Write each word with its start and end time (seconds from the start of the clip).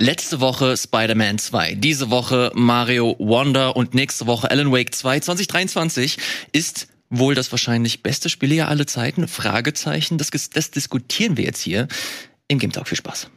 Letzte 0.00 0.38
Woche 0.38 0.76
Spider-Man 0.76 1.38
2, 1.38 1.74
diese 1.74 2.08
Woche 2.08 2.52
Mario 2.54 3.16
Wonder 3.18 3.74
und 3.74 3.94
nächste 3.94 4.28
Woche 4.28 4.48
Alan 4.48 4.70
Wake 4.70 4.94
2. 4.94 5.18
2023 5.18 6.18
ist 6.52 6.86
wohl 7.10 7.34
das 7.34 7.50
wahrscheinlich 7.50 8.04
beste 8.04 8.28
Spielejahr 8.28 8.68
aller 8.68 8.86
Zeiten? 8.86 9.26
Fragezeichen. 9.26 10.16
Das, 10.16 10.30
das 10.30 10.70
diskutieren 10.70 11.36
wir 11.36 11.42
jetzt 11.42 11.60
hier 11.60 11.88
im 12.46 12.60
Game 12.60 12.70
Talk. 12.70 12.86
Viel 12.86 12.98
Spaß. 12.98 13.28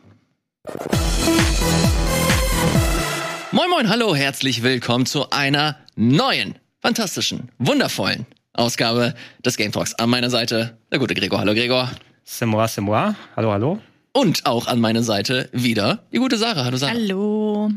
Moin 3.52 3.70
moin, 3.72 3.90
hallo, 3.90 4.16
herzlich 4.16 4.62
willkommen 4.62 5.08
zu 5.08 5.32
einer 5.32 5.78
neuen, 5.96 6.60
fantastischen, 6.80 7.50
wundervollen 7.58 8.28
Ausgabe 8.54 9.16
des 9.44 9.58
Game 9.58 9.72
Talks. 9.72 9.96
An 9.96 10.12
meiner 10.12 10.30
Seite 10.30 10.78
der 10.92 11.00
gute 11.00 11.16
Gregor. 11.16 11.40
Hallo 11.40 11.56
Gregor. 11.56 11.90
C'est 12.24 12.46
moi, 12.46 12.68
c'est 12.68 12.82
moi. 12.82 13.16
Hallo, 13.36 13.52
hallo. 13.52 13.82
Und 14.14 14.46
auch 14.46 14.68
an 14.68 14.80
meiner 14.82 15.04
Seite 15.04 15.50
wieder 15.54 16.04
die 16.12 16.18
gute 16.18 16.38
Sarah. 16.38 16.66
Hallo 16.66 16.78
Sarah. 16.78 16.94
Hallo. 16.94 17.72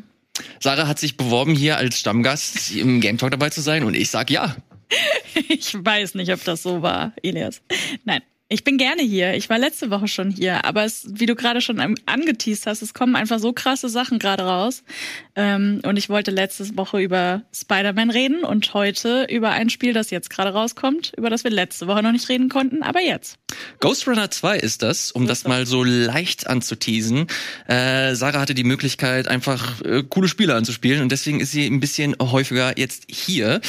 Sarah 0.58 0.88
hat 0.88 0.98
sich 0.98 1.16
beworben, 1.16 1.54
hier 1.54 1.76
als 1.76 1.98
Stammgast 1.98 2.72
im 2.72 3.00
Game 3.00 3.18
Talk 3.18 3.30
dabei 3.30 3.50
zu 3.50 3.60
sein 3.60 3.84
und 3.84 3.94
ich 3.94 4.10
sag 4.10 4.30
ja. 4.30 4.56
Ich 5.48 5.74
weiß 5.74 6.14
nicht, 6.14 6.32
ob 6.32 6.44
das 6.44 6.62
so 6.62 6.82
war, 6.82 7.12
Elias. 7.22 7.60
Nein. 8.04 8.22
Ich 8.50 8.62
bin 8.62 8.76
gerne 8.76 9.00
hier. 9.00 9.34
Ich 9.34 9.48
war 9.48 9.58
letzte 9.58 9.90
Woche 9.90 10.06
schon 10.06 10.30
hier, 10.30 10.66
aber 10.66 10.84
es, 10.84 11.06
wie 11.08 11.24
du 11.24 11.34
gerade 11.34 11.62
schon 11.62 11.80
angeteased 11.80 12.66
hast, 12.66 12.82
es 12.82 12.92
kommen 12.92 13.16
einfach 13.16 13.38
so 13.38 13.54
krasse 13.54 13.88
Sachen 13.88 14.18
gerade 14.18 14.42
raus. 14.42 14.82
Ähm, 15.34 15.80
und 15.82 15.96
ich 15.96 16.10
wollte 16.10 16.30
letzte 16.30 16.76
Woche 16.76 17.00
über 17.00 17.42
Spider-Man 17.54 18.10
reden 18.10 18.44
und 18.44 18.74
heute 18.74 19.26
über 19.30 19.50
ein 19.50 19.70
Spiel, 19.70 19.94
das 19.94 20.10
jetzt 20.10 20.28
gerade 20.28 20.50
rauskommt, 20.50 21.12
über 21.16 21.30
das 21.30 21.42
wir 21.42 21.50
letzte 21.50 21.86
Woche 21.86 22.02
noch 22.02 22.12
nicht 22.12 22.28
reden 22.28 22.50
konnten, 22.50 22.82
aber 22.82 23.00
jetzt. 23.00 23.38
Ghost 23.80 24.06
Runner 24.06 24.30
2 24.30 24.58
ist 24.58 24.82
das, 24.82 25.10
um 25.10 25.26
das 25.26 25.44
mal 25.44 25.64
so 25.64 25.82
leicht 25.82 26.46
anzuteasen. 26.46 27.28
Äh, 27.66 28.14
Sarah 28.14 28.40
hatte 28.40 28.54
die 28.54 28.64
Möglichkeit, 28.64 29.26
einfach 29.26 29.80
äh, 29.80 30.02
coole 30.02 30.28
Spiele 30.28 30.54
anzuspielen 30.54 31.00
und 31.00 31.10
deswegen 31.10 31.40
ist 31.40 31.52
sie 31.52 31.66
ein 31.66 31.80
bisschen 31.80 32.14
häufiger 32.20 32.78
jetzt 32.78 33.04
hier. 33.08 33.62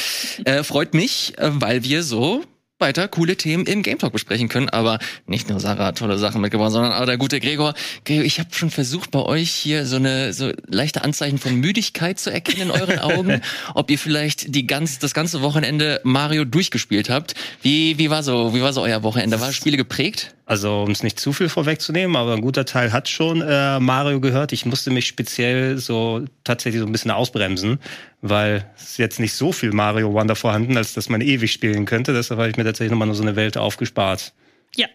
Äh, 0.44 0.62
freut 0.64 0.92
mich, 0.92 1.32
äh, 1.38 1.50
weil 1.54 1.82
wir 1.82 2.02
so 2.02 2.44
weiter 2.78 3.08
coole 3.08 3.36
Themen 3.36 3.66
im 3.66 3.82
Game 3.82 3.98
Talk 3.98 4.12
besprechen 4.12 4.48
können. 4.48 4.68
Aber 4.68 4.98
nicht 5.26 5.48
nur 5.48 5.60
Sarah 5.60 5.86
hat 5.86 5.98
tolle 5.98 6.18
Sachen 6.18 6.40
mitgebracht, 6.40 6.72
sondern 6.72 6.92
auch 6.92 7.06
der 7.06 7.16
gute 7.18 7.40
Gregor. 7.40 7.74
Gregor, 8.04 8.24
ich 8.24 8.38
habe 8.38 8.50
schon 8.52 8.70
versucht, 8.70 9.10
bei 9.10 9.20
euch 9.20 9.50
hier 9.50 9.86
so 9.86 9.96
eine 9.96 10.32
so 10.32 10.52
leichte 10.66 11.02
Anzeichen 11.02 11.38
von 11.38 11.56
Müdigkeit 11.56 12.18
zu 12.18 12.30
erkennen 12.30 12.62
in 12.62 12.70
euren 12.70 12.98
Augen. 12.98 13.40
Ob 13.74 13.90
ihr 13.90 13.98
vielleicht 13.98 14.54
die 14.54 14.66
ganz, 14.66 14.98
das 14.98 15.14
ganze 15.14 15.42
Wochenende 15.42 16.00
Mario 16.04 16.44
durchgespielt 16.44 17.10
habt. 17.10 17.34
Wie, 17.62 17.98
wie 17.98 18.10
war 18.10 18.22
so, 18.22 18.54
wie 18.54 18.62
war 18.62 18.72
so 18.72 18.82
euer 18.82 19.02
Wochenende? 19.02 19.40
War 19.40 19.48
das 19.48 19.56
Spiele 19.56 19.76
geprägt? 19.76 20.35
Also, 20.48 20.82
um 20.82 20.92
es 20.92 21.02
nicht 21.02 21.18
zu 21.18 21.32
viel 21.32 21.48
vorwegzunehmen, 21.48 22.14
aber 22.14 22.34
ein 22.34 22.40
guter 22.40 22.64
Teil 22.64 22.92
hat 22.92 23.08
schon 23.08 23.42
äh, 23.42 23.80
Mario 23.80 24.20
gehört. 24.20 24.52
Ich 24.52 24.64
musste 24.64 24.92
mich 24.92 25.08
speziell 25.08 25.76
so 25.78 26.24
tatsächlich 26.44 26.80
so 26.80 26.86
ein 26.86 26.92
bisschen 26.92 27.10
ausbremsen, 27.10 27.80
weil 28.22 28.64
es 28.76 28.96
jetzt 28.96 29.18
nicht 29.18 29.32
so 29.32 29.50
viel 29.50 29.72
Mario 29.72 30.12
Wonder 30.12 30.36
vorhanden, 30.36 30.76
als 30.76 30.94
dass 30.94 31.08
man 31.08 31.20
ewig 31.20 31.50
spielen 31.50 31.84
könnte. 31.84 32.12
Deshalb 32.12 32.38
habe 32.38 32.48
ich 32.48 32.56
mir 32.56 32.62
tatsächlich 32.62 32.92
nochmal 32.92 33.08
nur 33.08 33.16
so 33.16 33.24
eine 33.24 33.34
Welt 33.34 33.58
aufgespart. 33.58 34.32
Ja, 34.76 34.86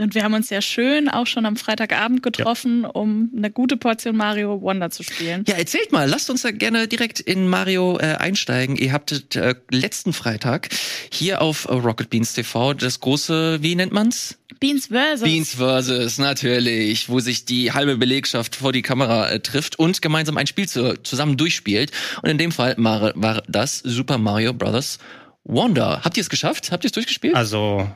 und 0.00 0.14
wir 0.14 0.24
haben 0.24 0.34
uns 0.34 0.50
ja 0.50 0.62
schön 0.62 1.08
auch 1.08 1.26
schon 1.26 1.46
am 1.46 1.56
Freitagabend 1.56 2.22
getroffen, 2.22 2.82
ja. 2.82 2.88
um 2.90 3.30
eine 3.36 3.50
gute 3.50 3.76
Portion 3.76 4.16
Mario 4.16 4.60
Wonder 4.62 4.90
zu 4.90 5.02
spielen. 5.02 5.44
Ja, 5.46 5.56
erzählt 5.56 5.92
mal, 5.92 6.08
lasst 6.08 6.30
uns 6.30 6.42
da 6.42 6.50
gerne 6.50 6.88
direkt 6.88 7.20
in 7.20 7.48
Mario 7.48 7.98
äh, 7.98 8.16
einsteigen. 8.16 8.76
Ihr 8.76 8.92
habtet 8.92 9.36
äh, 9.36 9.54
letzten 9.70 10.12
Freitag 10.12 10.68
hier 11.10 11.42
auf 11.42 11.68
Rocket 11.68 12.10
Beans 12.10 12.32
TV 12.32 12.74
das 12.74 13.00
große, 13.00 13.62
wie 13.62 13.74
nennt 13.74 13.92
man's? 13.92 14.38
Beans 14.58 14.88
versus. 14.88 15.24
Beans 15.24 15.54
versus, 15.54 16.18
natürlich, 16.18 17.08
wo 17.08 17.20
sich 17.20 17.44
die 17.44 17.72
halbe 17.72 17.96
Belegschaft 17.96 18.56
vor 18.56 18.72
die 18.72 18.82
Kamera 18.82 19.30
äh, 19.30 19.40
trifft 19.40 19.78
und 19.78 20.02
gemeinsam 20.02 20.36
ein 20.36 20.46
Spiel 20.46 20.68
zu, 20.68 21.02
zusammen 21.02 21.36
durchspielt. 21.36 21.92
Und 22.22 22.28
in 22.28 22.38
dem 22.38 22.52
Fall 22.52 22.74
war, 22.76 23.12
war 23.14 23.42
das 23.48 23.78
Super 23.78 24.18
Mario 24.18 24.52
Bros. 24.52 24.98
Wonder. 25.44 26.02
Habt 26.04 26.16
ihr 26.16 26.20
es 26.20 26.28
geschafft? 26.28 26.70
Habt 26.70 26.84
ihr 26.84 26.88
es 26.88 26.92
durchgespielt? 26.92 27.34
Also 27.34 27.88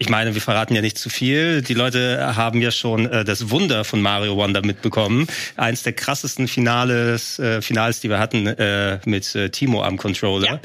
ich 0.00 0.08
meine, 0.08 0.32
wir 0.32 0.40
verraten 0.40 0.74
ja 0.74 0.80
nicht 0.80 0.96
zu 0.96 1.10
viel. 1.10 1.60
Die 1.60 1.74
Leute 1.74 2.34
haben 2.34 2.62
ja 2.62 2.70
schon 2.70 3.04
äh, 3.04 3.22
das 3.22 3.50
Wunder 3.50 3.84
von 3.84 4.00
Mario 4.00 4.34
Wonder 4.34 4.64
mitbekommen. 4.64 5.26
Eins 5.56 5.82
der 5.82 5.92
krassesten 5.92 6.48
Finales, 6.48 7.38
äh, 7.38 7.60
Finals, 7.60 8.00
die 8.00 8.08
wir 8.08 8.18
hatten 8.18 8.46
äh, 8.46 8.98
mit 9.04 9.34
äh, 9.34 9.50
Timo 9.50 9.82
am 9.82 9.98
Controller. 9.98 10.58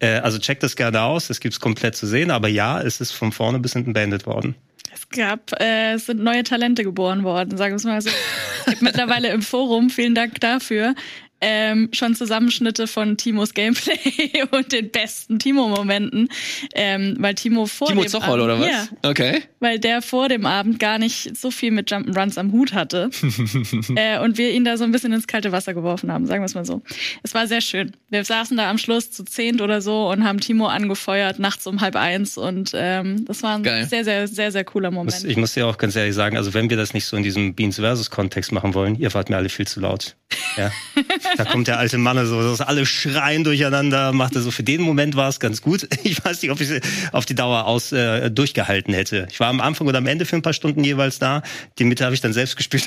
Ja. 0.00 0.08
Äh, 0.16 0.20
also 0.20 0.38
checkt 0.38 0.62
das 0.62 0.74
gerne 0.74 1.02
aus. 1.02 1.28
Es 1.28 1.40
gibt's 1.40 1.60
komplett 1.60 1.96
zu 1.96 2.06
sehen. 2.06 2.30
Aber 2.30 2.48
ja, 2.48 2.80
es 2.80 3.02
ist 3.02 3.12
von 3.12 3.30
vorne 3.30 3.58
bis 3.58 3.74
hinten 3.74 3.92
beendet 3.92 4.24
worden. 4.24 4.54
Es 4.90 5.06
gab, 5.10 5.52
äh, 5.60 5.92
es 5.92 6.06
sind 6.06 6.20
neue 6.20 6.42
Talente 6.42 6.82
geboren 6.82 7.24
worden, 7.24 7.58
sagen 7.58 7.72
wir 7.72 7.76
es 7.76 7.84
mal 7.84 8.00
so. 8.00 8.10
Mittlerweile 8.80 9.28
im 9.28 9.42
Forum, 9.42 9.90
vielen 9.90 10.14
Dank 10.14 10.40
dafür, 10.40 10.94
ähm, 11.40 11.88
schon 11.92 12.14
Zusammenschnitte 12.14 12.86
von 12.86 13.16
Timos 13.16 13.54
Gameplay 13.54 14.42
und 14.50 14.72
den 14.72 14.90
besten 14.90 15.38
Timo-Momenten, 15.38 16.28
ähm, 16.74 17.16
weil 17.18 17.34
Timo 17.34 17.66
vor 17.66 17.88
Timo 17.88 18.02
dem 18.02 18.08
Zochol, 18.08 18.40
Abend, 18.40 18.44
oder 18.44 18.60
was? 18.60 18.68
Ja, 18.68 18.88
okay. 19.02 19.42
weil 19.60 19.78
der 19.78 20.02
vor 20.02 20.28
dem 20.28 20.46
Abend 20.46 20.78
gar 20.78 20.98
nicht 20.98 21.36
so 21.36 21.50
viel 21.50 21.70
mit 21.70 21.90
Jump'n'Runs 21.90 22.38
am 22.38 22.52
Hut 22.52 22.72
hatte 22.72 23.10
äh, 23.94 24.18
und 24.18 24.38
wir 24.38 24.50
ihn 24.50 24.64
da 24.64 24.76
so 24.76 24.84
ein 24.84 24.92
bisschen 24.92 25.12
ins 25.12 25.26
kalte 25.26 25.52
Wasser 25.52 25.74
geworfen 25.74 26.12
haben, 26.12 26.26
sagen 26.26 26.42
wir 26.42 26.46
es 26.46 26.54
mal 26.54 26.64
so. 26.64 26.82
Es 27.22 27.34
war 27.34 27.46
sehr 27.46 27.60
schön. 27.60 27.92
Wir 28.08 28.24
saßen 28.24 28.56
da 28.56 28.68
am 28.70 28.78
Schluss 28.78 29.10
zu 29.10 29.24
zehnt 29.24 29.60
oder 29.60 29.80
so 29.80 30.10
und 30.10 30.24
haben 30.24 30.40
Timo 30.40 30.66
angefeuert 30.66 31.38
nachts 31.38 31.66
um 31.66 31.80
halb 31.80 31.96
eins 31.96 32.36
und 32.36 32.72
ähm, 32.74 33.24
das 33.26 33.42
war 33.42 33.56
ein 33.56 33.62
Geil. 33.62 33.86
sehr, 33.86 34.04
sehr, 34.04 34.26
sehr, 34.26 34.50
sehr 34.50 34.64
cooler 34.64 34.90
Moment. 34.90 35.24
Ich 35.24 35.36
muss 35.36 35.54
dir 35.54 35.66
auch 35.66 35.78
ganz 35.78 35.94
ehrlich 35.94 36.14
sagen, 36.14 36.36
also 36.36 36.54
wenn 36.54 36.70
wir 36.70 36.76
das 36.76 36.94
nicht 36.94 37.04
so 37.04 37.16
in 37.16 37.22
diesem 37.22 37.54
Beans 37.54 37.76
versus 37.76 38.10
Kontext 38.10 38.52
machen 38.52 38.74
wollen, 38.74 38.96
ihr 38.96 39.12
wart 39.14 39.30
mir 39.30 39.36
alle 39.36 39.48
viel 39.48 39.66
zu 39.66 39.80
laut. 39.80 40.16
Ja. 40.56 40.72
Da 41.36 41.44
kommt 41.44 41.68
der 41.68 41.78
alte 41.78 41.98
Mann 41.98 42.24
so, 42.26 42.54
so 42.54 42.64
alle 42.64 42.86
schreien 42.86 43.44
durcheinander, 43.44 44.12
machte 44.12 44.40
so 44.40 44.50
für 44.50 44.62
den 44.62 44.80
Moment 44.80 45.16
war 45.16 45.28
es 45.28 45.40
ganz 45.40 45.62
gut. 45.62 45.86
Ich 46.04 46.24
weiß 46.24 46.40
nicht, 46.42 46.50
ob 46.50 46.60
ich 46.60 46.70
auf 47.12 47.26
die 47.26 47.34
Dauer 47.34 47.66
aus 47.66 47.92
äh, 47.92 48.30
durchgehalten 48.30 48.94
hätte. 48.94 49.26
Ich 49.30 49.40
war 49.40 49.48
am 49.48 49.60
Anfang 49.60 49.86
oder 49.86 49.98
am 49.98 50.06
Ende 50.06 50.24
für 50.24 50.36
ein 50.36 50.42
paar 50.42 50.54
Stunden 50.54 50.82
jeweils 50.82 51.18
da. 51.18 51.42
Die 51.78 51.84
Mitte 51.84 52.04
habe 52.04 52.14
ich 52.14 52.20
dann 52.20 52.32
selbst 52.32 52.56
gespielt, 52.56 52.86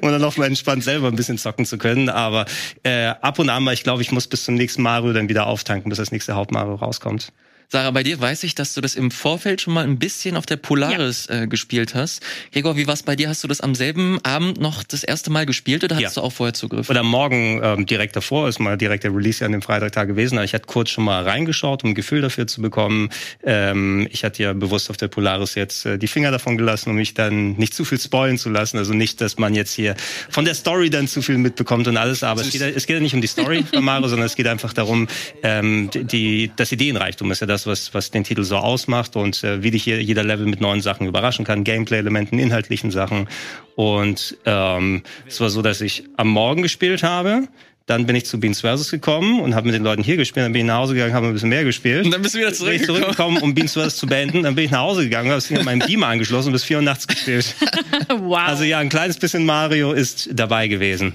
um 0.00 0.10
dann 0.10 0.20
noch 0.20 0.36
mal 0.36 0.46
entspannt 0.46 0.84
selber 0.84 1.08
ein 1.08 1.16
bisschen 1.16 1.38
zocken 1.38 1.64
zu 1.64 1.78
können. 1.78 2.10
Aber 2.10 2.44
äh, 2.82 3.06
ab 3.06 3.38
und 3.38 3.48
an 3.48 3.62
mal, 3.62 3.72
ich 3.72 3.84
glaube, 3.84 4.02
ich 4.02 4.12
muss 4.12 4.26
bis 4.26 4.44
zum 4.44 4.54
nächsten 4.54 4.82
Mario 4.82 5.14
dann 5.14 5.30
wieder 5.30 5.46
auftanken, 5.46 5.88
bis 5.88 5.98
das 5.98 6.12
nächste 6.12 6.34
Hauptmario 6.34 6.74
rauskommt. 6.74 7.32
Sarah, 7.68 7.90
bei 7.90 8.04
dir 8.04 8.20
weiß 8.20 8.44
ich, 8.44 8.54
dass 8.54 8.74
du 8.74 8.80
das 8.80 8.94
im 8.94 9.10
Vorfeld 9.10 9.60
schon 9.60 9.74
mal 9.74 9.84
ein 9.84 9.98
bisschen 9.98 10.36
auf 10.36 10.46
der 10.46 10.56
Polaris 10.56 11.26
ja. 11.28 11.42
äh, 11.42 11.46
gespielt 11.48 11.94
hast. 11.96 12.22
Gregor, 12.52 12.76
wie 12.76 12.86
war's 12.86 13.02
bei 13.02 13.16
dir? 13.16 13.28
Hast 13.28 13.42
du 13.42 13.48
das 13.48 13.60
am 13.60 13.74
selben 13.74 14.20
Abend 14.22 14.60
noch 14.60 14.84
das 14.84 15.02
erste 15.02 15.30
Mal 15.30 15.46
gespielt 15.46 15.82
oder 15.82 15.96
hattest 15.96 16.16
ja. 16.16 16.22
du 16.22 16.26
auch 16.26 16.32
vorher 16.32 16.54
Zugriff? 16.54 16.88
Oder 16.88 17.02
morgen 17.02 17.60
ähm, 17.62 17.86
direkt 17.86 18.14
davor, 18.14 18.48
ist 18.48 18.60
mal 18.60 18.78
direkt 18.78 19.02
der 19.02 19.12
Release 19.12 19.40
ja 19.40 19.46
an 19.46 19.52
dem 19.52 19.62
Freitag 19.62 20.06
gewesen. 20.06 20.38
Aber 20.38 20.44
ich 20.44 20.54
hatte 20.54 20.66
kurz 20.66 20.90
schon 20.90 21.04
mal 21.04 21.24
reingeschaut, 21.24 21.82
um 21.82 21.90
ein 21.90 21.94
Gefühl 21.94 22.20
dafür 22.20 22.46
zu 22.46 22.62
bekommen. 22.62 23.10
Ähm, 23.42 24.06
ich 24.12 24.22
hatte 24.22 24.44
ja 24.44 24.52
bewusst 24.52 24.88
auf 24.88 24.96
der 24.96 25.08
Polaris 25.08 25.56
jetzt 25.56 25.86
äh, 25.86 25.98
die 25.98 26.06
Finger 26.06 26.30
davon 26.30 26.56
gelassen, 26.56 26.90
um 26.90 26.96
mich 26.96 27.14
dann 27.14 27.54
nicht 27.54 27.74
zu 27.74 27.84
viel 27.84 27.98
spoilen 27.98 28.38
zu 28.38 28.48
lassen. 28.48 28.78
Also 28.78 28.94
nicht, 28.94 29.20
dass 29.20 29.38
man 29.38 29.54
jetzt 29.54 29.72
hier 29.72 29.96
von 30.30 30.44
der 30.44 30.54
Story 30.54 30.88
dann 30.88 31.08
zu 31.08 31.20
viel 31.20 31.38
mitbekommt 31.38 31.88
und 31.88 31.96
alles. 31.96 32.22
Aber 32.22 32.42
es 32.42 32.50
geht, 32.50 32.62
es 32.62 32.86
geht 32.86 32.94
ja 32.94 33.02
nicht 33.02 33.14
um 33.14 33.20
die 33.20 33.26
Story 33.26 33.64
von 33.68 33.82
Mario, 33.82 34.06
sondern 34.06 34.26
es 34.26 34.36
geht 34.36 34.46
einfach 34.46 34.72
darum, 34.72 35.08
ähm, 35.42 35.90
die, 35.92 36.52
das 36.54 36.70
Ideenreichtum 36.70 37.32
ist 37.32 37.40
ja 37.40 37.46
das, 37.46 37.55
das, 37.56 37.66
was, 37.66 37.94
was 37.94 38.10
den 38.10 38.24
Titel 38.24 38.44
so 38.44 38.56
ausmacht 38.56 39.16
und 39.16 39.42
äh, 39.42 39.62
wie 39.62 39.70
dich 39.70 39.84
hier 39.84 40.02
jeder 40.02 40.22
Level 40.22 40.46
mit 40.46 40.60
neuen 40.60 40.82
Sachen 40.82 41.06
überraschen 41.06 41.44
kann, 41.44 41.64
Gameplay-Elementen, 41.64 42.38
inhaltlichen 42.38 42.90
Sachen. 42.90 43.28
Und 43.74 44.36
ähm, 44.44 45.02
es 45.26 45.40
war 45.40 45.48
so, 45.48 45.62
dass 45.62 45.80
ich 45.80 46.04
am 46.16 46.28
Morgen 46.28 46.62
gespielt 46.62 47.02
habe, 47.02 47.48
dann 47.86 48.04
bin 48.04 48.16
ich 48.16 48.26
zu 48.26 48.40
Beans 48.40 48.60
Versus 48.62 48.90
gekommen 48.90 49.40
und 49.40 49.54
habe 49.54 49.66
mit 49.66 49.74
den 49.74 49.84
Leuten 49.84 50.02
hier 50.02 50.16
gespielt. 50.16 50.44
Dann 50.44 50.52
bin 50.52 50.62
ich 50.62 50.66
nach 50.66 50.78
Hause 50.78 50.94
gegangen, 50.94 51.14
habe 51.14 51.28
ein 51.28 51.32
bisschen 51.32 51.48
mehr 51.48 51.62
gespielt. 51.62 52.04
Und 52.04 52.10
dann 52.10 52.20
bist 52.20 52.34
du 52.34 52.40
wieder 52.40 52.52
zurückgekommen. 52.52 52.86
Bin 52.86 52.96
ich 52.96 53.02
zurückgekommen, 53.04 53.38
um 53.38 53.54
Beans 53.54 53.72
Versus 53.74 53.96
zu 53.96 54.06
beenden. 54.06 54.42
Dann 54.42 54.56
bin 54.56 54.64
ich 54.64 54.70
nach 54.72 54.80
Hause 54.80 55.04
gegangen, 55.04 55.30
habe 55.30 55.40
Ding 55.40 55.58
an 55.58 55.64
meinem 55.64 55.86
Beamer 55.86 56.08
angeschlossen 56.08 56.48
und 56.48 56.54
bis 56.54 56.64
vier 56.64 56.78
Uhr 56.78 56.82
nachts 56.82 57.06
gespielt. 57.06 57.54
wow. 58.08 58.38
Also 58.38 58.64
ja, 58.64 58.78
ein 58.78 58.88
kleines 58.88 59.18
bisschen 59.18 59.46
Mario 59.46 59.92
ist 59.92 60.28
dabei 60.32 60.66
gewesen. 60.66 61.14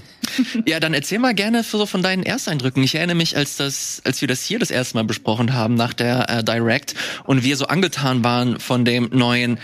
Ja, 0.65 0.79
dann 0.79 0.93
erzähl 0.93 1.19
mal 1.19 1.33
gerne 1.33 1.63
so 1.63 1.85
von 1.85 2.01
deinen 2.01 2.23
Ersteindrücken. 2.23 2.83
Ich 2.83 2.95
erinnere 2.95 3.15
mich, 3.15 3.35
als 3.35 3.57
das, 3.57 4.01
als 4.05 4.21
wir 4.21 4.27
das 4.27 4.43
hier 4.43 4.59
das 4.59 4.71
erste 4.71 4.95
Mal 4.97 5.03
besprochen 5.03 5.53
haben 5.53 5.75
nach 5.75 5.93
der 5.93 6.29
äh, 6.29 6.43
Direct 6.43 6.95
und 7.25 7.43
wir 7.43 7.55
so 7.57 7.67
angetan 7.67 8.23
waren 8.23 8.59
von 8.59 8.85
dem 8.85 9.09
neuen, 9.11 9.59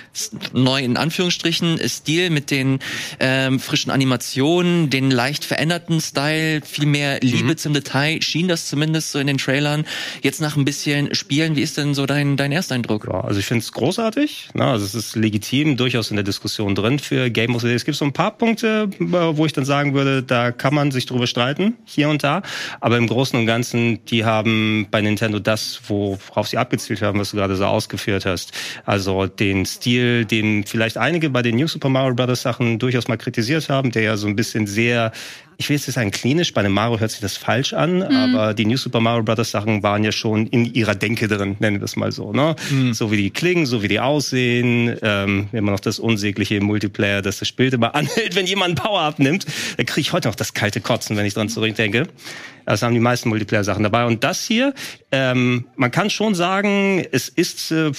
neuen 0.53 0.85
in 0.85 0.97
Anführungsstrichen 0.97 1.79
Stil 1.87 2.29
mit 2.29 2.51
den 2.51 2.79
ähm, 3.19 3.59
frischen 3.59 3.91
Animationen, 3.91 4.89
den 4.89 5.11
leicht 5.11 5.45
veränderten 5.45 6.01
Style, 6.01 6.61
viel 6.61 6.85
mehr 6.85 7.19
Liebe 7.21 7.51
mhm. 7.51 7.57
zum 7.57 7.73
Detail, 7.73 8.21
schien 8.21 8.47
das 8.47 8.67
zumindest 8.67 9.11
so 9.11 9.19
in 9.19 9.27
den 9.27 9.37
Trailern. 9.37 9.85
Jetzt 10.21 10.41
nach 10.41 10.55
ein 10.55 10.65
bisschen 10.65 11.13
Spielen, 11.13 11.55
wie 11.55 11.61
ist 11.61 11.77
denn 11.77 11.93
so 11.93 12.05
dein 12.05 12.37
dein 12.37 12.51
Ersteindruck? 12.51 13.07
Ja, 13.07 13.21
also 13.21 13.39
ich 13.39 13.45
finde 13.45 13.63
es 13.63 13.71
großartig. 13.71 14.49
Na, 14.53 14.71
also 14.71 14.85
es 14.85 14.95
ist 14.95 15.15
legitim, 15.15 15.77
durchaus 15.77 16.09
in 16.09 16.15
der 16.15 16.23
Diskussion 16.23 16.75
drin 16.75 16.99
für 16.99 17.29
Game 17.29 17.55
of 17.55 17.61
the 17.61 17.67
Day. 17.67 17.75
Es 17.75 17.85
gibt 17.85 17.97
so 17.97 18.05
ein 18.05 18.13
paar 18.13 18.31
Punkte, 18.31 18.89
wo 18.99 19.45
ich 19.45 19.53
dann 19.53 19.65
sagen 19.65 19.93
würde, 19.93 20.23
da 20.23 20.51
kann 20.57 20.73
man 20.73 20.91
sich 20.91 21.05
drüber 21.05 21.27
streiten, 21.27 21.75
hier 21.85 22.09
und 22.09 22.23
da. 22.23 22.41
Aber 22.79 22.97
im 22.97 23.07
Großen 23.07 23.39
und 23.39 23.45
Ganzen, 23.45 24.03
die 24.05 24.25
haben 24.25 24.87
bei 24.91 25.01
Nintendo 25.01 25.39
das, 25.39 25.81
worauf 25.87 26.47
sie 26.47 26.57
abgezielt 26.57 27.01
haben, 27.01 27.19
was 27.19 27.31
du 27.31 27.37
gerade 27.37 27.55
so 27.55 27.65
ausgeführt 27.65 28.25
hast. 28.25 28.51
Also 28.85 29.27
den 29.27 29.65
Stil, 29.65 30.25
den 30.25 30.63
vielleicht 30.63 30.97
einige 30.97 31.29
bei 31.29 31.41
den 31.41 31.55
New 31.55 31.67
Super 31.67 31.89
Mario 31.89 32.15
Bros. 32.15 32.41
Sachen 32.41 32.79
durchaus 32.79 33.07
mal 33.07 33.17
kritisiert 33.17 33.69
haben, 33.69 33.91
der 33.91 34.03
ja 34.03 34.17
so 34.17 34.27
ein 34.27 34.35
bisschen 34.35 34.67
sehr 34.67 35.11
ich 35.57 35.69
will 35.69 35.75
jetzt 35.75 35.87
nicht 35.87 35.95
sagen 35.95 36.11
klinisch, 36.11 36.53
bei 36.53 36.61
einem 36.61 36.73
Mario 36.73 36.99
hört 36.99 37.11
sich 37.11 37.19
das 37.19 37.35
falsch 37.35 37.73
an, 37.73 37.97
mhm. 37.97 38.03
aber 38.03 38.53
die 38.53 38.65
New 38.65 38.77
Super 38.77 38.99
Mario 38.99 39.23
Bros. 39.23 39.51
Sachen 39.51 39.81
waren 39.81 40.03
ja 40.03 40.11
schon 40.11 40.45
in 40.47 40.73
ihrer 40.73 40.93
Denke 40.93 41.27
drin, 41.27 41.55
nennen 41.59 41.79
wir 41.79 41.85
es 41.85 41.95
mal 41.95 42.11
so. 42.11 42.31
Ne? 42.31 42.55
Mhm. 42.69 42.93
So 42.93 43.11
wie 43.11 43.17
die 43.17 43.31
klingen, 43.31 43.65
so 43.65 43.81
wie 43.81 43.87
die 43.87 43.99
aussehen, 43.99 44.97
ähm, 45.01 45.47
immer 45.51 45.71
noch 45.71 45.79
das 45.79 45.99
Unsägliche 45.99 46.55
im 46.55 46.65
Multiplayer, 46.65 47.21
dass 47.21 47.39
das 47.39 47.51
Bild 47.51 47.73
immer 47.73 47.95
anhält, 47.95 48.35
wenn 48.35 48.45
jemand 48.45 48.81
Power 48.81 49.01
abnimmt. 49.01 49.45
Da 49.77 49.83
kriege 49.83 50.01
ich 50.01 50.13
heute 50.13 50.27
noch 50.27 50.35
das 50.35 50.53
kalte 50.53 50.79
Kotzen, 50.79 51.17
wenn 51.17 51.25
ich 51.25 51.33
dran 51.33 51.49
zurückdenke. 51.49 52.07
Das 52.67 52.83
haben 52.83 52.93
die 52.93 52.99
meisten 52.99 53.29
Multiplayer-Sachen 53.29 53.83
dabei. 53.83 54.05
Und 54.05 54.23
das 54.23 54.45
hier, 54.45 54.73
ähm, 55.11 55.65
man 55.77 55.89
kann 55.89 56.09
schon 56.09 56.35
sagen, 56.35 57.03
es 57.11 57.29
ist 57.29 57.71
äh, 57.71 57.91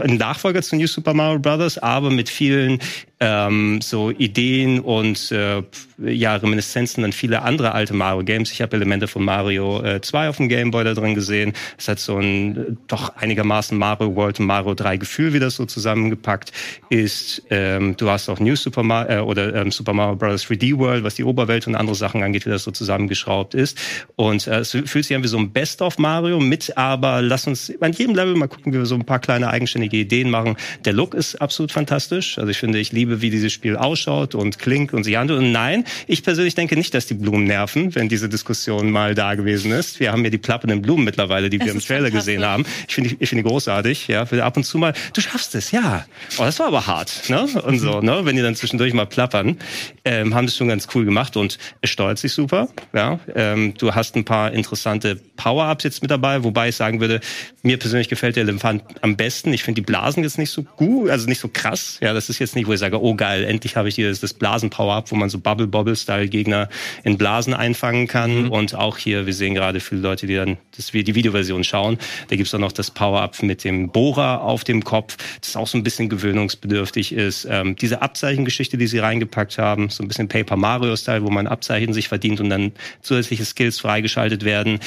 ein 0.00 0.16
Nachfolger 0.16 0.62
zu 0.62 0.76
New 0.76 0.86
Super 0.86 1.12
Mario 1.12 1.40
Bros., 1.40 1.76
aber 1.78 2.10
mit 2.10 2.28
vielen 2.28 2.78
ähm, 3.22 3.80
so 3.80 4.10
Ideen 4.10 4.80
und 4.80 5.30
äh, 5.30 5.62
ja, 5.98 6.34
Reminiszenzen 6.34 7.04
an 7.04 7.12
viele 7.12 7.42
andere 7.42 7.72
alte 7.72 7.94
Mario-Games. 7.94 8.50
Ich 8.50 8.60
habe 8.60 8.74
Elemente 8.74 9.06
von 9.06 9.24
Mario 9.24 9.80
äh, 9.82 10.00
2 10.00 10.28
auf 10.28 10.38
dem 10.38 10.48
Game 10.48 10.72
Boy 10.72 10.82
da 10.82 10.94
drin 10.94 11.14
gesehen. 11.14 11.52
Es 11.78 11.86
hat 11.86 12.00
so 12.00 12.18
ein 12.18 12.56
äh, 12.56 12.64
doch 12.88 13.14
einigermaßen 13.16 13.78
Mario 13.78 14.16
World 14.16 14.40
und 14.40 14.46
Mario 14.46 14.74
3 14.74 14.96
Gefühl, 14.96 15.32
wie 15.32 15.38
das 15.38 15.54
so 15.54 15.66
zusammengepackt 15.66 16.50
ist. 16.90 17.42
Ähm, 17.50 17.96
du 17.96 18.10
hast 18.10 18.28
auch 18.28 18.40
New 18.40 18.56
Super 18.56 18.82
Mario 18.82 19.18
äh, 19.18 19.20
oder 19.20 19.54
ähm, 19.54 19.70
Super 19.70 19.92
Mario 19.92 20.16
Bros. 20.16 20.44
3D 20.44 20.76
World, 20.78 21.04
was 21.04 21.14
die 21.14 21.24
Oberwelt 21.24 21.68
und 21.68 21.76
andere 21.76 21.94
Sachen 21.94 22.24
angeht, 22.24 22.44
wie 22.46 22.50
das 22.50 22.64
so 22.64 22.72
zusammengeschraubt 22.72 23.54
ist. 23.54 23.78
Und 24.16 24.46
äh, 24.46 24.60
es 24.60 24.70
fühlt 24.70 25.04
sich 25.04 25.14
an 25.14 25.22
wie 25.22 25.28
so 25.28 25.38
ein 25.38 25.52
Best 25.52 25.82
of 25.82 25.98
Mario 25.98 26.40
mit, 26.40 26.76
aber 26.76 27.22
lass 27.22 27.46
uns 27.46 27.72
an 27.80 27.92
jedem 27.92 28.14
Level 28.14 28.34
mal 28.34 28.48
gucken, 28.48 28.72
wie 28.72 28.78
wir 28.78 28.86
so 28.86 28.94
ein 28.94 29.04
paar 29.04 29.18
kleine 29.18 29.48
eigenständige 29.48 29.96
Ideen 29.96 30.30
machen. 30.30 30.56
Der 30.84 30.92
Look 30.92 31.14
ist 31.14 31.36
absolut 31.36 31.72
fantastisch. 31.72 32.38
Also 32.38 32.50
ich 32.50 32.58
finde, 32.58 32.78
ich 32.78 32.92
liebe 32.92 33.22
wie 33.22 33.30
dieses 33.30 33.52
Spiel 33.52 33.76
ausschaut 33.76 34.34
und 34.34 34.58
klingt 34.58 34.92
und 34.92 35.04
sich 35.04 35.16
anhört. 35.18 35.40
Und 35.40 35.52
nein, 35.52 35.84
ich 36.06 36.22
persönlich 36.22 36.54
denke 36.54 36.76
nicht, 36.76 36.94
dass 36.94 37.06
die 37.06 37.14
Blumen 37.14 37.44
nerven, 37.44 37.94
wenn 37.94 38.08
diese 38.08 38.28
Diskussion 38.28 38.90
mal 38.90 39.14
da 39.14 39.34
gewesen 39.34 39.72
ist. 39.72 40.00
Wir 40.00 40.12
haben 40.12 40.24
ja 40.24 40.30
die 40.30 40.38
plappenden 40.38 40.82
Blumen 40.82 41.04
mittlerweile, 41.04 41.50
die 41.50 41.60
wir 41.60 41.72
im 41.72 41.80
Trailer 41.80 42.10
gesehen 42.10 42.44
haben. 42.44 42.64
Ich 42.88 42.94
finde 42.94 43.16
ich 43.18 43.28
finde 43.28 43.44
die 43.44 43.48
großartig. 43.48 44.08
Ja, 44.08 44.26
für 44.26 44.44
ab 44.44 44.56
und 44.56 44.64
zu 44.64 44.78
mal, 44.78 44.92
du 45.12 45.20
schaffst 45.20 45.54
es, 45.54 45.70
ja. 45.70 46.04
Oh, 46.38 46.44
das 46.44 46.58
war 46.58 46.66
aber 46.66 46.86
hart, 46.86 47.28
ne? 47.28 47.42
Und 47.62 47.78
so, 47.78 48.00
ne? 48.00 48.20
Wenn 48.24 48.36
die 48.36 48.42
dann 48.42 48.54
zwischendurch 48.54 48.92
mal 48.94 49.06
plappern, 49.06 49.58
ähm, 50.04 50.34
haben 50.34 50.46
das 50.46 50.56
schon 50.56 50.68
ganz 50.68 50.88
cool 50.94 51.04
gemacht 51.04 51.36
und 51.36 51.58
es 51.80 51.90
steuert 51.90 52.18
sich 52.18 52.32
super. 52.32 52.68
Ja, 52.92 53.20
ähm, 53.34 53.74
du 53.78 53.94
hast 53.94 54.01
ein 54.10 54.24
paar 54.24 54.52
interessante 54.52 55.16
Power-Ups 55.36 55.84
jetzt 55.84 56.02
mit 56.02 56.10
dabei, 56.10 56.44
wobei 56.44 56.68
ich 56.68 56.76
sagen 56.76 57.00
würde, 57.00 57.20
mir 57.62 57.78
persönlich 57.78 58.08
gefällt 58.08 58.36
der 58.36 58.42
Elefant 58.44 58.82
am 59.00 59.16
besten. 59.16 59.52
Ich 59.52 59.62
finde 59.62 59.80
die 59.80 59.86
Blasen 59.86 60.22
jetzt 60.22 60.38
nicht 60.38 60.50
so 60.50 60.62
gut, 60.62 61.10
also 61.10 61.28
nicht 61.28 61.40
so 61.40 61.48
krass. 61.48 61.98
Ja, 62.00 62.12
das 62.12 62.28
ist 62.28 62.38
jetzt 62.38 62.56
nicht, 62.56 62.66
wo 62.66 62.72
ich 62.72 62.80
sage, 62.80 63.00
oh 63.00 63.14
geil, 63.14 63.44
endlich 63.44 63.76
habe 63.76 63.88
ich 63.88 63.94
hier 63.94 64.12
das 64.12 64.34
Blasen-Power-Up, 64.34 65.10
wo 65.10 65.16
man 65.16 65.28
so 65.28 65.38
Bubble-Bobble-Style-Gegner 65.38 66.68
in 67.04 67.18
Blasen 67.18 67.54
einfangen 67.54 68.06
kann. 68.08 68.44
Mhm. 68.44 68.50
Und 68.50 68.74
auch 68.74 68.98
hier, 68.98 69.26
wir 69.26 69.34
sehen 69.34 69.54
gerade 69.54 69.80
viele 69.80 70.00
Leute, 70.00 70.26
die 70.26 70.34
dann 70.34 70.58
das, 70.76 70.92
die 70.92 71.14
Videoversion 71.14 71.64
schauen. 71.64 71.98
Da 72.28 72.36
gibt's 72.36 72.54
auch 72.54 72.58
noch 72.58 72.72
das 72.72 72.90
Power-Up 72.90 73.42
mit 73.42 73.64
dem 73.64 73.90
Bohrer 73.90 74.42
auf 74.42 74.64
dem 74.64 74.84
Kopf, 74.84 75.16
das 75.40 75.56
auch 75.56 75.66
so 75.66 75.78
ein 75.78 75.82
bisschen 75.82 76.08
gewöhnungsbedürftig 76.08 77.12
ist. 77.12 77.46
Ähm, 77.48 77.76
diese 77.76 78.02
Abzeichengeschichte, 78.02 78.76
die 78.76 78.86
sie 78.86 78.98
reingepackt 78.98 79.58
haben, 79.58 79.88
so 79.88 80.02
ein 80.02 80.08
bisschen 80.08 80.28
Paper 80.28 80.56
Mario-Style, 80.56 81.22
wo 81.22 81.30
man 81.30 81.46
Abzeichen 81.46 81.92
sich 81.92 82.08
verdient 82.08 82.40
und 82.40 82.50
dann 82.50 82.72
zusätzliche 83.00 83.44
Skills 83.44 83.78
freigeschaltet 83.92 84.42
werden 84.44 84.78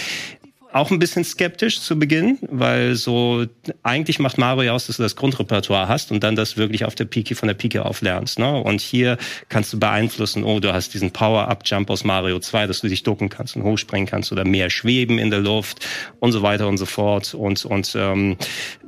auch 0.75 0.91
ein 0.91 0.99
bisschen 0.99 1.23
skeptisch 1.23 1.79
zu 1.79 1.97
Beginn, 1.97 2.37
weil 2.41 2.95
so 2.95 3.45
eigentlich 3.81 4.19
macht 4.19 4.37
Mario 4.37 4.73
aus, 4.73 4.87
dass 4.87 4.97
du 4.97 5.03
das 5.03 5.15
Grundrepertoire 5.15 5.87
hast 5.87 6.11
und 6.11 6.21
dann 6.21 6.35
das 6.35 6.57
wirklich 6.57 6.83
auf 6.83 6.95
der 6.95 7.05
Pike 7.05 7.35
von 7.35 7.47
der 7.47 7.53
Pike 7.53 7.85
auf 7.85 8.01
lernst. 8.01 8.39
Ne? 8.39 8.59
Und 8.59 8.81
hier 8.81 9.17
kannst 9.47 9.71
du 9.71 9.79
beeinflussen, 9.79 10.43
oh, 10.43 10.59
du 10.59 10.73
hast 10.73 10.93
diesen 10.93 11.11
Power-Up-Jump 11.11 11.89
aus 11.89 12.03
Mario 12.03 12.39
2, 12.39 12.67
dass 12.67 12.81
du 12.81 12.89
dich 12.89 13.03
ducken 13.03 13.29
kannst 13.29 13.55
und 13.55 13.63
hochspringen 13.63 14.05
kannst 14.05 14.33
oder 14.33 14.43
mehr 14.43 14.69
schweben 14.69 15.17
in 15.17 15.29
der 15.29 15.39
Luft 15.39 15.87
und 16.19 16.33
so 16.33 16.41
weiter 16.41 16.67
und 16.67 16.75
so 16.75 16.85
fort. 16.85 17.33
Und, 17.33 17.63
und 17.63 17.95
ähm, 17.97 18.35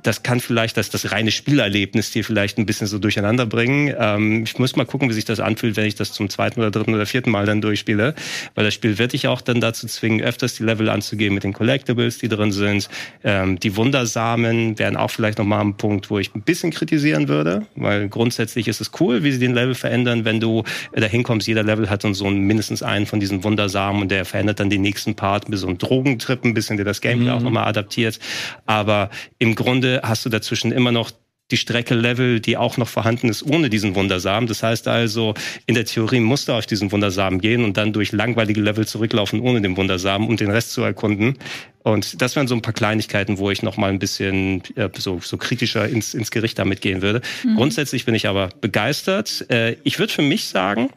das 0.04 0.24
kann 0.24 0.42
vielleicht 0.42 0.76
das, 0.76 0.90
das 0.90 1.14
reine 1.14 1.32
Spielerlebnis 1.32 2.12
dir 2.12 2.26
vielleicht 2.26 2.58
ein 2.58 2.66
bisschen 2.66 2.88
so 2.88 3.00
durcheinander 3.00 3.46
bringen. 3.46 3.96
Ähm, 3.98 4.44
ich 4.44 4.60
muss 4.60 4.76
mal 4.76 4.86
gucken, 4.86 5.10
wie 5.10 5.14
sich 5.14 5.26
das 5.26 5.40
anfühlt, 5.40 5.78
wenn 5.78 5.86
ich 5.86 5.96
das 5.96 6.12
zum 6.12 6.30
zweiten 6.30 6.60
oder 6.60 6.70
dritten 6.70 6.94
oder 6.94 7.06
vierten 7.06 7.32
Mal 7.32 7.46
dann 7.46 7.62
durchspiele, 7.62 8.14
weil 8.56 8.66
das 8.66 8.74
Spiel 8.74 8.98
wird 8.98 9.14
dich 9.14 9.30
auch 9.30 9.40
dann 9.40 9.62
dazu 9.62 9.88
zwingen, 9.88 10.20
öfters 10.20 10.56
die 10.56 10.64
Level 10.64 10.90
anzugehen 10.90 11.34
mit 11.34 11.46
den 11.46 11.54
Kollegen 11.54 11.77
Collectibles, 11.78 12.18
die 12.18 12.28
drin 12.28 12.52
sind. 12.52 12.90
Ähm, 13.24 13.60
die 13.60 13.76
Wundersamen 13.76 14.78
wären 14.80 14.98
auch 14.98 15.12
vielleicht 15.12 15.38
nochmal 15.38 15.62
ein 15.62 15.76
Punkt, 15.76 16.10
wo 16.10 16.20
ich 16.20 16.34
ein 16.34 16.42
bisschen 16.42 16.72
kritisieren 16.72 17.28
würde, 17.28 17.66
weil 17.76 18.10
grundsätzlich 18.10 18.68
ist 18.68 18.82
es 18.82 18.92
cool, 19.00 19.24
wie 19.24 19.32
sie 19.32 19.40
den 19.40 19.54
Level 19.54 19.76
verändern, 19.76 20.26
wenn 20.26 20.40
du 20.40 20.64
äh, 20.94 21.02
dahin 21.02 21.24
kommst. 21.24 21.48
Jeder 21.48 21.64
Level 21.64 21.90
hat 21.90 22.04
dann 22.04 22.14
so 22.14 22.26
einen, 22.26 22.42
mindestens 22.42 22.84
einen 22.84 23.06
von 23.06 23.20
diesen 23.20 23.44
Wundersamen 23.44 24.02
und 24.02 24.12
der 24.12 24.26
verändert 24.26 24.60
dann 24.60 24.70
den 24.70 24.82
nächsten 24.82 25.16
Part 25.16 25.50
mit 25.50 25.60
so 25.60 25.68
einem 25.68 25.78
Drogentrip 25.78 26.44
ein 26.44 26.54
bisschen, 26.54 26.78
der 26.78 26.86
das 26.86 27.02
Gameplay 27.02 27.30
mhm. 27.30 27.38
auch 27.38 27.42
nochmal 27.42 27.68
adaptiert. 27.68 28.20
Aber 28.66 29.10
im 29.38 29.56
Grunde 29.56 30.02
hast 30.04 30.26
du 30.26 30.30
dazwischen 30.30 30.72
immer 30.72 30.92
noch 30.92 31.12
die 31.52 31.58
Strecke 31.58 31.96
Level, 31.96 32.40
die 32.40 32.58
auch 32.58 32.78
noch 32.78 32.88
vorhanden 32.88 33.30
ist 33.30 33.44
ohne 33.44 33.70
diesen 33.70 33.96
Wundersamen. 33.96 34.48
Das 34.48 34.64
heißt 34.64 34.88
also, 34.88 35.34
in 35.66 35.76
der 35.76 35.86
Theorie 35.86 36.20
musst 36.20 36.48
du 36.48 36.54
auf 36.54 36.66
diesen 36.66 36.92
Wundersamen 36.92 37.40
gehen 37.40 37.64
und 37.64 37.78
dann 37.78 37.94
durch 37.94 38.12
langweilige 38.12 38.62
Level 38.62 38.86
zurücklaufen 38.86 39.40
ohne 39.40 39.62
den 39.62 39.78
Wundersamen, 39.78 40.28
um 40.28 40.36
den 40.36 40.52
Rest 40.52 40.74
zu 40.74 40.82
erkunden. 40.82 41.38
Und 41.84 42.22
das 42.22 42.36
wären 42.36 42.50
so 42.50 42.56
ein 42.56 42.62
paar 42.62 42.74
Kleinigkeiten, 42.74 43.38
wo 43.38 43.50
ich 43.50 43.64
noch 43.64 43.78
mal 43.78 43.90
ein 43.90 44.00
bisschen 44.00 44.62
äh, 44.76 44.90
so, 44.98 45.22
so 45.24 45.38
kritischer 45.38 45.88
ins, 45.88 46.14
ins 46.14 46.32
Gericht 46.32 46.60
damit 46.60 46.82
gehen 46.82 47.02
würde. 47.02 47.22
Mhm. 47.46 47.56
Grundsätzlich 47.56 48.04
bin 48.04 48.14
ich 48.14 48.28
aber 48.28 48.50
begeistert. 48.60 49.50
Äh, 49.50 49.78
ich 49.84 50.00
würde 50.00 50.12
für 50.12 50.22
mich 50.22 50.46
sagen, 50.46 50.90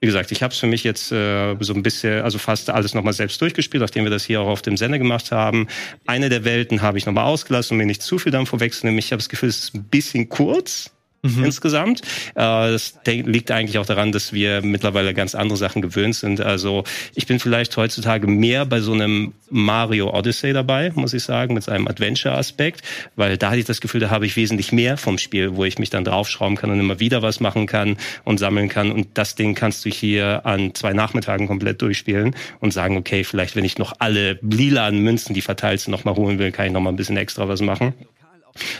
wie 0.00 0.06
gesagt, 0.06 0.32
ich 0.32 0.42
habe 0.42 0.52
es 0.52 0.58
für 0.58 0.66
mich 0.66 0.82
jetzt 0.82 1.12
äh, 1.12 1.56
so 1.60 1.74
ein 1.74 1.82
bisschen, 1.82 2.22
also 2.22 2.38
fast 2.38 2.70
alles 2.70 2.94
nochmal 2.94 3.12
selbst 3.12 3.40
durchgespielt, 3.40 3.82
nachdem 3.82 4.04
wir 4.04 4.10
das 4.10 4.24
hier 4.24 4.40
auch 4.40 4.48
auf 4.48 4.62
dem 4.62 4.78
Sender 4.78 4.98
gemacht 4.98 5.30
haben. 5.30 5.68
Eine 6.06 6.30
der 6.30 6.44
Welten 6.44 6.80
habe 6.80 6.96
ich 6.96 7.04
nochmal 7.04 7.24
ausgelassen, 7.24 7.74
um 7.74 7.78
mir 7.78 7.86
nicht 7.86 8.02
zu 8.02 8.18
viel 8.18 8.32
dann 8.32 8.46
vorwechseln. 8.46 8.96
Ich 8.96 9.12
habe 9.12 9.18
das 9.18 9.28
Gefühl, 9.28 9.50
es 9.50 9.64
ist 9.64 9.74
ein 9.74 9.84
bisschen 9.84 10.30
kurz 10.30 10.90
mhm. 11.22 11.44
insgesamt. 11.44 12.02
Äh, 12.34 12.72
das 12.72 12.94
liegt 13.04 13.50
eigentlich 13.50 13.78
auch 13.78 13.86
daran, 13.86 14.12
dass 14.12 14.32
wir 14.32 14.62
mittlerweile 14.62 15.14
ganz 15.14 15.34
andere 15.34 15.56
Sachen 15.56 15.82
gewöhnt 15.82 16.14
sind. 16.14 16.40
Also 16.40 16.84
ich 17.14 17.26
bin 17.26 17.38
vielleicht 17.38 17.76
heutzutage 17.76 18.26
mehr 18.26 18.64
bei 18.66 18.80
so 18.80 18.92
einem 18.92 19.34
Mario 19.50 20.16
Odyssey 20.16 20.52
dabei, 20.52 20.92
muss 20.94 21.12
ich 21.12 21.22
sagen, 21.24 21.54
mit 21.54 21.64
seinem 21.64 21.88
Adventure-Aspekt, 21.88 22.82
weil 23.16 23.36
da 23.36 23.48
hatte 23.48 23.58
ich 23.58 23.64
das 23.64 23.80
Gefühl, 23.80 24.00
da 24.00 24.10
habe 24.10 24.26
ich 24.26 24.36
wesentlich 24.36 24.72
mehr 24.72 24.96
vom 24.96 25.18
Spiel, 25.18 25.56
wo 25.56 25.64
ich 25.64 25.78
mich 25.78 25.90
dann 25.90 26.04
draufschrauben 26.04 26.56
kann 26.56 26.70
und 26.70 26.80
immer 26.80 27.00
wieder 27.00 27.22
was 27.22 27.40
machen 27.40 27.66
kann 27.66 27.96
und 28.24 28.38
sammeln 28.38 28.68
kann. 28.68 28.92
Und 28.92 29.08
das 29.14 29.34
Ding 29.34 29.54
kannst 29.54 29.84
du 29.84 29.90
hier 29.90 30.46
an 30.46 30.74
zwei 30.74 30.92
Nachmittagen 30.92 31.46
komplett 31.46 31.82
durchspielen 31.82 32.34
und 32.60 32.72
sagen, 32.72 32.96
okay, 32.96 33.24
vielleicht 33.24 33.56
wenn 33.56 33.64
ich 33.64 33.78
noch 33.78 33.94
alle 33.98 34.38
lilanen 34.42 35.00
Münzen, 35.00 35.34
die 35.34 35.42
verteilt 35.42 35.80
sind, 35.80 35.92
noch 35.92 36.04
mal 36.04 36.14
holen 36.14 36.38
will, 36.38 36.52
kann 36.52 36.66
ich 36.66 36.72
noch 36.72 36.80
mal 36.80 36.90
ein 36.90 36.96
bisschen 36.96 37.16
extra 37.16 37.48
was 37.48 37.60
machen. 37.60 37.94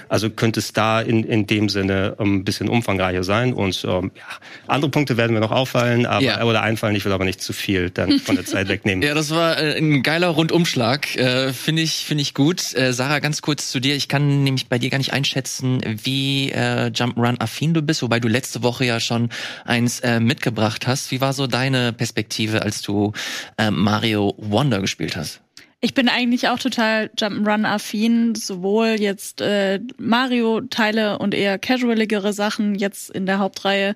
Also 0.08 0.30
könnte 0.30 0.60
es 0.60 0.72
da 0.72 1.00
in, 1.00 1.24
in 1.24 1.46
dem 1.46 1.68
Sinne 1.68 2.16
ähm, 2.18 2.36
ein 2.36 2.44
bisschen 2.44 2.68
umfangreicher 2.68 3.24
sein. 3.24 3.52
Und 3.52 3.84
ähm, 3.88 4.10
ja, 4.14 4.22
andere 4.66 4.90
Punkte 4.90 5.16
werden 5.16 5.34
mir 5.34 5.40
noch 5.40 5.52
auffallen, 5.52 6.06
aber 6.06 6.24
ja. 6.24 6.42
oder 6.44 6.62
einfallen. 6.62 6.96
Ich 6.96 7.04
will 7.04 7.12
aber 7.12 7.24
nicht 7.24 7.40
zu 7.40 7.52
viel 7.52 7.90
dann 7.90 8.18
von 8.18 8.36
der 8.36 8.44
Zeit 8.44 8.68
wegnehmen. 8.68 9.00
Ja, 9.10 9.14
das 9.14 9.30
war 9.30 9.58
äh, 9.58 9.78
ein 9.78 10.02
geiler 10.02 10.28
Rundumschlag. 10.28 11.16
Äh, 11.16 11.52
finde 11.52 11.82
ich, 11.82 12.04
finde 12.04 12.22
ich 12.22 12.34
gut. 12.34 12.74
Äh, 12.74 12.92
Sarah, 12.92 13.18
ganz 13.18 13.40
kurz 13.40 13.70
zu 13.70 13.80
dir. 13.80 13.96
Ich 13.96 14.08
kann 14.08 14.44
nämlich 14.44 14.68
bei 14.68 14.78
dir 14.78 14.90
gar 14.90 14.98
nicht 14.98 15.12
einschätzen, 15.12 15.80
wie 16.04 16.50
äh, 16.50 16.90
Jump'n'Run 16.90 17.40
affin 17.40 17.74
du 17.74 17.82
bist, 17.82 18.02
wobei 18.02 18.20
du 18.20 18.28
letzte 18.28 18.62
Woche 18.62 18.84
ja 18.84 19.00
schon 19.00 19.30
eins 19.64 20.00
äh, 20.00 20.20
mitgebracht 20.20 20.86
hast. 20.86 21.10
Wie 21.10 21.20
war 21.20 21.32
so 21.32 21.46
deine 21.46 21.92
Perspektive, 21.92 22.62
als 22.62 22.82
du 22.82 23.12
äh, 23.58 23.70
Mario 23.70 24.34
Wonder 24.38 24.80
gespielt 24.80 25.16
hast? 25.16 25.40
Ich 25.82 25.94
bin 25.94 26.08
eigentlich 26.10 26.48
auch 26.48 26.58
total 26.58 27.10
Jump'n'Run-affin, 27.18 28.36
sowohl 28.36 28.96
jetzt 29.00 29.40
äh, 29.40 29.80
Mario-Teile 29.96 31.18
und 31.18 31.34
eher 31.34 31.58
casualigere 31.58 32.34
Sachen 32.34 32.74
jetzt 32.74 33.08
in 33.10 33.24
der 33.24 33.38
Hauptreihe, 33.38 33.94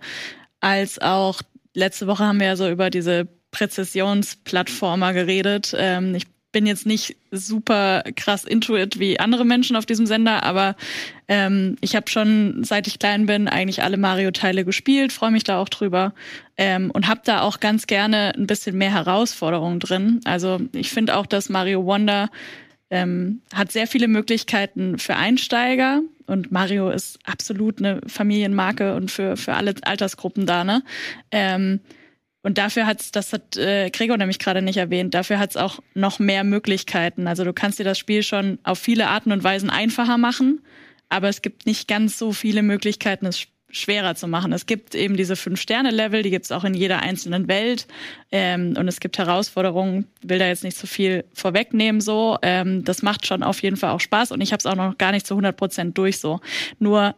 als 0.60 0.98
auch 0.98 1.42
letzte 1.74 2.06
Woche 2.06 2.24
haben 2.24 2.40
wir 2.40 2.46
ja 2.46 2.56
so 2.56 2.70
über 2.70 2.88
diese 2.88 3.28
Präzisionsplattformer 3.50 5.12
geredet. 5.12 5.74
Ähm, 5.76 6.14
ich 6.14 6.26
bin 6.54 6.66
jetzt 6.66 6.86
nicht 6.86 7.16
super 7.32 8.04
krass 8.14 8.44
into 8.44 8.76
it 8.76 9.00
wie 9.00 9.18
andere 9.18 9.44
Menschen 9.44 9.74
auf 9.74 9.86
diesem 9.86 10.06
Sender, 10.06 10.44
aber 10.44 10.76
ähm, 11.26 11.76
ich 11.80 11.96
habe 11.96 12.08
schon, 12.08 12.62
seit 12.62 12.86
ich 12.86 13.00
klein 13.00 13.26
bin, 13.26 13.48
eigentlich 13.48 13.82
alle 13.82 13.96
Mario-Teile 13.96 14.64
gespielt, 14.64 15.12
freue 15.12 15.32
mich 15.32 15.42
da 15.42 15.60
auch 15.60 15.68
drüber 15.68 16.14
ähm, 16.56 16.92
und 16.92 17.08
habe 17.08 17.22
da 17.24 17.42
auch 17.42 17.58
ganz 17.58 17.88
gerne 17.88 18.32
ein 18.36 18.46
bisschen 18.46 18.78
mehr 18.78 18.92
Herausforderungen 18.92 19.80
drin. 19.80 20.20
Also 20.24 20.60
ich 20.72 20.90
finde 20.90 21.16
auch, 21.16 21.26
dass 21.26 21.48
Mario 21.48 21.84
Wonder 21.84 22.30
ähm, 22.88 23.40
hat 23.52 23.72
sehr 23.72 23.88
viele 23.88 24.06
Möglichkeiten 24.06 24.98
für 24.98 25.16
Einsteiger 25.16 26.02
und 26.26 26.52
Mario 26.52 26.88
ist 26.88 27.18
absolut 27.24 27.80
eine 27.80 28.00
Familienmarke 28.06 28.94
und 28.94 29.10
für, 29.10 29.36
für 29.36 29.54
alle 29.54 29.74
Altersgruppen 29.82 30.46
da, 30.46 30.62
ne? 30.62 30.84
Ähm, 31.32 31.80
und 32.44 32.58
dafür 32.58 32.86
hat's, 32.86 33.10
das 33.10 33.32
hat 33.32 33.56
äh, 33.56 33.90
Gregor 33.90 34.18
nämlich 34.18 34.38
gerade 34.38 34.62
nicht 34.62 34.76
erwähnt, 34.76 35.14
dafür 35.14 35.38
hat's 35.38 35.56
auch 35.56 35.80
noch 35.94 36.18
mehr 36.18 36.44
Möglichkeiten. 36.44 37.26
Also 37.26 37.42
du 37.42 37.54
kannst 37.54 37.78
dir 37.78 37.84
das 37.84 37.98
Spiel 37.98 38.22
schon 38.22 38.58
auf 38.62 38.78
viele 38.78 39.08
Arten 39.08 39.32
und 39.32 39.42
Weisen 39.42 39.70
einfacher 39.70 40.18
machen, 40.18 40.60
aber 41.08 41.30
es 41.30 41.40
gibt 41.40 41.64
nicht 41.64 41.88
ganz 41.88 42.18
so 42.18 42.32
viele 42.32 42.62
Möglichkeiten, 42.62 43.24
es 43.24 43.46
schwerer 43.70 44.14
zu 44.14 44.28
machen. 44.28 44.52
Es 44.52 44.66
gibt 44.66 44.94
eben 44.94 45.16
diese 45.16 45.36
Fünf-Sterne-Level, 45.36 46.22
die 46.22 46.30
gibt's 46.30 46.52
auch 46.52 46.64
in 46.64 46.74
jeder 46.74 47.00
einzelnen 47.00 47.48
Welt. 47.48 47.86
Ähm, 48.30 48.74
und 48.78 48.88
es 48.88 49.00
gibt 49.00 49.16
Herausforderungen, 49.16 50.06
will 50.22 50.38
da 50.38 50.46
jetzt 50.46 50.64
nicht 50.64 50.76
so 50.76 50.86
viel 50.86 51.24
vorwegnehmen 51.32 52.02
so. 52.02 52.36
Ähm, 52.42 52.84
das 52.84 53.02
macht 53.02 53.26
schon 53.26 53.42
auf 53.42 53.62
jeden 53.62 53.76
Fall 53.76 53.90
auch 53.90 54.00
Spaß 54.00 54.32
und 54.32 54.42
ich 54.42 54.52
habe 54.52 54.58
es 54.58 54.66
auch 54.66 54.76
noch 54.76 54.98
gar 54.98 55.12
nicht 55.12 55.26
zu 55.26 55.34
100 55.34 55.56
Prozent 55.56 55.98
durch 55.98 56.18
so. 56.18 56.40
Nur 56.78 57.14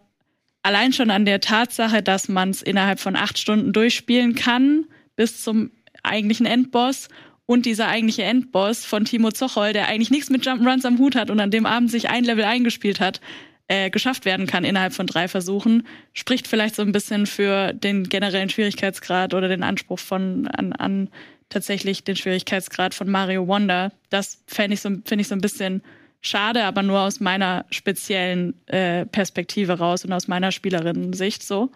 allein 0.63 0.93
schon 0.93 1.11
an 1.11 1.25
der 1.25 1.41
Tatsache, 1.41 2.03
dass 2.03 2.29
man 2.29 2.51
es 2.51 2.63
innerhalb 2.63 3.01
von 3.01 3.17
acht 3.17 3.39
Stunden 3.39 3.73
durchspielen 3.73 4.37
kann, 4.37 4.87
bis 5.17 5.43
zum 5.43 5.71
eigentlichen 6.03 6.47
Endboss 6.47 7.09
und 7.47 7.67
dieser 7.67 7.89
eigentliche 7.89 8.25
Endboss 8.25 8.85
von 8.85 9.05
Timo 9.05 9.31
Zochol, 9.31 9.73
der 9.73 9.89
eigentlich 9.89 10.11
nichts 10.11 10.31
mit 10.31 10.47
Jump'n'Runs 10.47 10.87
am 10.87 10.99
Hut 10.99 11.15
hat 11.15 11.31
und 11.31 11.41
an 11.41 11.51
dem 11.51 11.67
Abend 11.67 11.91
sich 11.91 12.09
ein 12.09 12.25
Level 12.25 12.45
eingespielt 12.45 13.01
hat, 13.01 13.21
äh, 13.69 13.91
geschafft 13.91 14.25
werden 14.25 14.47
kann 14.47 14.65
innerhalb 14.65 14.93
von 14.93 15.07
drei 15.07 15.29
Versuchen, 15.29 15.87
spricht 16.13 16.47
vielleicht 16.47 16.77
so 16.77 16.83
ein 16.83 16.93
bisschen 16.93 17.27
für 17.27 17.73
den 17.73 18.09
generellen 18.09 18.49
Schwierigkeitsgrad 18.49 19.35
oder 19.35 19.49
den 19.49 19.63
Anspruch 19.63 19.99
von 19.99 20.47
an, 20.49 20.73
an 20.73 21.11
tatsächlich 21.49 22.05
den 22.05 22.17
Schwierigkeitsgrad 22.17 22.95
von 22.95 23.09
Mario 23.09 23.47
Wonder. 23.47 23.93
Das 24.11 24.43
fände 24.47 24.75
ich 24.75 24.81
so, 24.81 24.91
finde 25.05 25.23
ich 25.23 25.29
so 25.29 25.35
ein 25.35 25.41
bisschen 25.41 25.83
schade, 26.21 26.65
aber 26.65 26.83
nur 26.83 27.01
aus 27.01 27.21
meiner 27.21 27.65
speziellen 27.71 28.55
äh, 28.67 29.07
Perspektive 29.07 29.79
raus 29.79 30.05
und 30.05 30.13
aus 30.13 30.29
meiner 30.29 30.53
Spielerinnen-Sicht 30.53 31.43
so. 31.43 31.71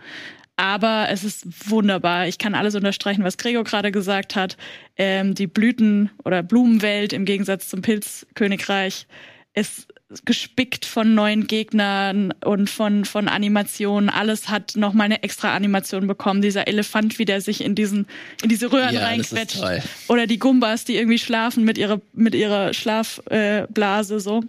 Aber 0.61 1.07
es 1.09 1.25
ist 1.25 1.71
wunderbar. 1.71 2.29
Ich 2.29 2.37
kann 2.37 2.55
alles 2.55 2.75
unterstreichen, 2.75 3.25
was 3.25 3.39
Gregor 3.39 3.65
gerade 3.65 3.91
gesagt 3.91 4.37
hat. 4.37 4.59
Ähm, 4.99 5.35
die 5.35 5.47
Blüten- 5.47 6.11
oder 6.23 6.43
Blumenwelt 6.43 7.15
im 7.15 7.25
Gegensatz 7.25 7.71
zum 7.71 7.81
Pilzkönigreich 7.81 9.07
ist 9.55 9.89
gespickt 10.27 10.85
von 10.85 11.15
neuen 11.15 11.47
Gegnern 11.47 12.35
und 12.45 12.69
von, 12.69 13.07
von 13.07 13.27
Animationen. 13.27 14.11
Alles 14.11 14.51
hat 14.51 14.77
noch 14.77 14.93
mal 14.93 15.05
eine 15.05 15.23
extra 15.23 15.57
Animation 15.57 16.07
bekommen. 16.07 16.43
Dieser 16.43 16.69
Elefant, 16.69 17.19
wie 17.19 17.25
der 17.25 17.41
sich 17.41 17.65
in 17.65 17.75
diesen, 17.75 18.07
in 18.43 18.51
diese 18.51 18.71
Röhren 18.71 18.95
ja, 18.95 19.05
reinquetscht. 19.05 19.63
Oder 20.09 20.27
die 20.27 20.39
Gumbas, 20.39 20.85
die 20.85 20.97
irgendwie 20.97 21.19
schlafen 21.19 21.65
mit 21.65 21.79
ihrer, 21.79 22.03
mit 22.13 22.35
ihrer 22.35 22.75
Schlafblase, 22.75 24.15
äh, 24.17 24.21
so. 24.21 24.45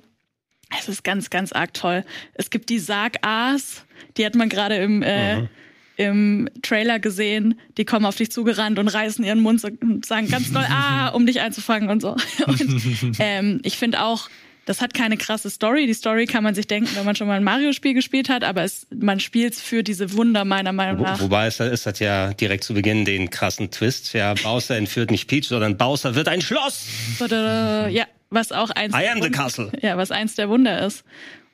Es 0.78 0.90
ist 0.90 1.06
ganz, 1.06 1.30
ganz 1.30 1.54
arg 1.54 1.74
toll. 1.74 2.04
Es 2.34 2.50
gibt 2.50 2.68
die 2.68 2.80
Sarg-Aas, 2.80 3.86
die 4.18 4.26
hat 4.26 4.36
man 4.36 4.50
gerade 4.50 4.76
im, 4.76 5.02
äh, 5.04 5.38
mhm 5.38 5.50
im 6.02 6.50
Trailer 6.62 7.00
gesehen, 7.00 7.60
die 7.78 7.86
kommen 7.86 8.06
auf 8.06 8.16
dich 8.16 8.32
zugerannt 8.32 8.80
und 8.80 8.88
reißen 8.88 9.24
ihren 9.24 9.40
Mund 9.40 9.64
und 9.64 10.06
sagen 10.06 10.28
ganz 10.30 10.52
doll, 10.52 10.66
ah, 10.70 11.10
um 11.10 11.26
dich 11.26 11.42
einzufangen 11.42 11.90
und 11.90 12.02
so. 12.02 12.16
Und 12.48 13.20
ähm, 13.20 13.60
ich 13.64 13.78
finde 13.78 14.04
auch, 14.04 14.30
das 14.66 14.82
hat 14.82 14.94
keine 14.94 15.18
krasse 15.18 15.50
Story. 15.50 15.88
Die 15.88 15.94
Story 15.94 16.26
kann 16.26 16.44
man 16.44 16.56
sich 16.56 16.68
denken, 16.68 16.90
wenn 16.96 17.06
man 17.06 17.16
schon 17.16 17.28
mal 17.28 17.36
ein 17.36 17.44
Mario-Spiel 17.44 17.94
gespielt 17.94 18.30
hat, 18.30 18.44
aber 18.44 18.64
es, 18.64 18.88
man 18.94 19.20
spielt 19.20 19.54
es 19.54 19.62
für 19.62 19.84
diese 19.84 20.14
Wunder 20.14 20.46
meiner 20.46 20.72
Meinung 20.72 21.02
nach. 21.02 21.20
Wo, 21.20 21.26
wobei 21.26 21.48
es, 21.48 21.60
es 21.60 21.86
hat 21.86 22.00
ja 22.00 22.34
direkt 22.34 22.64
zu 22.64 22.74
Beginn 22.74 23.06
den 23.06 23.30
krassen 23.30 23.72
Twist. 23.72 24.14
Ja, 24.14 24.34
Bowser 24.36 24.78
entführt 24.78 25.12
nicht 25.12 25.28
Peach, 25.28 25.48
sondern 25.48 25.78
Bowser 25.78 26.16
wird 26.16 26.28
ein 26.28 26.42
Schloss. 26.42 26.88
Ja, 27.20 28.06
was 28.30 28.52
auch 28.52 28.70
eins. 28.72 28.96
I 28.96 29.08
am 29.08 29.22
the 29.22 29.30
castle. 29.30 29.72
Ja, 29.82 29.98
was 29.98 30.12
eins 30.12 30.36
der 30.36 30.50
Wunder 30.50 30.86
ist. 30.86 31.04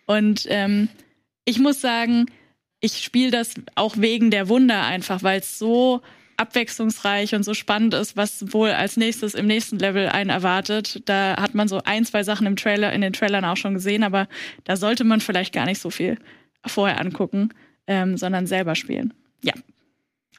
Und 0.06 0.46
ähm, 0.50 0.90
ich 1.46 1.60
muss 1.60 1.82
sagen, 1.82 2.26
ich 2.80 3.00
spiele 3.00 3.32
das 3.32 3.56
auch 3.76 3.98
wegen 3.98 4.32
der 4.32 4.50
Wunder 4.50 4.84
einfach, 4.84 5.24
weil 5.24 5.40
es 5.40 5.58
so 5.58 6.02
abwechslungsreich 6.38 7.34
und 7.34 7.44
so 7.44 7.56
spannend 7.56 7.96
ist, 7.96 8.16
was 8.16 8.54
wohl 8.54 8.70
als 8.70 8.96
nächstes 8.96 9.34
im 9.34 9.48
nächsten 9.48 9.80
Level 9.80 10.08
einen 10.08 10.30
erwartet. 10.30 11.02
Da 11.06 11.36
hat 11.38 11.56
man 11.56 11.68
so 11.68 11.82
ein, 11.84 12.06
zwei 12.06 12.24
Sachen 12.24 12.46
im 12.46 12.56
Trailer, 12.56 12.94
in 12.94 13.02
den 13.02 13.14
Trailern 13.14 13.44
auch 13.44 13.58
schon 13.58 13.74
gesehen, 13.74 14.04
aber 14.04 14.28
da 14.64 14.78
sollte 14.78 15.04
man 15.04 15.20
vielleicht 15.20 15.54
gar 15.54 15.66
nicht 15.66 15.82
so 15.82 15.90
viel 15.90 16.20
vorher 16.66 17.02
angucken, 17.02 17.50
ähm, 17.88 18.18
sondern 18.18 18.46
selber 18.46 18.76
spielen. 18.76 19.14
Ja, 19.42 19.54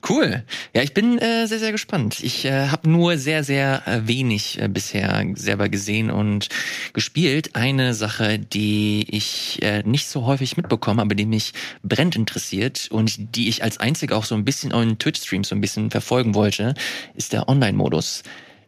Cool. 0.07 0.45
Ja, 0.75 0.83
ich 0.83 0.95
bin 0.95 1.19
äh, 1.19 1.47
sehr, 1.47 1.59
sehr 1.59 1.73
gespannt. 1.73 2.21
Ich 2.23 2.45
äh, 2.45 2.69
habe 2.69 2.89
nur 2.89 3.19
sehr, 3.19 3.43
sehr 3.43 3.83
äh, 3.87 4.07
wenig 4.07 4.61
äh, 4.61 4.69
bisher 4.69 5.25
selber 5.35 5.69
gesehen 5.69 6.11
und 6.11 6.49
gespielt. 6.93 7.57
Eine 7.57 7.95
Sache, 7.95 8.39
die 8.39 9.07
ich 9.09 9.61
äh, 9.63 9.83
nicht 9.83 10.09
so 10.09 10.27
häufig 10.27 10.57
mitbekomme, 10.57 11.03
aber 11.03 11.15
die 11.15 11.27
mich 11.27 11.53
brennt 11.83 12.15
interessiert 12.17 12.89
und 12.91 13.37
die 13.37 13.49
ich 13.49 13.63
als 13.65 13.79
einzige 13.79 14.15
auch 14.15 14.25
so 14.25 14.35
ein 14.35 14.45
bisschen 14.45 14.73
on 14.73 14.99
Twitch-Stream 14.99 15.43
so 15.43 15.55
ein 15.55 15.61
bisschen 15.61 15.91
verfolgen 15.91 16.35
wollte, 16.35 16.75
ist 17.15 17.33
der 17.33 17.49
Online-Modus. 17.49 18.23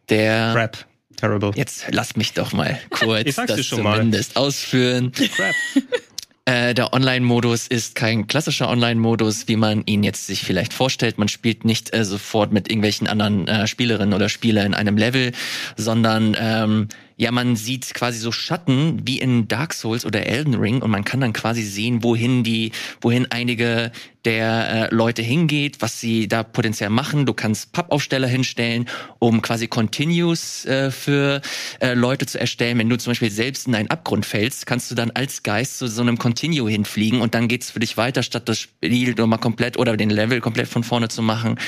Der 0.09 0.53
Rap. 0.53 0.85
Terrible. 1.15 1.51
Jetzt 1.55 1.85
lass 1.91 2.15
mich 2.15 2.33
doch 2.33 2.51
mal 2.51 2.79
kurz 2.89 3.35
das 3.35 3.67
zumindest 3.69 4.35
mal. 4.35 4.41
ausführen. 4.41 5.11
Crap. 5.11 5.55
Äh, 6.45 6.73
der 6.73 6.93
Online-Modus 6.93 7.67
ist 7.67 7.93
kein 7.93 8.25
klassischer 8.25 8.67
Online-Modus, 8.67 9.47
wie 9.47 9.55
man 9.55 9.83
ihn 9.85 10.03
jetzt 10.03 10.25
sich 10.25 10.41
vielleicht 10.41 10.73
vorstellt. 10.73 11.19
Man 11.19 11.27
spielt 11.27 11.65
nicht 11.65 11.93
äh, 11.93 12.03
sofort 12.03 12.51
mit 12.51 12.67
irgendwelchen 12.67 13.07
anderen 13.07 13.47
äh, 13.47 13.67
Spielerinnen 13.67 14.15
oder 14.15 14.27
Spieler 14.27 14.65
in 14.65 14.73
einem 14.73 14.97
Level, 14.97 15.33
sondern 15.77 16.35
ähm, 16.39 16.87
ja, 17.21 17.31
man 17.31 17.55
sieht 17.55 17.93
quasi 17.93 18.17
so 18.17 18.31
Schatten 18.31 19.01
wie 19.05 19.19
in 19.19 19.47
Dark 19.47 19.75
Souls 19.75 20.05
oder 20.05 20.25
Elden 20.25 20.55
Ring 20.55 20.81
und 20.81 20.89
man 20.89 21.03
kann 21.03 21.21
dann 21.21 21.33
quasi 21.33 21.61
sehen, 21.61 22.01
wohin 22.01 22.43
die, 22.43 22.71
wohin 22.99 23.27
einige 23.29 23.91
der 24.25 24.89
äh, 24.91 24.95
Leute 24.95 25.21
hingeht, 25.21 25.81
was 25.81 25.99
sie 25.99 26.27
da 26.27 26.41
potenziell 26.41 26.89
machen. 26.89 27.27
Du 27.27 27.33
kannst 27.33 27.73
Pappaufsteller 27.73 28.27
hinstellen, 28.27 28.87
um 29.19 29.41
quasi 29.43 29.67
Continues 29.67 30.65
äh, 30.65 30.89
für 30.89 31.41
äh, 31.79 31.93
Leute 31.93 32.25
zu 32.25 32.39
erstellen. 32.39 32.79
Wenn 32.79 32.89
du 32.89 32.97
zum 32.97 33.11
Beispiel 33.11 33.31
selbst 33.31 33.67
in 33.67 33.75
einen 33.75 33.89
Abgrund 33.89 34.25
fällst, 34.25 34.65
kannst 34.65 34.89
du 34.89 34.95
dann 34.95 35.11
als 35.11 35.43
Geist 35.43 35.77
zu 35.77 35.87
so 35.87 36.01
einem 36.01 36.17
Continue 36.17 36.69
hinfliegen 36.69 37.21
und 37.21 37.35
dann 37.35 37.47
geht's 37.47 37.71
für 37.71 37.79
dich 37.79 37.97
weiter, 37.97 38.23
statt 38.23 38.49
das 38.49 38.59
Spiel 38.59 39.13
nochmal 39.13 39.39
komplett 39.39 39.77
oder 39.77 39.97
den 39.97 40.09
Level 40.09 40.41
komplett 40.41 40.67
von 40.67 40.83
vorne 40.83 41.07
zu 41.07 41.21
machen. 41.21 41.59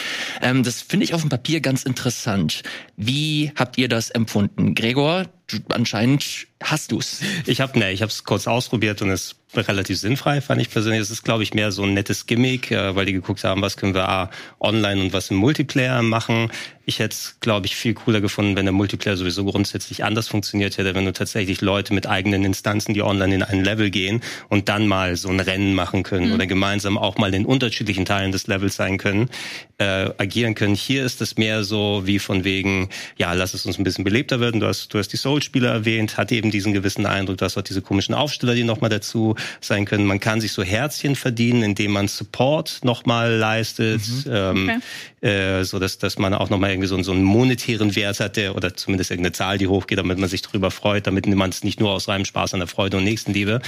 Ähm, 0.41 0.63
das 0.63 0.81
finde 0.81 1.05
ich 1.05 1.13
auf 1.13 1.21
dem 1.21 1.29
Papier 1.29 1.61
ganz 1.61 1.83
interessant. 1.83 2.63
Wie 2.95 3.51
habt 3.55 3.77
ihr 3.77 3.87
das 3.87 4.09
empfunden? 4.09 4.75
Gregor, 4.75 5.25
anscheinend 5.69 6.47
hast 6.63 6.91
du's. 6.91 7.21
Ich 7.45 7.61
habe 7.61 7.77
ne, 7.77 7.91
ich 7.91 8.01
habe 8.01 8.11
es 8.11 8.23
kurz 8.23 8.47
ausprobiert 8.47 9.01
und 9.01 9.09
es 9.09 9.35
relativ 9.61 9.99
sinnfrei, 9.99 10.41
fand 10.41 10.61
ich 10.61 10.69
persönlich. 10.69 11.01
Es 11.01 11.11
ist, 11.11 11.23
glaube 11.23 11.43
ich, 11.43 11.53
mehr 11.53 11.71
so 11.71 11.83
ein 11.83 11.93
nettes 11.93 12.25
Gimmick, 12.25 12.71
äh, 12.71 12.95
weil 12.95 13.05
die 13.05 13.13
geguckt 13.13 13.43
haben, 13.43 13.61
was 13.61 13.77
können 13.77 13.93
wir 13.93 14.09
A, 14.09 14.31
online 14.59 15.01
und 15.01 15.13
was 15.13 15.29
im 15.29 15.37
Multiplayer 15.37 16.01
machen. 16.01 16.51
Ich 16.85 16.99
hätte 16.99 17.13
es, 17.13 17.37
glaube 17.39 17.65
ich, 17.65 17.77
viel 17.77 17.93
cooler 17.93 18.19
gefunden, 18.19 18.57
wenn 18.57 18.65
der 18.65 18.73
Multiplayer 18.73 19.15
sowieso 19.15 19.45
grundsätzlich 19.45 20.03
anders 20.03 20.27
funktioniert 20.27 20.77
hätte, 20.77 20.95
wenn 20.95 21.05
du 21.05 21.13
tatsächlich 21.13 21.61
Leute 21.61 21.93
mit 21.93 22.07
eigenen 22.07 22.43
Instanzen, 22.43 22.93
die 22.93 23.01
online 23.01 23.35
in 23.35 23.43
ein 23.43 23.63
Level 23.63 23.89
gehen 23.89 24.21
und 24.49 24.67
dann 24.67 24.87
mal 24.87 25.15
so 25.15 25.29
ein 25.29 25.39
Rennen 25.39 25.75
machen 25.75 26.03
können 26.03 26.27
mhm. 26.27 26.33
oder 26.33 26.45
gemeinsam 26.45 26.97
auch 26.97 27.17
mal 27.17 27.33
in 27.33 27.45
unterschiedlichen 27.45 28.03
Teilen 28.03 28.33
des 28.33 28.47
Levels 28.47 28.75
sein 28.75 28.97
können, 28.97 29.29
äh, 29.77 30.09
agieren 30.17 30.55
können. 30.55 30.75
Hier 30.75 31.05
ist 31.05 31.21
es 31.21 31.37
mehr 31.37 31.63
so 31.63 32.01
wie 32.05 32.19
von 32.19 32.43
wegen, 32.43 32.89
ja, 33.17 33.31
lass 33.31 33.53
es 33.53 33.65
uns 33.65 33.77
ein 33.77 33.85
bisschen 33.85 34.03
belebter 34.03 34.41
werden. 34.41 34.59
Du 34.59 34.67
hast, 34.67 34.93
du 34.93 34.97
hast 34.97 35.09
die 35.09 35.17
Soul-Spieler 35.17 35.71
erwähnt, 35.71 36.17
hat 36.17 36.33
eben 36.33 36.51
diesen 36.53 36.73
gewissen 36.73 37.05
Eindruck, 37.05 37.37
du 37.37 37.45
hast 37.45 37.57
auch 37.57 37.63
diese 37.63 37.81
komischen 37.81 38.15
Aufsteller, 38.15 38.55
die 38.55 38.63
nochmal 38.63 38.89
dazu 38.89 39.35
sein 39.59 39.85
können. 39.85 40.05
Man 40.05 40.19
kann 40.19 40.39
sich 40.39 40.51
so 40.51 40.63
Herzchen 40.63 41.15
verdienen, 41.15 41.63
indem 41.63 41.91
man 41.91 42.07
Support 42.07 42.79
nochmal 42.83 43.33
leistet, 43.33 44.01
mhm. 44.25 44.31
ähm, 44.31 44.69
okay. 44.69 44.79
Äh, 45.23 45.63
so 45.63 45.79
dass, 45.79 45.97
dass 45.97 46.17
man 46.17 46.33
auch 46.33 46.49
nochmal 46.49 46.71
irgendwie 46.71 46.87
so, 46.87 47.01
so 47.01 47.13
einen 47.13 47.23
monetären 47.23 47.95
Wert 47.95 48.19
hat, 48.19 48.35
der, 48.35 48.55
oder 48.55 48.75
zumindest 48.75 49.09
irgendeine 49.09 49.31
Zahl, 49.31 49.57
die 49.57 49.67
hochgeht, 49.67 49.97
damit 49.97 50.17
man 50.17 50.27
sich 50.27 50.41
darüber 50.41 50.69
freut, 50.69 51.07
damit 51.07 51.25
man 51.25 51.49
es 51.49 51.63
nicht 51.63 51.79
nur 51.79 51.91
aus 51.91 52.09
reinem 52.09 52.25
Spaß 52.25 52.53
an 52.53 52.59
der 52.59 52.67
Freude 52.67 52.97
und 52.97 53.05
Nächstenliebe 53.05 53.61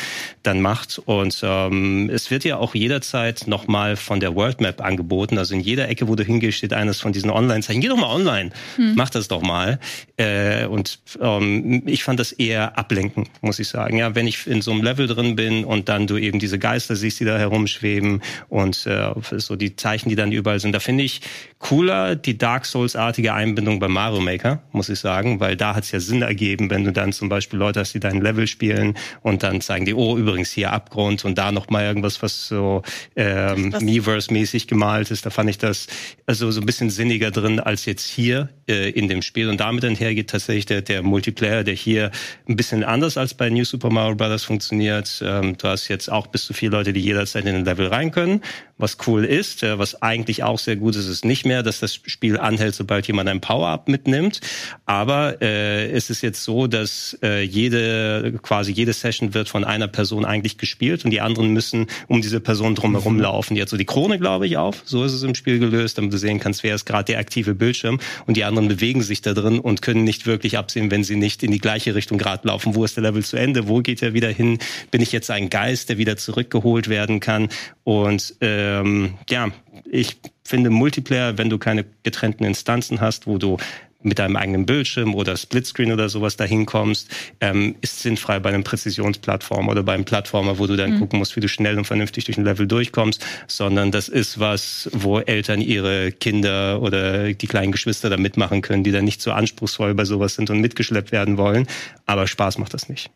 dann 0.44 0.60
macht. 0.62 1.02
Und 1.06 1.40
ähm, 1.44 2.10
es 2.14 2.30
wird 2.30 2.44
ja 2.44 2.58
auch 2.58 2.76
jederzeit 2.76 3.48
nochmal 3.48 3.96
von 3.96 4.20
der 4.20 4.36
World 4.36 4.60
Map 4.60 4.82
angeboten. 4.82 5.38
Also 5.38 5.54
in 5.54 5.62
jeder 5.62 5.88
Ecke, 5.88 6.10
wo 6.10 6.16
du 6.16 6.24
hingehst, 6.24 6.58
steht 6.58 6.74
eines 6.74 7.00
von 7.00 7.14
diesen 7.14 7.30
Online-Zeichen. 7.30 7.80
Geh 7.80 7.88
doch 7.88 7.98
mal 7.98 8.14
online, 8.14 8.52
hm. 8.76 8.96
mach 8.96 9.10
das 9.10 9.30
doch 9.30 9.42
mal. 9.42 9.80
Äh, 10.18 10.66
und 10.66 11.00
ähm, 11.22 11.84
ich 11.86 12.04
fand 12.04 12.20
das 12.20 12.34
eher 12.34 12.78
ablenken, 12.78 13.30
muss 13.40 13.60
ich 13.60 13.70
sagen. 13.70 13.98
Ja, 13.98 14.14
wenn 14.14 14.28
ich 14.28 14.46
in 14.46 14.62
so 14.62 14.72
einem 14.72 14.84
Level 14.84 15.08
drin 15.08 15.38
bin 15.38 15.64
und 15.64 15.88
dann 15.88 16.06
du 16.06 16.18
eben 16.18 16.40
diese 16.40 16.60
Geister 16.60 16.98
siehst, 16.98 17.22
die 17.22 17.26
da 17.26 17.38
herumschweben 17.38 18.22
und 18.50 18.86
äh, 18.88 19.14
so 19.38 19.56
die 19.56 19.78
Zeichen, 19.78 20.10
die 20.10 20.16
dann 20.16 20.34
überall 20.34 20.60
sind, 20.60 20.74
da 20.74 20.82
finde 20.82 21.06
ich 21.06 21.22
cooler 21.60 22.16
die 22.16 22.38
Dark 22.38 22.66
Souls-artige 22.66 23.34
Einbindung 23.34 23.80
bei 23.80 23.88
Mario 23.88 24.22
Maker, 24.22 24.62
muss 24.72 24.90
ich 24.90 25.00
sagen, 25.00 25.40
weil 25.40 25.56
da 25.56 25.76
hat 25.76 25.84
es 25.84 25.92
ja 25.92 26.00
Sinn 26.00 26.22
ergeben, 26.22 26.70
wenn 26.70 26.84
du 26.84 26.92
dann 26.92 27.12
zum 27.14 27.30
Beispiel 27.30 27.58
Leute 27.58 27.80
hast, 27.80 27.94
die 27.94 28.00
dein 28.00 28.22
Level 28.22 28.48
spielen 28.48 28.96
und 29.22 29.44
dann 29.44 29.62
zeigen 29.62 29.86
die, 29.86 29.94
oh, 29.94 30.18
übrigens 30.18 30.52
hier 30.52 30.72
Abgrund 30.72 31.26
und 31.26 31.38
da 31.38 31.52
nochmal 31.52 31.86
irgendwas, 31.86 32.22
was 32.22 32.48
so 32.48 32.84
ähm, 33.16 33.72
Miiverse-mäßig 33.72 34.68
gemalt 34.68 35.12
ist. 35.12 35.26
Da 35.26 35.30
fand 35.30 35.50
ich 35.50 35.58
das 35.58 35.88
also 36.26 36.52
so 36.52 36.62
ein 36.62 36.66
bisschen 36.66 36.90
sinniger 36.90 37.32
drin 37.32 37.60
als 37.60 37.86
jetzt 37.86 38.08
hier 38.08 38.50
äh, 38.68 38.90
in 38.92 39.08
dem 39.08 39.22
Spiel. 39.22 39.50
Und 39.50 39.60
damit 39.60 39.86
einhergeht 39.86 40.30
tatsächlich 40.30 40.66
der, 40.66 40.82
der 40.82 41.04
Multiplayer, 41.04 41.64
der 41.64 41.76
hier 41.76 42.12
ein 42.48 42.56
bisschen 42.56 42.84
anders 42.84 43.18
als 43.18 43.34
bei 43.34 43.50
New 43.50 43.66
Super 43.66 43.90
Mario 43.90 44.16
Bros. 44.16 44.44
funktioniert. 44.44 45.24
Ähm, 45.26 45.58
du 45.58 45.68
hast 45.68 45.88
jetzt 45.88 46.12
auch 46.12 46.28
bis 46.28 46.46
zu 46.46 46.54
vier 46.54 46.70
Leute, 46.70 46.94
die 46.94 47.02
jederzeit 47.02 47.46
in 47.46 47.56
den 47.56 47.66
Level 47.66 47.88
rein 47.88 48.12
können 48.12 48.42
was 48.78 48.98
cool 49.08 49.24
ist. 49.24 49.64
Äh, 49.64 49.80
was 49.80 50.02
eigentlich 50.02 50.44
auch 50.44 50.60
sehr 50.60 50.76
gut 50.76 50.96
ist, 50.96 51.08
ist 51.08 51.26
nicht 51.26 51.46
mehr, 51.46 51.64
dass 51.64 51.80
das 51.80 51.96
Spiel 51.96 52.38
anhält, 52.38 52.76
sobald 52.76 53.08
jemand 53.08 53.30
ein 53.30 53.42
Power-Up 53.42 53.88
mitnimmt. 53.88 54.42
Aber 54.86 55.42
äh, 55.42 55.90
es 55.92 56.10
ist 56.10 56.22
jetzt 56.22 56.44
so, 56.44 56.68
dass 56.68 57.18
äh, 57.24 57.42
jede 57.42 58.34
quasi 58.42 58.72
jede 58.72 58.94
Session 58.94 59.34
wird 59.34 59.50
von 59.50 59.64
einer 59.64 59.88
Person 59.88 60.26
eigentlich 60.26 60.58
gespielt 60.58 61.06
und 61.06 61.12
die 61.12 61.22
anderen 61.22 61.54
müssen 61.54 61.88
um 62.08 62.22
diese 62.22 62.40
Person 62.40 62.76
drumherum 62.76 63.16
mhm. 63.16 63.22
laufen. 63.22 63.56
Die 63.56 63.62
hat 63.62 63.70
so 63.70 63.78
die 63.78 63.86
Krone, 63.86 64.20
glaube 64.20 64.48
ich, 64.48 64.58
auf. 64.58 64.82
So 64.86 65.04
ist 65.04 65.14
es 65.14 65.24
im 65.24 65.36
Spiel 65.36 65.60
gelöst, 65.60 65.98
damit 65.98 66.12
du 66.12 66.18
sehen 66.18 66.40
kannst, 66.40 66.64
wer 66.64 66.76
ist 66.76 66.86
gerade 66.86 67.06
der 67.06 67.20
aktive 67.20 67.56
Bildschirm 67.56 68.00
und 68.26 68.38
die 68.38 68.44
anderen 68.44 68.68
bewegen 68.68 69.02
sich 69.02 69.22
da 69.22 69.34
drin 69.34 69.60
und 69.60 69.82
können 69.82 70.04
nicht 70.04 70.26
wirklich 70.26 70.58
absehen, 70.58 70.92
wenn 70.92 71.04
sie 71.04 71.16
nicht 71.16 71.44
in 71.44 71.52
die 71.52 71.60
gleiche 71.60 71.96
Richtung 71.96 72.18
gerade 72.18 72.48
laufen. 72.48 72.76
Wo 72.76 72.84
ist 72.84 72.98
der 72.98 73.04
Level 73.04 73.24
zu 73.24 73.38
Ende? 73.38 73.68
Wo 73.68 73.80
geht 73.80 74.02
er 74.02 74.14
wieder 74.14 74.30
hin? 74.30 74.60
Bin 74.92 75.02
ich 75.02 75.12
jetzt 75.12 75.32
ein 75.32 75.50
Geist, 75.50 75.90
der 75.90 75.98
wieder 75.98 76.18
zurückgeholt 76.18 76.90
werden 76.90 77.20
kann? 77.20 77.50
Und 77.84 78.36
ähm, 78.66 79.14
ja, 79.30 79.50
ich 79.90 80.18
finde 80.44 80.70
Multiplayer, 80.70 81.38
wenn 81.38 81.50
du 81.50 81.58
keine 81.58 81.86
getrennten 82.04 82.44
Instanzen 82.44 83.02
hast, 83.02 83.28
wo 83.28 83.38
du 83.38 83.58
mit 84.06 84.20
deinem 84.20 84.36
eigenen 84.36 84.66
Bildschirm 84.66 85.16
oder 85.16 85.36
Splitscreen 85.36 85.92
oder 85.92 86.10
sowas 86.10 86.38
dahin 86.38 86.66
kommst, 86.66 87.10
ähm, 87.42 87.76
ist 87.82 88.02
sinnfrei 88.02 88.40
bei 88.40 88.50
einem 88.50 88.64
Präzisionsplattform 88.64 89.68
oder 89.68 89.82
beim 89.82 90.06
Plattformer, 90.06 90.60
wo 90.60 90.68
du 90.68 90.76
dann 90.76 90.94
mhm. 90.94 91.00
gucken 91.00 91.20
musst, 91.20 91.36
wie 91.36 91.40
du 91.40 91.50
schnell 91.50 91.78
und 91.78 91.86
vernünftig 91.86 92.26
durch 92.26 92.38
ein 92.38 92.46
Level 92.46 92.68
durchkommst, 92.68 93.26
sondern 93.48 93.92
das 93.92 94.08
ist 94.08 94.40
was, 94.40 94.90
wo 94.94 95.20
Eltern 95.20 95.60
ihre 95.60 96.12
Kinder 96.12 96.82
oder 96.82 97.34
die 97.34 97.48
kleinen 97.48 97.72
Geschwister 97.72 98.10
da 98.10 98.18
mitmachen 98.18 98.62
können, 98.62 98.84
die 98.84 98.92
dann 98.92 99.06
nicht 99.06 99.22
so 99.22 99.32
anspruchsvoll 99.32 99.96
bei 99.96 100.06
sowas 100.06 100.36
sind 100.36 100.50
und 100.52 100.62
mitgeschleppt 100.62 101.12
werden 101.12 101.38
wollen. 101.38 101.68
Aber 102.06 102.28
Spaß 102.28 102.60
macht 102.60 102.76
das 102.76 102.90
nicht. 102.90 103.10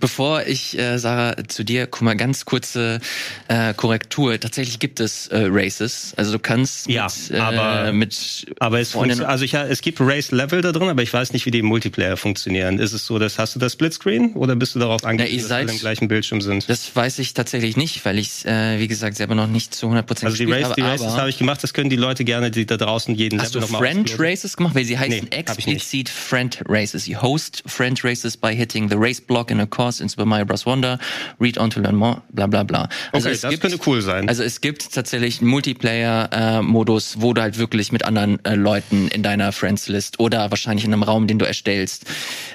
Bevor 0.00 0.42
ich, 0.46 0.78
äh, 0.78 0.98
Sarah, 0.98 1.36
zu 1.48 1.64
dir 1.64 1.86
guck 1.86 2.02
mal 2.02 2.16
ganz 2.16 2.44
kurze 2.44 3.00
äh, 3.48 3.74
Korrektur. 3.74 4.38
Tatsächlich 4.38 4.78
gibt 4.78 5.00
es 5.00 5.28
äh, 5.28 5.46
Races. 5.50 6.14
Also 6.16 6.32
du 6.32 6.38
kannst 6.38 6.88
ja, 6.88 7.08
mit, 7.30 7.40
aber, 7.40 7.88
äh, 7.88 7.92
mit 7.92 8.46
aber 8.58 8.80
es 8.80 8.96
also 8.96 9.44
ich, 9.44 9.54
es 9.54 9.80
gibt 9.80 10.00
Race-Level 10.00 10.62
da 10.62 10.72
drin, 10.72 10.88
aber 10.88 11.02
ich 11.02 11.12
weiß 11.12 11.32
nicht, 11.32 11.46
wie 11.46 11.50
die 11.50 11.60
im 11.60 11.66
Multiplayer 11.66 12.16
funktionieren. 12.16 12.78
Ist 12.78 12.92
es 12.92 13.06
so, 13.06 13.18
dass 13.18 13.38
hast 13.38 13.54
du 13.54 13.58
das 13.58 13.72
Splitscreen 13.72 14.34
oder 14.34 14.56
bist 14.56 14.74
du 14.74 14.78
darauf 14.78 15.04
angewiesen, 15.04 15.48
dass 15.48 15.52
alle 15.52 15.72
im 15.72 15.78
gleichen 15.78 16.08
Bildschirm 16.08 16.40
sind? 16.40 16.68
Das 16.68 16.94
weiß 16.94 17.18
ich 17.18 17.34
tatsächlich 17.34 17.76
nicht, 17.76 18.04
weil 18.04 18.18
ich 18.18 18.44
äh, 18.46 18.78
wie 18.78 18.88
gesagt 18.88 19.16
selber 19.16 19.34
noch 19.34 19.46
nicht 19.46 19.74
zu 19.74 19.86
100 19.86 20.06
Prozent 20.06 20.26
Also 20.32 20.44
die, 20.44 20.50
Race, 20.50 20.72
die 20.76 20.82
Races 20.82 21.16
habe 21.16 21.28
ich 21.28 21.38
gemacht. 21.38 21.62
Das 21.62 21.72
können 21.72 21.90
die 21.90 21.96
Leute 21.96 22.24
gerne, 22.24 22.50
die 22.50 22.66
da 22.66 22.76
draußen 22.76 23.14
jeden 23.14 23.40
Hast 23.40 23.54
Level 23.54 23.68
du 23.68 23.74
Friend 23.74 24.14
Races 24.18 24.56
gemacht? 24.56 24.74
Weil 24.74 24.84
sie 24.84 24.98
heißen 24.98 25.28
nee, 25.30 25.36
explizit 25.36 26.08
Friend 26.08 26.62
Races. 26.66 27.06
You 27.06 27.20
host 27.20 27.62
Friend 27.66 28.02
Races 28.04 28.36
by 28.36 28.54
hitting 28.54 28.88
the 28.88 28.96
race 28.96 29.20
block 29.20 29.50
in 29.50 29.60
a 29.60 29.66
course 29.66 29.85
Course 29.86 30.02
in 30.02 30.08
Super 30.08 30.24
Mario 30.24 30.46
Bros. 30.46 30.66
Wonder, 30.66 30.98
Read 31.40 31.58
on 31.58 31.70
to 31.70 31.80
Learn 31.80 31.94
More, 31.94 32.22
bla 32.30 32.46
bla 32.46 32.64
bla. 32.64 32.88
Also 33.12 33.28
okay, 33.28 33.38
das 33.40 33.50
gibt, 33.50 33.62
könnte 33.62 33.78
cool 33.86 34.02
sein. 34.02 34.28
Also 34.28 34.42
es 34.42 34.60
gibt 34.60 34.92
tatsächlich 34.92 35.40
einen 35.40 35.50
Multiplayer-Modus, 35.50 37.20
wo 37.20 37.32
du 37.32 37.42
halt 37.42 37.58
wirklich 37.58 37.92
mit 37.92 38.04
anderen 38.04 38.44
äh, 38.44 38.56
Leuten 38.56 39.06
in 39.08 39.22
deiner 39.22 39.52
Friends-List 39.52 40.18
oder 40.18 40.50
wahrscheinlich 40.50 40.84
in 40.84 40.92
einem 40.92 41.04
Raum, 41.04 41.28
den 41.28 41.38
du 41.38 41.46
erstellst, 41.46 42.06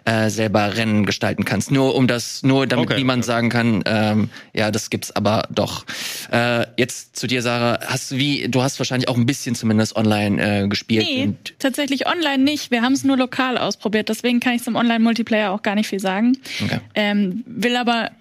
äh, 0.04 0.30
selber 0.30 0.76
Rennen 0.76 1.06
gestalten 1.06 1.46
kannst. 1.46 1.72
Nur 1.72 1.96
um 1.96 2.08
das, 2.08 2.44
nur 2.44 2.68
damit 2.68 2.88
okay, 2.88 2.98
niemand 2.98 3.24
okay. 3.24 3.28
sagen 3.28 3.50
kann, 3.50 3.84
ähm, 3.86 4.30
ja, 4.54 4.72
das 4.72 4.90
gibt's 4.90 5.16
aber 5.16 5.48
doch. 5.50 5.86
Äh, 6.32 6.66
jetzt 6.78 7.16
zu 7.16 7.28
dir, 7.28 7.42
Sarah, 7.42 7.80
hast 7.86 8.12
du 8.12 8.18
wie, 8.18 8.50
du 8.50 8.62
hast 8.62 8.78
wahrscheinlich 8.80 9.08
auch 9.08 9.16
ein 9.16 9.26
bisschen 9.26 9.56
zumindest 9.56 9.96
online 9.96 10.64
äh, 10.64 10.68
gespielt. 10.68 11.06
Nee, 11.06 11.34
tatsächlich 11.60 12.08
online 12.08 12.44
nicht. 12.44 12.72
Wir 12.72 12.82
haben 12.82 12.94
es 12.94 13.06
nur 13.06 13.16
lokal 13.16 13.58
ausprobiert, 13.58 14.10
deswegen 14.10 14.42
kann 14.42 14.54
ich 14.54 14.64
zum 14.64 14.76
Online-Multiplayer 14.76 15.52
auch 15.52 15.62
gar 15.62 15.76
nicht 15.76 15.88
viel 15.88 16.02
sagen. 16.02 16.38
Okay. 16.62 16.80
Ähm, 16.96 17.21
will 17.46 17.76
aber 17.76 18.12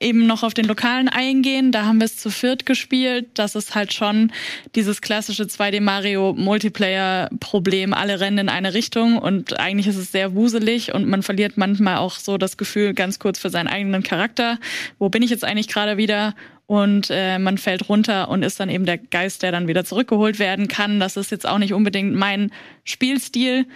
eben 0.00 0.26
noch 0.26 0.42
auf 0.42 0.54
den 0.54 0.66
Lokalen 0.66 1.08
eingehen. 1.08 1.72
Da 1.72 1.86
haben 1.86 1.98
wir 1.98 2.04
es 2.04 2.16
zu 2.16 2.30
viert 2.30 2.66
gespielt. 2.66 3.26
Das 3.34 3.54
ist 3.54 3.74
halt 3.74 3.92
schon 3.92 4.32
dieses 4.74 5.00
klassische 5.00 5.44
2D 5.44 5.80
Mario 5.80 6.34
Multiplayer 6.34 7.30
Problem. 7.40 7.94
Alle 7.94 8.20
rennen 8.20 8.38
in 8.38 8.48
eine 8.48 8.74
Richtung 8.74 9.18
und 9.18 9.58
eigentlich 9.58 9.86
ist 9.86 9.96
es 9.96 10.12
sehr 10.12 10.34
wuselig 10.34 10.94
und 10.94 11.06
man 11.06 11.22
verliert 11.22 11.56
manchmal 11.56 11.96
auch 11.98 12.16
so 12.16 12.36
das 12.38 12.56
Gefühl 12.56 12.94
ganz 12.94 13.18
kurz 13.18 13.38
für 13.38 13.50
seinen 13.50 13.68
eigenen 13.68 14.02
Charakter. 14.02 14.58
Wo 14.98 15.08
bin 15.08 15.22
ich 15.22 15.30
jetzt 15.30 15.44
eigentlich 15.44 15.68
gerade 15.68 15.96
wieder? 15.96 16.34
Und 16.66 17.10
äh, 17.10 17.38
man 17.38 17.58
fällt 17.58 17.88
runter 17.88 18.28
und 18.28 18.42
ist 18.42 18.58
dann 18.58 18.68
eben 18.68 18.86
der 18.86 18.98
Geist, 18.98 19.44
der 19.44 19.52
dann 19.52 19.68
wieder 19.68 19.84
zurückgeholt 19.84 20.40
werden 20.40 20.66
kann. 20.66 20.98
Das 20.98 21.16
ist 21.16 21.30
jetzt 21.30 21.46
auch 21.46 21.58
nicht 21.58 21.72
unbedingt 21.72 22.16
mein 22.16 22.50
Spielstil. 22.82 23.66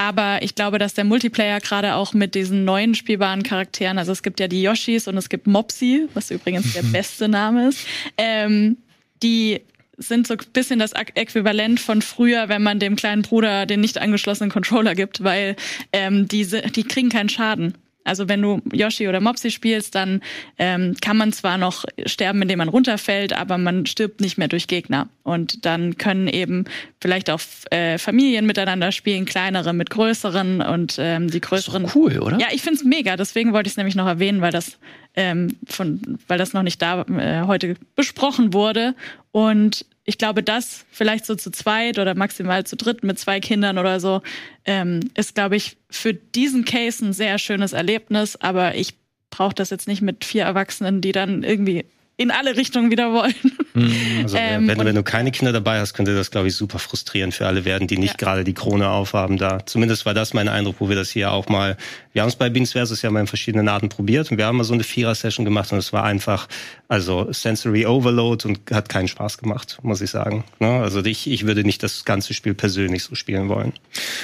Aber 0.00 0.40
ich 0.40 0.54
glaube, 0.54 0.78
dass 0.78 0.94
der 0.94 1.04
Multiplayer 1.04 1.60
gerade 1.60 1.94
auch 1.94 2.14
mit 2.14 2.34
diesen 2.34 2.64
neuen 2.64 2.94
spielbaren 2.94 3.42
Charakteren, 3.42 3.98
also 3.98 4.12
es 4.12 4.22
gibt 4.22 4.40
ja 4.40 4.48
die 4.48 4.62
Yoshis 4.62 5.06
und 5.08 5.18
es 5.18 5.28
gibt 5.28 5.46
Mopsy, 5.46 6.08
was 6.14 6.30
übrigens 6.30 6.72
der 6.72 6.82
beste 6.84 7.28
Name 7.28 7.68
ist, 7.68 7.86
ähm, 8.16 8.78
die 9.22 9.60
sind 9.98 10.26
so 10.26 10.32
ein 10.32 10.40
bisschen 10.54 10.78
das 10.78 10.92
Äquivalent 10.92 11.80
von 11.80 12.00
früher, 12.00 12.48
wenn 12.48 12.62
man 12.62 12.78
dem 12.78 12.96
kleinen 12.96 13.20
Bruder 13.20 13.66
den 13.66 13.82
nicht 13.82 13.98
angeschlossenen 13.98 14.50
Controller 14.50 14.94
gibt, 14.94 15.22
weil 15.22 15.54
ähm, 15.92 16.26
diese, 16.26 16.62
die 16.62 16.84
kriegen 16.84 17.10
keinen 17.10 17.28
Schaden. 17.28 17.74
Also 18.04 18.28
wenn 18.28 18.42
du 18.42 18.60
Yoshi 18.72 19.08
oder 19.08 19.20
Mopsy 19.20 19.50
spielst, 19.50 19.94
dann 19.94 20.20
ähm, 20.58 20.96
kann 21.00 21.16
man 21.16 21.32
zwar 21.32 21.58
noch 21.58 21.84
sterben, 22.06 22.42
indem 22.42 22.58
man 22.58 22.68
runterfällt, 22.68 23.32
aber 23.32 23.58
man 23.58 23.86
stirbt 23.86 24.20
nicht 24.20 24.38
mehr 24.38 24.48
durch 24.48 24.66
Gegner. 24.66 25.08
Und 25.22 25.64
dann 25.66 25.96
können 25.96 26.28
eben 26.28 26.64
vielleicht 27.00 27.30
auch 27.30 27.40
äh, 27.70 27.98
Familien 27.98 28.46
miteinander 28.46 28.92
spielen, 28.92 29.26
kleinere 29.26 29.72
mit 29.72 29.90
größeren 29.90 30.60
und 30.60 30.96
ähm, 30.98 31.30
die 31.30 31.40
größeren. 31.40 31.84
Das 31.84 31.94
cool, 31.94 32.18
oder? 32.18 32.38
Ja, 32.38 32.48
ich 32.52 32.62
find's 32.62 32.84
mega. 32.84 33.16
Deswegen 33.16 33.52
wollte 33.52 33.68
ich 33.68 33.74
es 33.74 33.76
nämlich 33.76 33.94
noch 33.94 34.06
erwähnen, 34.06 34.40
weil 34.40 34.52
das 34.52 34.78
ähm, 35.14 35.56
von, 35.66 36.18
weil 36.28 36.38
das 36.38 36.52
noch 36.52 36.62
nicht 36.62 36.80
da 36.80 37.02
äh, 37.02 37.46
heute 37.46 37.76
besprochen 37.96 38.52
wurde. 38.52 38.94
Und 39.32 39.84
ich 40.10 40.18
glaube, 40.18 40.42
das 40.42 40.84
vielleicht 40.90 41.24
so 41.24 41.36
zu 41.36 41.52
zweit 41.52 42.00
oder 42.00 42.16
maximal 42.16 42.64
zu 42.64 42.74
dritt 42.74 43.04
mit 43.04 43.16
zwei 43.16 43.38
Kindern 43.38 43.78
oder 43.78 44.00
so, 44.00 44.22
ähm, 44.64 44.98
ist, 45.14 45.36
glaube 45.36 45.54
ich, 45.54 45.76
für 45.88 46.12
diesen 46.12 46.64
Case 46.64 47.06
ein 47.06 47.12
sehr 47.12 47.38
schönes 47.38 47.72
Erlebnis. 47.72 48.34
Aber 48.34 48.74
ich 48.74 48.94
brauche 49.30 49.54
das 49.54 49.70
jetzt 49.70 49.86
nicht 49.86 50.02
mit 50.02 50.24
vier 50.24 50.42
Erwachsenen, 50.42 51.00
die 51.00 51.12
dann 51.12 51.44
irgendwie 51.44 51.84
in 52.16 52.32
alle 52.32 52.56
Richtungen 52.56 52.90
wieder 52.90 53.12
wollen. 53.12 53.34
Mhm. 53.72 54.20
Also 54.24 54.36
ähm, 54.40 54.66
wenn, 54.66 54.84
wenn, 54.84 54.96
du 54.96 55.04
keine 55.04 55.30
Kinder 55.30 55.52
dabei 55.52 55.78
hast, 55.78 55.94
könnte 55.94 56.16
das, 56.16 56.32
glaube 56.32 56.48
ich, 56.48 56.56
super 56.56 56.80
frustrierend 56.80 57.32
für 57.32 57.46
alle 57.46 57.64
werden, 57.64 57.86
die 57.86 57.96
nicht 57.96 58.20
ja. 58.20 58.26
gerade 58.26 58.42
die 58.42 58.52
Krone 58.52 58.90
aufhaben 58.90 59.38
da. 59.38 59.64
Zumindest 59.64 60.06
war 60.06 60.12
das 60.12 60.34
mein 60.34 60.48
Eindruck, 60.48 60.76
wo 60.80 60.88
wir 60.88 60.96
das 60.96 61.08
hier 61.08 61.30
auch 61.30 61.48
mal, 61.48 61.76
wir 62.12 62.22
haben 62.22 62.28
es 62.28 62.36
bei 62.36 62.50
Beans 62.50 62.72
Versus 62.72 63.02
ja 63.02 63.10
mal 63.10 63.20
in 63.20 63.26
verschiedenen 63.26 63.68
Arten 63.68 63.88
probiert 63.88 64.30
und 64.30 64.38
wir 64.38 64.46
haben 64.46 64.56
mal 64.56 64.64
so 64.64 64.74
eine 64.74 64.82
Vierer-Session 64.82 65.44
gemacht 65.44 65.72
und 65.72 65.78
es 65.78 65.92
war 65.92 66.04
einfach, 66.04 66.48
also 66.88 67.32
Sensory 67.32 67.86
Overload 67.86 68.48
und 68.48 68.60
hat 68.72 68.88
keinen 68.88 69.08
Spaß 69.08 69.38
gemacht, 69.38 69.78
muss 69.82 70.00
ich 70.00 70.10
sagen. 70.10 70.44
Ne? 70.58 70.68
Also 70.68 71.04
ich, 71.04 71.30
ich 71.30 71.46
würde 71.46 71.62
nicht 71.62 71.82
das 71.82 72.04
ganze 72.04 72.34
Spiel 72.34 72.54
persönlich 72.54 73.04
so 73.04 73.14
spielen 73.14 73.48
wollen. 73.48 73.72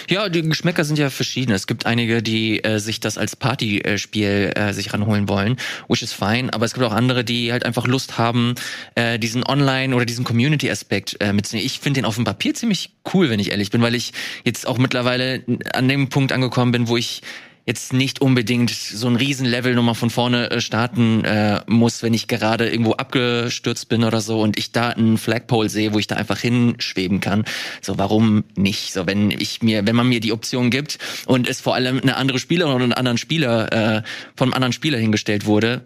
Ja, 0.08 0.28
die 0.28 0.42
Geschmäcker 0.42 0.84
sind 0.84 0.98
ja 0.98 1.10
verschieden. 1.10 1.52
Es 1.52 1.66
gibt 1.66 1.86
einige, 1.86 2.22
die 2.22 2.62
äh, 2.64 2.78
sich 2.78 2.98
das 2.98 3.18
als 3.18 3.36
Partyspiel 3.36 4.52
äh, 4.54 4.72
sich 4.72 4.92
ranholen 4.92 5.28
wollen, 5.28 5.56
which 5.88 6.02
is 6.02 6.12
fine, 6.12 6.52
aber 6.52 6.66
es 6.66 6.74
gibt 6.74 6.84
auch 6.84 6.92
andere, 6.92 7.24
die 7.24 7.52
halt 7.52 7.64
einfach 7.64 7.86
Lust 7.86 8.18
haben, 8.18 8.54
äh, 8.96 9.18
diesen 9.18 9.44
Online- 9.44 9.94
oder 9.94 10.06
diesen 10.06 10.24
Community-Aspekt 10.24 11.16
äh, 11.20 11.32
mitzunehmen. 11.32 11.66
Ich 11.66 11.78
finde 11.78 12.00
den 12.00 12.04
auf 12.04 12.16
dem 12.16 12.24
Papier 12.24 12.54
ziemlich 12.54 12.90
cool, 13.14 13.30
wenn 13.30 13.38
ich 13.38 13.52
ehrlich 13.52 13.70
bin, 13.70 13.80
weil 13.80 13.94
ich 13.94 14.12
jetzt 14.44 14.66
auch 14.66 14.78
mittlerweile 14.78 15.44
an 15.72 15.88
dem 15.88 16.08
Punkt 16.08 16.32
angekommen 16.32 16.72
bin, 16.72 16.88
wo 16.88 16.96
ich 16.96 17.22
jetzt 17.66 17.92
nicht 17.92 18.20
unbedingt 18.20 18.70
so 18.70 19.08
ein 19.08 19.16
Riesenlevel 19.16 19.74
nochmal 19.74 19.96
von 19.96 20.08
vorne 20.08 20.50
äh, 20.50 20.60
starten 20.60 21.24
äh, 21.24 21.62
muss, 21.66 22.02
wenn 22.02 22.14
ich 22.14 22.28
gerade 22.28 22.70
irgendwo 22.70 22.92
abgestürzt 22.92 23.88
bin 23.88 24.04
oder 24.04 24.20
so 24.20 24.40
und 24.40 24.56
ich 24.56 24.70
da 24.70 24.90
einen 24.90 25.18
Flagpole 25.18 25.68
sehe, 25.68 25.92
wo 25.92 25.98
ich 25.98 26.06
da 26.06 26.14
einfach 26.14 26.38
hinschweben 26.38 27.20
kann. 27.20 27.44
So, 27.82 27.98
warum 27.98 28.44
nicht? 28.54 28.92
So, 28.92 29.06
wenn 29.06 29.32
ich 29.32 29.62
mir, 29.62 29.84
wenn 29.86 29.96
man 29.96 30.08
mir 30.08 30.20
die 30.20 30.32
Option 30.32 30.70
gibt 30.70 30.98
und 31.26 31.48
es 31.48 31.60
vor 31.60 31.74
allem 31.74 32.00
eine 32.00 32.16
andere 32.16 32.38
Spielerin 32.38 32.72
oder 32.72 32.84
einen 32.84 32.92
anderen 32.92 33.18
Spieler 33.18 33.72
äh, 33.72 34.02
einem 34.46 34.54
anderen 34.54 34.72
Spieler 34.72 34.98
hingestellt 34.98 35.44
wurde, 35.46 35.84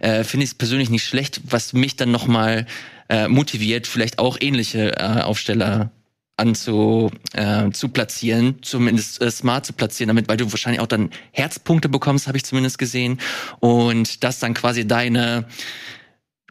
äh, 0.00 0.24
finde 0.24 0.42
ich 0.42 0.50
es 0.50 0.54
persönlich 0.54 0.90
nicht 0.90 1.04
schlecht, 1.04 1.40
was 1.44 1.72
mich 1.72 1.94
dann 1.94 2.10
nochmal 2.10 2.66
äh, 3.08 3.28
motiviert, 3.28 3.86
vielleicht 3.86 4.18
auch 4.18 4.36
ähnliche 4.40 4.98
äh, 4.98 5.22
Aufsteller 5.22 5.92
anzu 6.40 7.10
äh, 7.32 7.70
zu 7.70 7.88
platzieren, 7.88 8.56
zumindest 8.62 9.22
äh, 9.22 9.30
smart 9.30 9.66
zu 9.66 9.72
platzieren, 9.72 10.08
damit, 10.08 10.28
weil 10.28 10.36
du 10.36 10.50
wahrscheinlich 10.50 10.80
auch 10.80 10.86
dann 10.86 11.10
Herzpunkte 11.32 11.88
bekommst, 11.88 12.26
habe 12.26 12.38
ich 12.38 12.44
zumindest 12.44 12.78
gesehen, 12.78 13.20
und 13.60 14.24
das 14.24 14.40
dann 14.40 14.54
quasi 14.54 14.86
deine 14.86 15.46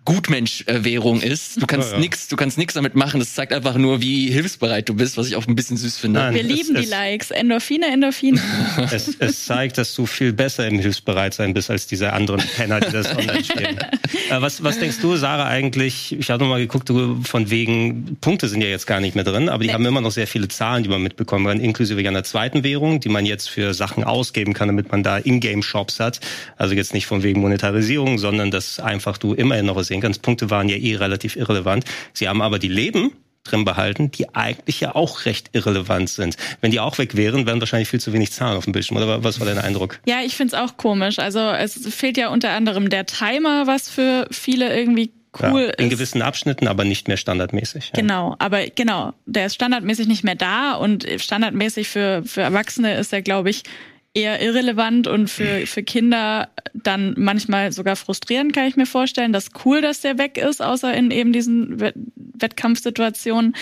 Gutmensch-Währung 0.10 1.22
ist. 1.22 1.62
Du 1.62 1.68
kannst 1.68 1.90
ja, 1.90 1.98
ja. 1.98 2.02
nix, 2.02 2.28
du 2.28 2.36
kannst 2.36 2.58
nix 2.58 2.74
damit 2.74 2.96
machen. 2.96 3.20
Das 3.20 3.36
zeigt 3.36 3.54
einfach 3.54 3.76
nur, 3.76 4.02
wie 4.02 4.32
hilfsbereit 4.32 4.90
du 4.90 4.96
bist, 4.96 5.18
was 5.18 5.28
ich 5.28 5.36
auch 5.36 5.46
ein 5.46 5.54
bisschen 5.54 5.78
süß 5.78 6.00
finde. 6.00 6.20
Nein, 6.20 6.34
Wir 6.34 6.42
lieben 6.42 6.76
es, 6.76 6.86
die 6.86 6.90
Likes. 6.90 7.30
Endorphine, 7.30 7.86
Endorphine. 7.86 8.42
es, 8.92 9.16
es, 9.20 9.46
zeigt, 9.46 9.78
dass 9.78 9.94
du 9.94 10.08
viel 10.08 10.34
besser 10.34 10.66
im 10.68 10.80
Hilfsbereitsein 10.80 11.54
bist 11.54 11.70
als 11.70 11.86
diese 11.86 12.12
anderen 12.12 12.42
Penner, 12.56 12.80
die 12.80 12.92
das 12.92 13.16
online 13.16 13.44
spielen. 13.44 13.78
äh, 14.32 14.42
was, 14.42 14.64
was 14.64 14.80
denkst 14.80 14.98
du, 15.00 15.16
Sarah, 15.16 15.48
eigentlich? 15.48 16.18
Ich 16.18 16.32
habe 16.32 16.44
nochmal 16.44 16.62
geguckt, 16.62 16.90
du, 16.90 17.22
von 17.22 17.52
wegen, 17.52 18.18
Punkte 18.20 18.48
sind 18.48 18.62
ja 18.62 18.68
jetzt 18.68 18.88
gar 18.88 19.02
nicht 19.02 19.14
mehr 19.14 19.24
drin, 19.24 19.48
aber 19.48 19.62
die 19.62 19.68
nee. 19.68 19.74
haben 19.74 19.86
immer 19.86 20.02
noch 20.02 20.12
sehr 20.12 20.26
viele 20.26 20.48
Zahlen, 20.48 20.82
die 20.82 20.90
man 20.90 21.04
mitbekommen 21.04 21.46
kann, 21.46 21.60
inklusive 21.60 22.00
einer 22.08 22.24
zweiten 22.24 22.64
Währung, 22.64 23.00
die 23.00 23.10
man 23.10 23.28
jetzt 23.28 23.48
für 23.48 23.76
Sachen 23.76 24.04
ausgeben 24.04 24.56
kann, 24.56 24.70
damit 24.70 24.92
man 24.92 25.04
da 25.04 25.20
Ingame-Shops 25.20 26.00
hat. 26.00 26.20
Also 26.58 26.74
jetzt 26.74 26.96
nicht 26.96 27.06
von 27.06 27.22
wegen 27.22 27.42
Monetarisierung, 27.42 28.18
sondern 28.18 28.50
dass 28.50 28.80
einfach 28.80 29.20
du 29.20 29.36
immerhin 29.36 29.68
noch 29.68 29.80
sehen 29.84 29.99
kannst. 30.02 30.22
Punkte 30.22 30.50
waren 30.50 30.70
ja 30.70 30.76
eh 30.76 30.96
relativ 30.96 31.36
irrelevant. 31.36 31.86
Sie 32.14 32.28
haben 32.28 32.42
aber 32.42 32.60
die 32.60 32.68
Leben 32.68 33.12
drin 33.44 33.66
behalten, 33.66 34.12
die 34.12 34.34
eigentlich 34.36 34.80
ja 34.80 34.96
auch 34.96 35.26
recht 35.26 35.50
irrelevant 35.54 36.10
sind. 36.10 36.36
Wenn 36.62 36.72
die 36.72 36.80
auch 36.80 36.98
weg 36.98 37.16
wären, 37.16 37.46
wären 37.46 37.60
wahrscheinlich 37.60 37.90
viel 37.90 38.00
zu 38.00 38.14
wenig 38.14 38.32
Zahlen 38.32 38.58
auf 38.58 38.66
dem 38.66 38.74
Bildschirm. 38.74 38.98
Oder 38.98 39.24
was 39.24 39.40
war 39.40 39.48
dein 39.48 39.58
Eindruck? 39.58 40.00
Ja, 40.06 40.22
ich 40.26 40.36
finde 40.36 40.56
es 40.56 40.62
auch 40.62 40.78
komisch. 40.78 41.20
Also 41.20 41.40
es 41.40 41.94
fehlt 41.94 42.18
ja 42.18 42.30
unter 42.30 42.52
anderem 42.52 42.90
der 42.90 43.06
Timer, 43.06 43.66
was 43.66 43.90
für 43.90 44.28
viele 44.32 44.78
irgendwie 44.78 45.12
cool 45.42 45.62
ja, 45.62 45.70
in 45.74 45.86
ist. 45.86 45.92
gewissen 45.92 46.22
Abschnitten, 46.22 46.68
aber 46.68 46.84
nicht 46.84 47.08
mehr 47.08 47.18
standardmäßig. 47.18 47.92
Ja. 47.94 48.02
Genau, 48.02 48.36
aber 48.40 48.66
genau, 48.68 49.14
der 49.26 49.46
ist 49.46 49.56
standardmäßig 49.56 50.08
nicht 50.08 50.24
mehr 50.24 50.36
da 50.36 50.74
und 50.74 51.06
standardmäßig 51.18 51.88
für, 51.88 52.24
für 52.26 52.42
Erwachsene 52.42 52.96
ist 52.96 53.14
er, 53.14 53.22
glaube 53.22 53.50
ich, 53.50 53.64
eher 54.14 54.42
irrelevant 54.42 55.08
und 55.08 55.30
für, 55.30 55.68
für 55.68 55.84
Kinder 55.84 56.50
dann 56.74 57.14
manchmal 57.18 57.72
sogar 57.72 57.96
frustrierend, 57.96 58.54
kann 58.54 58.66
ich 58.66 58.76
mir 58.76 58.86
vorstellen. 58.86 59.34
Das 59.34 59.48
ist 59.48 59.66
cool, 59.66 59.82
dass 59.82 60.02
der 60.02 60.18
weg 60.18 60.38
ist, 60.38 60.62
außer 60.62 60.94
in 60.94 61.12
eben 61.12 61.32
diesen 61.32 61.80
Wettkampfsituationen. 61.80 63.56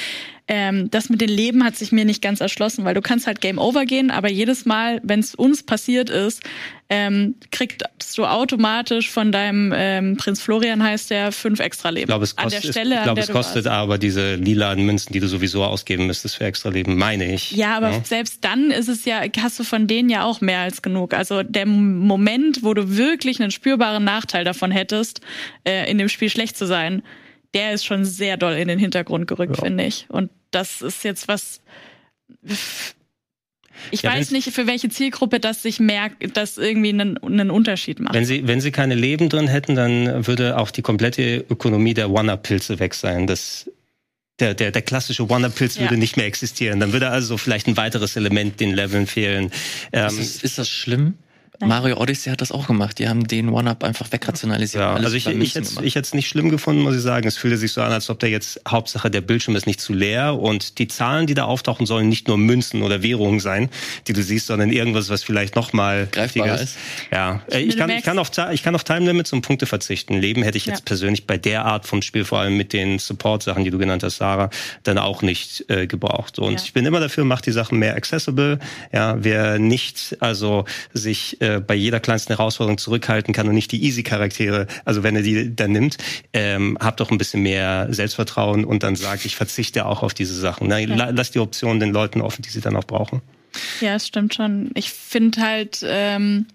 Ähm, 0.47 0.89
das 0.89 1.09
mit 1.09 1.19
den 1.19 1.29
Leben 1.29 1.63
hat 1.63 1.75
sich 1.75 1.91
mir 1.91 2.05
nicht 2.05 2.21
ganz 2.21 2.39
erschlossen, 2.39 2.85
weil 2.85 2.93
du 2.93 3.01
kannst 3.01 3.27
halt 3.27 3.41
Game 3.41 3.57
Over 3.57 3.85
gehen, 3.85 4.11
aber 4.11 4.29
jedes 4.29 4.65
Mal, 4.65 5.01
wenn 5.03 5.19
es 5.19 5.35
uns 5.35 5.63
passiert 5.63 6.09
ist, 6.09 6.41
ähm, 6.89 7.35
kriegst 7.51 7.83
du 8.15 8.25
automatisch 8.25 9.09
von 9.09 9.33
deinem 9.33 9.73
ähm, 9.75 10.15
Prinz 10.15 10.41
Florian 10.41 10.81
heißt 10.81 11.09
der 11.09 11.33
fünf 11.33 11.59
extra 11.59 11.89
Leben. 11.89 12.03
Ich 12.03 12.07
glaube, 12.07 12.23
es 12.23 12.35
kostet, 12.35 12.65
Stelle, 12.65 12.95
ich 12.95 13.03
glaube, 13.03 13.19
es 13.19 13.29
kostet 13.29 13.67
aber 13.67 13.97
diese 13.97 14.35
lilanen 14.35 14.85
Münzen, 14.85 15.11
die 15.11 15.19
du 15.19 15.27
sowieso 15.27 15.65
ausgeben 15.65 16.07
müsstest 16.07 16.37
für 16.37 16.45
extra 16.45 16.69
Leben, 16.69 16.95
meine 16.97 17.33
ich. 17.33 17.51
Ja, 17.51 17.75
aber 17.75 17.91
ja. 17.91 18.03
selbst 18.05 18.45
dann 18.45 18.71
ist 18.71 18.87
es 18.87 19.03
ja, 19.03 19.23
hast 19.41 19.59
du 19.59 19.65
von 19.65 19.87
denen 19.87 20.09
ja 20.09 20.23
auch 20.23 20.39
mehr 20.39 20.59
als 20.59 20.81
genug. 20.81 21.13
Also 21.13 21.43
der 21.43 21.65
Moment, 21.65 22.63
wo 22.63 22.73
du 22.73 22.95
wirklich 22.95 23.41
einen 23.41 23.51
spürbaren 23.51 24.05
Nachteil 24.05 24.45
davon 24.45 24.71
hättest, 24.71 25.19
äh, 25.65 25.91
in 25.91 25.97
dem 25.97 26.07
Spiel 26.07 26.29
schlecht 26.29 26.57
zu 26.57 26.65
sein, 26.65 27.03
der 27.53 27.73
ist 27.73 27.85
schon 27.85 28.05
sehr 28.05 28.37
doll 28.37 28.53
in 28.53 28.67
den 28.67 28.79
Hintergrund 28.79 29.27
gerückt, 29.27 29.57
ja. 29.57 29.63
finde 29.63 29.85
ich. 29.85 30.05
Und 30.09 30.29
das 30.51 30.81
ist 30.81 31.03
jetzt 31.03 31.27
was. 31.27 31.61
Ich 33.91 34.01
ja, 34.01 34.11
weiß 34.11 34.31
nicht, 34.31 34.51
für 34.51 34.67
welche 34.67 34.89
Zielgruppe 34.89 35.39
das 35.39 35.61
sich 35.61 35.79
merkt, 35.79 36.35
das 36.35 36.57
irgendwie 36.57 36.89
einen, 36.89 37.17
einen 37.19 37.51
Unterschied 37.51 37.99
macht. 37.99 38.15
Wenn 38.15 38.25
sie, 38.25 38.47
wenn 38.47 38.59
sie 38.59 38.71
keine 38.71 38.95
Leben 38.95 39.29
drin 39.29 39.47
hätten, 39.47 39.75
dann 39.75 40.25
würde 40.25 40.57
auch 40.57 40.71
die 40.71 40.81
komplette 40.81 41.45
Ökonomie 41.49 41.93
der 41.93 42.09
One-Up-Pilze 42.09 42.79
weg 42.79 42.95
sein. 42.95 43.27
Das, 43.27 43.69
der, 44.39 44.55
der, 44.55 44.71
der 44.71 44.81
klassische 44.81 45.29
One-Up-Pilz 45.29 45.75
ja. 45.75 45.83
würde 45.83 45.97
nicht 45.97 46.17
mehr 46.17 46.25
existieren. 46.25 46.79
Dann 46.79 46.91
würde 46.91 47.09
also 47.09 47.37
vielleicht 47.37 47.67
ein 47.67 47.77
weiteres 47.77 48.15
Element 48.15 48.59
den 48.59 48.73
Leveln 48.73 49.07
fehlen. 49.07 49.51
Ähm, 49.91 50.07
ist, 50.19 50.43
ist 50.43 50.57
das 50.57 50.69
schlimm? 50.69 51.15
Mario 51.59 51.97
Odyssey 51.97 52.29
hat 52.29 52.41
das 52.41 52.51
auch 52.51 52.67
gemacht. 52.67 52.99
Die 52.99 53.09
haben 53.09 53.27
den 53.27 53.49
One-Up 53.49 53.83
einfach 53.83 54.11
wegrationalisiert. 54.11 54.81
Ja, 54.81 54.93
also 54.93 55.15
ich, 55.15 55.27
ich, 55.27 55.55
hätte, 55.55 55.83
ich 55.83 55.95
hätte 55.95 56.05
es 56.05 56.13
nicht 56.13 56.27
schlimm 56.27 56.49
gefunden, 56.49 56.81
muss 56.81 56.95
ich 56.95 57.01
sagen. 57.01 57.27
Es 57.27 57.37
fühlte 57.37 57.57
sich 57.57 57.71
so 57.71 57.81
an, 57.81 57.91
als 57.91 58.09
ob 58.09 58.19
der 58.19 58.29
jetzt 58.29 58.61
Hauptsache 58.67 59.09
der 59.09 59.21
Bildschirm 59.21 59.55
ist 59.55 59.65
nicht 59.65 59.81
zu 59.81 59.93
leer 59.93 60.39
und 60.39 60.77
die 60.77 60.87
Zahlen, 60.87 61.25
die 61.25 61.33
da 61.33 61.45
auftauchen, 61.45 61.85
sollen 61.85 62.09
nicht 62.09 62.27
nur 62.27 62.37
Münzen 62.37 62.83
oder 62.83 63.01
Währungen 63.01 63.39
sein, 63.39 63.69
die 64.07 64.13
du 64.13 64.21
siehst, 64.21 64.47
sondern 64.47 64.71
irgendwas, 64.71 65.09
was 65.09 65.23
vielleicht 65.23 65.55
nochmal 65.55 66.07
greifbar 66.11 66.59
ist. 66.59 66.77
Ja, 67.11 67.41
ich, 67.47 67.69
ich 67.69 67.77
kann, 67.77 67.89
ich 67.89 68.03
kann 68.03 68.19
auf 68.19 68.31
ich 68.51 68.61
kann 68.61 68.75
auf 68.75 68.83
Time 68.83 69.05
Limits 69.05 69.33
und 69.33 69.41
Punkte 69.41 69.65
verzichten. 69.65 70.13
Leben 70.15 70.43
hätte 70.43 70.57
ich 70.57 70.67
jetzt 70.67 70.79
ja. 70.79 70.85
persönlich 70.85 71.25
bei 71.25 71.37
der 71.37 71.65
Art 71.65 71.87
vom 71.87 72.01
Spiel, 72.01 72.23
vor 72.23 72.39
allem 72.39 72.55
mit 72.55 72.71
den 72.73 72.99
Support-Sachen, 72.99 73.63
die 73.63 73.71
du 73.71 73.79
genannt 73.79 74.03
hast, 74.03 74.17
Sarah, 74.17 74.51
dann 74.83 74.97
auch 74.99 75.23
nicht 75.23 75.65
äh, 75.69 75.87
gebraucht. 75.87 76.37
Und 76.37 76.53
ja. 76.53 76.59
ich 76.63 76.73
bin 76.73 76.85
immer 76.85 76.99
dafür, 76.99 77.23
macht 77.23 77.47
die 77.47 77.51
Sachen 77.51 77.79
mehr 77.79 77.95
accessible. 77.95 78.59
Ja, 78.93 79.15
wer 79.19 79.57
nicht 79.57 80.17
also 80.19 80.65
sich 80.93 81.41
äh, 81.41 81.46
bei 81.65 81.75
jeder 81.75 81.99
kleinsten 81.99 82.35
Herausforderung 82.35 82.77
zurückhalten 82.77 83.33
kann 83.33 83.47
und 83.47 83.55
nicht 83.55 83.71
die 83.71 83.83
Easy-Charaktere, 83.83 84.67
also 84.85 85.03
wenn 85.03 85.15
er 85.15 85.21
die 85.21 85.55
dann 85.55 85.71
nimmt, 85.71 85.97
ähm, 86.33 86.77
habt 86.79 86.99
doch 86.99 87.11
ein 87.11 87.17
bisschen 87.17 87.41
mehr 87.43 87.87
Selbstvertrauen 87.89 88.65
und 88.65 88.83
dann 88.83 88.95
sagt, 88.95 89.25
ich 89.25 89.35
verzichte 89.35 89.85
auch 89.85 90.03
auf 90.03 90.13
diese 90.13 90.33
Sachen. 90.33 90.67
Na, 90.67 90.79
ja. 90.79 91.09
Lass 91.09 91.31
die 91.31 91.39
Optionen 91.39 91.79
den 91.79 91.91
Leuten 91.91 92.21
offen, 92.21 92.41
die 92.41 92.49
sie 92.49 92.61
dann 92.61 92.75
auch 92.75 92.85
brauchen. 92.85 93.21
Ja, 93.81 93.95
es 93.95 94.07
stimmt 94.07 94.35
schon. 94.35 94.71
Ich 94.75 94.91
finde 94.91 95.41
halt, 95.41 95.83
ähm, 95.83 96.45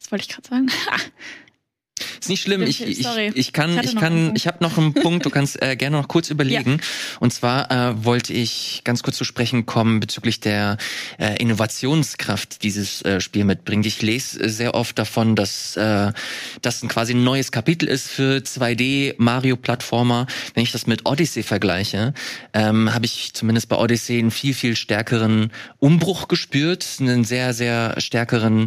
was 0.00 0.12
wollte 0.12 0.24
ich 0.24 0.28
gerade 0.28 0.48
sagen? 0.48 0.70
Ist 2.20 2.28
nicht 2.28 2.42
schlimm. 2.42 2.62
Ich, 2.62 2.82
ich, 2.82 3.00
ich 3.34 3.52
kann, 3.52 3.78
ich, 3.78 3.92
ich 3.92 3.96
kann, 3.96 4.34
ich 4.36 4.46
habe 4.46 4.58
noch 4.60 4.78
einen 4.78 4.94
Punkt. 4.94 5.26
Du 5.26 5.30
kannst 5.30 5.60
äh, 5.60 5.74
gerne 5.76 5.96
noch 5.96 6.08
kurz 6.08 6.30
überlegen. 6.30 6.78
Ja. 6.80 7.18
Und 7.20 7.32
zwar 7.32 7.70
äh, 7.70 8.04
wollte 8.04 8.32
ich 8.32 8.82
ganz 8.84 9.02
kurz 9.02 9.16
zu 9.16 9.24
sprechen 9.24 9.66
kommen 9.66 9.98
bezüglich 10.00 10.40
der 10.40 10.76
äh, 11.18 11.36
Innovationskraft, 11.40 12.62
die 12.62 12.68
dieses 12.68 13.02
äh, 13.02 13.20
Spiel 13.20 13.44
mitbringt. 13.44 13.86
Ich 13.86 14.02
lese 14.02 14.48
sehr 14.50 14.74
oft 14.74 14.98
davon, 14.98 15.36
dass 15.36 15.74
äh, 15.76 16.12
das 16.60 16.82
ein 16.82 16.88
quasi 16.88 17.14
ein 17.14 17.24
neues 17.24 17.50
Kapitel 17.50 17.88
ist 17.88 18.08
für 18.08 18.38
2D 18.38 19.14
Mario 19.16 19.56
Plattformer. 19.56 20.26
Wenn 20.52 20.64
ich 20.64 20.72
das 20.72 20.86
mit 20.86 21.06
Odyssey 21.06 21.42
vergleiche, 21.42 22.12
ähm, 22.52 22.92
habe 22.92 23.06
ich 23.06 23.32
zumindest 23.32 23.70
bei 23.70 23.76
Odyssey 23.76 24.18
einen 24.18 24.30
viel 24.30 24.52
viel 24.52 24.76
stärkeren 24.76 25.50
Umbruch 25.78 26.28
gespürt, 26.28 26.86
einen 27.00 27.24
sehr 27.24 27.54
sehr 27.54 27.94
stärkeren, 27.98 28.66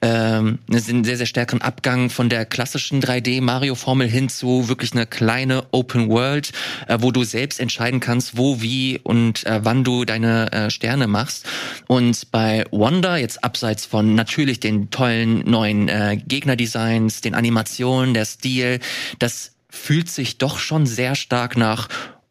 ähm, 0.00 0.58
einen 0.70 1.04
sehr 1.04 1.18
sehr 1.18 1.26
stärkeren 1.26 1.60
Abgang 1.60 2.08
von 2.08 2.30
der 2.30 2.46
Klasse 2.46 2.78
klassischen 2.92 3.02
3D-Mario-Formel 3.02 4.06
hin 4.06 4.28
zu 4.28 4.68
wirklich 4.68 4.92
eine 4.92 5.06
kleine 5.06 5.64
Open 5.70 6.08
World, 6.10 6.52
äh, 6.88 6.98
wo 7.00 7.10
du 7.10 7.24
selbst 7.24 7.58
entscheiden 7.58 8.00
kannst, 8.00 8.36
wo, 8.36 8.60
wie 8.60 9.00
und 9.02 9.46
äh, 9.46 9.60
wann 9.62 9.84
du 9.84 10.04
deine 10.04 10.52
äh, 10.52 10.70
Sterne 10.70 11.06
machst. 11.06 11.46
Und 11.86 12.30
bei 12.30 12.64
Wonder, 12.70 13.16
jetzt 13.16 13.42
abseits 13.44 13.86
von 13.86 14.14
natürlich 14.14 14.60
den 14.60 14.90
tollen 14.90 15.48
neuen 15.48 15.88
äh, 15.88 16.18
Gegnerdesigns, 16.26 17.22
den 17.22 17.34
Animationen, 17.34 18.14
der 18.14 18.26
Stil, 18.26 18.80
das 19.18 19.52
fühlt 19.70 20.10
sich 20.10 20.38
doch 20.38 20.58
schon 20.58 20.84
sehr 20.84 21.14
stark 21.14 21.56
nach 21.56 21.88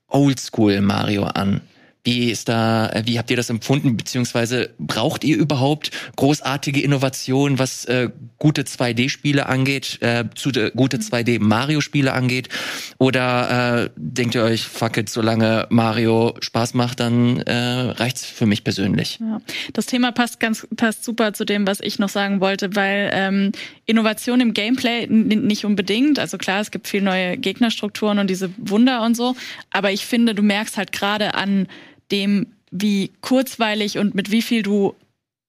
Oldschool 0.08 0.82
Mario 0.82 1.24
an. 1.24 1.62
Wie 2.04 2.32
ist 2.32 2.50
da, 2.50 2.90
äh, 2.90 3.04
wie 3.06 3.20
habt 3.20 3.30
ihr 3.30 3.38
das 3.38 3.52
empfunden? 3.52 3.96
Beziehungsweise 3.96 4.72
braucht 4.80 5.24
ihr 5.24 5.38
überhaupt 5.38 5.92
großartige 6.16 6.82
Innovationen, 6.82 7.60
was 7.60 7.86
äh, 7.86 8.10
gute 8.40 8.64
2D-Spiele 8.64 9.46
angeht, 9.46 10.00
äh, 10.02 10.26
zu, 10.34 10.50
äh, 10.50 10.72
gute 10.76 10.98
2D-Mario-Spiele 10.98 12.12
angeht? 12.12 12.50
Oder 12.98 13.84
äh, 13.84 13.90
denkt 13.96 14.34
ihr 14.34 14.44
euch, 14.44 14.64
fuck 14.64 14.98
it, 14.98 15.10
solange 15.10 15.68
Mario 15.70 16.34
Spaß 16.40 16.74
macht, 16.74 17.00
dann 17.00 17.38
äh, 17.42 17.54
reicht's 17.54 18.26
für 18.26 18.48
mich 18.48 18.64
persönlich? 18.64 19.20
Ja. 19.20 19.40
Das 19.74 19.86
Thema 19.86 20.12
passt 20.12 20.40
ganz 20.40 20.68
passt 20.78 21.04
super 21.04 21.34
zu 21.34 21.46
dem, 21.46 21.68
was 21.68 21.82
ich 21.82 22.00
noch 22.00 22.10
sagen 22.10 22.42
wollte, 22.42 22.76
weil 22.76 23.12
ähm, 23.14 23.52
Innovation 23.86 24.42
im 24.42 24.56
Gameplay 24.56 25.06
nicht 25.06 25.66
unbedingt. 25.66 26.18
Also 26.18 26.40
klar, 26.40 26.62
es 26.62 26.72
gibt 26.72 26.88
viel 26.88 27.04
neue 27.04 27.38
Gegnerstrukturen 27.38 28.18
und 28.18 28.28
diese 28.28 28.50
Wunder 28.58 29.04
und 29.04 29.16
so, 29.16 29.36
aber 29.70 29.92
ich 29.92 30.06
finde, 30.06 30.34
du 30.34 30.42
merkst 30.42 30.78
halt 30.78 30.92
gerade 30.92 31.36
an 31.36 31.68
dem, 32.12 32.48
wie 32.72 33.12
kurzweilig 33.22 33.98
und 33.98 34.16
mit 34.16 34.32
wie 34.32 34.42
viel 34.42 34.64
du 34.64 34.96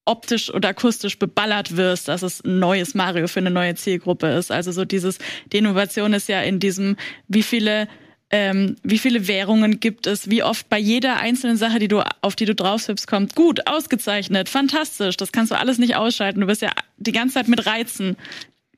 optisch 0.05 0.49
und 0.49 0.65
akustisch 0.65 1.17
beballert 1.17 1.77
wirst, 1.77 2.07
dass 2.07 2.23
es 2.23 2.43
ein 2.43 2.59
neues 2.59 2.93
Mario 2.93 3.27
für 3.27 3.39
eine 3.39 3.51
neue 3.51 3.75
Zielgruppe 3.75 4.27
ist. 4.27 4.51
Also 4.51 4.71
so 4.71 4.83
dieses, 4.83 5.17
die 5.51 5.57
Innovation 5.57 6.13
ist 6.13 6.27
ja 6.27 6.41
in 6.41 6.59
diesem, 6.59 6.97
wie 7.27 7.43
viele 7.43 7.87
ähm, 8.33 8.77
wie 8.81 8.97
viele 8.97 9.27
Währungen 9.27 9.79
gibt 9.79 10.07
es, 10.07 10.27
wie 10.27 10.41
oft 10.41 10.67
bei 10.67 10.79
jeder 10.79 11.17
einzelnen 11.17 11.55
Sache, 11.55 11.77
die 11.77 11.87
du, 11.87 12.01
auf 12.21 12.35
die 12.35 12.45
du 12.45 12.55
drauf 12.55 12.87
hüpfst, 12.87 13.05
kommt, 13.05 13.35
gut, 13.35 13.67
ausgezeichnet, 13.67 14.49
fantastisch, 14.49 15.17
das 15.17 15.31
kannst 15.31 15.51
du 15.51 15.55
alles 15.55 15.77
nicht 15.77 15.95
ausschalten. 15.95 16.41
Du 16.41 16.47
bist 16.47 16.63
ja 16.63 16.71
die 16.97 17.11
ganze 17.11 17.35
Zeit 17.35 17.47
mit 17.47 17.67
Reizen 17.67 18.17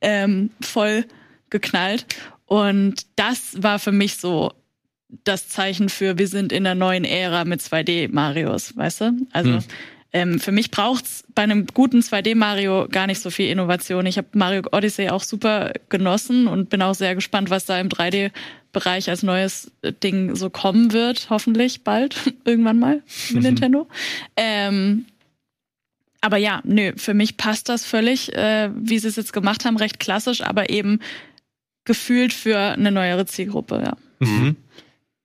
ähm, 0.02 0.50
voll 0.60 1.06
geknallt. 1.48 2.04
Und 2.44 3.06
das 3.16 3.62
war 3.62 3.78
für 3.78 3.92
mich 3.92 4.18
so 4.18 4.52
das 5.08 5.48
Zeichen 5.48 5.88
für, 5.88 6.18
wir 6.18 6.28
sind 6.28 6.52
in 6.52 6.64
der 6.64 6.74
neuen 6.74 7.04
Ära 7.04 7.44
mit 7.44 7.60
2D-Marios, 7.60 8.76
weißt 8.76 9.00
du? 9.02 9.26
Also 9.32 9.50
hm. 9.54 9.64
ähm, 10.12 10.40
für 10.40 10.52
mich 10.52 10.70
braucht's 10.70 11.24
bei 11.34 11.42
einem 11.42 11.66
guten 11.66 12.00
2D-Mario 12.00 12.88
gar 12.90 13.06
nicht 13.06 13.20
so 13.20 13.30
viel 13.30 13.48
Innovation. 13.48 14.06
Ich 14.06 14.18
habe 14.18 14.28
Mario 14.32 14.62
Odyssey 14.72 15.08
auch 15.10 15.22
super 15.22 15.72
genossen 15.88 16.46
und 16.48 16.70
bin 16.70 16.82
auch 16.82 16.94
sehr 16.94 17.14
gespannt, 17.14 17.50
was 17.50 17.66
da 17.66 17.78
im 17.78 17.88
3D-Bereich 17.88 19.08
als 19.08 19.22
neues 19.22 19.70
Ding 20.02 20.34
so 20.34 20.50
kommen 20.50 20.92
wird, 20.92 21.30
hoffentlich 21.30 21.84
bald, 21.84 22.16
irgendwann 22.44 22.78
mal 22.78 23.02
mit. 23.30 23.42
Nintendo. 23.42 23.86
Ähm, 24.36 25.06
aber 26.20 26.38
ja, 26.38 26.60
nö, 26.64 26.92
für 26.96 27.14
mich 27.14 27.36
passt 27.36 27.68
das 27.68 27.84
völlig, 27.84 28.34
äh, 28.34 28.70
wie 28.74 28.98
sie 28.98 29.06
es 29.06 29.14
jetzt 29.14 29.32
gemacht 29.32 29.64
haben, 29.64 29.76
recht 29.76 30.00
klassisch, 30.00 30.40
aber 30.40 30.70
eben 30.70 30.98
gefühlt 31.84 32.32
für 32.32 32.58
eine 32.58 32.90
neuere 32.90 33.26
Zielgruppe, 33.26 33.80
ja. 33.84 33.96
Mhm. 34.18 34.56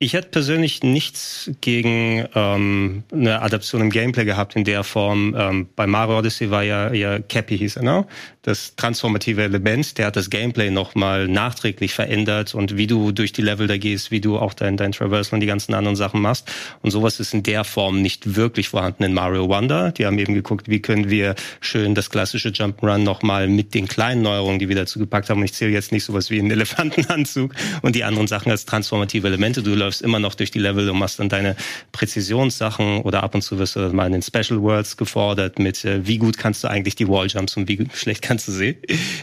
Ich 0.02 0.14
hätte 0.14 0.30
persönlich 0.30 0.82
nichts 0.82 1.48
gegen 1.60 2.26
ähm, 2.34 3.04
eine 3.12 3.40
Adaption 3.40 3.82
im 3.82 3.90
Gameplay 3.90 4.24
gehabt 4.24 4.56
in 4.56 4.64
der 4.64 4.82
Form. 4.82 5.36
Ähm, 5.38 5.68
bei 5.76 5.86
Mario 5.86 6.18
Odyssey 6.18 6.50
war 6.50 6.64
ja, 6.64 6.92
ja 6.92 7.20
Cappy 7.20 7.56
hieß 7.56 7.76
er, 7.76 7.84
ne? 7.84 8.06
Das 8.44 8.74
transformative 8.74 9.44
Element, 9.44 9.98
der 9.98 10.06
hat 10.06 10.16
das 10.16 10.28
Gameplay 10.28 10.72
nochmal 10.72 11.28
nachträglich 11.28 11.94
verändert 11.94 12.56
und 12.56 12.76
wie 12.76 12.88
du 12.88 13.12
durch 13.12 13.32
die 13.32 13.42
Level 13.42 13.68
da 13.68 13.76
gehst, 13.76 14.10
wie 14.10 14.20
du 14.20 14.36
auch 14.36 14.54
dein, 14.54 14.76
dein 14.76 14.90
Traversal 14.90 15.36
und 15.36 15.40
die 15.40 15.46
ganzen 15.46 15.74
anderen 15.74 15.94
Sachen 15.94 16.20
machst. 16.20 16.50
Und 16.80 16.90
sowas 16.90 17.20
ist 17.20 17.32
in 17.32 17.44
der 17.44 17.62
Form 17.62 18.02
nicht 18.02 18.34
wirklich 18.34 18.70
vorhanden 18.70 19.04
in 19.04 19.14
Mario 19.14 19.48
Wonder. 19.48 19.92
Die 19.92 20.06
haben 20.06 20.18
eben 20.18 20.34
geguckt, 20.34 20.68
wie 20.68 20.82
können 20.82 21.08
wir 21.08 21.36
schön 21.60 21.94
das 21.94 22.10
klassische 22.10 22.48
Jump'n'Run 22.48 22.98
nochmal 22.98 23.46
mit 23.46 23.74
den 23.74 23.86
kleinen 23.86 24.22
Neuerungen, 24.22 24.58
die 24.58 24.68
wir 24.68 24.74
dazu 24.74 24.98
gepackt 24.98 25.30
haben. 25.30 25.38
Und 25.38 25.44
ich 25.44 25.54
zähle 25.54 25.70
jetzt 25.70 25.92
nicht 25.92 26.02
sowas 26.02 26.28
wie 26.30 26.40
einen 26.40 26.50
Elefantenanzug 26.50 27.54
und 27.82 27.94
die 27.94 28.02
anderen 28.02 28.26
Sachen 28.26 28.50
als 28.50 28.66
transformative 28.66 29.28
Elemente. 29.28 29.62
Du 29.62 29.72
läufst 29.76 29.91
immer 30.00 30.18
noch 30.18 30.34
durch 30.34 30.50
die 30.50 30.58
Level 30.58 30.88
und 30.88 30.98
machst 30.98 31.18
dann 31.18 31.28
deine 31.28 31.56
Präzisionssachen 31.92 33.02
oder 33.02 33.22
ab 33.22 33.34
und 33.34 33.42
zu 33.42 33.58
wirst 33.58 33.76
du 33.76 33.88
mal 33.90 34.06
in 34.06 34.12
den 34.12 34.22
Special 34.22 34.60
Worlds 34.60 34.96
gefordert 34.96 35.58
mit, 35.58 35.84
äh, 35.84 36.06
wie 36.06 36.18
gut 36.18 36.38
kannst 36.38 36.64
du 36.64 36.68
eigentlich 36.68 36.94
die 36.94 37.08
Walljumps 37.08 37.56
und 37.56 37.68
wie 37.68 37.86
schlecht 37.94 38.22
kannst 38.22 38.48
du 38.48 38.52
sie. 38.52 38.76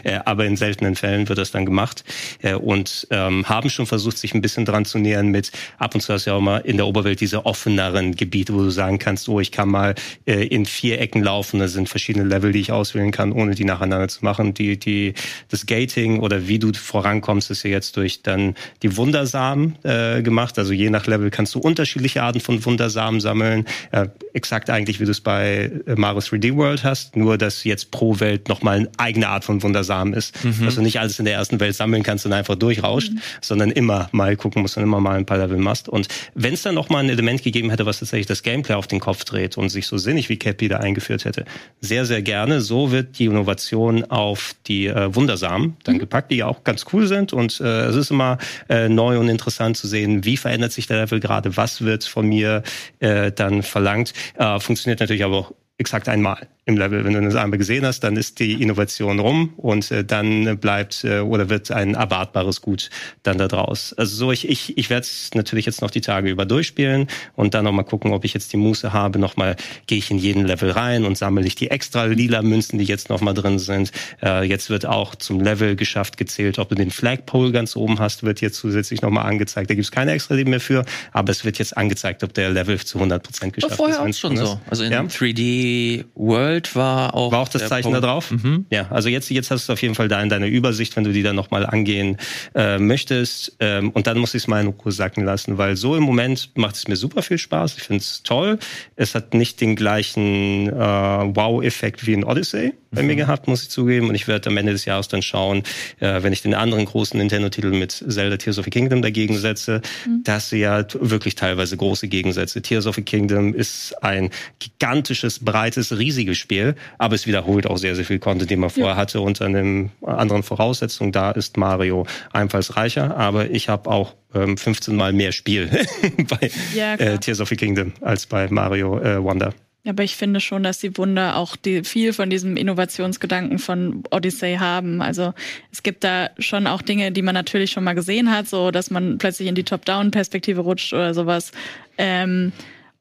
Äh, 0.04 0.20
aber 0.24 0.46
in 0.46 0.56
seltenen 0.56 0.96
Fällen 0.96 1.28
wird 1.28 1.38
das 1.38 1.50
dann 1.50 1.66
gemacht 1.66 2.04
äh, 2.42 2.54
und 2.54 3.06
ähm, 3.10 3.48
haben 3.48 3.70
schon 3.70 3.86
versucht, 3.86 4.18
sich 4.18 4.34
ein 4.34 4.40
bisschen 4.40 4.64
dran 4.64 4.84
zu 4.84 4.98
nähern 4.98 5.28
mit, 5.28 5.52
ab 5.78 5.94
und 5.94 6.00
zu 6.00 6.12
hast 6.12 6.26
du 6.26 6.30
ja 6.30 6.36
auch 6.36 6.40
mal 6.40 6.58
in 6.58 6.76
der 6.76 6.86
Oberwelt 6.86 7.20
diese 7.20 7.46
offeneren 7.46 8.14
Gebiete, 8.16 8.54
wo 8.54 8.58
du 8.58 8.70
sagen 8.70 8.98
kannst, 8.98 9.28
oh, 9.28 9.40
ich 9.40 9.52
kann 9.52 9.68
mal 9.68 9.94
äh, 10.26 10.46
in 10.46 10.66
vier 10.66 11.00
Ecken 11.00 11.22
laufen, 11.22 11.60
da 11.60 11.68
sind 11.68 11.88
verschiedene 11.88 12.24
Level, 12.24 12.52
die 12.52 12.60
ich 12.60 12.72
auswählen 12.72 13.10
kann, 13.10 13.32
ohne 13.32 13.54
die 13.54 13.64
nacheinander 13.64 14.08
zu 14.08 14.24
machen. 14.24 14.54
Die, 14.54 14.78
die, 14.78 15.14
das 15.48 15.66
Gating 15.66 16.20
oder 16.20 16.48
wie 16.48 16.58
du 16.58 16.72
vorankommst, 16.72 17.50
ist 17.50 17.62
ja 17.62 17.70
jetzt 17.70 17.96
durch 17.96 18.22
dann 18.22 18.54
die 18.82 18.96
Wundersamen 18.96 19.76
äh, 19.84 20.22
gemacht, 20.22 20.49
also 20.58 20.72
je 20.72 20.90
nach 20.90 21.00
nach 21.00 21.06
Level 21.06 21.30
kannst 21.30 21.54
du 21.54 21.58
unterschiedliche 21.58 22.22
Arten 22.22 22.40
von 22.40 22.64
Wundersamen 22.64 23.20
sammeln. 23.20 23.64
Äh, 23.90 24.08
exakt 24.34 24.68
eigentlich, 24.68 25.00
wie 25.00 25.04
du 25.04 25.10
es 25.10 25.20
bei 25.20 25.70
äh, 25.86 25.94
Mario 25.96 26.20
3D 26.20 26.56
World 26.56 26.84
hast, 26.84 27.16
nur 27.16 27.38
dass 27.38 27.64
jetzt 27.64 27.90
pro 27.90 28.20
Welt 28.20 28.48
nochmal 28.48 28.78
eine 28.78 28.90
eigene 28.98 29.28
Art 29.28 29.44
von 29.44 29.62
Wundersamen 29.62 30.12
ist. 30.12 30.44
Mhm. 30.44 30.64
Dass 30.64 30.74
du 30.74 30.82
nicht 30.82 31.00
alles 31.00 31.18
in 31.18 31.24
der 31.24 31.34
ersten 31.34 31.58
Welt 31.60 31.74
sammeln 31.74 32.02
kannst 32.02 32.26
und 32.26 32.32
einfach 32.32 32.56
durchrauscht, 32.56 33.12
mhm. 33.12 33.20
sondern 33.40 33.70
immer 33.70 34.08
mal 34.12 34.36
gucken 34.36 34.62
musst 34.62 34.76
und 34.76 34.82
immer 34.82 35.00
mal 35.00 35.16
ein 35.16 35.26
paar 35.26 35.38
Level 35.38 35.58
machst. 35.58 35.88
Und 35.88 36.08
wenn 36.34 36.54
es 36.54 36.62
dann 36.62 36.74
nochmal 36.74 37.02
ein 37.02 37.10
Element 37.10 37.42
gegeben 37.42 37.70
hätte, 37.70 37.86
was 37.86 38.00
tatsächlich 38.00 38.26
das 38.26 38.42
Gameplay 38.42 38.74
auf 38.74 38.86
den 38.86 39.00
Kopf 39.00 39.24
dreht 39.24 39.56
und 39.56 39.70
sich 39.70 39.86
so 39.86 39.96
sinnig 39.96 40.28
wie 40.28 40.36
Cappy 40.36 40.68
da 40.68 40.78
eingeführt 40.78 41.24
hätte, 41.24 41.44
sehr, 41.80 42.04
sehr 42.04 42.22
gerne. 42.22 42.60
So 42.60 42.92
wird 42.92 43.18
die 43.18 43.26
Innovation 43.26 44.04
auf 44.04 44.54
die 44.66 44.86
äh, 44.86 45.14
Wundersamen 45.14 45.76
dann 45.84 45.94
mhm. 45.94 46.00
gepackt, 46.00 46.30
die 46.30 46.36
ja 46.36 46.46
auch 46.46 46.64
ganz 46.64 46.84
cool 46.92 47.06
sind. 47.06 47.32
Und 47.32 47.60
äh, 47.60 47.86
es 47.86 47.96
ist 47.96 48.10
immer 48.10 48.38
äh, 48.68 48.88
neu 48.88 49.18
und 49.18 49.28
interessant 49.28 49.76
zu 49.76 49.86
sehen, 49.86 50.24
wie 50.24 50.36
verändert 50.40 50.72
sich 50.72 50.86
der 50.86 50.98
Level 50.98 51.20
gerade, 51.20 51.56
was 51.56 51.82
wird 51.82 52.04
von 52.04 52.26
mir 52.26 52.62
äh, 52.98 53.30
dann 53.32 53.62
verlangt. 53.62 54.12
Äh, 54.34 54.58
funktioniert 54.60 55.00
natürlich 55.00 55.24
aber 55.24 55.38
auch 55.38 55.52
exakt 55.78 56.08
einmal 56.08 56.48
im 56.70 56.78
Level. 56.78 57.04
Wenn 57.04 57.12
du 57.12 57.20
das 57.20 57.34
einmal 57.34 57.58
gesehen 57.58 57.84
hast, 57.84 58.00
dann 58.00 58.16
ist 58.16 58.38
die 58.38 58.62
Innovation 58.62 59.18
rum 59.18 59.52
und 59.56 59.90
äh, 59.90 60.04
dann 60.04 60.58
bleibt 60.58 61.04
äh, 61.04 61.20
oder 61.20 61.50
wird 61.50 61.70
ein 61.70 61.94
erwartbares 61.94 62.62
Gut 62.62 62.88
dann 63.22 63.36
da 63.38 63.48
draus. 63.48 63.92
Also 63.96 64.16
so, 64.16 64.32
ich, 64.32 64.48
ich, 64.48 64.78
ich 64.78 64.88
werde 64.88 65.02
es 65.02 65.30
natürlich 65.34 65.66
jetzt 65.66 65.82
noch 65.82 65.90
die 65.90 66.00
Tage 66.00 66.30
über 66.30 66.46
durchspielen 66.46 67.08
und 67.36 67.54
dann 67.54 67.64
nochmal 67.64 67.84
gucken, 67.84 68.12
ob 68.12 68.24
ich 68.24 68.32
jetzt 68.32 68.52
die 68.52 68.56
Muße 68.56 68.92
habe. 68.92 69.18
Nochmal 69.18 69.56
gehe 69.86 69.98
ich 69.98 70.10
in 70.10 70.18
jeden 70.18 70.46
Level 70.46 70.70
rein 70.70 71.04
und 71.04 71.18
sammle 71.18 71.46
ich 71.46 71.54
die 71.54 71.70
extra 71.70 72.04
lila 72.04 72.42
Münzen, 72.42 72.78
die 72.78 72.84
jetzt 72.84 73.10
nochmal 73.10 73.34
drin 73.34 73.58
sind. 73.58 73.92
Äh, 74.22 74.44
jetzt 74.44 74.70
wird 74.70 74.86
auch 74.86 75.14
zum 75.14 75.40
Level 75.40 75.76
geschafft 75.76 76.16
gezählt, 76.16 76.58
ob 76.58 76.68
du 76.70 76.74
den 76.74 76.90
Flagpole 76.90 77.52
ganz 77.52 77.76
oben 77.76 77.98
hast, 77.98 78.22
wird 78.22 78.40
jetzt 78.40 78.56
zusätzlich 78.56 79.02
nochmal 79.02 79.26
angezeigt. 79.26 79.68
Da 79.70 79.74
gibt 79.74 79.84
es 79.84 79.90
keine 79.90 80.12
extra 80.12 80.34
Leben 80.34 80.50
mehr 80.50 80.60
für, 80.60 80.84
aber 81.12 81.30
es 81.30 81.44
wird 81.44 81.58
jetzt 81.58 81.76
angezeigt, 81.76 82.22
ob 82.22 82.32
der 82.34 82.50
Level 82.50 82.78
zu 82.78 82.98
100% 82.98 83.50
geschafft 83.50 83.72
ist. 83.72 83.76
Vorher 83.76 84.02
auch 84.02 84.12
schon 84.14 84.36
so. 84.36 84.60
Also 84.68 84.84
in 84.84 84.92
ja? 84.92 85.02
3D 85.02 86.04
World 86.14 86.59
war 86.74 87.14
auch. 87.14 87.32
War 87.32 87.40
auch 87.40 87.48
das 87.48 87.68
Zeichen 87.68 87.90
Punkt. 87.90 88.02
da 88.02 88.06
drauf? 88.06 88.30
Mhm. 88.30 88.66
Ja, 88.70 88.86
also 88.90 89.08
jetzt, 89.08 89.30
jetzt 89.30 89.50
hast 89.50 89.68
du 89.68 89.72
auf 89.72 89.82
jeden 89.82 89.94
Fall 89.94 90.08
da 90.08 90.22
in 90.22 90.28
deiner 90.28 90.46
Übersicht, 90.46 90.96
wenn 90.96 91.04
du 91.04 91.12
die 91.12 91.22
dann 91.22 91.36
nochmal 91.36 91.66
angehen 91.66 92.16
äh, 92.54 92.78
möchtest. 92.78 93.56
Ähm, 93.60 93.90
und 93.90 94.06
dann 94.06 94.18
muss 94.18 94.34
ich 94.34 94.42
es 94.42 94.48
mal 94.48 94.60
in 94.60 94.68
Ruhe 94.68 94.92
sacken 94.92 95.24
lassen, 95.24 95.58
weil 95.58 95.76
so 95.76 95.96
im 95.96 96.02
Moment 96.02 96.50
macht 96.54 96.76
es 96.76 96.88
mir 96.88 96.96
super 96.96 97.22
viel 97.22 97.38
Spaß. 97.38 97.76
Ich 97.76 97.84
finde 97.84 98.00
es 98.00 98.22
toll. 98.22 98.58
Es 98.96 99.14
hat 99.14 99.34
nicht 99.34 99.60
den 99.60 99.76
gleichen 99.76 100.68
äh, 100.68 100.72
Wow-Effekt 100.72 102.06
wie 102.06 102.12
in 102.12 102.24
Odyssey 102.24 102.72
bei 102.90 103.02
mhm. 103.02 103.08
mir 103.08 103.16
gehabt, 103.16 103.46
muss 103.48 103.62
ich 103.62 103.70
zugeben. 103.70 104.08
Und 104.08 104.14
ich 104.14 104.26
werde 104.28 104.50
am 104.50 104.56
Ende 104.56 104.72
des 104.72 104.84
Jahres 104.84 105.08
dann 105.08 105.22
schauen, 105.22 105.62
äh, 106.00 106.22
wenn 106.22 106.32
ich 106.32 106.42
den 106.42 106.54
anderen 106.54 106.84
großen 106.84 107.18
Nintendo-Titel 107.18 107.70
mit 107.70 107.92
Zelda 107.92 108.36
Tears 108.36 108.58
of 108.58 108.64
the 108.64 108.70
Kingdom 108.70 109.02
dagegen 109.02 109.36
setze, 109.38 109.80
mhm. 110.06 110.22
dass 110.24 110.50
ja 110.50 110.84
wirklich 111.00 111.34
teilweise 111.34 111.76
große 111.76 112.08
Gegensätze. 112.08 112.62
Tears 112.62 112.86
of 112.86 112.96
the 112.96 113.02
Kingdom 113.02 113.54
ist 113.54 113.94
ein 114.02 114.30
gigantisches, 114.58 115.38
breites, 115.38 115.96
riesiges 115.96 116.38
Spiel, 116.38 116.49
aber 116.98 117.14
es 117.14 117.26
wiederholt 117.26 117.66
auch 117.66 117.78
sehr, 117.78 117.94
sehr 117.94 118.04
viel 118.04 118.18
Content, 118.18 118.50
den 118.50 118.60
man 118.60 118.70
vorher 118.70 118.90
ja. 118.90 118.96
hatte 118.96 119.20
unter 119.20 119.46
einem 119.46 119.90
anderen 120.02 120.42
Voraussetzungen. 120.42 121.12
Da 121.12 121.30
ist 121.30 121.56
Mario 121.56 122.06
einfallsreicher, 122.32 123.16
aber 123.16 123.50
ich 123.50 123.68
habe 123.68 123.90
auch 123.90 124.14
ähm, 124.34 124.56
15 124.56 124.94
Mal 124.96 125.12
mehr 125.12 125.32
Spiel 125.32 125.70
bei 126.28 126.50
ja, 126.74 126.94
äh, 126.94 127.18
Tears 127.18 127.40
of 127.40 127.48
the 127.48 127.56
Kingdom 127.56 127.92
als 128.00 128.26
bei 128.26 128.48
Mario 128.48 128.98
äh, 129.00 129.22
Wonder. 129.22 129.54
Aber 129.86 130.02
ich 130.02 130.16
finde 130.16 130.40
schon, 130.40 130.62
dass 130.62 130.78
die 130.78 130.96
Wunder 130.98 131.36
auch 131.36 131.56
die, 131.56 131.84
viel 131.84 132.12
von 132.12 132.28
diesem 132.28 132.56
Innovationsgedanken 132.56 133.58
von 133.58 134.02
Odyssey 134.10 134.56
haben. 134.56 135.00
Also 135.00 135.32
es 135.72 135.82
gibt 135.82 136.04
da 136.04 136.28
schon 136.38 136.66
auch 136.66 136.82
Dinge, 136.82 137.12
die 137.12 137.22
man 137.22 137.34
natürlich 137.34 137.70
schon 137.70 137.84
mal 137.84 137.94
gesehen 137.94 138.30
hat, 138.30 138.46
so 138.46 138.70
dass 138.70 138.90
man 138.90 139.16
plötzlich 139.16 139.48
in 139.48 139.54
die 139.54 139.64
Top-Down-Perspektive 139.64 140.60
rutscht 140.60 140.92
oder 140.92 141.14
sowas. 141.14 141.52
Ähm, 141.96 142.52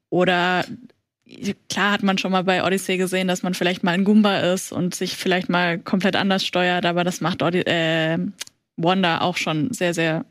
oder 0.09 0.63
klar 1.69 1.91
hat 1.91 2.03
man 2.03 2.17
schon 2.17 2.31
mal 2.31 2.43
bei 2.43 2.63
Odyssey 2.63 2.97
gesehen, 2.97 3.27
dass 3.27 3.43
man 3.43 3.53
vielleicht 3.53 3.83
mal 3.83 3.91
ein 3.91 4.03
Goomba 4.03 4.39
ist 4.39 4.71
und 4.71 4.95
sich 4.95 5.15
vielleicht 5.15 5.49
mal 5.49 5.77
komplett 5.77 6.15
anders 6.15 6.45
steuert, 6.45 6.85
aber 6.85 7.03
das 7.03 7.21
macht 7.21 7.41
Odyssey, 7.41 7.69
äh, 7.69 8.17
Wanda 8.77 9.21
auch 9.21 9.37
schon 9.37 9.73
sehr, 9.73 9.93
sehr 9.93 10.25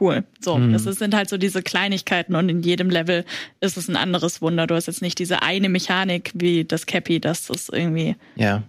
cool. 0.00 0.24
So, 0.40 0.58
mhm. 0.58 0.72
das 0.72 0.82
sind 0.82 1.14
halt 1.14 1.28
so 1.28 1.36
diese 1.36 1.62
Kleinigkeiten 1.62 2.34
und 2.34 2.48
in 2.48 2.62
jedem 2.62 2.90
Level 2.90 3.24
ist 3.60 3.76
es 3.76 3.88
ein 3.88 3.96
anderes 3.96 4.42
Wunder. 4.42 4.66
Du 4.66 4.74
hast 4.74 4.86
jetzt 4.86 5.02
nicht 5.02 5.18
diese 5.18 5.42
eine 5.42 5.68
Mechanik 5.68 6.32
wie 6.34 6.64
das 6.64 6.86
Cappy, 6.86 7.20
dass 7.20 7.46
das 7.46 7.68
irgendwie, 7.68 8.16
ja, 8.34 8.62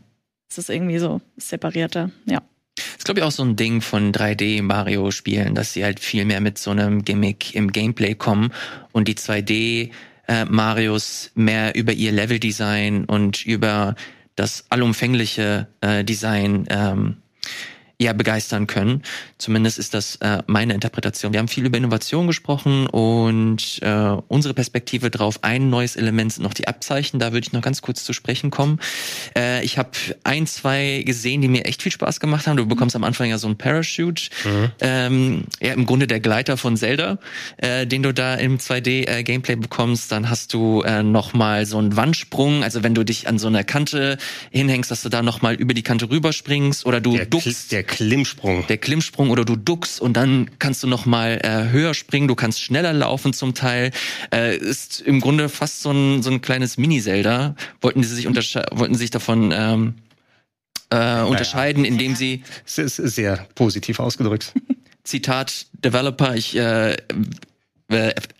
das 0.50 0.60
ist 0.60 0.70
irgendwie 0.70 1.00
so 1.00 1.22
separierter, 1.38 2.12
ja. 2.26 2.42
Das 2.76 2.98
ist, 2.98 3.06
glaube 3.06 3.22
ich, 3.22 3.26
auch 3.26 3.32
so 3.32 3.44
ein 3.44 3.56
Ding 3.56 3.82
von 3.82 4.12
3D-Mario-Spielen, 4.12 5.56
dass 5.56 5.74
sie 5.74 5.84
halt 5.84 6.00
viel 6.00 6.26
mehr 6.26 6.42
mit 6.42 6.58
so 6.58 6.72
einem 6.72 7.04
Gimmick 7.06 7.56
im 7.56 7.72
Gameplay 7.72 8.16
kommen 8.16 8.52
und 8.92 9.08
die 9.08 9.16
2D- 9.16 9.92
äh, 10.28 10.46
Marios 10.46 11.32
mehr 11.36 11.76
über 11.76 11.94
ihr 11.94 12.12
Leveldesign 12.12 13.06
und 13.06 13.46
über 13.46 13.96
das 14.36 14.66
allumfängliche 14.70 15.68
äh, 15.82 16.04
Design 16.04 16.66
ähm, 16.70 17.18
ja 18.00 18.14
begeistern 18.14 18.68
können. 18.68 19.04
Zumindest 19.38 19.80
ist 19.80 19.94
das 19.94 20.18
äh, 20.18 20.44
meine 20.48 20.74
Interpretation. 20.74 21.32
Wir 21.32 21.40
haben 21.40 21.48
viel 21.48 21.66
über 21.66 21.78
Innovation 21.78 22.28
gesprochen 22.28 22.88
und 22.88 23.80
äh, 23.82 24.18
unsere 24.28 24.54
Perspektive 24.54 25.10
drauf. 25.10 25.40
Ein 25.44 25.70
neues 25.70 25.96
Element 25.96 26.34
sind 26.34 26.44
noch 26.44 26.54
die 26.54 26.68
Abzeichen. 26.68 27.20
Da 27.20 27.32
würde 27.32 27.48
ich 27.48 27.54
noch 27.54 27.62
ganz 27.62 27.82
kurz 27.82 28.04
zu 28.04 28.12
sprechen 28.12 28.52
kommen. 28.52 28.80
Äh, 29.38 29.64
ich 29.64 29.78
habe 29.78 29.92
ein, 30.24 30.46
zwei 30.46 31.04
gesehen, 31.06 31.42
die 31.42 31.48
mir 31.48 31.66
echt 31.66 31.82
viel 31.82 31.92
Spaß 31.92 32.20
gemacht 32.20 32.48
haben. 32.48 32.58
Du 32.58 32.66
bekommst 32.66 32.96
am 32.96 33.04
Anfang 33.04 33.30
ja 33.30 33.38
so 33.38 33.48
ein 33.48 33.58
Parachute. 33.58 34.30
Mhm. 34.44 34.72
Ähm, 34.82 35.44
ja, 35.62 35.74
im 35.74 35.86
Grunde 35.86 36.08
der 36.08 36.20
Gleiter 36.20 36.58
von 36.58 36.76
Zelda, 36.76 37.18
äh, 37.58 37.88
den 37.88 38.04
du 38.04 38.14
da 38.14 38.36
im 38.36 38.58
2D-Gameplay 38.58 39.54
äh, 39.54 39.58
bekommst. 39.58 40.12
Dann 40.12 40.30
hast 40.30 40.54
du 40.54 40.82
äh, 40.82 41.02
noch 41.02 41.34
mal 41.34 41.66
so 41.66 41.78
einen 41.78 41.96
Wandsprung. 41.96 42.64
Also 42.64 42.84
wenn 42.84 42.94
du 42.94 43.06
dich 43.06 43.30
an 43.30 43.40
so 43.40 43.48
einer 43.48 43.64
Kante 43.64 44.18
hinhängst, 44.52 44.92
dass 44.92 45.02
du 45.02 45.10
da 45.10 45.22
noch 45.22 45.42
mal 45.42 45.56
über 45.56 45.74
die 45.74 45.84
Kante 45.84 46.10
rüberspringst 46.10 46.86
oder 46.86 47.00
du 47.00 47.16
der 47.16 47.26
duckst. 47.26 47.72
Der 47.72 47.85
Klimmsprung. 47.86 48.68
Der 48.68 48.78
Klimmsprung 48.78 49.30
oder 49.30 49.46
du 49.46 49.56
duckst 49.56 50.02
und 50.02 50.18
dann 50.18 50.52
kannst 50.60 50.84
du 50.84 50.88
noch 50.88 51.06
mal 51.06 51.40
äh, 51.44 51.72
höher 51.72 51.94
springen, 51.94 52.28
du 52.28 52.36
kannst 52.36 52.62
schneller 52.62 52.94
laufen 52.94 53.34
zum 53.34 53.54
Teil. 53.54 53.92
Äh, 54.34 54.58
ist 54.58 55.02
im 55.02 55.22
Grunde 55.22 55.50
fast 55.50 55.82
so 55.82 55.92
ein, 55.92 56.22
so 56.22 56.30
ein 56.30 56.42
kleines 56.42 56.78
Mini-Zelda. 56.78 57.56
Wollten 57.82 58.04
sie 58.04 58.16
sich 58.16 58.26
wollten 58.28 58.96
sich 58.96 59.12
davon 59.12 59.54
ähm, 59.56 59.94
äh, 60.90 61.22
unterscheiden, 61.22 61.84
naja. 61.84 61.94
indem 61.94 62.16
sie... 62.16 62.44
Es 62.66 62.78
ist 62.78 62.96
sehr 62.98 63.48
positiv 63.56 64.00
ausgedrückt. 64.00 64.54
Zitat 65.04 65.68
Developer, 65.74 66.36
ich 66.36 66.56
äh, 66.56 66.94
äh, 66.94 66.98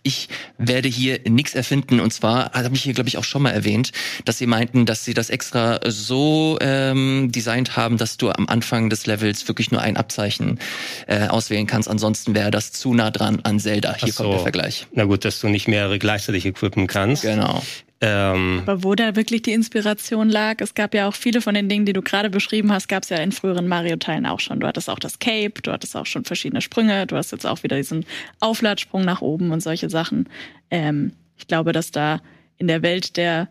ich 0.02 0.28
werde 0.58 0.88
hier 0.88 1.20
nichts 1.28 1.54
erfinden. 1.54 2.00
Und 2.00 2.12
zwar, 2.12 2.52
habe 2.52 2.74
ich 2.74 2.82
hier, 2.82 2.94
glaube 2.94 3.08
ich, 3.08 3.18
auch 3.18 3.24
schon 3.24 3.42
mal 3.42 3.50
erwähnt, 3.50 3.92
dass 4.24 4.38
sie 4.38 4.46
meinten, 4.46 4.86
dass 4.86 5.04
sie 5.04 5.14
das 5.14 5.30
extra 5.30 5.80
so 5.86 6.58
ähm, 6.60 7.30
designt 7.32 7.76
haben, 7.76 7.96
dass 7.96 8.16
du 8.16 8.30
am 8.30 8.48
Anfang 8.48 8.90
des 8.90 9.06
Levels 9.06 9.46
wirklich 9.48 9.70
nur 9.70 9.80
ein 9.80 9.96
Abzeichen 9.96 10.58
äh, 11.06 11.28
auswählen 11.28 11.66
kannst. 11.66 11.88
Ansonsten 11.88 12.34
wäre 12.34 12.50
das 12.50 12.72
zu 12.72 12.94
nah 12.94 13.10
dran 13.10 13.40
an 13.42 13.60
Zelda. 13.60 13.96
Hier 13.96 14.12
so. 14.12 14.22
kommt 14.22 14.34
der 14.34 14.42
Vergleich. 14.42 14.86
Na 14.92 15.04
gut, 15.04 15.24
dass 15.24 15.40
du 15.40 15.48
nicht 15.48 15.68
mehrere 15.68 15.98
gleichzeitig 15.98 16.46
equippen 16.46 16.86
kannst. 16.86 17.22
Genau. 17.22 17.62
Ähm, 18.02 18.62
Aber 18.66 18.84
wo 18.84 18.94
da 18.94 19.16
wirklich 19.16 19.40
die 19.42 19.52
Inspiration 19.52 20.28
lag, 20.28 20.56
es 20.58 20.74
gab 20.74 20.92
ja 20.92 21.08
auch 21.08 21.14
viele 21.14 21.40
von 21.40 21.54
den 21.54 21.70
Dingen, 21.70 21.86
die 21.86 21.94
du 21.94 22.02
gerade 22.02 22.28
beschrieben 22.28 22.70
hast, 22.70 22.88
gab 22.88 23.04
es 23.04 23.08
ja 23.08 23.16
in 23.16 23.32
früheren 23.32 23.68
Mario-Teilen 23.68 24.26
auch 24.26 24.40
schon. 24.40 24.60
Du 24.60 24.66
hattest 24.66 24.90
auch 24.90 24.98
das 24.98 25.18
Cape, 25.18 25.62
du 25.62 25.72
hattest 25.72 25.96
auch 25.96 26.04
schon 26.04 26.24
verschiedene 26.24 26.60
Sprünge, 26.60 27.06
du 27.06 27.16
hast 27.16 27.32
jetzt 27.32 27.46
auch 27.46 27.62
wieder 27.62 27.76
diesen 27.76 28.04
Aufladsprung 28.40 29.04
nach 29.06 29.22
oben 29.22 29.45
Gruppen 29.46 29.52
und 29.52 29.60
solche 29.60 29.90
Sachen. 29.90 30.28
Ähm, 30.70 31.12
ich 31.36 31.46
glaube, 31.46 31.72
dass 31.72 31.90
da 31.90 32.20
in 32.58 32.66
der 32.66 32.82
Welt 32.82 33.16
der 33.16 33.48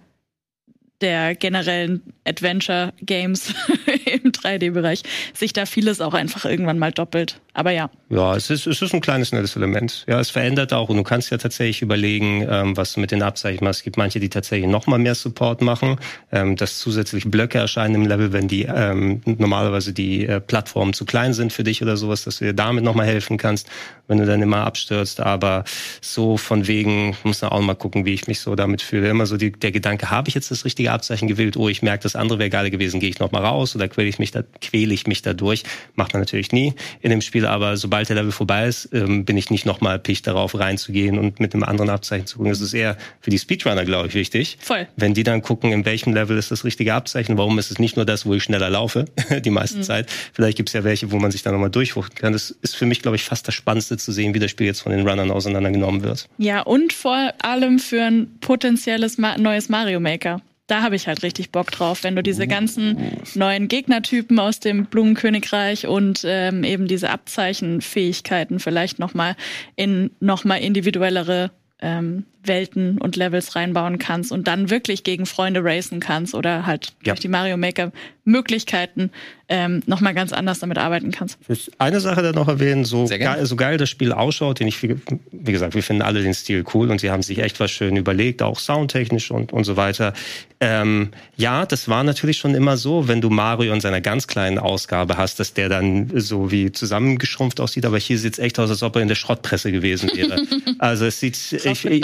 der 1.01 1.35
generellen 1.35 2.01
Adventure 2.25 2.93
Games 3.01 3.53
im 4.05 4.31
3D-Bereich 4.45 5.03
sich 5.33 5.53
da 5.53 5.65
vieles 5.65 6.01
auch 6.01 6.13
einfach 6.13 6.45
irgendwann 6.45 6.79
mal 6.79 6.91
doppelt. 6.91 7.39
Aber 7.55 7.71
ja. 7.71 7.89
Ja, 8.09 8.35
es 8.35 8.49
ist, 8.49 8.67
es 8.67 8.81
ist 8.81 8.93
ein 8.93 8.99
kleines 8.99 9.31
nettes 9.31 9.55
Element. 9.55 10.03
Ja, 10.07 10.19
es 10.19 10.29
verändert 10.29 10.73
auch 10.73 10.89
und 10.89 10.97
du 10.97 11.03
kannst 11.03 11.31
ja 11.31 11.37
tatsächlich 11.37 11.81
überlegen, 11.81 12.45
ähm, 12.49 12.75
was 12.75 12.93
du 12.93 12.99
mit 12.99 13.11
den 13.11 13.23
Abzeichen 13.23 13.63
machst. 13.63 13.79
Es 13.79 13.83
gibt 13.83 13.95
manche, 13.97 14.19
die 14.19 14.29
tatsächlich 14.29 14.69
noch 14.69 14.87
mal 14.87 14.99
mehr 14.99 15.15
Support 15.15 15.61
machen, 15.61 15.97
ähm, 16.33 16.57
dass 16.57 16.79
zusätzlich 16.79 17.25
Blöcke 17.31 17.57
erscheinen 17.57 17.95
im 17.95 18.07
Level, 18.07 18.33
wenn 18.33 18.49
die 18.49 18.63
ähm, 18.63 19.21
normalerweise 19.25 19.93
die 19.93 20.27
äh, 20.27 20.41
Plattformen 20.41 20.93
zu 20.93 21.05
klein 21.05 21.33
sind 21.33 21.53
für 21.53 21.63
dich 21.63 21.81
oder 21.81 21.95
sowas, 21.95 22.25
dass 22.25 22.39
du 22.39 22.45
dir 22.45 22.53
damit 22.53 22.83
noch 22.83 22.93
mal 22.93 23.05
helfen 23.05 23.37
kannst, 23.37 23.69
wenn 24.07 24.17
du 24.17 24.25
dann 24.25 24.41
immer 24.41 24.65
abstürzt. 24.65 25.21
Aber 25.21 25.63
so 26.01 26.35
von 26.35 26.67
wegen, 26.67 27.15
muss 27.23 27.41
man 27.41 27.51
auch 27.51 27.61
mal 27.61 27.75
gucken, 27.75 28.05
wie 28.05 28.13
ich 28.13 28.27
mich 28.27 28.41
so 28.41 28.55
damit 28.55 28.81
fühle. 28.81 29.09
Immer 29.09 29.25
so 29.25 29.37
die, 29.37 29.53
der 29.53 29.71
Gedanke, 29.71 30.11
habe 30.11 30.27
ich 30.27 30.35
jetzt 30.35 30.51
das 30.51 30.65
richtige 30.65 30.91
Abzeichen 30.91 31.29
gewählt? 31.29 31.55
Oh, 31.55 31.69
ich 31.69 31.81
merke, 31.81 32.03
das 32.03 32.17
andere 32.17 32.37
wäre 32.39 32.49
geil 32.49 32.69
gewesen, 32.69 32.99
gehe 32.99 33.09
ich 33.09 33.19
noch 33.19 33.31
mal 33.31 33.45
raus 33.45 33.75
oder 33.77 33.87
quäle 33.87 34.09
ich 34.09 34.19
mich 34.19 34.31
da, 34.35 34.43
quäle 34.61 34.93
ich 34.93 35.07
mich 35.07 35.21
da 35.21 35.33
durch? 35.33 35.63
Macht 35.95 36.13
man 36.13 36.21
natürlich 36.21 36.51
nie 36.51 36.73
in 37.01 37.09
dem 37.09 37.21
Spiel, 37.21 37.45
aber 37.45 37.77
sobald 37.77 38.09
der 38.09 38.17
Level 38.17 38.31
vorbei 38.31 38.67
ist, 38.67 38.89
ähm, 38.93 39.25
bin 39.25 39.37
ich 39.37 39.49
nicht 39.49 39.65
noch 39.65 39.81
mal 39.81 39.99
picht 39.99 40.27
darauf 40.27 40.57
reinzugehen 40.57 41.17
und 41.17 41.39
mit 41.39 41.53
einem 41.53 41.63
anderen 41.63 41.89
Abzeichen 41.89 42.27
zu 42.27 42.37
gucken. 42.37 42.51
Das 42.51 42.61
ist 42.61 42.73
eher 42.73 42.97
für 43.21 43.29
die 43.29 43.39
Speedrunner, 43.39 43.85
glaube 43.85 44.07
ich, 44.07 44.13
wichtig. 44.13 44.57
Voll. 44.59 44.87
Wenn 44.95 45.13
die 45.13 45.23
dann 45.23 45.41
gucken, 45.41 45.71
in 45.71 45.85
welchem 45.85 46.13
Level 46.13 46.37
ist 46.37 46.51
das 46.51 46.63
richtige 46.63 46.93
Abzeichen, 46.93 47.37
warum 47.37 47.57
ist 47.59 47.71
es 47.71 47.79
nicht 47.79 47.95
nur 47.95 48.05
das, 48.05 48.25
wo 48.25 48.33
ich 48.33 48.43
schneller 48.43 48.69
laufe, 48.69 49.05
die 49.43 49.49
meiste 49.49 49.79
mhm. 49.79 49.83
Zeit. 49.83 50.11
Vielleicht 50.33 50.57
gibt 50.57 50.69
es 50.69 50.73
ja 50.73 50.83
welche, 50.83 51.11
wo 51.11 51.17
man 51.17 51.31
sich 51.31 51.43
dann 51.43 51.53
nochmal 51.53 51.69
durchwuchten 51.69 52.17
kann. 52.17 52.33
Das 52.33 52.51
ist 52.51 52.75
für 52.75 52.85
mich, 52.85 53.01
glaube 53.01 53.15
ich, 53.15 53.23
fast 53.23 53.47
das 53.47 53.55
Spannendste 53.55 53.97
zu 53.97 54.11
sehen, 54.11 54.33
wie 54.33 54.39
das 54.39 54.51
Spiel 54.51 54.67
jetzt 54.67 54.81
von 54.81 54.91
den 54.91 55.07
Runnern 55.07 55.31
auseinandergenommen 55.31 56.03
wird. 56.03 56.27
Ja, 56.37 56.61
und 56.61 56.93
vor 56.93 57.33
allem 57.41 57.79
für 57.79 58.03
ein 58.03 58.39
potenzielles 58.39 59.17
neues 59.17 59.69
Mario 59.69 59.99
Maker 59.99 60.41
da 60.67 60.81
habe 60.81 60.95
ich 60.95 61.07
halt 61.07 61.21
richtig 61.23 61.51
Bock 61.51 61.71
drauf, 61.71 62.03
wenn 62.03 62.15
du 62.15 62.23
diese 62.23 62.47
ganzen 62.47 63.19
neuen 63.35 63.67
Gegnertypen 63.67 64.39
aus 64.39 64.59
dem 64.59 64.85
Blumenkönigreich 64.85 65.87
und 65.87 66.23
ähm, 66.25 66.63
eben 66.63 66.87
diese 66.87 67.09
Abzeichenfähigkeiten 67.09 68.59
vielleicht 68.59 68.97
nochmal 68.97 69.35
in 69.75 70.11
nochmal 70.19 70.61
individuellere 70.61 71.51
ähm, 71.81 72.25
Welten 72.47 72.97
und 72.97 73.15
Levels 73.15 73.55
reinbauen 73.55 73.97
kannst 73.97 74.31
und 74.31 74.47
dann 74.47 74.69
wirklich 74.69 75.03
gegen 75.03 75.25
Freunde 75.25 75.63
racen 75.63 75.99
kannst 75.99 76.35
oder 76.35 76.65
halt 76.65 76.93
ja. 77.03 77.13
durch 77.13 77.19
die 77.19 77.27
Mario 77.27 77.57
Maker 77.57 77.91
Möglichkeiten 78.25 79.11
ähm, 79.47 79.83
nochmal 79.85 80.15
ganz 80.15 80.33
anders 80.33 80.59
damit 80.59 80.79
arbeiten 80.79 81.11
kannst. 81.11 81.37
Eine 81.77 81.99
Sache 81.99 82.23
da 82.23 82.31
noch 82.31 82.47
erwähnen, 82.47 82.83
so 82.83 83.05
geil, 83.05 83.45
so 83.45 83.55
geil 83.55 83.77
das 83.77 83.89
Spiel 83.89 84.11
ausschaut, 84.11 84.59
den 84.59 84.67
ich, 84.67 84.81
wie 84.81 85.51
gesagt, 85.51 85.75
wir 85.75 85.83
finden 85.83 86.01
alle 86.01 86.23
den 86.23 86.33
Stil 86.33 86.63
cool 86.73 86.89
und 86.89 86.99
sie 86.99 87.11
haben 87.11 87.21
sich 87.21 87.37
echt 87.37 87.59
was 87.59 87.69
schön 87.69 87.95
überlegt, 87.95 88.41
auch 88.41 88.59
soundtechnisch 88.59 89.29
und, 89.29 89.53
und 89.53 89.63
so 89.63 89.77
weiter. 89.77 90.13
Ähm, 90.59 91.09
ja, 91.37 91.65
das 91.67 91.89
war 91.89 92.03
natürlich 92.03 92.37
schon 92.37 92.55
immer 92.55 92.77
so, 92.77 93.07
wenn 93.07 93.21
du 93.21 93.29
Mario 93.29 93.73
in 93.73 93.81
seiner 93.81 94.01
ganz 94.01 94.25
kleinen 94.25 94.57
Ausgabe 94.57 95.17
hast, 95.17 95.39
dass 95.39 95.53
der 95.53 95.69
dann 95.69 96.09
so 96.15 96.49
wie 96.49 96.71
zusammengeschrumpft 96.71 97.59
aussieht, 97.59 97.85
aber 97.85 97.99
hier 97.99 98.17
sieht 98.17 98.33
es 98.33 98.39
echt 98.39 98.57
aus, 98.57 98.71
als 98.71 98.81
ob 98.81 98.95
er 98.95 99.03
in 99.03 99.07
der 99.07 99.15
Schrottpresse 99.15 99.71
gewesen 99.71 100.09
wäre. 100.15 100.41
also 100.79 101.05
es 101.05 101.19
sieht, 101.19 101.37
ich, 101.51 101.85
ich, 101.85 102.01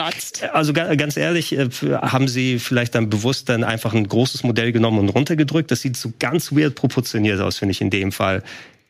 also 0.53 0.73
ganz 0.73 1.17
ehrlich, 1.17 1.57
äh, 1.57 1.69
haben 2.01 2.27
sie 2.27 2.59
vielleicht 2.59 2.95
dann 2.95 3.09
bewusst 3.09 3.49
dann 3.49 3.63
einfach 3.63 3.93
ein 3.93 4.07
großes 4.07 4.43
Modell 4.43 4.71
genommen 4.71 4.99
und 4.99 5.09
runtergedrückt. 5.09 5.71
Das 5.71 5.81
sieht 5.81 5.97
so 5.97 6.13
ganz 6.19 6.51
weird 6.51 6.75
proportioniert 6.75 7.39
aus, 7.39 7.57
finde 7.57 7.71
ich 7.71 7.81
in 7.81 7.89
dem 7.89 8.11
Fall. 8.11 8.43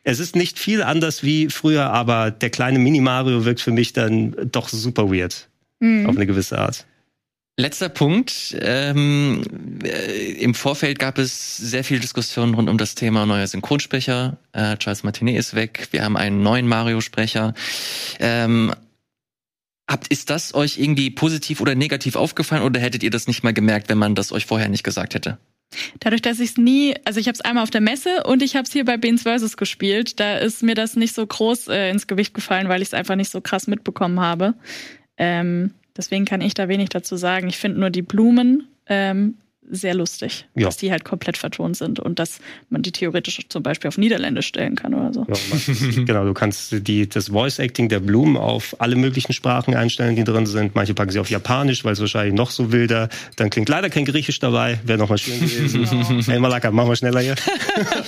Es 0.03 0.19
ist 0.19 0.35
nicht 0.35 0.57
viel 0.57 0.81
anders 0.81 1.23
wie 1.23 1.49
früher, 1.49 1.91
aber 1.91 2.31
der 2.31 2.49
kleine 2.49 2.79
Mini-Mario 2.79 3.45
wirkt 3.45 3.61
für 3.61 3.71
mich 3.71 3.93
dann 3.93 4.35
doch 4.51 4.69
super 4.69 5.11
weird. 5.11 5.47
Mhm. 5.79 6.07
Auf 6.07 6.15
eine 6.15 6.25
gewisse 6.25 6.57
Art. 6.57 6.85
Letzter 7.57 7.89
Punkt. 7.89 8.55
Ähm, 8.59 9.43
äh, 9.83 10.31
Im 10.33 10.55
Vorfeld 10.55 10.97
gab 10.97 11.17
es 11.17 11.57
sehr 11.57 11.83
viel 11.83 11.99
Diskussion 11.99 12.55
rund 12.55 12.69
um 12.69 12.77
das 12.77 12.95
Thema 12.95 13.25
neuer 13.25 13.45
Synchronsprecher. 13.45 14.37
Äh, 14.53 14.77
Charles 14.77 15.03
Martinet 15.03 15.37
ist 15.37 15.53
weg. 15.53 15.89
Wir 15.91 16.03
haben 16.03 16.17
einen 16.17 16.41
neuen 16.41 16.67
Mario-Sprecher. 16.67 17.53
Ähm, 18.19 18.73
Habt, 19.91 20.07
ist 20.07 20.29
das 20.29 20.53
euch 20.53 20.77
irgendwie 20.77 21.09
positiv 21.09 21.59
oder 21.59 21.75
negativ 21.75 22.15
aufgefallen 22.15 22.63
oder 22.63 22.79
hättet 22.79 23.03
ihr 23.03 23.09
das 23.09 23.27
nicht 23.27 23.43
mal 23.43 23.51
gemerkt, 23.51 23.89
wenn 23.89 23.97
man 23.97 24.15
das 24.15 24.31
euch 24.31 24.45
vorher 24.45 24.69
nicht 24.69 24.85
gesagt 24.85 25.15
hätte? 25.15 25.37
Dadurch, 25.99 26.21
dass 26.21 26.39
ich 26.39 26.51
es 26.51 26.57
nie, 26.57 26.95
also 27.03 27.19
ich 27.19 27.27
habe 27.27 27.35
es 27.35 27.41
einmal 27.41 27.63
auf 27.63 27.71
der 27.71 27.81
Messe 27.81 28.23
und 28.23 28.41
ich 28.41 28.55
habe 28.55 28.63
es 28.63 28.71
hier 28.71 28.85
bei 28.85 28.95
Beans 28.95 29.23
vs. 29.23 29.57
gespielt, 29.57 30.21
da 30.21 30.37
ist 30.37 30.63
mir 30.63 30.75
das 30.75 30.95
nicht 30.95 31.13
so 31.13 31.27
groß 31.27 31.67
äh, 31.67 31.89
ins 31.89 32.07
Gewicht 32.07 32.33
gefallen, 32.33 32.69
weil 32.69 32.81
ich 32.81 32.87
es 32.87 32.93
einfach 32.93 33.17
nicht 33.17 33.31
so 33.31 33.41
krass 33.41 33.67
mitbekommen 33.67 34.21
habe. 34.21 34.53
Ähm, 35.17 35.71
deswegen 35.97 36.23
kann 36.23 36.39
ich 36.39 36.53
da 36.53 36.69
wenig 36.69 36.87
dazu 36.87 37.17
sagen. 37.17 37.49
Ich 37.49 37.57
finde 37.57 37.81
nur 37.81 37.89
die 37.89 38.01
Blumen 38.01 38.67
ähm, 38.87 39.35
sehr 39.71 39.93
lustig, 39.93 40.45
ja. 40.53 40.65
dass 40.65 40.77
die 40.77 40.91
halt 40.91 41.05
komplett 41.05 41.37
vertont 41.37 41.77
sind 41.77 41.99
und 41.99 42.19
dass 42.19 42.39
man 42.69 42.81
die 42.81 42.91
theoretisch 42.91 43.39
zum 43.47 43.63
Beispiel 43.63 43.87
auf 43.87 43.97
Niederländisch 43.97 44.47
stellen 44.47 44.75
kann 44.75 44.93
oder 44.93 45.13
so. 45.13 45.25
Ja, 45.27 45.95
genau, 46.05 46.25
du 46.25 46.33
kannst 46.33 46.87
die, 46.87 47.07
das 47.07 47.29
Voice-Acting 47.29 47.87
der 47.87 48.01
Blumen 48.01 48.35
auf 48.35 48.75
alle 48.79 48.97
möglichen 48.97 49.31
Sprachen 49.31 49.73
einstellen, 49.73 50.17
die 50.17 50.25
drin 50.25 50.45
sind. 50.45 50.75
Manche 50.75 50.93
packen 50.93 51.11
sie 51.11 51.19
auf 51.19 51.29
Japanisch, 51.29 51.85
weil 51.85 51.93
es 51.93 52.01
wahrscheinlich 52.01 52.35
noch 52.35 52.51
so 52.51 52.71
wilder. 52.73 53.07
Dann 53.37 53.49
klingt 53.49 53.69
leider 53.69 53.89
kein 53.89 54.03
Griechisch 54.03 54.39
dabei. 54.39 54.79
Wäre 54.83 54.99
nochmal 54.99 55.17
schön 55.17 55.39
gewesen. 55.39 56.21
Hey 56.31 56.39
Malaka, 56.39 56.71
mach 56.71 56.85
mal 56.85 56.95
schneller 56.95 57.21
hier. 57.21 57.35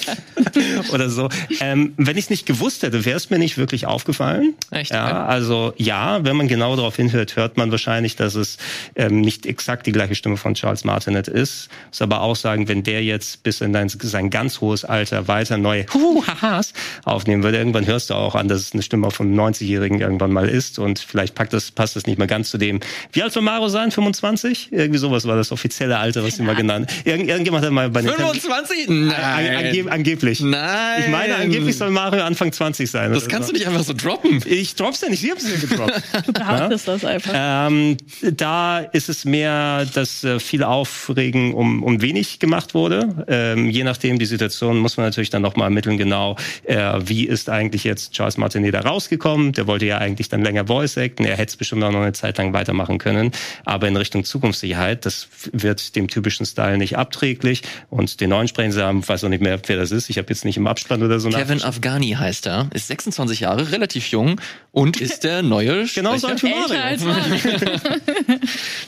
oder 0.94 1.10
so. 1.10 1.30
Ähm, 1.62 1.94
wenn 1.98 2.18
ich 2.18 2.26
es 2.26 2.30
nicht 2.30 2.46
gewusst 2.46 2.84
hätte, 2.84 3.06
wäre 3.06 3.18
es 3.18 3.30
mir 3.30 3.40
nicht 3.40 3.58
wirklich 3.58 3.86
aufgefallen. 3.86 4.54
Echt? 4.72 4.92
Ja, 4.92 5.26
also 5.26 5.74
ja, 5.78 6.24
wenn 6.24 6.36
man 6.36 6.48
genau 6.48 6.76
darauf 6.76 6.96
hinhört, 6.96 7.36
hört 7.36 7.58
man 7.58 7.72
wahrscheinlich, 7.72 8.16
dass 8.16 8.36
es 8.36 8.58
ähm, 8.96 9.22
nicht 9.22 9.46
exakt 9.46 9.88
die 9.88 9.92
gleiche 9.92 10.16
Stimme 10.16 10.38
von 10.38 10.54
Charles 10.54 10.84
Martinet 10.84 11.28
ist 11.28 11.53
ist. 11.54 11.70
Muss 11.90 12.02
aber 12.02 12.22
auch 12.22 12.36
sagen, 12.36 12.68
wenn 12.68 12.84
der 12.84 13.04
jetzt 13.04 13.44
bis 13.44 13.62
in 13.62 13.74
dein, 13.74 13.90
sein 13.90 14.30
ganz 14.30 14.62
hohes 14.62 14.84
Alter 14.84 15.28
weiter 15.28 15.58
neue 15.58 15.86
Huhahas 15.94 16.74
aufnehmen 17.06 17.44
würde, 17.44 17.58
irgendwann 17.58 17.86
hörst 17.86 18.10
du 18.10 18.16
auch 18.16 18.36
an, 18.36 18.48
dass 18.48 18.62
es 18.62 18.74
eine 18.74 18.82
Stimme 18.82 19.12
von 19.12 19.34
90-Jährigen 19.34 20.00
irgendwann 20.00 20.32
mal 20.32 20.50
ist 20.50 20.80
und 20.80 21.00
vielleicht 21.00 21.36
packt 21.36 21.54
das, 21.54 21.72
passt 21.72 21.96
das 21.96 22.08
nicht 22.08 22.18
mehr 22.18 22.28
ganz 22.28 22.50
zu 22.50 22.58
dem. 22.58 22.80
Wie 23.12 23.22
alt 23.22 23.34
soll 23.34 23.44
Mario 23.44 23.70
sein? 23.70 23.92
25? 23.92 24.70
Irgendwie 24.72 24.98
sowas 24.98 25.26
war 25.26 25.36
das 25.36 25.52
offizielle 25.52 25.98
Alter, 25.98 26.24
was 26.24 26.36
sie 26.36 26.44
mal 26.44 26.56
genannt. 26.56 26.90
Irgend, 27.06 27.30
irgendjemand 27.30 27.66
hat 27.66 27.72
mal 27.72 27.90
bei 27.90 28.02
25? 28.02 28.90
Nein. 28.90 29.56
Ange 29.56 29.92
angeblich. 29.92 30.42
Nein. 30.42 31.02
Ich 31.02 31.08
meine, 31.10 31.36
angeblich 31.36 31.78
soll 31.78 31.90
Mario 31.92 32.24
Anfang 32.24 32.52
20 32.52 32.90
sein. 32.90 33.14
Das 33.14 33.28
kannst 33.28 33.48
so. 33.48 33.54
du 33.54 33.60
nicht 33.60 33.68
einfach 33.68 33.84
so 33.84 33.94
droppen. 33.94 34.42
Ich 34.46 34.76
drop's 34.76 35.02
ja 35.02 35.10
nicht, 35.10 35.24
ich 35.24 35.32
hab's 35.32 35.46
ja 35.50 35.58
gedroppt. 35.58 36.02
du 36.28 36.34
behauptest 36.34 36.88
ja? 36.88 36.94
das 36.94 37.06
einfach. 37.06 37.32
Ähm, 37.36 37.98
da 38.22 38.80
ist 38.80 39.10
es 39.10 39.26
mehr, 39.26 39.86
dass 39.94 40.24
äh, 40.24 40.40
viele 40.40 40.68
aufregen 40.68 41.43
Um, 41.52 41.84
um 41.84 42.02
wenig 42.02 42.40
gemacht 42.40 42.74
wurde. 42.74 43.26
Ähm, 43.28 43.70
je 43.70 43.84
nachdem 43.84 44.20
die 44.20 44.26
Situation 44.26 44.78
muss 44.78 44.98
man 44.98 45.06
natürlich 45.08 45.30
dann 45.30 45.42
nochmal 45.42 45.66
ermitteln, 45.68 45.98
genau, 45.98 46.38
äh, 46.64 47.00
wie 47.04 47.26
ist 47.26 47.50
eigentlich 47.50 47.84
jetzt 47.84 48.14
Charles 48.14 48.38
Martinet 48.38 48.74
da 48.74 48.82
rausgekommen. 48.82 49.52
Der 49.52 49.68
wollte 49.68 49.86
ja 49.86 49.98
eigentlich 49.98 50.30
dann 50.30 50.44
länger 50.44 50.68
Voice 50.68 50.98
acten. 50.98 51.26
Er 51.26 51.36
hätte 51.36 51.50
es 51.50 51.58
bestimmt 51.58 51.84
auch 51.84 51.92
noch 51.92 52.02
eine 52.02 52.14
Zeit 52.14 52.38
lang 52.38 52.54
weitermachen 52.54 52.98
können. 52.98 53.32
Aber 53.66 53.88
in 53.88 53.98
Richtung 53.98 54.24
Zukunftssicherheit, 54.24 55.06
das 55.06 55.28
wird 55.52 55.96
dem 55.96 56.08
typischen 56.08 56.46
Style 56.46 56.78
nicht 56.78 56.98
abträglich. 56.98 57.64
Und 57.90 58.22
den 58.22 58.30
neuen 58.30 58.48
sprechen 58.48 58.72
sie 58.72 58.84
haben, 58.84 59.08
weiß 59.08 59.24
auch 59.24 59.30
nicht 59.30 59.42
mehr, 59.42 59.60
wer 59.66 59.78
das 59.78 59.92
ist. 59.92 60.10
Ich 60.10 60.18
habe 60.18 60.28
jetzt 60.30 60.46
nicht 60.46 60.58
im 60.58 60.68
Abspann 60.68 61.04
oder 61.04 61.20
so 61.20 61.30
Kevin 61.30 61.64
Afghani 61.64 62.12
heißt 62.12 62.48
er, 62.48 62.70
ist 62.74 62.88
26 62.88 63.42
Jahre, 63.42 63.72
relativ 63.72 64.08
jung 64.08 64.40
und 64.72 65.02
ist 65.02 65.24
der 65.24 65.42
neue 65.42 65.86
genau 65.94 66.18
Sprecher. 66.18 66.36
Genau 66.36 66.68
so 66.68 66.76
als 66.76 67.04
Mario. 67.04 67.78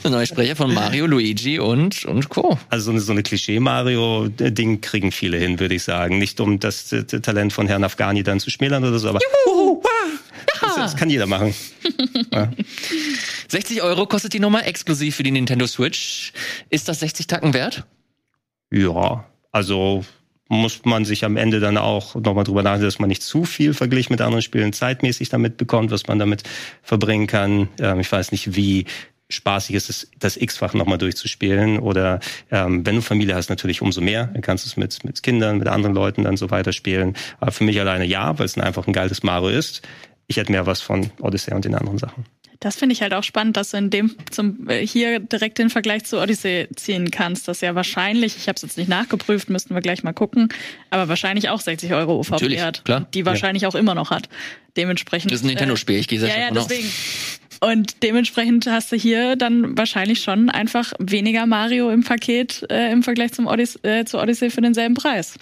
der 0.03 0.11
neue 0.11 0.25
Sprecher 0.25 0.55
von 0.55 0.73
Mario, 0.73 1.05
Luigi 1.05 1.59
und, 1.59 2.05
und 2.05 2.29
Co. 2.35 2.59
Also 2.69 2.85
so 2.85 2.91
eine, 2.91 2.99
so 2.99 3.13
eine 3.13 3.23
Klischee-Mario-Ding 3.23 4.81
kriegen 4.81 5.13
viele 5.13 5.37
hin, 5.37 5.57
würde 5.61 5.75
ich 5.75 5.83
sagen. 5.83 6.17
Nicht 6.17 6.41
um 6.41 6.59
das, 6.59 6.89
das, 6.89 7.05
Talent 7.21 7.53
von 7.53 7.65
Herrn 7.67 7.85
Afghani 7.85 8.23
dann 8.23 8.41
zu 8.41 8.49
schmälern 8.49 8.83
oder 8.83 8.99
so, 8.99 9.07
aber 9.07 9.19
Juhu, 9.47 9.81
das, 10.59 10.75
das, 10.75 10.95
kann 10.97 11.09
jeder 11.09 11.27
machen. 11.27 11.55
ja. 12.33 12.51
60 13.47 13.81
Euro 13.83 14.05
kostet 14.05 14.33
die 14.33 14.41
Nummer 14.41 14.67
exklusiv 14.67 15.15
für 15.15 15.23
die 15.23 15.31
Nintendo 15.31 15.65
Switch. 15.65 16.33
Ist 16.69 16.89
das 16.89 16.99
60 16.99 17.27
Tacken 17.27 17.53
wert? 17.53 17.85
Ja, 18.69 19.23
also 19.53 20.03
muss 20.49 20.83
man 20.83 21.05
sich 21.05 21.23
am 21.23 21.37
Ende 21.37 21.61
dann 21.61 21.77
auch 21.77 22.15
nochmal 22.15 22.43
drüber 22.43 22.63
nachdenken, 22.63 22.85
dass 22.85 22.99
man 22.99 23.07
nicht 23.07 23.23
zu 23.23 23.45
viel 23.45 23.73
verglichen 23.73 24.13
mit 24.13 24.19
anderen 24.19 24.41
Spielen 24.41 24.73
zeitmäßig 24.73 25.29
damit 25.29 25.55
bekommt, 25.55 25.89
was 25.91 26.05
man 26.07 26.19
damit 26.19 26.43
verbringen 26.83 27.27
kann. 27.27 27.69
Ähm, 27.79 28.01
ich 28.01 28.11
weiß 28.11 28.33
nicht, 28.33 28.57
wie 28.57 28.85
spaßig 29.29 29.75
ist 29.75 29.89
es, 29.89 30.09
das 30.19 30.37
X-Fach 30.37 30.73
nochmal 30.73 30.97
durchzuspielen. 30.97 31.79
Oder 31.79 32.19
ähm, 32.51 32.85
wenn 32.85 32.95
du 32.95 33.01
Familie 33.01 33.35
hast, 33.35 33.49
natürlich 33.49 33.81
umso 33.81 34.01
mehr. 34.01 34.25
Dann 34.27 34.41
kannst 34.41 34.65
du 34.65 34.69
es 34.69 34.77
mit, 34.77 35.03
mit 35.03 35.23
Kindern, 35.23 35.57
mit 35.57 35.67
anderen 35.67 35.95
Leuten 35.95 36.23
dann 36.23 36.37
so 36.37 36.51
weiterspielen. 36.51 37.15
Aber 37.39 37.51
für 37.51 37.63
mich 37.63 37.79
alleine 37.79 38.05
ja, 38.05 38.37
weil 38.37 38.45
es 38.45 38.57
einfach 38.57 38.87
ein 38.87 38.93
geiles 38.93 39.23
Mario 39.23 39.49
ist. 39.49 39.81
Ich 40.27 40.37
hätte 40.37 40.51
mehr 40.51 40.65
was 40.65 40.81
von 40.81 41.11
Odyssey 41.19 41.53
und 41.53 41.65
den 41.65 41.75
anderen 41.75 41.97
Sachen. 41.97 42.25
Das 42.59 42.77
finde 42.77 42.93
ich 42.93 43.01
halt 43.01 43.13
auch 43.13 43.23
spannend, 43.23 43.57
dass 43.57 43.71
du 43.71 43.77
in 43.77 43.89
dem 43.89 44.15
zum 44.31 44.69
äh, 44.69 44.85
hier 44.85 45.19
direkt 45.19 45.57
den 45.57 45.69
Vergleich 45.69 46.05
zu 46.05 46.19
Odyssey 46.19 46.67
ziehen 46.75 47.11
kannst. 47.11 47.47
Das 47.47 47.61
ja 47.61 47.75
wahrscheinlich, 47.75 48.37
ich 48.37 48.47
habe 48.47 48.55
es 48.55 48.61
jetzt 48.61 48.77
nicht 48.77 48.87
nachgeprüft, 48.87 49.49
müssten 49.49 49.73
wir 49.75 49.81
gleich 49.81 50.03
mal 50.03 50.13
gucken, 50.13 50.49
aber 50.89 51.09
wahrscheinlich 51.09 51.49
auch 51.49 51.59
60 51.59 51.93
Euro 51.93 52.19
UVP 52.19 52.31
Natürlich, 52.31 52.61
hat, 52.61 52.85
klar. 52.85 53.07
die 53.13 53.25
wahrscheinlich 53.25 53.63
ja. 53.63 53.69
auch 53.69 53.75
immer 53.75 53.93
noch 53.93 54.09
hat. 54.09 54.29
Dementsprechend. 54.77 55.31
Das 55.31 55.39
ist 55.39 55.43
ein 55.43 55.49
Nintendo-Spiel, 55.49 55.97
ich 55.97 56.07
gehe 56.07 56.19
sehr 56.19 56.29
äh, 56.29 56.39
Ja, 56.39 56.47
ja, 56.47 56.51
deswegen. 56.51 56.89
Und 57.65 58.03
dementsprechend 58.03 58.67
hast 58.67 58.91
du 58.91 58.95
hier 58.95 59.35
dann 59.35 59.75
wahrscheinlich 59.75 60.21
schon 60.21 60.51
einfach 60.51 60.93
weniger 60.99 61.47
Mario 61.47 61.89
im 61.89 62.03
Paket 62.03 62.63
äh, 62.69 62.91
im 62.91 63.01
Vergleich 63.01 63.33
zum 63.33 63.47
Odyssey, 63.47 63.79
äh, 63.81 64.05
zu 64.05 64.19
Odyssey 64.19 64.51
für 64.51 64.61
denselben 64.61 64.93
Preis. 64.93 65.33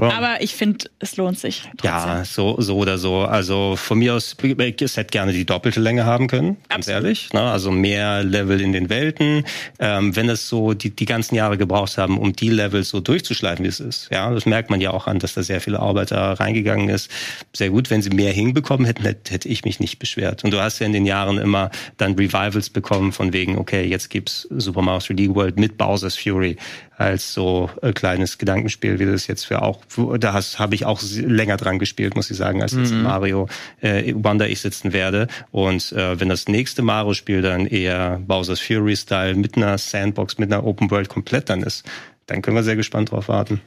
Ja. 0.00 0.10
Aber 0.10 0.40
ich 0.40 0.54
finde, 0.54 0.86
es 1.00 1.18
lohnt 1.18 1.38
sich. 1.38 1.62
Trotzdem. 1.76 1.90
Ja, 1.90 2.24
so, 2.24 2.58
so 2.58 2.78
oder 2.78 2.96
so. 2.96 3.18
Also 3.18 3.76
von 3.76 3.98
mir 3.98 4.14
aus, 4.14 4.34
ich 4.42 4.96
hätte 4.96 5.10
gerne 5.10 5.32
die 5.34 5.44
doppelte 5.44 5.80
Länge 5.80 6.06
haben 6.06 6.28
können, 6.28 6.56
ganz 6.70 6.88
Absolut. 6.88 7.02
ehrlich. 7.04 7.32
Ne? 7.34 7.42
Also 7.42 7.70
mehr 7.70 8.24
Level 8.24 8.62
in 8.62 8.72
den 8.72 8.88
Welten. 8.88 9.44
Ähm, 9.78 10.16
wenn 10.16 10.30
es 10.30 10.48
so 10.48 10.72
die, 10.72 10.90
die 10.90 11.04
ganzen 11.04 11.34
Jahre 11.34 11.58
gebraucht 11.58 11.98
haben, 11.98 12.16
um 12.18 12.32
die 12.32 12.48
Level 12.48 12.84
so 12.84 13.00
durchzuschleifen, 13.00 13.64
wie 13.66 13.68
es 13.68 13.80
ist. 13.80 14.08
Ja, 14.10 14.30
das 14.32 14.46
merkt 14.46 14.70
man 14.70 14.80
ja 14.80 14.92
auch 14.92 15.06
an, 15.06 15.18
dass 15.18 15.34
da 15.34 15.42
sehr 15.42 15.60
viele 15.60 15.80
Arbeit 15.80 16.10
da 16.10 16.32
reingegangen 16.32 16.88
ist. 16.88 17.10
Sehr 17.52 17.68
gut, 17.68 17.90
wenn 17.90 18.00
sie 18.00 18.10
mehr 18.10 18.32
hinbekommen 18.32 18.86
hätten, 18.86 19.02
hätte, 19.02 19.32
hätte 19.34 19.48
ich 19.48 19.64
mich 19.64 19.78
nicht 19.78 19.98
beschwert. 19.98 20.42
Und 20.42 20.52
du 20.52 20.60
hast 20.60 20.78
ja 20.78 20.86
in 20.86 20.94
den 20.94 21.04
Jahren 21.04 21.36
immer 21.36 21.70
dann 21.98 22.14
Revivals 22.14 22.70
bekommen 22.70 23.12
von 23.12 23.34
wegen, 23.34 23.58
okay, 23.58 23.84
jetzt 23.84 24.08
gibt's 24.08 24.48
Super 24.50 24.80
Mario 24.80 25.00
3D 25.00 25.34
World 25.34 25.58
mit 25.58 25.76
Bowser's 25.76 26.16
Fury 26.16 26.56
als 27.02 27.34
so 27.34 27.70
ein 27.82 27.94
kleines 27.94 28.38
Gedankenspiel, 28.38 28.98
wie 28.98 29.06
das 29.06 29.26
jetzt 29.26 29.44
für 29.44 29.62
auch, 29.62 29.80
da 30.18 30.32
habe 30.32 30.74
ich 30.74 30.84
auch 30.84 31.00
länger 31.02 31.56
dran 31.56 31.78
gespielt, 31.78 32.14
muss 32.14 32.30
ich 32.30 32.36
sagen, 32.36 32.62
als 32.62 32.72
jetzt 32.72 32.92
Mario 32.92 33.48
äh, 33.80 34.12
Wonder 34.16 34.48
ich 34.48 34.60
sitzen 34.60 34.92
werde. 34.92 35.28
Und 35.50 35.92
äh, 35.92 36.18
wenn 36.18 36.28
das 36.28 36.48
nächste 36.48 36.82
Mario-Spiel 36.82 37.42
dann 37.42 37.66
eher 37.66 38.20
Bowser's 38.26 38.60
Fury-Style 38.60 39.34
mit 39.34 39.56
einer 39.56 39.78
Sandbox, 39.78 40.38
mit 40.38 40.52
einer 40.52 40.64
Open 40.64 40.90
World 40.90 41.08
komplett 41.08 41.50
dann 41.50 41.62
ist, 41.62 41.84
dann 42.26 42.42
können 42.42 42.56
wir 42.56 42.62
sehr 42.62 42.76
gespannt 42.76 43.10
drauf 43.10 43.28
warten. 43.28 43.60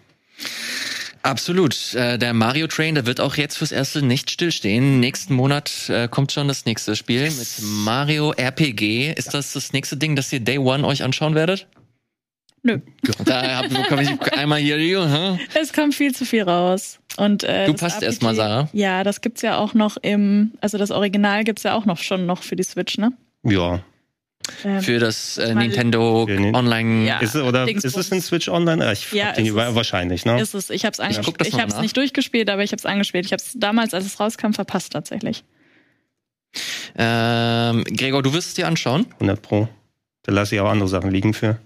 Absolut. 1.25 1.95
Äh, 1.95 2.19
der 2.19 2.33
Mario 2.33 2.67
Train, 2.67 2.93
der 2.93 3.07
wird 3.07 3.19
auch 3.19 3.35
jetzt 3.35 3.57
fürs 3.57 3.71
Erste 3.71 4.03
nicht 4.03 4.29
stillstehen. 4.29 4.99
Nächsten 4.99 5.33
Monat 5.33 5.89
äh, 5.89 6.07
kommt 6.07 6.31
schon 6.31 6.47
das 6.47 6.65
nächste 6.65 6.95
Spiel 6.95 7.23
mit 7.23 7.47
Mario 7.61 8.31
RPG. 8.31 9.11
Ist 9.11 9.33
das 9.33 9.53
das 9.53 9.73
nächste 9.73 9.97
Ding, 9.97 10.15
das 10.15 10.31
ihr 10.31 10.39
Day 10.39 10.59
One 10.59 10.85
euch 10.85 11.03
anschauen 11.03 11.33
werdet? 11.33 11.67
Nö. 12.65 12.79
Da 13.25 13.57
hab- 13.57 13.69
bekomme 13.69 14.01
ich 14.01 14.33
einmal 14.33 14.59
hier. 14.59 14.75
Hm? 14.77 15.39
Es 15.53 15.71
kommt 15.71 15.93
viel 15.93 16.15
zu 16.15 16.25
viel 16.25 16.41
raus. 16.41 16.97
Und, 17.15 17.43
äh, 17.43 17.67
Du 17.67 17.73
passt 17.75 17.97
RPG 17.97 18.05
erst 18.07 18.23
mal, 18.23 18.33
Sarah. 18.33 18.69
Ja, 18.73 19.03
das 19.03 19.21
gibt's 19.21 19.43
ja 19.43 19.57
auch 19.57 19.75
noch 19.75 19.97
im, 20.01 20.53
also 20.61 20.79
das 20.79 20.89
Original 20.89 21.43
gibt's 21.43 21.61
ja 21.61 21.75
auch 21.75 21.85
noch 21.85 21.99
schon 21.99 22.25
noch 22.25 22.41
für 22.41 22.55
die 22.55 22.63
Switch, 22.63 22.97
ne? 22.97 23.11
Ja. 23.43 23.81
Ähm, 24.63 24.81
Für 24.81 24.99
das 24.99 25.37
äh, 25.37 25.53
Nintendo 25.55 26.25
Für 26.27 26.37
Online. 26.55 27.05
Ja. 27.07 27.19
Ist 27.19 27.35
es, 27.35 27.41
oder 27.41 27.65
Dingsbums. 27.65 27.95
ist 27.95 27.97
es 28.07 28.11
in 28.11 28.21
Switch 28.21 28.47
Online? 28.49 28.83
Ah, 28.85 28.91
Ich 28.93 29.11
Ja, 29.11 29.31
den 29.33 29.45
ist 29.45 29.51
über, 29.51 29.67
es. 29.69 29.75
wahrscheinlich, 29.75 30.25
ne? 30.25 30.39
ist 30.41 30.53
es, 30.55 30.69
ich 30.71 30.85
angespielt. 30.85 31.39
das 31.39 31.47
Ich, 31.47 31.53
noch 31.53 31.61
hab's 31.61 31.79
nicht 31.81 31.95
durchgespielt, 31.97 32.49
aber 32.49 32.63
ich 32.63 32.71
hab's 32.71 32.85
angespielt. 32.85 33.25
Ich 33.25 33.31
hab's 33.31 33.53
damals, 33.55 33.93
als 33.93 34.05
es 34.05 34.19
rauskam, 34.19 34.51
verpasst 34.53 34.91
tatsächlich. 34.93 35.43
Ähm, 36.97 37.83
Gregor, 37.85 38.23
du 38.23 38.33
wirst 38.33 38.49
es 38.49 38.53
dir 38.55 38.67
anschauen. 38.67 39.05
100 39.15 39.41
Pro. 39.41 39.67
Da 40.23 40.31
lasse 40.31 40.55
ich 40.55 40.61
auch 40.61 40.69
andere 40.69 40.89
Sachen 40.89 41.11
liegen 41.11 41.33
für. 41.33 41.57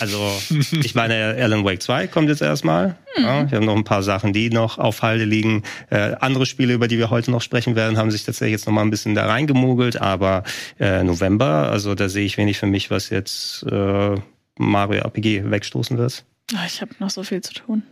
Also, 0.00 0.32
ich 0.72 0.94
meine, 0.94 1.36
Alan 1.38 1.64
Wake 1.64 1.82
2 1.82 2.06
kommt 2.06 2.28
jetzt 2.28 2.42
erstmal. 2.42 2.96
Ja, 3.16 3.44
ich 3.44 3.52
habe 3.52 3.64
noch 3.64 3.76
ein 3.76 3.84
paar 3.84 4.02
Sachen, 4.02 4.32
die 4.32 4.50
noch 4.50 4.78
auf 4.78 5.02
Halde 5.02 5.24
liegen. 5.24 5.62
Äh, 5.90 6.16
andere 6.20 6.46
Spiele, 6.46 6.74
über 6.74 6.88
die 6.88 6.98
wir 6.98 7.10
heute 7.10 7.30
noch 7.30 7.42
sprechen 7.42 7.76
werden, 7.76 7.96
haben 7.96 8.10
sich 8.10 8.24
tatsächlich 8.24 8.52
jetzt 8.52 8.66
noch 8.66 8.74
mal 8.74 8.82
ein 8.82 8.90
bisschen 8.90 9.14
da 9.14 9.26
reingemogelt. 9.26 10.00
Aber 10.00 10.42
äh, 10.78 11.02
November, 11.02 11.70
also 11.70 11.94
da 11.94 12.08
sehe 12.08 12.26
ich 12.26 12.36
wenig 12.36 12.58
für 12.58 12.66
mich, 12.66 12.90
was 12.90 13.10
jetzt 13.10 13.64
äh, 13.70 14.14
Mario 14.58 15.02
RPG 15.02 15.50
wegstoßen 15.50 15.98
wird. 15.98 16.24
Oh, 16.54 16.58
ich 16.66 16.80
habe 16.80 16.92
noch 16.98 17.10
so 17.10 17.22
viel 17.22 17.40
zu 17.40 17.54
tun. 17.54 17.82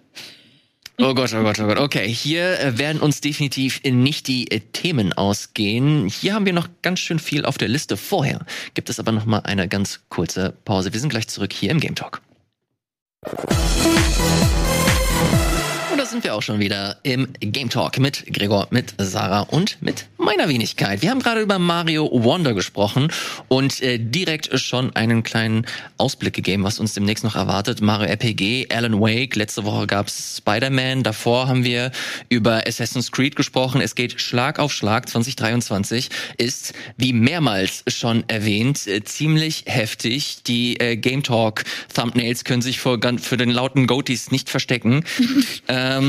Oh 0.98 1.12
Gott, 1.12 1.34
oh 1.34 1.42
Gott, 1.42 1.58
oh 1.58 1.66
Gott. 1.66 1.78
Okay, 1.78 2.08
hier 2.08 2.60
äh, 2.60 2.78
werden 2.78 3.00
uns 3.00 3.20
definitiv 3.20 3.82
nicht 3.82 4.28
die 4.28 4.50
äh, 4.50 4.60
Themen 4.60 5.12
ausgehen. 5.12 6.08
Hier 6.08 6.34
haben 6.34 6.46
wir 6.46 6.52
noch 6.52 6.68
ganz 6.82 7.00
schön 7.00 7.18
viel 7.18 7.44
auf 7.44 7.58
der 7.58 7.68
Liste. 7.68 7.96
Vorher 7.96 8.46
gibt 8.74 8.88
es 8.90 9.00
aber 9.00 9.10
noch 9.10 9.24
mal 9.24 9.40
eine 9.40 9.66
ganz 9.66 10.00
kurze 10.08 10.54
Pause. 10.64 10.92
Wir 10.92 11.00
sind 11.00 11.08
gleich 11.08 11.26
zurück 11.26 11.52
hier 11.52 11.72
im 11.72 11.80
Game 11.80 11.96
Talk. 11.96 12.22
Sind 16.14 16.22
wir 16.22 16.36
auch 16.36 16.42
schon 16.42 16.60
wieder 16.60 16.98
im 17.02 17.26
Game 17.40 17.70
Talk 17.70 17.98
mit 17.98 18.32
Gregor, 18.32 18.68
mit 18.70 18.94
Sarah 18.98 19.40
und 19.40 19.78
mit 19.82 20.06
meiner 20.16 20.48
Wenigkeit. 20.48 21.02
Wir 21.02 21.10
haben 21.10 21.18
gerade 21.18 21.40
über 21.40 21.58
Mario 21.58 22.08
Wonder 22.12 22.54
gesprochen 22.54 23.10
und 23.48 23.82
äh, 23.82 23.98
direkt 23.98 24.60
schon 24.60 24.94
einen 24.94 25.24
kleinen 25.24 25.66
Ausblick 25.98 26.34
gegeben, 26.34 26.62
was 26.62 26.78
uns 26.78 26.94
demnächst 26.94 27.24
noch 27.24 27.34
erwartet. 27.34 27.80
Mario 27.80 28.06
RPG, 28.06 28.68
Alan 28.70 29.00
Wake, 29.00 29.34
letzte 29.34 29.64
Woche 29.64 29.88
gab's 29.88 30.36
Spider-Man, 30.38 31.02
davor 31.02 31.48
haben 31.48 31.64
wir 31.64 31.90
über 32.28 32.64
Assassin's 32.64 33.10
Creed 33.10 33.34
gesprochen. 33.34 33.80
Es 33.80 33.96
geht 33.96 34.20
Schlag 34.20 34.60
auf 34.60 34.72
Schlag. 34.72 35.08
2023 35.08 36.10
ist, 36.38 36.74
wie 36.96 37.12
mehrmals 37.12 37.82
schon 37.88 38.22
erwähnt, 38.28 38.86
äh, 38.86 39.02
ziemlich 39.02 39.64
heftig. 39.66 40.44
Die 40.46 40.78
äh, 40.78 40.96
Game 40.96 41.24
Talk 41.24 41.64
Thumbnails 41.92 42.44
können 42.44 42.62
sich 42.62 42.78
vor, 42.78 43.00
für 43.18 43.36
den 43.36 43.50
lauten 43.50 43.88
Goatees 43.88 44.30
nicht 44.30 44.48
verstecken. 44.48 45.04
ähm, 45.68 46.03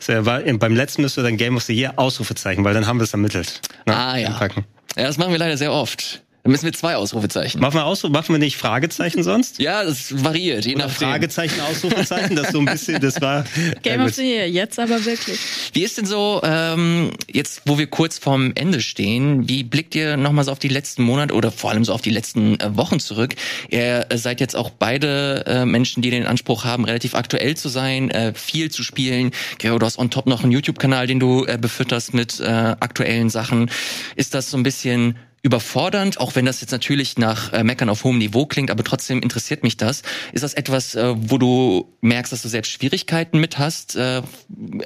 So, 0.00 0.12
ja, 0.12 0.24
war- 0.26 0.40
beim 0.40 0.74
letzten 0.74 1.02
müsste 1.02 1.22
dann 1.22 1.36
Game 1.36 1.56
of 1.56 1.62
the 1.64 1.74
Year 1.74 1.94
Ausrufezeichen, 1.96 2.64
weil 2.64 2.74
dann 2.74 2.86
haben 2.86 2.98
wir 2.98 3.04
es 3.04 3.12
ermittelt. 3.12 3.60
Ne? 3.86 3.96
Ah, 3.96 4.16
ja. 4.16 4.28
Einpacken. 4.28 4.64
ja, 4.96 5.04
das 5.04 5.18
machen 5.18 5.32
wir 5.32 5.38
leider 5.38 5.56
sehr 5.56 5.72
oft. 5.72 6.22
Dann 6.46 6.52
müssen 6.52 6.66
wir 6.66 6.72
zwei 6.74 6.94
Ausrufezeichen. 6.94 7.60
Machen 7.60 7.74
wir, 7.74 7.84
Ausruf, 7.84 8.12
machen 8.12 8.32
wir 8.32 8.38
nicht 8.38 8.56
Fragezeichen 8.56 9.24
sonst? 9.24 9.58
Ja, 9.58 9.82
das 9.82 10.22
variiert, 10.22 10.64
je 10.64 10.76
Oder 10.76 10.86
nachdem. 10.86 11.08
Fragezeichen, 11.08 11.60
Ausrufezeichen, 11.60 12.36
das 12.36 12.52
so 12.52 12.60
ein 12.60 12.66
bisschen, 12.66 13.00
das 13.00 13.20
war. 13.20 13.44
Game 13.82 14.00
of 14.00 14.14
the 14.14 14.22
Year, 14.22 14.48
jetzt 14.48 14.78
aber 14.78 15.04
wirklich. 15.04 15.40
Wie 15.72 15.82
ist 15.82 15.98
denn 15.98 16.06
so, 16.06 16.40
ähm, 16.44 17.10
jetzt 17.32 17.62
wo 17.64 17.78
wir 17.78 17.88
kurz 17.88 18.18
vorm 18.18 18.52
Ende 18.54 18.80
stehen, 18.80 19.48
wie 19.48 19.64
blickt 19.64 19.96
ihr 19.96 20.16
nochmal 20.16 20.44
so 20.44 20.52
auf 20.52 20.60
die 20.60 20.68
letzten 20.68 21.02
Monate 21.02 21.34
oder 21.34 21.50
vor 21.50 21.72
allem 21.72 21.84
so 21.84 21.92
auf 21.92 22.00
die 22.00 22.10
letzten 22.10 22.60
äh, 22.60 22.76
Wochen 22.76 23.00
zurück? 23.00 23.34
Ihr 23.68 24.06
äh, 24.08 24.16
seid 24.16 24.40
jetzt 24.40 24.54
auch 24.54 24.70
beide 24.70 25.44
äh, 25.46 25.64
Menschen, 25.64 26.00
die 26.00 26.10
den 26.10 26.26
Anspruch 26.26 26.64
haben, 26.64 26.84
relativ 26.84 27.16
aktuell 27.16 27.56
zu 27.56 27.68
sein, 27.68 28.08
äh, 28.12 28.32
viel 28.34 28.70
zu 28.70 28.84
spielen. 28.84 29.32
Gregor, 29.58 29.80
du 29.80 29.86
hast 29.86 29.98
on 29.98 30.10
top 30.10 30.26
noch 30.26 30.44
einen 30.44 30.52
YouTube-Kanal, 30.52 31.08
den 31.08 31.18
du 31.18 31.44
äh, 31.44 31.58
befütterst 31.60 32.14
mit 32.14 32.38
äh, 32.38 32.44
aktuellen 32.44 33.30
Sachen. 33.30 33.68
Ist 34.14 34.32
das 34.34 34.48
so 34.48 34.56
ein 34.56 34.62
bisschen 34.62 35.16
überfordernd, 35.46 36.18
auch 36.18 36.34
wenn 36.34 36.44
das 36.44 36.60
jetzt 36.60 36.72
natürlich 36.72 37.18
nach 37.18 37.52
äh, 37.52 37.62
Meckern 37.62 37.88
auf 37.88 38.02
hohem 38.02 38.18
Niveau 38.18 38.46
klingt, 38.46 38.70
aber 38.70 38.82
trotzdem 38.82 39.22
interessiert 39.22 39.62
mich 39.62 39.76
das. 39.76 40.02
Ist 40.32 40.42
das 40.42 40.54
etwas, 40.54 40.96
äh, 40.96 41.14
wo 41.16 41.38
du 41.38 41.94
merkst, 42.00 42.32
dass 42.32 42.42
du 42.42 42.48
selbst 42.48 42.72
Schwierigkeiten 42.72 43.38
mit 43.38 43.56
hast, 43.56 43.94
äh, 43.94 44.22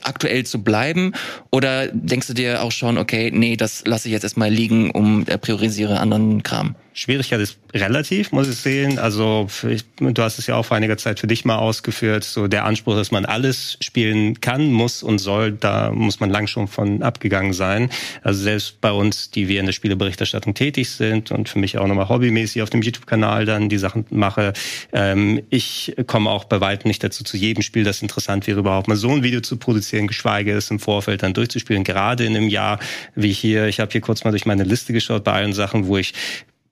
aktuell 0.02 0.44
zu 0.44 0.62
bleiben? 0.62 1.12
Oder 1.50 1.88
denkst 1.88 2.26
du 2.26 2.34
dir 2.34 2.62
auch 2.62 2.72
schon, 2.72 2.98
okay, 2.98 3.30
nee, 3.32 3.56
das 3.56 3.84
lasse 3.86 4.08
ich 4.08 4.12
jetzt 4.12 4.24
erstmal 4.24 4.50
liegen, 4.50 4.90
um 4.90 5.26
äh, 5.26 5.38
priorisiere 5.38 5.98
anderen 5.98 6.42
Kram? 6.42 6.76
Schwierigkeit 7.00 7.40
ist 7.40 7.56
relativ, 7.72 8.30
muss 8.30 8.46
ich 8.46 8.56
sehen. 8.56 8.98
Also 8.98 9.48
ich, 9.66 9.86
du 9.98 10.22
hast 10.22 10.38
es 10.38 10.46
ja 10.46 10.56
auch 10.56 10.66
vor 10.66 10.76
einiger 10.76 10.98
Zeit 10.98 11.18
für 11.18 11.26
dich 11.26 11.46
mal 11.46 11.56
ausgeführt. 11.56 12.24
So 12.24 12.46
der 12.46 12.66
Anspruch, 12.66 12.94
dass 12.94 13.10
man 13.10 13.24
alles 13.24 13.78
spielen 13.80 14.42
kann, 14.42 14.70
muss 14.70 15.02
und 15.02 15.18
soll, 15.18 15.52
da 15.52 15.92
muss 15.92 16.20
man 16.20 16.28
lang 16.28 16.46
schon 16.46 16.68
von 16.68 17.02
abgegangen 17.02 17.54
sein. 17.54 17.88
Also 18.22 18.42
selbst 18.42 18.82
bei 18.82 18.92
uns, 18.92 19.30
die 19.30 19.48
wir 19.48 19.60
in 19.60 19.66
der 19.66 19.72
Spieleberichterstattung 19.72 20.52
tätig 20.52 20.90
sind 20.90 21.30
und 21.30 21.48
für 21.48 21.58
mich 21.58 21.78
auch 21.78 21.86
nochmal 21.86 22.10
hobbymäßig 22.10 22.60
auf 22.60 22.68
dem 22.68 22.82
YouTube-Kanal 22.82 23.46
dann 23.46 23.70
die 23.70 23.78
Sachen 23.78 24.04
mache, 24.10 24.52
ähm, 24.92 25.40
ich 25.48 25.94
komme 26.06 26.28
auch 26.28 26.44
bei 26.44 26.60
weitem 26.60 26.90
nicht 26.90 27.02
dazu, 27.02 27.24
zu 27.24 27.38
jedem 27.38 27.62
Spiel, 27.62 27.82
das 27.82 28.02
interessant 28.02 28.46
wäre, 28.46 28.58
überhaupt 28.58 28.88
mal 28.88 28.96
so 28.96 29.08
ein 29.08 29.22
Video 29.22 29.40
zu 29.40 29.56
produzieren, 29.56 30.06
geschweige 30.06 30.52
es 30.52 30.70
im 30.70 30.78
Vorfeld 30.78 31.22
dann 31.22 31.32
durchzuspielen. 31.32 31.82
Gerade 31.82 32.26
in 32.26 32.36
einem 32.36 32.48
Jahr 32.48 32.78
wie 33.14 33.32
hier, 33.32 33.68
ich 33.68 33.80
habe 33.80 33.90
hier 33.90 34.02
kurz 34.02 34.22
mal 34.24 34.32
durch 34.32 34.44
meine 34.44 34.64
Liste 34.64 34.92
geschaut 34.92 35.24
bei 35.24 35.32
allen 35.32 35.54
Sachen, 35.54 35.86
wo 35.86 35.96
ich 35.96 36.12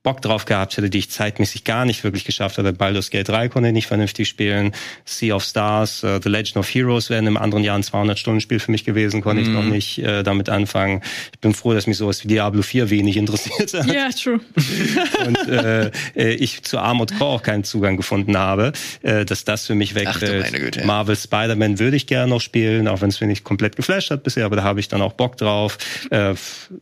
Bock 0.05 0.22
drauf 0.22 0.44
gehabt 0.44 0.76
hätte, 0.76 0.90
die 0.90 0.99
ich 0.99 1.11
zeitmäßig 1.11 1.64
gar 1.64 1.84
nicht 1.84 2.05
wirklich 2.05 2.24
geschafft 2.24 2.57
hatte. 2.57 2.72
Baldur's 2.72 3.11
Gate 3.11 3.28
3 3.28 3.49
konnte 3.49 3.68
ich 3.68 3.74
nicht 3.74 3.88
vernünftig 3.88 4.28
spielen. 4.28 4.72
Sea 5.05 5.34
of 5.34 5.42
Stars, 5.42 6.05
äh, 6.05 6.20
The 6.22 6.28
Legend 6.28 6.59
of 6.59 6.68
Heroes 6.72 7.11
wäre 7.11 7.18
in 7.18 7.26
einem 7.26 7.36
anderen 7.36 7.64
Jahr 7.64 7.76
ein 7.76 7.82
200-Stunden-Spiel 7.82 8.61
für 8.61 8.70
mich 8.70 8.84
gewesen, 8.84 9.22
konnte 9.22 9.42
ich 9.42 9.49
noch 9.49 9.64
nicht 9.64 9.99
äh, 9.99 10.22
damit 10.22 10.51
anfangen. 10.51 11.03
Ich 11.32 11.40
bin 11.40 11.53
froh, 11.53 11.74
dass 11.74 11.88
mich 11.88 11.96
sowas 11.96 12.22
wie 12.22 12.28
Diablo 12.28 12.62
4 12.62 12.90
wenig 12.90 13.16
interessiert 13.16 13.74
hat 13.74 13.86
Ja, 13.86 14.09
true. 14.11 14.40
und 15.26 15.49
äh, 15.49 15.90
äh, 16.14 16.34
ich 16.34 16.62
zu 16.62 16.78
Armored 16.78 17.18
Core 17.18 17.30
auch 17.36 17.42
keinen 17.42 17.64
Zugang 17.64 17.96
gefunden 17.96 18.38
habe, 18.38 18.72
äh, 19.03 19.24
dass 19.24 19.44
das 19.44 19.66
für 19.66 19.74
mich 19.74 19.96
wegfällt. 19.96 20.44
meine 20.44 20.61
Güte. 20.64 20.86
Marvel 20.86 21.16
Spider-Man 21.16 21.80
würde 21.80 21.96
ich 21.96 22.07
gerne 22.07 22.30
noch 22.30 22.40
spielen, 22.40 22.86
auch 22.86 23.01
wenn 23.01 23.09
es 23.09 23.20
mir 23.20 23.26
nicht 23.26 23.42
komplett 23.42 23.74
geflasht 23.74 24.12
hat 24.12 24.22
bisher, 24.22 24.44
aber 24.46 24.57
da 24.57 24.62
habe 24.62 24.78
ich 24.78 24.86
dann 24.86 25.03
auch 25.03 25.14
Bock 25.14 25.36
drauf. 25.36 25.76
Äh, 26.11 26.34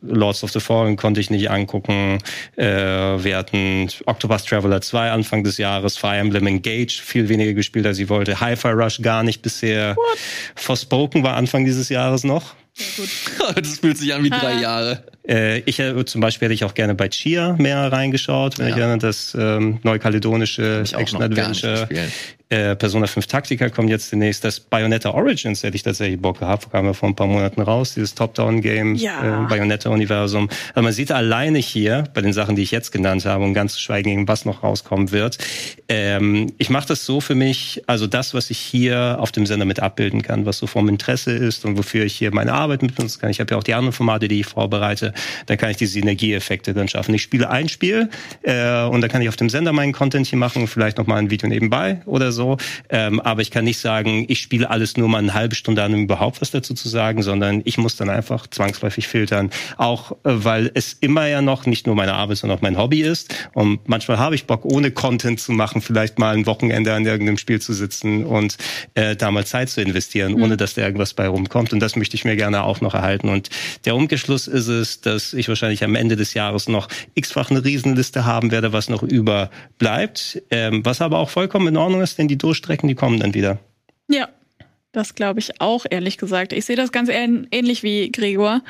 Lords 0.03 0.45
of 0.45 0.53
the 0.53 0.61
Fallen 0.61 0.97
konnte 0.97 1.21
ich 1.21 1.31
nicht 1.31 1.51
angucken. 1.51 2.19
Äh, 2.57 3.06
wir 3.23 3.37
hatten 3.37 3.89
Octopus 4.07 4.45
Traveler 4.45 4.81
2 4.81 5.11
Anfang 5.11 5.45
des 5.45 5.59
Jahres, 5.59 5.97
Fire 5.97 6.17
Emblem 6.17 6.47
Engage 6.47 7.01
viel 7.03 7.29
weniger 7.29 7.55
gespielt, 7.55 7.87
als 7.87 7.99
ich 7.99 8.09
wollte. 8.09 8.41
Hi-Fi 8.41 8.69
Rush 8.69 9.01
gar 9.03 9.23
nicht 9.23 9.43
bisher. 9.43 9.97
Forspoken 10.55 11.23
war 11.23 11.35
Anfang 11.37 11.65
dieses 11.65 11.89
Jahres 11.89 12.25
noch. 12.25 12.55
Sehr 12.75 13.05
gut. 13.05 13.57
das 13.65 13.79
fühlt 13.79 13.97
sich 13.99 14.13
an 14.15 14.23
wie 14.23 14.31
drei 14.31 14.57
Ah. 14.57 14.61
Jahre. 14.61 15.05
Äh, 15.29 15.59
ich 15.61 15.81
äh, 15.81 16.05
zum 16.05 16.21
Beispiel 16.21 16.47
hätte 16.47 16.55
ich 16.55 16.65
auch 16.65 16.75
gerne 16.75 16.95
bei 16.95 17.09
Chia 17.09 17.57
mehr 17.59 17.91
reingeschaut, 17.91 18.59
wenn 18.59 18.69
ja. 18.69 18.75
ich 18.75 18.81
erinnere, 18.81 18.99
das 18.99 19.37
ähm, 19.39 19.79
neukaledonische 19.83 20.85
Action-Adventure. 20.93 21.89
Äh, 22.49 22.77
Persona 22.77 23.09
5 23.09 23.27
Taktika 23.27 23.69
kommt 23.71 23.91
jetzt 23.91 24.13
demnächst. 24.13 24.45
Das 24.45 24.61
Bayonetta 24.61 25.11
Origins 25.11 25.65
hätte 25.65 25.75
ich 25.75 25.83
tatsächlich 25.83 26.23
Bock 26.23 26.39
gehabt. 26.39 26.71
Kam 26.71 26.87
ja 26.87 26.93
vor 26.93 27.09
ein 27.09 27.17
paar 27.17 27.27
Monaten 27.27 27.61
raus, 27.61 27.95
dieses 27.95 28.15
Top-Down-Game, 28.15 28.95
ja. 28.95 29.47
äh, 29.47 29.49
Bayonetta-Universum. 29.49 30.49
Also 30.69 30.85
man 30.85 30.93
sieht 30.93 31.11
alleine 31.11 31.59
hier, 31.59 32.05
bei 32.15 32.21
den 32.21 32.33
Sachen, 32.33 32.55
die 32.55 32.63
ich 32.63 32.71
jetzt 32.71 32.93
genannt 32.93 33.25
habe, 33.25 33.43
und 33.43 33.53
ganz 33.53 33.73
zu 33.75 33.81
schweigen, 33.81 34.29
was 34.29 34.45
noch 34.45 34.63
rauskommen 34.63 35.11
wird. 35.11 35.39
Ähm, 35.89 36.53
ich 36.59 36.71
mache 36.71 36.87
das 36.87 37.05
so 37.05 37.21
für 37.21 37.35
mich, 37.35 37.83
also 37.89 38.07
das, 38.07 38.33
was 38.33 38.51
ich 38.51 38.59
hier 38.59 39.17
auf 39.19 39.33
dem 39.33 39.45
Sender 39.45 39.65
mit 39.65 39.81
abbilden 39.81 40.23
kann, 40.23 40.47
was 40.47 40.59
so 40.59 40.69
vom 40.69 40.89
Interesse 40.89 41.33
ist 41.33 41.65
und 41.65 41.77
wofür 41.77 42.05
ich 42.05 42.15
hier 42.15 42.33
meine 42.33 42.53
Arbeit 42.53 42.81
mit 42.81 42.95
benutzen 42.95 43.21
kann. 43.21 43.31
Ich 43.31 43.41
habe 43.41 43.51
ja 43.53 43.59
auch 43.59 43.65
die 43.65 43.75
anderen 43.75 43.93
Formate, 43.93 44.29
die 44.29 44.39
ich 44.39 44.47
vorbereite. 44.47 45.15
Da 45.47 45.57
kann 45.57 45.71
ich 45.71 45.77
die 45.77 45.87
Synergieeffekte 45.87 46.75
dann 46.75 46.89
schaffen. 46.89 47.15
Ich 47.15 47.23
spiele 47.23 47.51
ein 47.51 47.69
Spiel 47.69 48.11
äh, 48.43 48.85
und 48.85 49.01
da 49.01 49.09
kann 49.09 49.23
ich 49.23 49.29
auf 49.29 49.37
dem 49.37 49.49
Sender 49.49 49.73
meinen 49.73 49.93
Content 49.93 50.27
hier 50.27 50.39
machen 50.39 50.67
vielleicht 50.67 50.99
noch 50.99 51.07
mal 51.07 51.17
ein 51.17 51.31
Video 51.31 51.49
nebenbei 51.49 52.01
oder 52.07 52.33
so. 52.33 52.57
Ähm, 52.89 53.21
aber 53.21 53.43
ich 53.43 53.51
kann 53.51 53.65
nicht 53.65 53.79
sagen, 53.79 54.25
ich 54.29 54.41
spiele 54.41 54.71
alles 54.71 54.97
nur 54.97 55.09
mal 55.09 55.19
eine 55.19 55.35
halbe 55.35 55.55
Stunde 55.55 55.83
an, 55.83 55.95
um 55.95 56.03
überhaupt 56.03 56.41
was 56.41 56.51
dazu 56.51 56.75
zu 56.75 56.89
sagen, 56.89 57.23
sondern 57.23 57.63
ich 57.65 57.79
muss 57.79 57.97
dann 57.97 58.11
einfach 58.11 58.47
zwangsläufig 58.47 59.09
filtern. 59.09 59.51
Auch 59.77 60.13
äh, 60.13 60.17
weil 60.25 60.71
es 60.75 60.93
immer 61.01 61.27
ja 61.27 61.43
noch 61.43 61.67
nicht 61.67 61.87
nur 61.87 61.95
meine 61.95 62.15
Arbeit, 62.15 62.39
sondern 62.39 62.59
auch 62.59 62.63
mein 62.63 62.77
Hobby 62.77 63.03
ist. 63.03 63.35
Und 63.55 63.89
manchmal 63.89 64.19
habe 64.19 64.35
ich 64.35 64.47
Bock, 64.47 64.65
ohne 64.65 64.91
Content 64.91 65.41
zu 65.41 65.53
machen, 65.53 65.81
vielleicht 65.81 66.19
mal 66.19 66.35
ein 66.35 66.47
Wochenende 66.47 66.93
an 66.95 67.07
irgendeinem 67.07 67.39
Spiel 67.39 67.61
zu 67.61 67.73
sitzen 67.73 68.25
und 68.25 68.57
äh, 68.95 69.17
da 69.17 69.31
mal 69.31 69.47
Zeit 69.47 69.71
zu 69.71 69.81
investieren, 69.81 70.33
mhm. 70.33 70.43
ohne 70.43 70.57
dass 70.57 70.75
da 70.75 70.83
irgendwas 70.83 71.15
bei 71.15 71.29
rumkommt. 71.29 71.73
Und 71.73 71.81
das 71.81 71.97
möchte 71.97 72.17
ich 72.17 72.25
mir 72.25 72.37
gerne 72.37 72.65
auch 72.65 72.81
noch 72.81 72.95
erhalten. 72.95 73.29
Und 73.29 73.51
der 73.85 73.97
Umgeschluss 73.97 74.47
ist 74.47 74.69
es, 74.69 75.01
dass 75.07 75.33
ich 75.33 75.49
wahrscheinlich 75.49 75.85
am 75.85 75.95
Ende 75.95 76.17
des 76.17 76.35
Jahres 76.35 76.69
noch 76.69 76.89
x-fach 77.15 77.51
eine 77.51 77.65
Riesenliste 77.65 78.25
haben 78.25 78.51
werde, 78.51 78.73
was 78.73 78.89
noch 78.89 79.03
überbleibt. 79.03 80.43
Ähm, 80.51 80.85
was 80.85 81.01
aber 81.01 81.19
auch 81.19 81.31
vollkommen 81.31 81.69
in 81.69 81.77
Ordnung 81.77 82.03
ist, 82.03 82.19
denn 82.19 82.29
die 82.29 82.39
Durchstrecken, 82.39 82.89
die 82.89 82.95
kommen 82.95 83.21
dann 83.21 83.35
wieder. 83.35 83.59
Ja, 84.09 84.29
das 84.93 85.15
glaube 85.15 85.41
ich 85.41 85.61
auch, 85.61 85.87
ehrlich 85.89 86.19
gesagt. 86.19 86.53
Ich 86.53 86.65
sehe 86.65 86.77
das 86.77 86.93
ganz 86.93 87.09
ähnlich 87.11 87.83
wie 87.83 88.11
Gregor. 88.11 88.63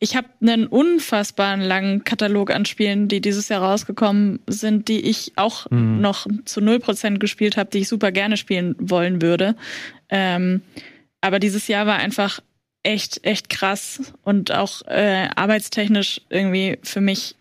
Ich 0.00 0.14
habe 0.14 0.28
einen 0.40 0.66
unfassbaren 0.66 1.60
langen 1.60 2.04
Katalog 2.04 2.52
an 2.52 2.64
Spielen, 2.64 3.08
die 3.08 3.20
dieses 3.20 3.48
Jahr 3.48 3.62
rausgekommen 3.62 4.38
sind, 4.46 4.88
die 4.88 5.00
ich 5.00 5.32
auch 5.36 5.68
mhm. 5.70 6.00
noch 6.00 6.26
zu 6.44 6.60
null 6.60 6.78
Prozent 6.78 7.18
gespielt 7.18 7.56
habe, 7.56 7.70
die 7.70 7.78
ich 7.78 7.88
super 7.88 8.12
gerne 8.12 8.36
spielen 8.36 8.76
wollen 8.78 9.22
würde. 9.22 9.56
Ähm, 10.08 10.62
aber 11.20 11.40
dieses 11.40 11.66
Jahr 11.66 11.86
war 11.86 11.96
einfach 11.96 12.40
echt, 12.82 13.24
echt 13.24 13.48
krass 13.48 14.12
und 14.24 14.52
auch 14.52 14.82
äh, 14.86 15.28
arbeitstechnisch 15.34 16.20
irgendwie 16.30 16.78
für 16.82 17.00
mich 17.00 17.34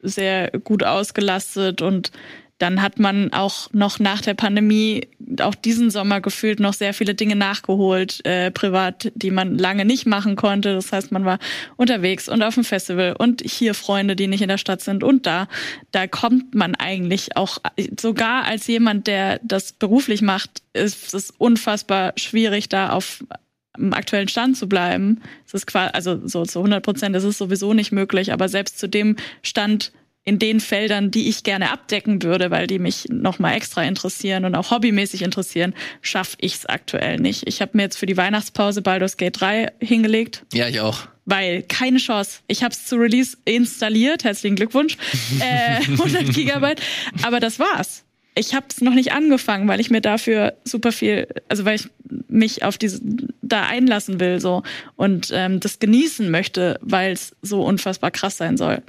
sehr 0.00 0.50
gut 0.50 0.84
ausgelastet 0.84 1.82
und 1.82 2.12
dann 2.58 2.80
hat 2.80 3.00
man 3.00 3.32
auch 3.32 3.68
noch 3.72 3.98
nach 3.98 4.20
der 4.20 4.34
Pandemie, 4.34 5.08
auch 5.40 5.56
diesen 5.56 5.90
Sommer 5.90 6.20
gefühlt, 6.20 6.60
noch 6.60 6.72
sehr 6.72 6.94
viele 6.94 7.14
Dinge 7.14 7.34
nachgeholt, 7.34 8.24
äh, 8.24 8.52
privat, 8.52 9.10
die 9.16 9.32
man 9.32 9.58
lange 9.58 9.84
nicht 9.84 10.06
machen 10.06 10.36
konnte. 10.36 10.74
Das 10.74 10.92
heißt, 10.92 11.10
man 11.10 11.24
war 11.24 11.40
unterwegs 11.76 12.28
und 12.28 12.42
auf 12.42 12.54
dem 12.54 12.64
Festival 12.64 13.16
und 13.18 13.42
hier 13.42 13.74
Freunde, 13.74 14.14
die 14.14 14.28
nicht 14.28 14.40
in 14.40 14.48
der 14.48 14.58
Stadt 14.58 14.82
sind 14.82 15.02
und 15.02 15.26
da. 15.26 15.48
Da 15.90 16.06
kommt 16.06 16.54
man 16.54 16.76
eigentlich 16.76 17.36
auch, 17.36 17.58
sogar 18.00 18.44
als 18.44 18.68
jemand, 18.68 19.08
der 19.08 19.40
das 19.42 19.72
beruflich 19.72 20.22
macht, 20.22 20.62
ist 20.74 21.12
es 21.12 21.32
unfassbar 21.32 22.12
schwierig, 22.16 22.68
da 22.68 22.90
auf 22.90 23.24
im 23.76 23.92
aktuellen 23.92 24.28
Stand 24.28 24.56
zu 24.56 24.68
bleiben. 24.68 25.22
Es 25.46 25.54
ist 25.54 25.66
quasi, 25.66 25.90
also 25.92 26.26
so 26.26 26.44
zu 26.44 26.60
100 26.60 26.82
Prozent 26.82 27.16
ist 27.16 27.24
es 27.24 27.38
sowieso 27.38 27.74
nicht 27.74 27.92
möglich, 27.92 28.32
aber 28.32 28.48
selbst 28.48 28.78
zu 28.78 28.88
dem 28.88 29.16
Stand 29.42 29.92
in 30.24 30.38
den 30.38 30.60
Feldern, 30.60 31.10
die 31.10 31.28
ich 31.28 31.42
gerne 31.42 31.70
abdecken 31.70 32.22
würde, 32.22 32.50
weil 32.50 32.66
die 32.66 32.78
mich 32.78 33.06
nochmal 33.10 33.56
extra 33.56 33.82
interessieren 33.82 34.46
und 34.46 34.54
auch 34.54 34.70
hobbymäßig 34.70 35.22
interessieren, 35.22 35.74
schaffe 36.00 36.36
ich 36.40 36.54
es 36.54 36.66
aktuell 36.66 37.18
nicht. 37.18 37.46
Ich 37.46 37.60
habe 37.60 37.72
mir 37.74 37.82
jetzt 37.82 37.98
für 37.98 38.06
die 38.06 38.16
Weihnachtspause 38.16 38.80
Baldur's 38.80 39.18
Gate 39.18 39.38
3 39.38 39.72
hingelegt. 39.80 40.44
Ja, 40.54 40.68
ich 40.68 40.80
auch. 40.80 41.06
Weil 41.26 41.62
keine 41.62 41.98
Chance. 41.98 42.40
Ich 42.48 42.62
habe 42.62 42.72
es 42.72 42.86
zu 42.86 42.96
Release 42.96 43.36
installiert. 43.44 44.24
Herzlichen 44.24 44.56
Glückwunsch. 44.56 44.96
äh, 45.40 45.76
100 45.76 46.32
Gigabyte. 46.34 46.80
Aber 47.22 47.40
das 47.40 47.58
war's. 47.58 48.04
Ich 48.36 48.54
habe 48.54 48.66
es 48.68 48.80
noch 48.80 48.94
nicht 48.94 49.12
angefangen, 49.12 49.68
weil 49.68 49.80
ich 49.80 49.90
mir 49.90 50.00
dafür 50.00 50.54
super 50.64 50.90
viel, 50.90 51.28
also 51.48 51.64
weil 51.64 51.76
ich 51.76 51.88
mich 52.28 52.64
auf 52.64 52.78
diese 52.78 53.00
da 53.42 53.66
einlassen 53.66 54.18
will 54.18 54.40
so 54.40 54.62
und 54.96 55.30
ähm, 55.32 55.60
das 55.60 55.78
genießen 55.78 56.30
möchte, 56.30 56.78
weil 56.82 57.12
es 57.12 57.36
so 57.42 57.64
unfassbar 57.64 58.10
krass 58.10 58.36
sein 58.36 58.56
soll. 58.56 58.82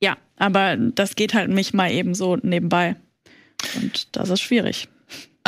Ja, 0.00 0.16
aber 0.36 0.76
das 0.76 1.16
geht 1.16 1.34
halt 1.34 1.50
nicht 1.50 1.74
mal 1.74 1.90
eben 1.90 2.14
so 2.14 2.36
nebenbei. 2.36 2.94
Und 3.74 4.16
das 4.16 4.30
ist 4.30 4.40
schwierig. 4.40 4.88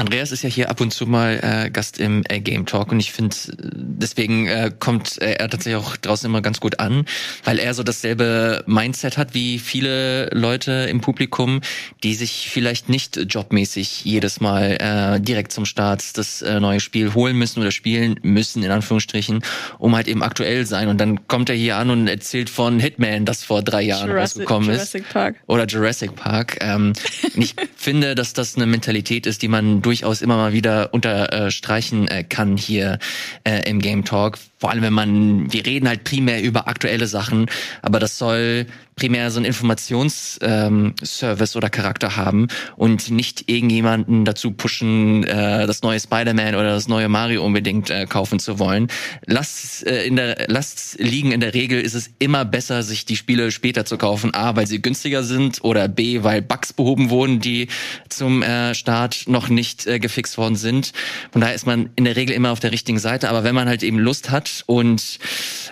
Andreas 0.00 0.32
ist 0.32 0.42
ja 0.42 0.48
hier 0.48 0.70
ab 0.70 0.80
und 0.80 0.92
zu 0.92 1.06
mal 1.06 1.38
äh, 1.42 1.70
Gast 1.70 2.00
im 2.00 2.22
äh, 2.28 2.40
Game 2.40 2.64
Talk 2.64 2.90
und 2.90 3.00
ich 3.00 3.12
finde, 3.12 3.36
deswegen 3.58 4.46
äh, 4.46 4.70
kommt 4.78 5.20
äh, 5.20 5.32
er 5.32 5.50
tatsächlich 5.50 5.76
auch 5.82 5.94
draußen 5.96 6.26
immer 6.26 6.40
ganz 6.40 6.58
gut 6.58 6.80
an, 6.80 7.04
weil 7.44 7.58
er 7.58 7.74
so 7.74 7.82
dasselbe 7.82 8.64
Mindset 8.66 9.18
hat 9.18 9.34
wie 9.34 9.58
viele 9.58 10.30
Leute 10.30 10.72
im 10.88 11.02
Publikum, 11.02 11.60
die 12.02 12.14
sich 12.14 12.48
vielleicht 12.50 12.88
nicht 12.88 13.18
jobmäßig 13.28 14.04
jedes 14.04 14.40
Mal 14.40 14.78
äh, 14.80 15.20
direkt 15.20 15.52
zum 15.52 15.66
Start 15.66 16.16
das 16.16 16.40
äh, 16.40 16.60
neue 16.60 16.80
Spiel 16.80 17.12
holen 17.12 17.36
müssen 17.36 17.60
oder 17.60 17.70
spielen 17.70 18.18
müssen, 18.22 18.62
in 18.62 18.70
Anführungsstrichen, 18.70 19.42
um 19.78 19.94
halt 19.94 20.08
eben 20.08 20.22
aktuell 20.22 20.64
sein. 20.64 20.88
Und 20.88 20.98
dann 20.98 21.26
kommt 21.28 21.50
er 21.50 21.56
hier 21.56 21.76
an 21.76 21.90
und 21.90 22.08
erzählt 22.08 22.48
von 22.48 22.80
Hitman, 22.80 23.26
das 23.26 23.44
vor 23.44 23.62
drei 23.62 23.82
Jahren 23.82 24.08
Jurassic, 24.08 24.40
rausgekommen 24.40 24.70
Jurassic 24.70 25.02
ist. 25.02 25.12
Park. 25.12 25.36
Oder 25.46 25.66
Jurassic 25.66 26.16
Park. 26.16 26.56
Ähm, 26.62 26.94
ich 27.34 27.54
finde, 27.76 28.14
dass 28.14 28.32
das 28.32 28.56
eine 28.56 28.64
Mentalität 28.64 29.26
ist, 29.26 29.42
die 29.42 29.48
man 29.48 29.82
durchaus 29.90 30.22
immer 30.22 30.36
mal 30.36 30.52
wieder 30.52 30.94
unterstreichen 30.94 32.06
äh, 32.06 32.22
kann 32.22 32.56
hier 32.56 33.00
äh, 33.42 33.68
im 33.68 33.80
Game 33.80 34.04
Talk. 34.04 34.38
Vor 34.60 34.70
allem, 34.70 34.82
wenn 34.82 34.92
man, 34.92 35.50
wir 35.50 35.64
reden 35.64 35.88
halt 35.88 36.04
primär 36.04 36.42
über 36.42 36.68
aktuelle 36.68 37.06
Sachen, 37.06 37.46
aber 37.80 37.98
das 37.98 38.18
soll 38.18 38.66
primär 39.00 39.30
so 39.30 39.40
ein 39.40 39.46
Informationsservice 39.46 40.42
ähm, 40.42 41.56
oder 41.56 41.70
Charakter 41.70 42.16
haben 42.16 42.48
und 42.76 43.10
nicht 43.10 43.48
irgendjemanden 43.48 44.26
dazu 44.26 44.50
pushen, 44.52 45.24
äh, 45.24 45.66
das 45.66 45.80
neue 45.80 45.98
Spider-Man 45.98 46.54
oder 46.54 46.72
das 46.72 46.86
neue 46.86 47.08
Mario 47.08 47.42
unbedingt 47.42 47.88
äh, 47.88 48.04
kaufen 48.04 48.38
zu 48.38 48.58
wollen. 48.58 48.88
Lasst 49.24 49.86
äh, 49.86 50.04
in 50.04 50.16
der 50.16 50.44
lasst 50.48 50.98
liegen. 50.98 51.32
In 51.32 51.40
der 51.40 51.54
Regel 51.54 51.80
ist 51.80 51.94
es 51.94 52.10
immer 52.18 52.44
besser, 52.44 52.82
sich 52.82 53.06
die 53.06 53.16
Spiele 53.16 53.50
später 53.52 53.86
zu 53.86 53.96
kaufen. 53.96 54.34
A, 54.34 54.54
weil 54.56 54.66
sie 54.66 54.82
günstiger 54.82 55.22
sind 55.22 55.64
oder 55.64 55.88
B, 55.88 56.22
weil 56.22 56.42
Bugs 56.42 56.74
behoben 56.74 57.08
wurden, 57.08 57.40
die 57.40 57.68
zum 58.10 58.42
äh, 58.42 58.74
Start 58.74 59.24
noch 59.26 59.48
nicht 59.48 59.86
äh, 59.86 59.98
gefixt 59.98 60.36
worden 60.36 60.56
sind. 60.56 60.92
Von 61.32 61.40
daher 61.40 61.54
ist 61.54 61.66
man 61.66 61.88
in 61.96 62.04
der 62.04 62.16
Regel 62.16 62.36
immer 62.36 62.50
auf 62.50 62.60
der 62.60 62.72
richtigen 62.72 62.98
Seite. 62.98 63.30
Aber 63.30 63.44
wenn 63.44 63.54
man 63.54 63.66
halt 63.66 63.82
eben 63.82 63.98
Lust 63.98 64.30
hat 64.30 64.49
und 64.66 65.18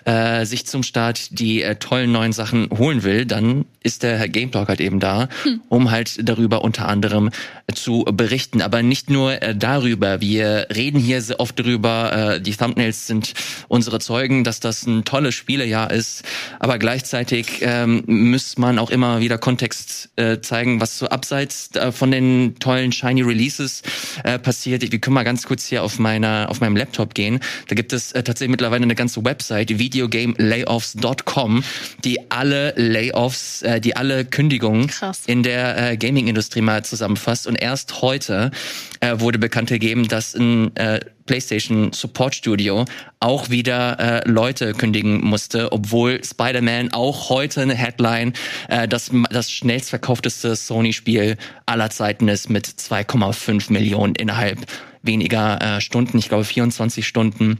äh, 0.04 0.44
sich 0.44 0.66
zum 0.66 0.82
Start 0.82 1.38
die 1.38 1.62
äh, 1.62 1.76
tollen 1.76 2.12
neuen 2.12 2.32
Sachen 2.32 2.68
holen 2.70 3.02
will, 3.02 3.26
dann 3.26 3.64
ist 3.82 4.02
der 4.02 4.18
Herr 4.18 4.28
Game 4.28 4.50
Talk 4.50 4.68
halt 4.68 4.80
eben 4.80 5.00
da, 5.00 5.28
hm. 5.42 5.60
um 5.68 5.90
halt 5.90 6.28
darüber 6.28 6.62
unter 6.62 6.88
anderem 6.88 7.30
zu 7.74 8.04
berichten. 8.12 8.60
Aber 8.60 8.82
nicht 8.82 9.08
nur 9.08 9.40
äh, 9.40 9.54
darüber. 9.54 10.20
Wir 10.20 10.66
reden 10.74 11.00
hier 11.00 11.22
sehr 11.22 11.40
oft 11.40 11.58
darüber. 11.58 12.34
Äh, 12.34 12.40
die 12.40 12.54
Thumbnails 12.54 13.06
sind 13.06 13.34
unsere 13.68 13.98
Zeugen, 14.00 14.44
dass 14.44 14.60
das 14.60 14.86
ein 14.86 15.04
tolles 15.04 15.34
Spielejahr 15.34 15.90
ist. 15.90 16.22
Aber 16.58 16.78
gleichzeitig 16.78 17.60
ähm, 17.62 18.02
muss 18.06 18.58
man 18.58 18.78
auch 18.78 18.90
immer 18.90 19.20
wieder 19.20 19.38
Kontext 19.38 20.10
äh, 20.16 20.40
zeigen, 20.40 20.80
was 20.80 20.98
so 20.98 21.08
abseits 21.08 21.74
äh, 21.74 21.92
von 21.92 22.10
den 22.10 22.56
tollen 22.58 22.92
shiny 22.92 23.22
Releases 23.22 23.82
äh, 24.24 24.38
passiert. 24.38 24.90
Wir 24.90 24.98
können 24.98 25.14
mal 25.14 25.24
ganz 25.24 25.46
kurz 25.46 25.66
hier 25.66 25.82
auf 25.82 25.98
meiner 25.98 26.48
auf 26.50 26.60
meinem 26.60 26.76
Laptop 26.76 27.14
gehen. 27.14 27.40
Da 27.68 27.74
gibt 27.74 27.92
es 27.92 28.12
äh, 28.12 28.22
tatsächlich 28.22 28.52
mittlerweile 28.68 28.82
eine 28.82 28.94
ganze 28.94 29.24
Website, 29.24 29.78
videogamelayoffs.com, 29.78 31.64
die 32.04 32.30
alle 32.30 32.74
Layoffs, 32.76 33.62
äh, 33.62 33.80
die 33.80 33.96
alle 33.96 34.24
Kündigungen 34.24 34.88
Krass. 34.88 35.22
in 35.26 35.42
der 35.42 35.92
äh, 35.92 35.96
Gaming-Industrie 35.96 36.60
mal 36.60 36.84
zusammenfasst. 36.84 37.46
Und 37.46 37.56
erst 37.56 38.02
heute 38.02 38.50
äh, 39.00 39.18
wurde 39.20 39.38
bekannt 39.38 39.70
gegeben, 39.70 40.06
dass 40.08 40.34
ein 40.34 40.76
äh, 40.76 41.00
PlayStation 41.24 41.92
Support 41.92 42.34
Studio 42.34 42.84
auch 43.20 43.48
wieder 43.48 43.98
äh, 43.98 44.28
Leute 44.28 44.72
kündigen 44.72 45.24
musste, 45.24 45.72
obwohl 45.72 46.22
Spider-Man 46.22 46.92
auch 46.92 47.30
heute 47.30 47.62
eine 47.62 47.74
Headline 47.74 48.32
äh, 48.68 48.86
das 48.86 49.10
das 49.30 49.50
schnellst 49.50 49.90
verkaufteste 49.90 50.56
Sony-Spiel 50.56 51.36
aller 51.66 51.90
Zeiten 51.90 52.28
ist 52.28 52.50
mit 52.50 52.66
2,5 52.66 53.72
Millionen 53.72 54.14
innerhalb 54.14 54.58
weniger 55.02 55.60
äh, 55.60 55.80
Stunden, 55.80 56.18
ich 56.18 56.28
glaube 56.28 56.44
24 56.44 57.06
Stunden 57.06 57.58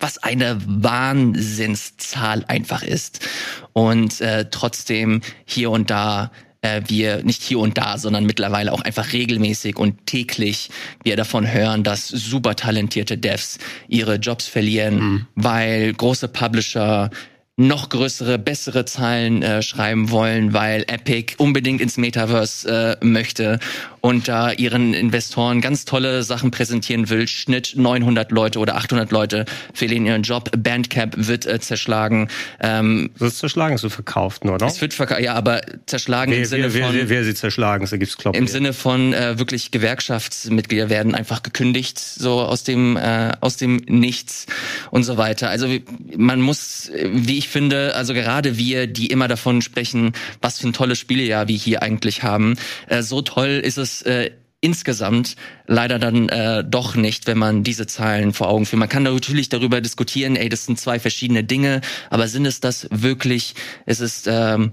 was 0.00 0.18
eine 0.18 0.58
Wahnsinnszahl 0.66 2.44
einfach 2.48 2.82
ist. 2.82 3.28
Und 3.72 4.20
äh, 4.20 4.46
trotzdem 4.50 5.20
hier 5.44 5.70
und 5.70 5.90
da 5.90 6.30
äh, 6.62 6.82
wir 6.86 7.22
nicht 7.24 7.42
hier 7.42 7.58
und 7.58 7.76
da, 7.76 7.98
sondern 7.98 8.24
mittlerweile 8.24 8.72
auch 8.72 8.80
einfach 8.80 9.12
regelmäßig 9.12 9.76
und 9.76 10.06
täglich 10.06 10.70
wir 11.02 11.16
davon 11.16 11.50
hören, 11.50 11.82
dass 11.82 12.08
super 12.08 12.56
talentierte 12.56 13.18
Devs 13.18 13.58
ihre 13.88 14.16
Jobs 14.16 14.46
verlieren, 14.46 14.94
mhm. 14.98 15.26
weil 15.34 15.92
große 15.92 16.28
Publisher 16.28 17.10
noch 17.56 17.90
größere, 17.90 18.38
bessere 18.38 18.86
Zahlen 18.86 19.42
äh, 19.42 19.62
schreiben 19.62 20.10
wollen, 20.10 20.54
weil 20.54 20.84
Epic 20.88 21.34
unbedingt 21.36 21.80
ins 21.80 21.98
Metaverse 21.98 22.98
äh, 23.02 23.04
möchte 23.04 23.58
und 24.02 24.26
da 24.26 24.50
ihren 24.50 24.94
Investoren 24.94 25.60
ganz 25.60 25.84
tolle 25.84 26.24
Sachen 26.24 26.50
präsentieren 26.50 27.08
will. 27.08 27.28
Schnitt 27.28 27.74
900 27.76 28.32
Leute 28.32 28.58
oder 28.58 28.76
800 28.76 29.12
Leute 29.12 29.44
verlieren 29.72 30.04
ihren 30.04 30.22
Job. 30.22 30.50
Bandcamp 30.58 31.14
wird 31.16 31.46
äh, 31.46 31.60
zerschlagen. 31.60 32.28
Ähm, 32.60 33.10
das 33.18 33.34
ist 33.34 33.38
zerschlagen, 33.38 33.76
ist 33.76 33.82
so 33.82 33.88
verkauft, 33.88 34.44
oder? 34.44 34.66
Es 34.66 34.80
wird 34.80 34.92
verkauft, 34.92 35.20
ja, 35.20 35.34
aber 35.34 35.60
zerschlagen 35.86 36.32
wer, 36.32 36.38
im 36.38 36.44
Sinne 36.44 36.74
wer, 36.74 36.86
von... 36.86 36.96
Wer, 36.96 37.08
wer 37.08 37.24
sie 37.24 37.34
zerschlagen, 37.34 37.86
da 37.88 37.96
gibt's 37.96 38.16
Kloppen. 38.18 38.36
Im 38.38 38.48
Sinne 38.48 38.72
von 38.72 39.12
äh, 39.12 39.38
wirklich 39.38 39.70
Gewerkschaftsmitglieder 39.70 40.90
werden 40.90 41.14
einfach 41.14 41.44
gekündigt, 41.44 42.00
so 42.00 42.40
aus 42.40 42.64
dem, 42.64 42.96
äh, 42.96 43.30
aus 43.40 43.56
dem 43.56 43.76
Nichts 43.86 44.46
und 44.90 45.04
so 45.04 45.16
weiter. 45.16 45.48
Also 45.48 45.68
man 46.16 46.40
muss, 46.40 46.90
wie 47.04 47.38
ich 47.38 47.48
finde, 47.48 47.94
also 47.94 48.14
gerade 48.14 48.58
wir, 48.58 48.88
die 48.88 49.06
immer 49.06 49.28
davon 49.28 49.62
sprechen, 49.62 50.12
was 50.40 50.58
für 50.58 50.66
ein 50.66 50.72
tolles 50.72 50.98
Spielejahr 50.98 51.46
wir 51.46 51.56
hier 51.56 51.82
eigentlich 51.82 52.24
haben, 52.24 52.56
äh, 52.88 53.02
so 53.02 53.22
toll 53.22 53.60
ist 53.62 53.78
es 53.78 53.91
äh, 54.00 54.30
insgesamt 54.62 55.36
leider 55.66 55.98
dann 55.98 56.30
äh, 56.30 56.64
doch 56.64 56.94
nicht, 56.94 57.26
wenn 57.26 57.36
man 57.36 57.64
diese 57.64 57.86
Zahlen 57.86 58.32
vor 58.32 58.48
Augen 58.48 58.64
führt. 58.64 58.80
Man 58.80 58.88
kann 58.88 59.02
natürlich 59.02 59.50
darüber 59.50 59.82
diskutieren, 59.82 60.36
ey, 60.36 60.48
das 60.48 60.64
sind 60.64 60.78
zwei 60.78 60.98
verschiedene 60.98 61.44
Dinge, 61.44 61.82
aber 62.08 62.28
sind 62.28 62.46
es 62.46 62.60
das 62.60 62.88
wirklich? 62.90 63.54
Es 63.84 64.00
ist 64.00 64.26
ähm, 64.30 64.72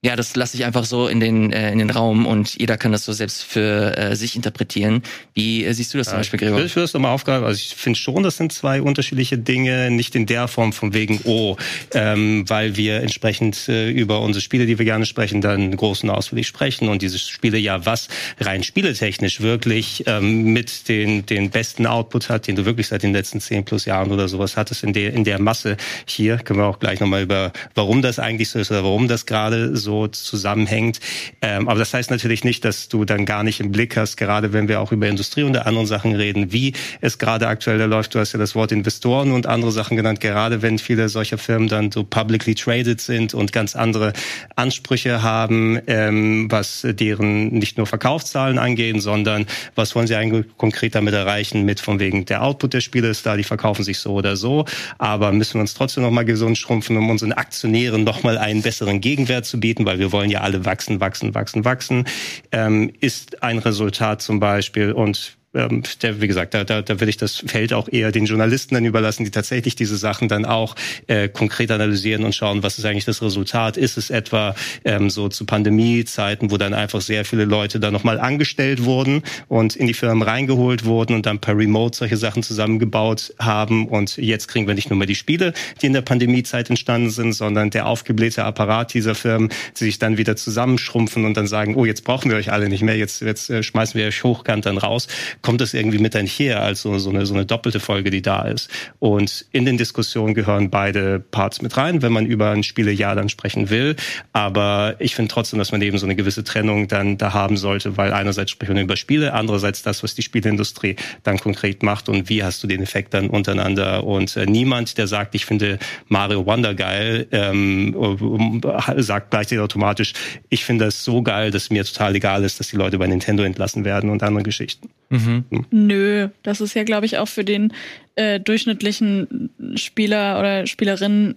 ja, 0.00 0.14
das 0.14 0.36
lasse 0.36 0.56
ich 0.56 0.64
einfach 0.64 0.84
so 0.84 1.08
in 1.08 1.18
den, 1.18 1.52
äh, 1.52 1.72
in 1.72 1.80
den 1.80 1.90
Raum 1.90 2.24
und 2.24 2.54
jeder 2.56 2.76
kann 2.76 2.92
das 2.92 3.04
so 3.04 3.12
selbst 3.12 3.42
für 3.42 3.96
äh, 3.96 4.14
sich 4.14 4.36
interpretieren. 4.36 5.02
Wie 5.34 5.64
äh, 5.64 5.72
siehst 5.72 5.92
du 5.92 5.98
das 5.98 6.10
zum 6.10 6.18
Beispiel, 6.18 6.38
Gregor? 6.38 6.60
Ich 6.60 6.76
würde 6.76 6.84
es 6.84 6.94
nochmal 6.94 7.10
aufgreifen. 7.10 7.44
Also 7.44 7.58
ich 7.58 7.74
finde 7.74 7.98
schon, 7.98 8.22
das 8.22 8.36
sind 8.36 8.52
zwei 8.52 8.80
unterschiedliche 8.80 9.38
Dinge, 9.38 9.90
nicht 9.90 10.14
in 10.14 10.26
der 10.26 10.46
Form 10.46 10.72
von 10.72 10.94
wegen, 10.94 11.20
oh, 11.24 11.56
ähm, 11.94 12.48
weil 12.48 12.76
wir 12.76 13.00
entsprechend 13.00 13.68
äh, 13.68 13.90
über 13.90 14.20
unsere 14.20 14.40
Spiele, 14.40 14.66
die 14.66 14.78
wir 14.78 14.84
gerne 14.84 15.04
sprechen, 15.04 15.40
dann 15.40 15.76
groß 15.76 16.04
und 16.04 16.10
ausführlich 16.10 16.46
sprechen 16.46 16.88
und 16.88 17.02
diese 17.02 17.18
Spiele 17.18 17.58
ja 17.58 17.84
was 17.84 18.06
rein 18.38 18.62
spieletechnisch 18.62 19.40
wirklich 19.40 20.04
ähm, 20.06 20.52
mit 20.52 20.88
den, 20.88 21.26
den 21.26 21.50
besten 21.50 21.86
Output 21.86 22.28
hat, 22.28 22.46
den 22.46 22.54
du 22.54 22.64
wirklich 22.64 22.86
seit 22.86 23.02
den 23.02 23.12
letzten 23.12 23.40
zehn 23.40 23.64
plus 23.64 23.84
Jahren 23.84 24.12
oder 24.12 24.28
sowas 24.28 24.56
hattest 24.56 24.84
in 24.84 24.92
der, 24.92 25.12
in 25.12 25.24
der 25.24 25.40
Masse 25.40 25.76
hier. 26.06 26.36
Können 26.36 26.60
wir 26.60 26.66
auch 26.66 26.78
gleich 26.78 27.00
nochmal 27.00 27.24
über, 27.24 27.52
warum 27.74 28.00
das 28.00 28.20
eigentlich 28.20 28.48
so 28.48 28.60
ist 28.60 28.70
oder 28.70 28.84
warum 28.84 29.08
das 29.08 29.26
gerade 29.26 29.76
so 29.76 29.87
so 29.88 30.06
zusammenhängt. 30.06 31.00
Ähm, 31.40 31.66
aber 31.66 31.78
das 31.78 31.94
heißt 31.94 32.10
natürlich 32.10 32.44
nicht, 32.44 32.62
dass 32.66 32.88
du 32.88 33.06
dann 33.06 33.24
gar 33.24 33.42
nicht 33.42 33.58
im 33.60 33.72
Blick 33.72 33.96
hast, 33.96 34.18
gerade 34.18 34.52
wenn 34.52 34.68
wir 34.68 34.82
auch 34.82 34.92
über 34.92 35.08
Industrie 35.08 35.44
und 35.44 35.56
anderen 35.56 35.86
Sachen 35.86 36.14
reden, 36.14 36.52
wie 36.52 36.74
es 37.00 37.16
gerade 37.16 37.48
aktuell 37.48 37.80
läuft. 37.88 38.14
Du 38.14 38.18
hast 38.18 38.34
ja 38.34 38.38
das 38.38 38.54
Wort 38.54 38.70
Investoren 38.70 39.32
und 39.32 39.46
andere 39.46 39.72
Sachen 39.72 39.96
genannt, 39.96 40.20
gerade 40.20 40.60
wenn 40.60 40.78
viele 40.78 41.08
solcher 41.08 41.38
Firmen 41.38 41.68
dann 41.68 41.90
so 41.90 42.04
publicly 42.04 42.54
traded 42.54 43.00
sind 43.00 43.32
und 43.32 43.50
ganz 43.52 43.74
andere 43.74 44.12
Ansprüche 44.56 45.22
haben, 45.22 45.80
ähm, 45.86 46.50
was 46.50 46.86
deren 46.86 47.48
nicht 47.48 47.78
nur 47.78 47.86
Verkaufszahlen 47.86 48.58
angehen, 48.58 49.00
sondern 49.00 49.46
was 49.74 49.94
wollen 49.94 50.06
sie 50.06 50.16
eigentlich 50.16 50.44
konkret 50.58 50.94
damit 50.94 51.14
erreichen 51.14 51.64
mit 51.64 51.80
von 51.80 51.98
wegen 51.98 52.26
der 52.26 52.42
Output 52.42 52.74
der 52.74 52.82
Spiele 52.82 53.08
ist 53.08 53.24
da, 53.24 53.38
die 53.38 53.44
verkaufen 53.44 53.84
sich 53.84 53.98
so 54.00 54.12
oder 54.12 54.36
so, 54.36 54.66
aber 54.98 55.32
müssen 55.32 55.54
wir 55.54 55.62
uns 55.62 55.72
trotzdem 55.72 56.02
noch 56.02 56.10
mal 56.10 56.26
gesund 56.26 56.58
schrumpfen, 56.58 56.94
um 56.98 57.08
unseren 57.08 57.32
Aktionären 57.32 58.04
noch 58.04 58.22
mal 58.22 58.36
einen 58.36 58.60
besseren 58.60 59.00
Gegenwert 59.00 59.46
zu 59.46 59.58
bieten 59.58 59.77
anbieten, 59.78 59.86
weil 59.86 59.98
wir 59.98 60.12
wollen 60.12 60.30
ja 60.30 60.40
alle 60.40 60.64
wachsen, 60.64 61.00
wachsen, 61.00 61.34
wachsen, 61.34 61.64
wachsen, 61.64 62.04
ähm, 62.52 62.92
ist 63.00 63.42
ein 63.42 63.58
Resultat 63.58 64.22
zum 64.22 64.40
Beispiel 64.40 64.92
und 64.92 65.37
ähm, 65.54 65.82
der, 66.02 66.20
wie 66.20 66.28
gesagt, 66.28 66.52
da, 66.52 66.64
da, 66.64 66.82
da 66.82 67.00
will 67.00 67.08
ich 67.08 67.16
das 67.16 67.36
Feld 67.46 67.72
auch 67.72 67.88
eher 67.90 68.12
den 68.12 68.26
Journalisten 68.26 68.74
dann 68.74 68.84
überlassen, 68.84 69.24
die 69.24 69.30
tatsächlich 69.30 69.74
diese 69.76 69.96
Sachen 69.96 70.28
dann 70.28 70.44
auch 70.44 70.74
äh, 71.06 71.28
konkret 71.28 71.70
analysieren 71.70 72.24
und 72.24 72.34
schauen, 72.34 72.62
was 72.62 72.78
ist 72.78 72.84
eigentlich 72.84 73.06
das 73.06 73.22
Resultat? 73.22 73.78
Ist 73.78 73.96
es 73.96 74.10
etwa 74.10 74.54
ähm, 74.84 75.08
so 75.08 75.28
zu 75.28 75.46
Pandemiezeiten, 75.46 76.50
wo 76.50 76.58
dann 76.58 76.74
einfach 76.74 77.00
sehr 77.00 77.24
viele 77.24 77.46
Leute 77.46 77.80
da 77.80 77.90
nochmal 77.90 78.20
angestellt 78.20 78.84
wurden 78.84 79.22
und 79.48 79.74
in 79.74 79.86
die 79.86 79.94
Firmen 79.94 80.22
reingeholt 80.22 80.84
wurden 80.84 81.14
und 81.14 81.24
dann 81.24 81.38
per 81.38 81.56
Remote 81.56 81.96
solche 81.96 82.18
Sachen 82.18 82.42
zusammengebaut 82.42 83.32
haben 83.38 83.88
und 83.88 84.18
jetzt 84.18 84.48
kriegen 84.48 84.66
wir 84.66 84.74
nicht 84.74 84.90
nur 84.90 84.98
mehr 84.98 85.06
die 85.06 85.14
Spiele, 85.14 85.54
die 85.80 85.86
in 85.86 85.94
der 85.94 86.02
Pandemiezeit 86.02 86.68
entstanden 86.68 87.10
sind, 87.10 87.32
sondern 87.32 87.70
der 87.70 87.86
aufgeblähte 87.86 88.44
Apparat 88.44 88.92
dieser 88.92 89.14
Firmen, 89.14 89.48
die 89.78 89.84
sich 89.84 89.98
dann 89.98 90.18
wieder 90.18 90.36
zusammenschrumpfen 90.36 91.24
und 91.24 91.38
dann 91.38 91.46
sagen, 91.46 91.74
oh, 91.74 91.86
jetzt 91.86 92.04
brauchen 92.04 92.30
wir 92.30 92.36
euch 92.36 92.52
alle 92.52 92.68
nicht 92.68 92.82
mehr, 92.82 92.96
jetzt, 92.96 93.22
jetzt 93.22 93.48
äh, 93.48 93.62
schmeißen 93.62 93.98
wir 93.98 94.08
euch 94.08 94.22
hochkant 94.22 94.66
dann 94.66 94.76
raus 94.76 95.08
kommt 95.42 95.60
das 95.60 95.74
irgendwie 95.74 95.98
mit 95.98 96.14
einher 96.16 96.62
als 96.62 96.82
so, 96.82 96.98
so, 96.98 97.10
eine, 97.10 97.26
so 97.26 97.34
eine 97.34 97.46
doppelte 97.46 97.80
Folge, 97.80 98.10
die 98.10 98.22
da 98.22 98.42
ist. 98.42 98.70
Und 98.98 99.46
in 99.52 99.64
den 99.64 99.78
Diskussionen 99.78 100.34
gehören 100.34 100.70
beide 100.70 101.20
Parts 101.20 101.62
mit 101.62 101.76
rein, 101.76 102.02
wenn 102.02 102.12
man 102.12 102.26
über 102.26 102.50
ein 102.50 102.62
Spielejahr 102.62 103.14
dann 103.14 103.28
sprechen 103.28 103.70
will. 103.70 103.96
Aber 104.32 104.96
ich 104.98 105.14
finde 105.14 105.32
trotzdem, 105.32 105.58
dass 105.58 105.72
man 105.72 105.82
eben 105.82 105.98
so 105.98 106.06
eine 106.06 106.16
gewisse 106.16 106.44
Trennung 106.44 106.88
dann 106.88 107.18
da 107.18 107.32
haben 107.32 107.56
sollte, 107.56 107.96
weil 107.96 108.12
einerseits 108.12 108.50
sprechen 108.50 108.76
wir 108.76 108.82
über 108.82 108.96
Spiele, 108.96 109.34
andererseits 109.34 109.82
das, 109.82 110.02
was 110.02 110.14
die 110.14 110.22
Spieleindustrie 110.22 110.96
dann 111.22 111.38
konkret 111.38 111.82
macht 111.82 112.08
und 112.08 112.28
wie 112.28 112.42
hast 112.42 112.62
du 112.62 112.66
den 112.66 112.82
Effekt 112.82 113.14
dann 113.14 113.28
untereinander. 113.28 114.04
Und 114.04 114.36
äh, 114.36 114.46
niemand, 114.46 114.98
der 114.98 115.06
sagt, 115.06 115.34
ich 115.34 115.46
finde 115.46 115.78
Mario 116.08 116.46
Wonder 116.46 116.74
geil, 116.74 117.26
ähm, 117.32 117.94
äh, 117.96 119.02
sagt 119.02 119.30
gleichzeitig 119.30 119.60
automatisch, 119.60 120.12
ich 120.48 120.64
finde 120.64 120.86
es 120.86 121.04
so 121.04 121.22
geil, 121.22 121.50
dass 121.50 121.70
mir 121.70 121.84
total 121.84 122.16
egal 122.16 122.44
ist, 122.44 122.60
dass 122.60 122.68
die 122.68 122.76
Leute 122.76 122.98
bei 122.98 123.06
Nintendo 123.06 123.42
entlassen 123.42 123.84
werden 123.84 124.10
und 124.10 124.22
andere 124.22 124.42
Geschichten. 124.42 124.88
Mhm. 125.10 125.44
Nö, 125.70 126.28
das 126.42 126.60
ist 126.60 126.74
ja, 126.74 126.84
glaube 126.84 127.06
ich, 127.06 127.18
auch 127.18 127.28
für 127.28 127.44
den 127.44 127.72
äh, 128.16 128.40
durchschnittlichen 128.40 129.50
Spieler 129.76 130.38
oder 130.38 130.66
Spielerin 130.66 131.36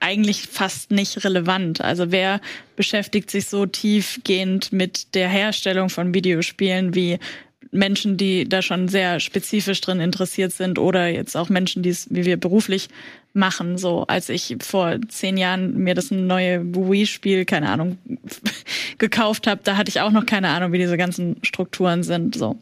eigentlich 0.00 0.42
fast 0.42 0.90
nicht 0.90 1.24
relevant. 1.24 1.80
Also 1.80 2.10
wer 2.10 2.40
beschäftigt 2.76 3.30
sich 3.30 3.46
so 3.46 3.66
tiefgehend 3.66 4.72
mit 4.72 5.14
der 5.14 5.28
Herstellung 5.28 5.90
von 5.90 6.12
Videospielen 6.12 6.94
wie 6.94 7.18
Menschen, 7.70 8.16
die 8.16 8.48
da 8.48 8.60
schon 8.60 8.88
sehr 8.88 9.20
spezifisch 9.20 9.80
drin 9.80 10.00
interessiert 10.00 10.52
sind 10.52 10.78
oder 10.78 11.06
jetzt 11.06 11.36
auch 11.36 11.48
Menschen, 11.48 11.82
die 11.82 11.90
es 11.90 12.08
wie 12.10 12.24
wir 12.24 12.36
beruflich 12.36 12.88
machen. 13.32 13.78
So, 13.78 14.04
als 14.06 14.28
ich 14.28 14.56
vor 14.60 14.96
zehn 15.08 15.36
Jahren 15.36 15.78
mir 15.78 15.94
das 15.94 16.10
neue 16.10 16.64
Wii-Spiel, 16.74 17.44
keine 17.44 17.68
Ahnung, 17.68 17.98
gekauft 18.98 19.46
habe, 19.46 19.60
da 19.64 19.76
hatte 19.76 19.88
ich 19.88 20.00
auch 20.00 20.10
noch 20.10 20.26
keine 20.26 20.48
Ahnung, 20.48 20.72
wie 20.72 20.78
diese 20.78 20.96
ganzen 20.96 21.36
Strukturen 21.42 22.02
sind. 22.02 22.34
So. 22.36 22.58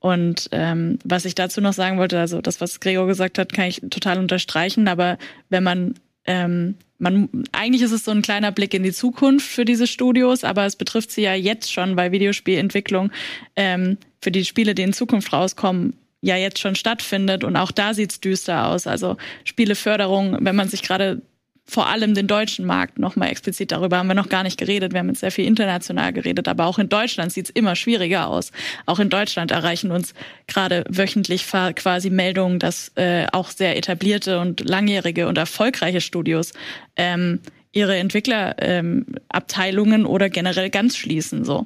Und 0.00 0.48
ähm, 0.52 0.98
was 1.04 1.24
ich 1.24 1.34
dazu 1.34 1.60
noch 1.60 1.72
sagen 1.72 1.98
wollte, 1.98 2.18
also 2.18 2.40
das, 2.40 2.60
was 2.60 2.80
Gregor 2.80 3.06
gesagt 3.06 3.38
hat, 3.38 3.52
kann 3.52 3.66
ich 3.66 3.82
total 3.90 4.18
unterstreichen. 4.18 4.88
Aber 4.88 5.18
wenn 5.48 5.62
man 5.62 5.94
ähm, 6.26 6.76
man, 6.98 7.28
eigentlich 7.52 7.82
ist 7.82 7.92
es 7.92 8.04
so 8.04 8.10
ein 8.10 8.22
kleiner 8.22 8.52
Blick 8.52 8.74
in 8.74 8.82
die 8.82 8.92
Zukunft 8.92 9.46
für 9.46 9.64
diese 9.64 9.86
Studios, 9.86 10.44
aber 10.44 10.64
es 10.64 10.76
betrifft 10.76 11.10
sie 11.10 11.22
ja 11.22 11.34
jetzt 11.34 11.72
schon, 11.72 11.96
weil 11.96 12.12
Videospielentwicklung 12.12 13.10
ähm, 13.56 13.98
für 14.20 14.30
die 14.30 14.44
Spiele, 14.44 14.74
die 14.74 14.82
in 14.82 14.92
Zukunft 14.92 15.32
rauskommen, 15.32 15.94
ja 16.24 16.36
jetzt 16.36 16.58
schon 16.58 16.74
stattfindet 16.74 17.44
und 17.44 17.56
auch 17.56 17.70
da 17.70 17.94
sieht's 17.94 18.20
düster 18.20 18.68
aus. 18.68 18.86
Also 18.86 19.16
Spieleförderung, 19.44 20.38
wenn 20.40 20.56
man 20.56 20.68
sich 20.68 20.82
gerade 20.82 21.22
vor 21.66 21.88
allem 21.88 22.14
den 22.14 22.26
deutschen 22.26 22.66
Markt 22.66 22.98
nochmal 22.98 23.30
explizit 23.30 23.72
darüber 23.72 23.96
haben 23.96 24.06
wir 24.06 24.14
noch 24.14 24.28
gar 24.28 24.42
nicht 24.42 24.58
geredet. 24.58 24.92
Wir 24.92 25.00
haben 25.00 25.08
jetzt 25.08 25.20
sehr 25.20 25.30
viel 25.30 25.46
international 25.46 26.12
geredet, 26.12 26.46
aber 26.46 26.66
auch 26.66 26.78
in 26.78 26.90
Deutschland 26.90 27.32
sieht's 27.32 27.48
immer 27.48 27.74
schwieriger 27.74 28.28
aus. 28.28 28.52
Auch 28.84 28.98
in 28.98 29.08
Deutschland 29.08 29.50
erreichen 29.50 29.90
uns 29.90 30.12
gerade 30.46 30.84
wöchentlich 30.88 31.46
quasi 31.46 32.10
Meldungen, 32.10 32.58
dass 32.58 32.92
äh, 32.96 33.26
auch 33.32 33.48
sehr 33.48 33.78
etablierte 33.78 34.40
und 34.40 34.68
langjährige 34.68 35.26
und 35.26 35.38
erfolgreiche 35.38 36.02
Studios 36.02 36.52
ähm, 36.96 37.40
ihre 37.72 37.96
Entwicklerabteilungen 37.96 40.00
ähm, 40.02 40.06
oder 40.06 40.28
generell 40.28 40.68
ganz 40.68 40.98
schließen 40.98 41.46
so. 41.46 41.64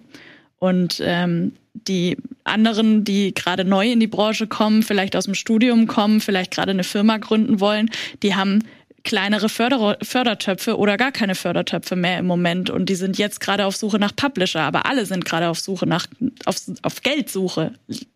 Und 0.58 1.02
ähm, 1.04 1.54
die 1.86 2.16
anderen, 2.44 3.04
die 3.04 3.34
gerade 3.34 3.64
neu 3.64 3.90
in 3.90 4.00
die 4.00 4.06
Branche 4.06 4.46
kommen, 4.46 4.82
vielleicht 4.82 5.16
aus 5.16 5.24
dem 5.24 5.34
Studium 5.34 5.86
kommen, 5.86 6.20
vielleicht 6.20 6.50
gerade 6.50 6.70
eine 6.70 6.84
Firma 6.84 7.18
gründen 7.18 7.60
wollen, 7.60 7.90
die 8.22 8.34
haben 8.34 8.64
kleinere 9.04 9.48
Förder 9.48 9.96
Fördertöpfe 10.02 10.76
oder 10.76 10.96
gar 10.96 11.12
keine 11.12 11.34
Fördertöpfe 11.34 11.96
mehr 11.96 12.18
im 12.18 12.26
Moment 12.26 12.68
und 12.68 12.88
die 12.88 12.94
sind 12.94 13.16
jetzt 13.16 13.40
gerade 13.40 13.64
auf 13.64 13.76
Suche 13.76 13.98
nach 13.98 14.14
Publisher, 14.14 14.62
aber 14.62 14.86
alle 14.86 15.06
sind 15.06 15.24
gerade 15.24 15.48
auf 15.48 15.60
Suche 15.60 15.86
nach 15.86 16.06
auf, 16.44 16.56
auf 16.82 17.02
Geldsuche 17.02 17.72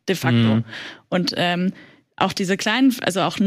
de 0.09 0.17
facto. 0.17 0.57
Mhm. 0.57 0.65
Und 1.09 1.35
ähm, 1.37 1.73
auch 2.17 2.33
diese 2.33 2.57
kleinen, 2.57 2.95
also 3.03 3.23
auch 3.23 3.39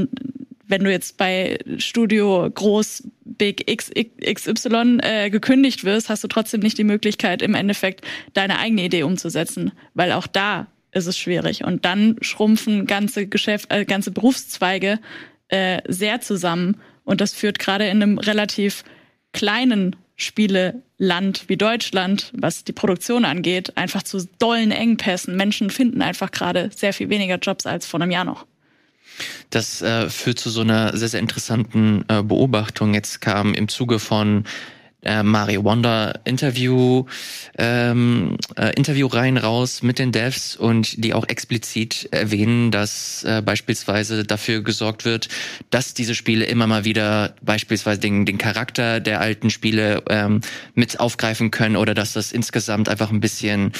wenn 0.68 0.84
du 0.84 0.91
jetzt 0.91 1.18
bei 1.18 1.59
Studio 1.78 2.49
Groß 2.53 3.07
Big 3.24 3.70
X, 3.70 3.91
XY 3.93 4.99
äh, 5.01 5.30
gekündigt 5.30 5.84
wirst, 5.84 6.09
hast 6.09 6.24
du 6.24 6.28
trotzdem 6.28 6.61
nicht 6.61 6.78
die 6.78 6.84
Möglichkeit, 6.84 7.41
im 7.41 7.53
Endeffekt 7.53 8.05
deine 8.34 8.59
eigene 8.59 8.84
Idee 8.84 9.03
umzusetzen, 9.03 9.72
weil 9.93 10.11
auch 10.11 10.28
da 10.28 10.68
ist 10.91 11.07
es 11.07 11.18
schwierig. 11.18 11.63
Und 11.63 11.86
dann 11.86 12.16
schrumpfen 12.22 12.88
ganze 12.88 13.28
Geschäft, 13.28 13.72
äh, 13.72 13.86
ganze 13.86 14.11
Berufszweige 14.11 14.99
äh, 15.49 15.82
sehr 15.88 16.22
zusammen. 16.22 16.78
Und 17.03 17.22
das 17.22 17.34
führt 17.34 17.59
gerade 17.59 17.86
in 17.88 18.01
einem 18.01 18.18
relativ 18.18 18.84
kleinen 19.34 19.95
Spieleland 20.16 21.43
wie 21.47 21.57
Deutschland, 21.57 22.32
was 22.36 22.63
die 22.63 22.72
Produktion 22.72 23.26
angeht, 23.26 23.76
einfach 23.76 24.03
zu 24.03 24.26
dollen 24.39 24.72
Engpässen. 24.72 25.36
Menschen 25.36 25.70
finden 25.70 26.01
einfach 26.01 26.32
gerade 26.32 26.70
sehr 26.74 26.93
viel 26.93 27.09
weniger 27.09 27.38
Jobs 27.38 27.66
als 27.66 27.86
vor 27.86 28.01
einem 28.01 28.11
Jahr 28.11 28.24
noch. 28.24 28.45
Das 29.49 29.82
äh, 29.82 30.09
führt 30.09 30.39
zu 30.39 30.49
so 30.49 30.61
einer 30.61 30.95
sehr, 30.97 31.09
sehr 31.09 31.20
interessanten 31.20 32.03
äh, 32.07 32.24
Beobachtung. 32.24 32.93
Jetzt 32.93 33.22
kam 33.22 33.53
im 33.53 33.68
Zuge 33.68 33.99
von 33.99 34.45
äh, 35.06 35.24
Mario 35.24 35.64
Wonder 35.64 36.20
Interview 36.26 37.06
ähm, 37.58 38.38
äh, 38.58 38.74
Interviewreihen 38.76 39.38
raus 39.38 39.82
mit 39.84 39.99
den 39.99 40.12
Devs 40.12 40.56
und 40.56 41.03
die 41.03 41.14
auch 41.14 41.28
explizit 41.28 42.10
erwähnen, 42.12 42.72
dass 42.72 43.24
äh, 43.24 43.41
beispielsweise 43.41 44.24
dafür 44.24 44.62
gesorgt 44.62 45.06
wird, 45.06 45.30
dass 45.70 45.93
diese 45.93 46.16
Spiele 46.16 46.45
immer 46.45 46.68
mal 46.68 46.86
wieder 46.86 47.36
beispielsweise 47.41 47.99
den, 47.99 48.26
den 48.26 48.38
Charakter 48.38 48.99
der 48.99 49.22
alten 49.22 49.49
Spiele 49.49 50.03
ähm, 50.10 50.41
mit 50.74 50.99
aufgreifen 50.99 51.51
können 51.51 51.78
oder 51.78 51.93
dass 51.93 52.14
das 52.14 52.32
insgesamt 52.32 52.89
einfach 52.89 53.12
ein 53.12 53.20
bisschen 53.20 53.72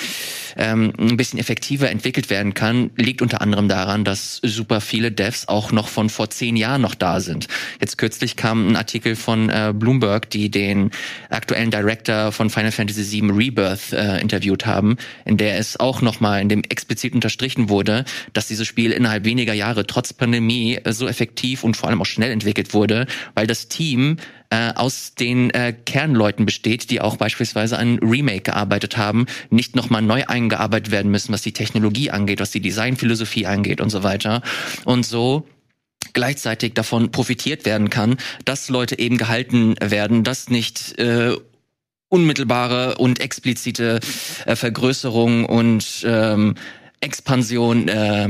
ähm, 0.58 0.94
ein 0.98 1.18
bisschen 1.18 1.40
effektiver 1.40 1.90
entwickelt 1.90 2.30
werden 2.30 2.54
kann, 2.54 2.92
liegt 2.96 3.22
unter 3.22 3.42
anderem 3.42 3.68
daran, 3.68 4.04
dass 4.04 4.40
super 4.44 4.82
viele 4.82 5.12
Devs 5.12 5.48
auch 5.48 5.72
noch 5.72 5.88
von 5.88 6.10
vor 6.10 6.30
zehn 6.30 6.56
Jahren 6.56 6.82
noch 6.82 6.96
da 6.96 7.20
sind. 7.20 7.48
Jetzt 7.80 7.98
kürzlich 7.98 8.36
kam 8.36 8.70
ein 8.70 8.76
Artikel 8.76 9.16
von 9.16 9.50
äh, 9.50 9.74
Bloomberg, 9.76 10.30
die 10.30 10.50
den 10.50 10.92
aktuellen 11.30 11.72
Director 11.72 12.32
von 12.32 12.50
Final 12.50 12.72
Fantasy 12.72 13.22
VII 13.22 13.32
Rebirth 13.32 13.94
äh, 13.94 14.20
interviewt 14.20 14.66
haben, 14.66 14.98
in 15.26 15.38
der 15.38 15.58
es 15.58 15.80
auch 15.80 16.02
nochmal 16.02 16.42
in 16.42 16.50
dem 16.50 16.64
explizit 16.64 17.14
unterstrichen 17.14 17.70
wurde, 17.70 18.06
dass 18.34 18.48
dieses 18.48 18.68
Spiel 18.68 18.92
innerhalb 18.92 19.26
weniger 19.26 19.54
Jahre 19.54 19.86
trotz 19.88 20.14
Pandemie 20.14 20.76
äh, 20.76 20.94
so 20.94 21.08
effektiv 21.08 21.64
und 21.64 21.78
vor 21.78 21.90
allem 21.90 22.02
auch 22.02 22.06
schnell 22.06 22.32
entwickelt 22.32 22.74
wurde, 22.74 23.08
weil 23.34 23.48
das 23.48 23.68
Team 23.68 24.18
äh, 24.50 24.74
aus 24.76 25.16
den 25.16 25.50
äh, 25.50 25.74
Kernleuten 25.74 26.46
besteht, 26.46 26.90
die 26.90 27.02
auch 27.02 27.18
beispielsweise 27.18 27.78
an 27.78 28.00
Remake 28.00 28.42
gearbeitet 28.42 28.98
haben, 28.98 29.26
nicht 29.50 29.76
nochmal 29.76 30.02
neu 30.02 30.24
eingearbeitet 30.26 30.92
werden 30.92 31.12
müssen, 31.12 31.34
was 31.34 31.42
die 31.42 31.52
Technologie 31.52 32.12
angeht, 32.12 32.40
was 32.40 32.52
die 32.52 32.62
Designphilosophie 32.62 33.48
angeht 33.48 33.82
und 33.82 33.90
so 33.90 34.04
weiter. 34.04 34.42
Und 34.86 35.06
so 35.06 35.48
gleichzeitig 36.14 36.74
davon 36.74 37.12
profitiert 37.12 37.66
werden 37.66 37.90
kann, 37.90 38.18
dass 38.46 38.70
Leute 38.70 39.00
eben 39.00 39.18
gehalten 39.18 39.76
werden, 39.82 40.24
dass 40.24 40.50
nicht 40.50 40.98
äh, 41.00 41.36
unmittelbare 42.10 42.96
und 42.96 43.20
explizite 43.20 44.00
äh, 44.46 44.56
Vergrößerung 44.56 45.46
und 45.46 46.06
ähm, 46.08 46.56
Expansion 47.02 47.88
äh, 47.88 48.30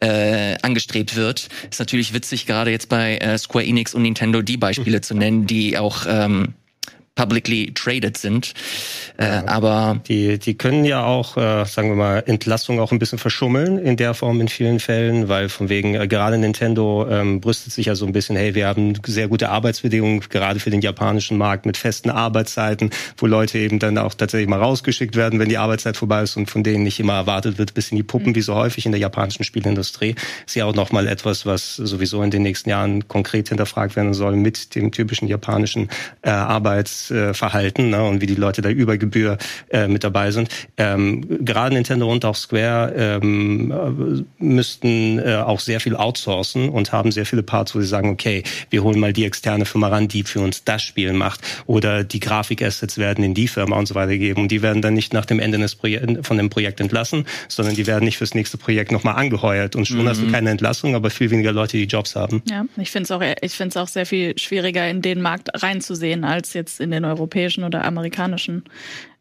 äh, 0.00 0.58
angestrebt 0.62 1.16
wird. 1.16 1.48
Ist 1.70 1.78
natürlich 1.78 2.12
witzig, 2.12 2.46
gerade 2.46 2.70
jetzt 2.70 2.88
bei 2.88 3.16
äh, 3.18 3.38
Square 3.38 3.64
Enix 3.64 3.94
und 3.94 4.02
Nintendo 4.02 4.42
die 4.42 4.56
Beispiele 4.56 5.00
zu 5.00 5.14
nennen, 5.14 5.46
die 5.46 5.78
auch 5.78 6.06
ähm, 6.08 6.54
publicly 7.14 7.72
traded 7.74 8.16
sind. 8.16 8.54
Äh, 9.18 9.26
ja. 9.26 9.46
Aber 9.46 10.00
die, 10.08 10.38
die 10.38 10.54
können 10.54 10.84
ja 10.84 11.04
auch, 11.04 11.36
äh, 11.36 11.64
sagen 11.66 11.90
wir 11.90 11.96
mal, 11.96 12.24
Entlassung 12.26 12.80
auch 12.80 12.90
ein 12.90 12.98
bisschen 12.98 13.18
verschummeln 13.18 13.78
in 13.78 13.96
der 13.96 14.14
Form 14.14 14.40
in 14.40 14.48
vielen 14.48 14.80
Fällen, 14.80 15.28
weil 15.28 15.50
von 15.50 15.68
wegen 15.68 15.94
äh, 15.94 16.08
gerade 16.08 16.38
Nintendo 16.38 17.06
ähm, 17.10 17.40
brüstet 17.40 17.72
sich 17.72 17.86
ja 17.86 17.94
so 17.94 18.06
ein 18.06 18.12
bisschen, 18.12 18.36
hey, 18.36 18.54
wir 18.54 18.66
haben 18.66 18.94
sehr 19.06 19.28
gute 19.28 19.50
Arbeitsbedingungen, 19.50 20.20
gerade 20.30 20.58
für 20.58 20.70
den 20.70 20.80
japanischen 20.80 21.36
Markt 21.36 21.66
mit 21.66 21.76
festen 21.76 22.08
Arbeitszeiten, 22.08 22.90
wo 23.18 23.26
Leute 23.26 23.58
eben 23.58 23.78
dann 23.78 23.98
auch 23.98 24.14
tatsächlich 24.14 24.48
mal 24.48 24.60
rausgeschickt 24.60 25.14
werden, 25.14 25.38
wenn 25.38 25.50
die 25.50 25.58
Arbeitszeit 25.58 25.98
vorbei 25.98 26.22
ist 26.22 26.36
und 26.38 26.50
von 26.50 26.62
denen 26.62 26.82
nicht 26.82 26.98
immer 26.98 27.14
erwartet 27.14 27.58
wird, 27.58 27.74
bis 27.74 27.90
in 27.90 27.96
die 27.96 28.02
Puppen, 28.02 28.30
mhm. 28.30 28.36
wie 28.36 28.42
so 28.42 28.54
häufig 28.54 28.86
in 28.86 28.92
der 28.92 29.00
japanischen 29.00 29.44
Spielindustrie. 29.44 30.14
Ist 30.46 30.56
ja 30.56 30.64
auch 30.64 30.74
nochmal 30.74 31.06
etwas, 31.06 31.44
was 31.44 31.76
sowieso 31.76 32.22
in 32.22 32.30
den 32.30 32.42
nächsten 32.42 32.70
Jahren 32.70 33.06
konkret 33.06 33.50
hinterfragt 33.50 33.96
werden 33.96 34.14
soll 34.14 34.36
mit 34.36 34.74
dem 34.74 34.92
typischen 34.92 35.28
japanischen 35.28 35.90
äh, 36.22 36.30
Arbeits 36.30 37.01
Verhalten 37.10 37.90
ne, 37.90 38.04
und 38.04 38.20
wie 38.20 38.26
die 38.26 38.34
Leute 38.34 38.62
da 38.62 38.68
über 38.68 38.96
Gebühr 38.96 39.38
äh, 39.70 39.88
mit 39.88 40.04
dabei 40.04 40.30
sind. 40.30 40.48
Ähm, 40.76 41.44
gerade 41.44 41.74
Nintendo 41.74 42.10
und 42.10 42.24
auch 42.24 42.36
Square 42.36 42.92
ähm, 42.96 44.24
müssten 44.38 45.18
äh, 45.18 45.36
auch 45.36 45.60
sehr 45.60 45.80
viel 45.80 45.96
outsourcen 45.96 46.68
und 46.68 46.92
haben 46.92 47.12
sehr 47.12 47.26
viele 47.26 47.42
Parts, 47.42 47.74
wo 47.74 47.80
sie 47.80 47.86
sagen, 47.86 48.10
okay, 48.10 48.42
wir 48.70 48.82
holen 48.82 49.00
mal 49.00 49.12
die 49.12 49.24
externe 49.24 49.64
Firma 49.64 49.88
ran, 49.88 50.08
die 50.08 50.22
für 50.22 50.40
uns 50.40 50.64
das 50.64 50.82
Spiel 50.82 51.12
macht 51.12 51.40
oder 51.66 52.04
die 52.04 52.20
Grafikassets 52.20 52.98
werden 52.98 53.24
in 53.24 53.34
die 53.34 53.48
Firma 53.48 53.76
und 53.76 53.86
so 53.86 53.94
weiter 53.94 54.12
gegeben 54.12 54.42
und 54.42 54.48
die 54.48 54.62
werden 54.62 54.82
dann 54.82 54.94
nicht 54.94 55.12
nach 55.12 55.26
dem 55.26 55.40
Ende 55.40 55.58
des 55.58 55.74
Projek 55.74 56.24
von 56.24 56.36
dem 56.36 56.50
Projekt 56.50 56.80
entlassen, 56.80 57.26
sondern 57.48 57.74
die 57.74 57.86
werden 57.86 58.04
nicht 58.04 58.18
fürs 58.18 58.34
nächste 58.34 58.58
Projekt 58.58 58.92
nochmal 58.92 59.16
angeheuert 59.16 59.76
und 59.76 59.86
schon 59.86 60.02
mhm. 60.02 60.08
hast 60.08 60.22
du 60.22 60.30
keine 60.30 60.50
Entlassung, 60.50 60.94
aber 60.94 61.10
viel 61.10 61.30
weniger 61.30 61.52
Leute, 61.52 61.76
die 61.76 61.84
Jobs 61.84 62.16
haben. 62.16 62.42
Ja, 62.48 62.64
ich 62.76 62.90
finde 62.90 63.04
es 63.04 63.10
auch, 63.10 63.22
ich 63.40 63.52
finde 63.52 63.70
es 63.70 63.76
auch 63.76 63.88
sehr 63.88 64.06
viel 64.06 64.38
schwieriger 64.38 64.88
in 64.88 65.02
den 65.02 65.20
Markt 65.20 65.50
reinzusehen 65.62 66.24
als 66.24 66.52
jetzt 66.52 66.80
in 66.80 66.91
den 66.92 67.04
europäischen 67.04 67.64
oder 67.64 67.84
amerikanischen. 67.84 68.64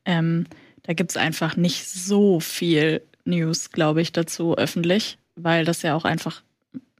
Ähm, 0.05 0.45
da 0.83 0.93
gibt 0.93 1.11
es 1.11 1.17
einfach 1.17 1.57
nicht 1.57 1.87
so 1.87 2.39
viel 2.39 3.01
News, 3.25 3.71
glaube 3.71 4.01
ich, 4.01 4.11
dazu 4.11 4.57
öffentlich, 4.57 5.17
weil 5.35 5.65
das 5.65 5.81
ja 5.81 5.95
auch 5.95 6.05
einfach 6.05 6.41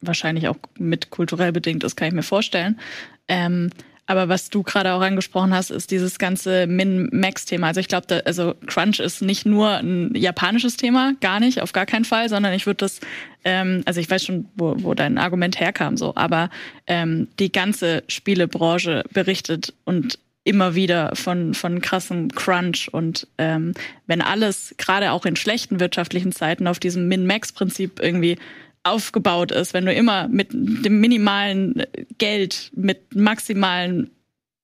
wahrscheinlich 0.01 0.47
auch 0.47 0.57
mit 0.77 1.09
kulturell 1.09 1.51
bedingt 1.51 1.83
ist, 1.83 1.95
kann 1.95 2.07
ich 2.07 2.13
mir 2.13 2.23
vorstellen. 2.23 2.79
Ähm, 3.27 3.69
aber 4.07 4.27
was 4.27 4.49
du 4.49 4.61
gerade 4.63 4.93
auch 4.93 5.01
angesprochen 5.01 5.53
hast, 5.53 5.69
ist 5.69 5.89
dieses 5.89 6.19
ganze 6.19 6.67
Min-Max-Thema. 6.67 7.67
Also 7.67 7.79
ich 7.79 7.87
glaube, 7.87 8.21
also 8.25 8.55
Crunch 8.67 8.99
ist 8.99 9.21
nicht 9.21 9.45
nur 9.45 9.69
ein 9.77 10.13
japanisches 10.15 10.75
Thema, 10.75 11.13
gar 11.21 11.39
nicht, 11.39 11.61
auf 11.61 11.71
gar 11.71 11.85
keinen 11.85 12.03
Fall, 12.03 12.27
sondern 12.27 12.51
ich 12.53 12.65
würde 12.65 12.79
das, 12.79 12.99
ähm, 13.45 13.83
also 13.85 14.01
ich 14.01 14.09
weiß 14.09 14.25
schon, 14.25 14.49
wo, 14.55 14.75
wo 14.79 14.93
dein 14.95 15.17
Argument 15.17 15.59
herkam, 15.59 15.95
so, 15.95 16.13
aber 16.15 16.49
ähm, 16.87 17.29
die 17.39 17.51
ganze 17.51 18.03
Spielebranche 18.07 19.03
berichtet 19.13 19.73
und 19.85 20.19
immer 20.43 20.75
wieder 20.75 21.15
von, 21.15 21.53
von 21.53 21.81
krassem 21.81 22.29
Crunch. 22.29 22.89
Und 22.91 23.27
ähm, 23.37 23.73
wenn 24.07 24.21
alles 24.21 24.75
gerade 24.77 25.11
auch 25.11 25.25
in 25.25 25.35
schlechten 25.35 25.79
wirtschaftlichen 25.79 26.31
Zeiten 26.31 26.67
auf 26.67 26.79
diesem 26.79 27.07
Min-Max-Prinzip 27.07 27.99
irgendwie 28.01 28.37
aufgebaut 28.83 29.51
ist, 29.51 29.73
wenn 29.73 29.85
du 29.85 29.93
immer 29.93 30.27
mit 30.27 30.51
dem 30.51 30.99
minimalen 30.99 31.83
Geld, 32.17 32.71
mit 32.75 33.15
maximalen 33.15 34.09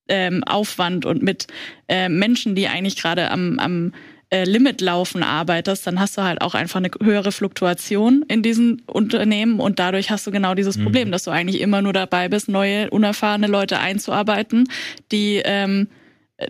ähm, 0.10 0.44
Aufwand 0.44 1.06
und 1.06 1.22
mit 1.22 1.48
äh, 1.88 2.10
Menschen, 2.10 2.56
die 2.56 2.68
eigentlich 2.68 2.96
gerade 2.96 3.30
am, 3.30 3.60
am 3.60 3.94
äh, 4.30 4.44
Limit 4.44 4.82
laufen 4.82 5.24
arbeitest, 5.24 5.88
dann 5.88 6.00
hast 6.00 6.18
du 6.18 6.24
halt 6.24 6.42
auch 6.42 6.54
einfach 6.54 6.78
eine 6.78 6.92
höhere 7.02 7.32
Fluktuation 7.32 8.24
in 8.28 8.44
diesen 8.44 8.82
Unternehmen 8.86 9.60
und 9.60 9.80
dadurch 9.80 10.12
hast 10.12 10.28
du 10.28 10.32
genau 10.32 10.54
dieses 10.54 10.78
mhm. 10.78 10.84
Problem, 10.84 11.12
dass 11.12 11.24
du 11.24 11.32
eigentlich 11.32 11.62
immer 11.62 11.82
nur 11.82 11.94
dabei 11.94 12.28
bist, 12.30 12.50
neue, 12.50 12.90
unerfahrene 12.90 13.48
Leute 13.48 13.80
einzuarbeiten, 13.80 14.70
die, 15.12 15.42
ähm, 15.46 15.88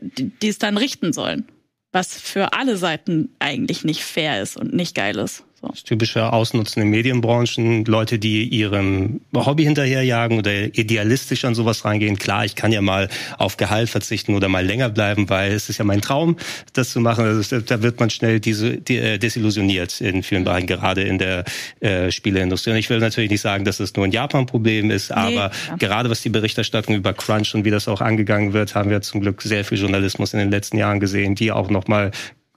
die, 0.01 0.29
die 0.29 0.47
es 0.47 0.57
dann 0.57 0.77
richten 0.77 1.13
sollen. 1.13 1.45
Was 1.91 2.19
für 2.19 2.53
alle 2.53 2.77
Seiten 2.77 3.29
eigentlich 3.39 3.83
nicht 3.83 4.03
fair 4.03 4.41
ist 4.41 4.57
und 4.57 4.73
nicht 4.73 4.93
geil 4.93 5.17
ist. 5.17 5.46
So. 5.59 5.69
Das 5.69 5.83
typische 5.83 6.31
Ausnutzen 6.33 6.83
in 6.83 6.89
Medienbranchen, 6.89 7.83
Leute, 7.85 8.19
die 8.19 8.47
ihrem 8.47 9.21
Hobby 9.35 9.63
hinterherjagen 9.63 10.37
oder 10.37 10.65
idealistisch 10.77 11.45
an 11.45 11.55
sowas 11.55 11.83
reingehen. 11.83 12.19
Klar, 12.19 12.45
ich 12.45 12.53
kann 12.53 12.71
ja 12.71 12.81
mal 12.81 13.09
auf 13.39 13.57
Gehalt 13.57 13.89
verzichten 13.89 14.35
oder 14.35 14.49
mal 14.49 14.63
länger 14.63 14.89
bleiben, 14.89 15.31
weil 15.31 15.53
es 15.53 15.67
ist 15.67 15.79
ja 15.79 15.83
mein 15.83 16.01
Traum, 16.01 16.37
das 16.73 16.91
zu 16.91 16.99
machen. 16.99 17.25
Also 17.25 17.59
da 17.59 17.81
wird 17.81 17.99
man 17.99 18.11
schnell 18.11 18.39
diese, 18.39 18.77
die, 18.77 18.97
äh, 18.97 19.17
desillusioniert 19.17 19.99
in 19.99 20.21
vielen 20.21 20.43
Bereichen, 20.43 20.67
gerade 20.67 21.01
in 21.01 21.17
der 21.17 21.43
äh, 21.79 22.11
Spieleindustrie. 22.11 22.69
Und 22.69 22.77
ich 22.77 22.91
will 22.91 22.99
natürlich 22.99 23.31
nicht 23.31 23.41
sagen, 23.41 23.65
dass 23.65 23.79
es 23.79 23.95
nur 23.95 24.05
ein 24.05 24.11
Japan-Problem 24.11 24.91
ist, 24.91 25.11
aber 25.11 25.49
ja. 25.69 25.75
gerade 25.79 26.11
was 26.11 26.21
die 26.21 26.29
Berichterstattung 26.29 26.93
über 26.93 27.13
Crunch 27.13 27.55
und 27.55 27.65
wie 27.65 27.71
das 27.71 27.87
auch 27.87 28.01
angegangen 28.01 28.53
wird, 28.53 28.75
haben 28.75 28.91
wir 28.91 29.01
zum 29.01 29.21
Glück 29.21 29.41
sehr 29.41 29.65
viel 29.65 29.79
Journalismus 29.79 30.33
in 30.33 30.39
den 30.39 30.51
letzten 30.51 30.77
Jahren 30.77 30.99
gesehen, 30.99 31.33
die 31.33 31.51
auch 31.51 31.71
nochmal 31.71 32.11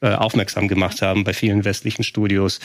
aufmerksam 0.09 0.69
gemacht 0.69 1.03
haben 1.03 1.25
bei 1.25 1.33
vielen 1.33 1.65
westlichen 1.65 2.05
Studios 2.05 2.61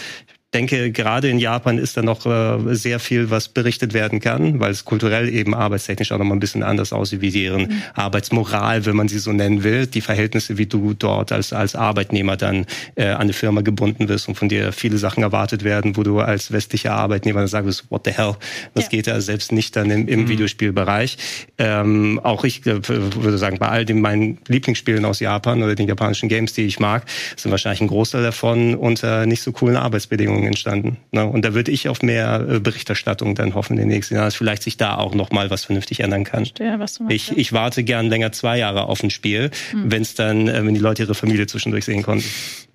denke, 0.56 0.92
gerade 0.92 1.30
in 1.30 1.38
Japan 1.38 1.78
ist 1.78 1.98
da 1.98 2.02
noch 2.02 2.26
äh, 2.26 2.74
sehr 2.76 3.00
viel, 3.00 3.30
was 3.30 3.50
berichtet 3.50 3.94
werden 3.94 4.20
kann, 4.22 4.60
weil 4.60 4.72
es 4.72 4.86
kulturell 4.86 5.30
eben 5.30 5.54
arbeitstechnisch 5.54 6.12
auch 6.12 6.18
noch 6.18 6.26
mal 6.26 6.36
ein 6.36 6.40
bisschen 6.40 6.64
anders 6.64 6.94
aussieht, 6.94 7.22
wie 7.22 7.32
deren 7.32 7.64
mhm. 7.64 7.82
Arbeitsmoral, 7.94 8.86
wenn 8.86 8.96
man 8.96 9.08
sie 9.08 9.20
so 9.20 9.34
nennen 9.34 9.64
will, 9.64 9.86
die 9.86 10.02
Verhältnisse, 10.02 10.58
wie 10.58 10.66
du 10.66 10.94
dort 10.94 11.32
als, 11.32 11.52
als 11.52 11.76
Arbeitnehmer 11.76 12.38
dann 12.38 12.66
äh, 12.96 13.08
an 13.08 13.22
eine 13.22 13.34
Firma 13.34 13.62
gebunden 13.62 14.08
wirst 14.08 14.28
und 14.30 14.36
von 14.36 14.48
dir 14.48 14.72
viele 14.72 14.98
Sachen 14.98 15.24
erwartet 15.24 15.64
werden, 15.64 15.98
wo 15.98 16.04
du 16.04 16.20
als 16.20 16.52
westlicher 16.52 16.94
Arbeitnehmer 16.94 17.40
dann 17.40 17.50
sagst, 17.50 17.86
what 17.90 18.04
the 18.06 18.12
hell, 18.12 18.36
was 18.74 18.86
ja. 18.86 18.90
geht 18.92 19.08
da 19.08 19.20
selbst 19.20 19.52
nicht 19.52 19.76
dann 19.76 19.90
im, 19.90 20.08
im 20.08 20.22
mhm. 20.22 20.30
Videospielbereich. 20.30 21.18
Ähm, 21.58 22.20
auch 22.24 22.46
ich 22.46 22.66
äh, 22.66 22.88
würde 22.88 23.38
sagen, 23.38 23.58
bei 23.58 23.68
all 23.68 23.86
den 23.86 24.00
meinen 24.00 24.38
Lieblingsspielen 24.48 25.04
aus 25.04 25.20
Japan 25.20 25.62
oder 25.64 25.76
den 25.76 25.88
japanischen 25.88 26.30
Games, 26.30 26.54
die 26.54 26.66
ich 26.66 26.80
mag, 26.80 27.04
sind 27.36 27.52
wahrscheinlich 27.52 27.82
ein 27.82 27.88
Großteil 27.88 28.24
davon 28.24 28.76
unter 28.76 29.26
nicht 29.26 29.42
so 29.42 29.52
coolen 29.52 29.76
Arbeitsbedingungen 29.76 30.45
Entwicklung 30.46 30.48
entstanden. 30.48 30.98
Ne? 31.12 31.26
Und 31.26 31.44
da 31.44 31.54
würde 31.54 31.72
ich 31.72 31.90
auf 31.90 32.02
mehr 32.02 32.46
äh, 32.50 32.60
Berichterstattung 32.60 33.36
dann 33.36 33.54
hoffen 33.54 33.74
in 33.74 33.80
den 33.80 33.88
nächsten 33.90 34.16
Jahren, 34.16 34.26
dass 34.26 34.36
vielleicht 34.36 34.64
sich 34.64 34.78
da 34.78 34.96
auch 34.96 35.14
noch 35.16 35.32
mal 35.32 35.50
was 35.50 35.66
vernünftig 35.66 36.00
ändern 36.00 36.24
kann. 36.24 36.46
Verstehe, 36.46 36.80
was 36.80 36.96
du 36.96 37.04
meinst, 37.04 37.32
ich, 37.32 37.38
ich 37.38 37.54
warte 37.54 37.84
gern 37.84 38.08
länger 38.08 38.32
zwei 38.32 38.58
Jahre 38.58 38.86
auf 38.86 39.04
ein 39.04 39.10
Spiel, 39.10 39.52
hm. 39.72 39.92
wenn 39.92 40.02
es 40.02 40.16
dann, 40.16 40.48
äh, 40.48 40.66
wenn 40.66 40.74
die 40.74 40.80
Leute 40.80 41.04
ihre 41.04 41.16
Familie 41.16 41.48
zwischendurch 41.48 41.86
sehen 41.86 42.04
konnten. 42.04 42.26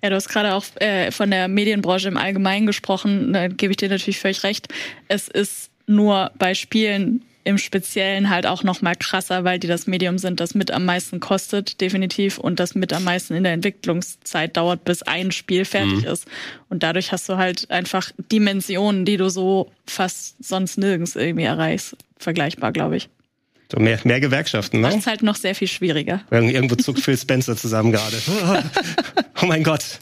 Ja, 0.03 0.09
du 0.09 0.15
hast 0.15 0.29
gerade 0.29 0.53
auch 0.53 0.65
äh, 0.75 1.11
von 1.11 1.31
der 1.31 1.47
Medienbranche 1.47 2.07
im 2.07 2.17
Allgemeinen 2.17 2.65
gesprochen. 2.67 3.33
Da 3.33 3.47
gebe 3.47 3.71
ich 3.71 3.77
dir 3.77 3.89
natürlich 3.89 4.19
völlig 4.19 4.43
recht. 4.43 4.67
Es 5.07 5.27
ist 5.27 5.69
nur 5.87 6.31
bei 6.37 6.53
Spielen 6.53 7.23
im 7.43 7.57
Speziellen 7.57 8.29
halt 8.29 8.45
auch 8.45 8.63
noch 8.63 8.81
mal 8.81 8.95
krasser, 8.95 9.43
weil 9.43 9.59
die 9.59 9.67
das 9.67 9.87
Medium 9.87 10.17
sind, 10.17 10.39
das 10.39 10.55
mit 10.55 10.71
am 10.71 10.85
meisten 10.85 11.19
kostet, 11.19 11.81
definitiv, 11.81 12.37
und 12.37 12.59
das 12.59 12.75
mit 12.75 12.93
am 12.93 13.03
meisten 13.03 13.33
in 13.33 13.43
der 13.43 13.53
Entwicklungszeit 13.53 14.55
dauert, 14.57 14.83
bis 14.83 15.03
ein 15.03 15.31
Spiel 15.31 15.65
fertig 15.65 16.01
mhm. 16.01 16.11
ist. 16.11 16.27
Und 16.69 16.83
dadurch 16.83 17.11
hast 17.11 17.27
du 17.29 17.37
halt 17.37 17.69
einfach 17.71 18.11
Dimensionen, 18.31 19.05
die 19.05 19.17
du 19.17 19.29
so 19.29 19.71
fast 19.85 20.43
sonst 20.43 20.77
nirgends 20.77 21.15
irgendwie 21.15 21.45
erreichst. 21.45 21.95
Vergleichbar, 22.17 22.71
glaube 22.71 22.97
ich. 22.97 23.09
So 23.71 23.79
mehr, 23.79 23.99
mehr 24.03 24.19
Gewerkschaften, 24.19 24.81
ne? 24.81 24.87
Das 24.87 24.97
ist 24.97 25.07
halt 25.07 25.23
noch 25.23 25.35
sehr 25.35 25.55
viel 25.55 25.67
schwieriger. 25.67 26.21
Irgendwo 26.29 26.75
zuckt 26.75 26.99
Phil 26.99 27.17
Spencer 27.17 27.55
zusammen 27.55 27.91
gerade. 27.91 28.17
oh 29.41 29.45
mein 29.45 29.63
Gott. 29.63 29.99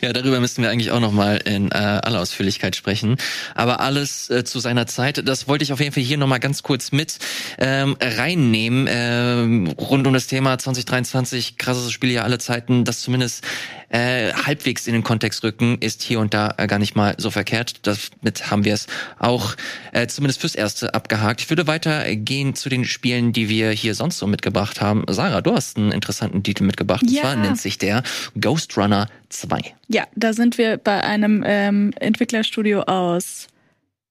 Ja, 0.00 0.12
darüber 0.12 0.40
müssten 0.40 0.62
wir 0.62 0.70
eigentlich 0.70 0.90
auch 0.90 1.00
noch 1.00 1.12
mal 1.12 1.36
in 1.38 1.70
äh, 1.70 1.74
aller 1.74 2.20
Ausführlichkeit 2.20 2.76
sprechen. 2.76 3.16
Aber 3.54 3.80
alles 3.80 4.28
äh, 4.30 4.44
zu 4.44 4.58
seiner 4.60 4.86
Zeit. 4.86 5.26
Das 5.26 5.48
wollte 5.48 5.64
ich 5.64 5.72
auf 5.72 5.80
jeden 5.80 5.92
Fall 5.92 6.02
hier 6.02 6.18
noch 6.18 6.26
mal 6.26 6.38
ganz 6.38 6.62
kurz 6.62 6.92
mit 6.92 7.18
ähm, 7.58 7.96
reinnehmen 8.00 8.86
ähm, 8.90 9.68
rund 9.78 10.06
um 10.06 10.12
das 10.12 10.26
Thema 10.26 10.58
2023 10.58 11.58
krasseste 11.58 11.90
Spiel 11.90 12.10
ja 12.10 12.22
alle 12.22 12.38
Zeiten. 12.38 12.84
Das 12.84 13.00
zumindest 13.00 13.44
äh, 13.88 14.32
halbwegs 14.32 14.86
in 14.86 14.92
den 14.92 15.02
Kontext 15.02 15.42
rücken 15.44 15.78
ist 15.80 16.02
hier 16.02 16.20
und 16.20 16.34
da 16.34 16.54
äh, 16.56 16.66
gar 16.66 16.78
nicht 16.78 16.96
mal 16.96 17.14
so 17.18 17.30
verkehrt. 17.30 17.86
Damit 17.86 18.50
haben 18.50 18.64
wir 18.64 18.74
es 18.74 18.86
auch 19.18 19.54
äh, 19.92 20.06
zumindest 20.06 20.40
fürs 20.40 20.54
erste 20.54 20.94
abgehakt. 20.94 21.40
Ich 21.40 21.50
würde 21.50 21.66
weitergehen 21.66 22.54
zu 22.54 22.68
den 22.68 22.84
Spielen, 22.84 23.32
die 23.32 23.48
wir 23.48 23.70
hier 23.70 23.94
sonst 23.94 24.18
so 24.18 24.26
mitgebracht 24.26 24.80
haben. 24.80 25.04
Sarah, 25.08 25.40
du 25.40 25.52
hast 25.52 25.76
einen 25.76 25.92
interessanten 25.92 26.42
Titel 26.42 26.64
mitgebracht. 26.64 27.02
Ja. 27.08 27.08
Und 27.08 27.20
zwar 27.20 27.36
nennt 27.36 27.60
sich 27.60 27.78
der 27.78 28.02
Ghost 28.40 28.76
Runner 28.76 29.08
2. 29.28 29.74
Ja, 29.88 30.04
da 30.14 30.32
sind 30.32 30.58
wir 30.58 30.76
bei 30.78 31.02
einem 31.02 31.42
ähm, 31.46 31.92
Entwicklerstudio 31.98 32.82
aus 32.82 33.46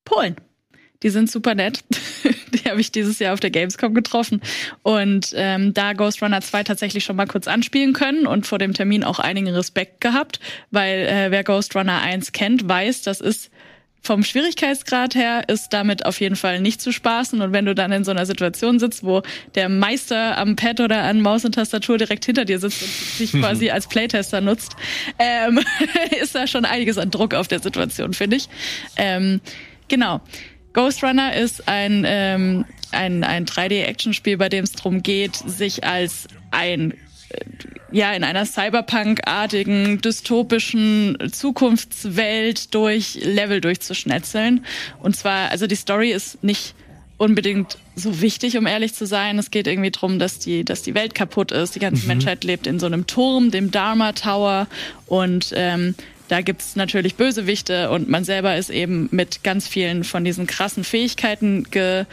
Polen. 0.05 0.35
Die 1.03 1.09
sind 1.09 1.29
super 1.29 1.55
nett. 1.55 1.83
die 2.53 2.69
habe 2.69 2.81
ich 2.81 2.91
dieses 2.91 3.19
Jahr 3.19 3.33
auf 3.33 3.39
der 3.39 3.51
Gamescom 3.51 3.93
getroffen. 3.93 4.41
Und 4.83 5.33
ähm, 5.35 5.73
da 5.73 5.93
Ghost 5.93 6.21
Runner 6.21 6.41
2 6.41 6.63
tatsächlich 6.63 7.03
schon 7.03 7.15
mal 7.15 7.27
kurz 7.27 7.47
anspielen 7.47 7.93
können 7.93 8.27
und 8.27 8.47
vor 8.47 8.59
dem 8.59 8.73
Termin 8.73 9.03
auch 9.03 9.19
einigen 9.19 9.49
Respekt 9.49 10.01
gehabt, 10.01 10.39
weil 10.71 11.07
äh, 11.07 11.31
wer 11.31 11.43
Ghost 11.43 11.75
Runner 11.75 12.01
1 12.01 12.31
kennt, 12.31 12.67
weiß, 12.67 13.03
das 13.03 13.21
ist 13.21 13.51
vom 14.05 14.23
Schwierigkeitsgrad 14.23 15.15
her 15.15 15.43
ist 15.47 15.69
damit 15.69 16.05
auf 16.05 16.19
jeden 16.19 16.35
Fall 16.35 16.61
nicht 16.61 16.79
zu 16.79 16.91
spaßen. 16.91 17.41
Und 17.41 17.51
wenn 17.53 17.65
du 17.65 17.73
dann 17.73 17.91
in 17.91 18.03
so 18.03 18.11
einer 18.11 18.25
Situation 18.25 18.79
sitzt, 18.79 19.03
wo 19.03 19.23
der 19.55 19.67
Meister 19.67 20.37
am 20.37 20.55
Pad 20.55 20.79
oder 20.79 21.03
an 21.03 21.21
Maus 21.21 21.43
und 21.43 21.55
Tastatur 21.55 21.97
direkt 21.97 22.23
hinter 22.25 22.45
dir 22.45 22.59
sitzt 22.59 22.83
und 22.83 22.89
sich 23.17 23.31
quasi 23.31 23.71
als 23.71 23.87
Playtester 23.87 24.41
nutzt, 24.41 24.75
ähm, 25.17 25.59
ist 26.21 26.35
da 26.35 26.45
schon 26.45 26.65
einiges 26.65 26.97
an 26.97 27.09
Druck 27.09 27.33
auf 27.33 27.47
der 27.47 27.59
Situation, 27.59 28.13
finde 28.13 28.37
ich. 28.37 28.47
Ähm, 28.95 29.41
genau. 29.87 30.21
Ghost 30.75 31.03
Runner 31.03 31.33
ist 31.33 31.67
ein, 31.67 32.03
ähm, 32.05 32.65
ein, 32.91 33.23
ein 33.23 33.45
3D-Action-Spiel, 33.45 34.37
bei 34.37 34.49
dem 34.49 34.65
es 34.65 34.73
darum 34.73 35.01
geht, 35.01 35.35
sich 35.35 35.85
als 35.85 36.27
ein 36.51 36.93
ja, 37.91 38.11
in 38.13 38.25
einer 38.25 38.45
Cyberpunk-artigen, 38.45 40.01
dystopischen 40.01 41.17
Zukunftswelt 41.31 42.73
durch 42.73 43.15
Level 43.23 43.61
durchzuschnetzeln. 43.61 44.65
Und 45.01 45.15
zwar, 45.15 45.49
also 45.49 45.65
die 45.65 45.75
Story 45.75 46.11
ist 46.11 46.43
nicht 46.43 46.75
unbedingt 47.17 47.77
so 47.95 48.19
wichtig, 48.19 48.57
um 48.57 48.67
ehrlich 48.67 48.93
zu 48.93 49.05
sein. 49.05 49.39
Es 49.39 49.51
geht 49.51 49.67
irgendwie 49.67 49.91
drum, 49.91 50.19
dass 50.19 50.39
die, 50.39 50.65
dass 50.65 50.81
die 50.81 50.93
Welt 50.93 51.15
kaputt 51.15 51.53
ist. 51.53 51.75
Die 51.75 51.79
ganze 51.79 52.01
mhm. 52.01 52.09
Menschheit 52.09 52.43
lebt 52.43 52.67
in 52.67 52.79
so 52.79 52.85
einem 52.85 53.07
Turm, 53.07 53.51
dem 53.51 53.71
Dharma 53.71 54.11
Tower. 54.11 54.67
Und 55.07 55.53
ähm, 55.55 55.95
da 56.27 56.41
gibt's 56.41 56.75
natürlich 56.75 57.15
Bösewichte 57.15 57.89
und 57.89 58.09
man 58.09 58.23
selber 58.23 58.55
ist 58.55 58.69
eben 58.69 59.07
mit 59.11 59.43
ganz 59.43 59.67
vielen 59.67 60.03
von 60.03 60.23
diesen 60.23 60.47
krassen 60.47 60.83
Fähigkeiten 60.83 61.65
ge 61.69 62.05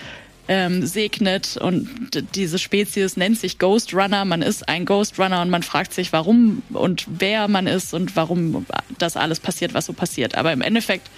ähm, 0.48 0.84
segnet 0.84 1.56
und 1.56 1.88
diese 2.34 2.58
Spezies 2.58 3.16
nennt 3.16 3.38
sich 3.38 3.58
Ghost 3.58 3.94
Runner. 3.94 4.24
Man 4.24 4.42
ist 4.42 4.68
ein 4.68 4.84
Ghost 4.84 5.18
Runner 5.18 5.40
und 5.40 5.50
man 5.50 5.62
fragt 5.62 5.94
sich, 5.94 6.12
warum 6.12 6.62
und 6.70 7.06
wer 7.08 7.46
man 7.46 7.68
ist 7.68 7.94
und 7.94 8.16
warum 8.16 8.66
das 8.98 9.16
alles 9.16 9.38
passiert, 9.38 9.72
was 9.72 9.86
so 9.86 9.92
passiert. 9.92 10.34
Aber 10.34 10.52
im 10.52 10.60
Endeffekt 10.60 11.08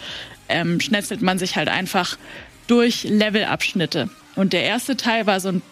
ähm, 0.49 0.79
schnetzelt 0.79 1.23
man 1.23 1.39
sich 1.39 1.57
halt 1.57 1.69
einfach 1.69 2.19
durch 2.67 3.05
Levelabschnitte. 3.05 4.11
Und 4.37 4.53
der 4.53 4.65
erste 4.65 4.97
Teil 4.97 5.27
war 5.27 5.41
so 5.41 5.49
ein 5.49 5.63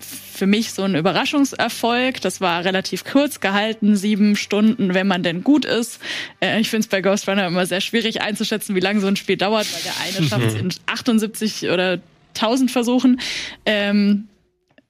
für 0.00 0.46
mich 0.46 0.72
so 0.72 0.82
ein 0.82 0.94
Überraschungserfolg. 0.94 2.20
Das 2.20 2.40
war 2.40 2.64
relativ 2.64 3.04
kurz 3.04 3.40
gehalten, 3.40 3.96
sieben 3.96 4.36
Stunden, 4.36 4.94
wenn 4.94 5.06
man 5.06 5.22
denn 5.22 5.44
gut 5.44 5.64
ist. 5.64 6.00
Äh, 6.40 6.60
ich 6.60 6.70
finde 6.70 6.84
es 6.84 6.88
bei 6.88 7.00
Ghost 7.00 7.28
Runner 7.28 7.46
immer 7.46 7.66
sehr 7.66 7.80
schwierig 7.80 8.20
einzuschätzen, 8.20 8.74
wie 8.74 8.80
lange 8.80 9.00
so 9.00 9.06
ein 9.06 9.16
Spiel 9.16 9.36
dauert, 9.36 9.66
weil 9.72 9.82
der 9.82 10.00
eine 10.00 10.28
schafft 10.28 10.46
es 10.46 10.54
in 10.54 10.72
78 10.86 11.70
oder 11.70 12.00
tausend 12.34 12.70
versuchen. 12.70 13.20
Ähm, 13.64 14.28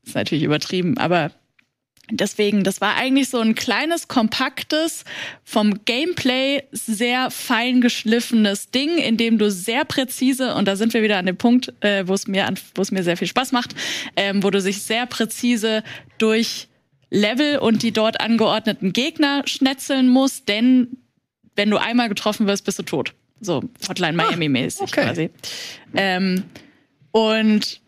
ist 0.05 0.15
natürlich 0.15 0.45
übertrieben, 0.45 0.99
aber 0.99 1.31
Deswegen, 2.11 2.65
das 2.65 2.81
war 2.81 2.97
eigentlich 2.97 3.31
so 3.31 3.41
ein 3.41 3.55
kleines, 3.55 4.09
kompaktes, 4.09 5.05
vom 5.43 5.85
Gameplay 5.85 6.63
sehr 6.71 7.31
fein 7.31 7.81
geschliffenes 7.81 8.71
Ding, 8.71 8.99
in 8.99 9.17
dem 9.17 9.39
du 9.39 9.51
sehr 9.51 9.85
präzise, 9.85 10.55
und 10.55 10.69
da 10.69 10.77
sind 10.77 10.93
wir 10.93 11.03
wieder 11.03 11.17
an 11.17 11.27
dem 11.27 11.37
Punkt, 11.37 11.73
äh, 11.81 12.07
wo 12.07 12.13
es 12.13 12.27
mir, 12.27 12.53
wo 12.75 12.83
es 12.83 12.91
mir 12.91 13.03
sehr 13.03 13.17
viel 13.17 13.29
Spaß 13.29 13.53
macht, 13.53 13.75
ähm, 14.17 14.43
wo 14.43 14.51
du 14.51 14.61
sich 14.61 14.83
sehr 14.83 15.07
präzise 15.07 15.83
durch 16.19 16.69
Level 17.11 17.59
und 17.59 17.83
die 17.83 17.93
dort 17.93 18.21
angeordneten 18.21 18.93
Gegner 18.93 19.43
schnetzeln 19.47 20.09
musst, 20.09 20.49
denn 20.49 20.89
wenn 21.57 21.71
du 21.71 21.79
einmal 21.79 22.09
getroffen 22.09 22.47
wirst, 22.47 22.65
bist 22.65 22.79
du 22.79 22.83
tot. 22.83 23.15
So 23.41 23.63
Hotline 23.89 24.21
ah, 24.23 24.27
Miami 24.27 24.49
mäßig 24.49 24.81
ah, 24.81 24.85
okay. 24.85 25.05
quasi. 25.05 25.31
Ähm, 25.95 26.45
und 27.13 27.81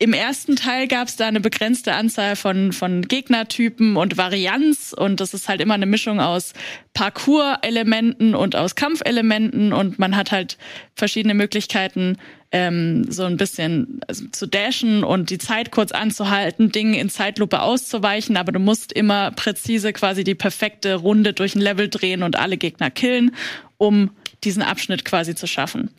im 0.00 0.12
ersten 0.12 0.54
Teil 0.54 0.86
gab 0.86 1.08
es 1.08 1.16
da 1.16 1.26
eine 1.26 1.40
begrenzte 1.40 1.94
Anzahl 1.94 2.36
von, 2.36 2.72
von 2.72 3.02
Gegnertypen 3.02 3.96
und 3.96 4.16
Varianz 4.16 4.94
und 4.96 5.18
das 5.18 5.34
ist 5.34 5.48
halt 5.48 5.60
immer 5.60 5.74
eine 5.74 5.86
Mischung 5.86 6.20
aus 6.20 6.52
Parcours-Elementen 6.94 8.36
und 8.36 8.54
aus 8.54 8.76
Kampfelementen 8.76 9.72
und 9.72 9.98
man 9.98 10.14
hat 10.14 10.30
halt 10.30 10.56
verschiedene 10.94 11.34
Möglichkeiten, 11.34 12.16
ähm, 12.52 13.10
so 13.10 13.24
ein 13.24 13.36
bisschen 13.36 14.00
also, 14.06 14.26
zu 14.30 14.46
dashen 14.46 15.02
und 15.02 15.30
die 15.30 15.38
Zeit 15.38 15.72
kurz 15.72 15.90
anzuhalten, 15.90 16.70
Dinge 16.70 17.00
in 17.00 17.10
Zeitlupe 17.10 17.60
auszuweichen, 17.60 18.36
aber 18.36 18.52
du 18.52 18.60
musst 18.60 18.92
immer 18.92 19.32
präzise 19.32 19.92
quasi 19.92 20.22
die 20.22 20.36
perfekte 20.36 20.94
Runde 20.94 21.32
durch 21.32 21.56
ein 21.56 21.60
Level 21.60 21.88
drehen 21.88 22.22
und 22.22 22.36
alle 22.36 22.56
Gegner 22.56 22.90
killen, 22.90 23.34
um 23.78 24.10
diesen 24.44 24.62
Abschnitt 24.62 25.04
quasi 25.04 25.34
zu 25.34 25.48
schaffen. 25.48 25.90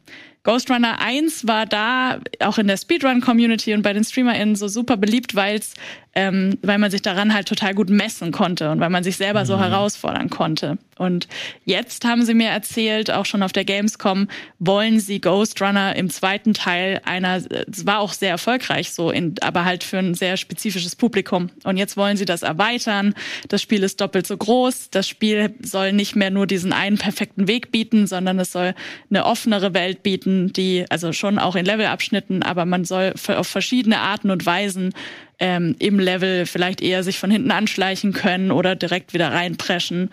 Ghost 0.49 0.71
Runner 0.71 0.99
1 0.99 1.45
war 1.45 1.67
da 1.67 2.21
auch 2.39 2.57
in 2.57 2.65
der 2.65 2.77
Speedrun-Community 2.77 3.75
und 3.75 3.83
bei 3.83 3.93
den 3.93 4.03
StreamerInnen 4.03 4.55
so 4.55 4.67
super 4.67 4.97
beliebt, 4.97 5.35
weil's, 5.35 5.75
ähm, 6.19 6.57
weil 6.61 6.79
man 6.79 6.91
sich 6.91 7.01
daran 7.01 7.33
halt 7.33 7.47
total 7.47 7.73
gut 7.73 7.89
messen 7.89 8.33
konnte 8.33 8.71
und 8.71 8.81
weil 8.81 8.89
man 8.89 9.05
sich 9.05 9.15
selber 9.15 9.45
so 9.45 9.55
mhm. 9.55 9.61
herausfordern 9.61 10.29
konnte. 10.29 10.77
Und 10.97 11.29
jetzt 11.63 12.03
haben 12.03 12.25
sie 12.25 12.33
mir 12.33 12.49
erzählt, 12.49 13.09
auch 13.09 13.25
schon 13.25 13.41
auf 13.41 13.53
der 13.53 13.63
Gamescom, 13.63 14.27
wollen 14.59 14.99
sie 14.99 15.21
Ghost 15.21 15.61
Runner 15.61 15.95
im 15.95 16.09
zweiten 16.09 16.53
Teil 16.53 16.99
einer, 17.05 17.37
es 17.71 17.85
war 17.85 17.99
auch 17.99 18.11
sehr 18.11 18.31
erfolgreich 18.31 18.91
so, 18.91 19.09
in, 19.09 19.35
aber 19.39 19.63
halt 19.63 19.85
für 19.85 19.97
ein 19.97 20.13
sehr 20.13 20.35
spezifisches 20.35 20.97
Publikum. 20.97 21.51
Und 21.63 21.77
jetzt 21.77 21.95
wollen 21.95 22.17
sie 22.17 22.25
das 22.25 22.41
erweitern. 22.41 23.13
Das 23.47 23.61
Spiel 23.61 23.81
ist 23.83 24.01
doppelt 24.01 24.27
so 24.27 24.35
groß. 24.35 24.89
Das 24.89 25.07
Spiel 25.07 25.55
soll 25.61 25.93
nicht 25.93 26.17
mehr 26.17 26.31
nur 26.31 26.47
diesen 26.47 26.73
einen 26.73 26.97
perfekten 26.97 27.47
Weg 27.47 27.71
bieten, 27.71 28.05
sondern 28.05 28.37
es 28.37 28.51
soll 28.51 28.75
eine 29.09 29.25
offenere 29.25 29.73
Welt 29.73 30.03
bieten, 30.03 30.51
die, 30.51 30.85
also 30.89 31.13
schon 31.13 31.39
auch 31.39 31.55
in 31.55 31.63
Levelabschnitten, 31.63 32.43
aber 32.43 32.65
man 32.65 32.83
soll 32.83 33.13
auf 33.27 33.47
verschiedene 33.47 33.99
Arten 33.99 34.31
und 34.31 34.45
Weisen 34.45 34.93
ähm, 35.39 35.75
im 35.79 35.99
Level 35.99 36.45
vielleicht 36.45 36.81
eher 36.81 37.03
sich 37.03 37.19
von 37.19 37.31
hinten 37.31 37.51
anschleichen 37.51 38.13
können 38.13 38.51
oder 38.51 38.75
direkt 38.75 39.13
wieder 39.13 39.31
reinpreschen 39.31 40.09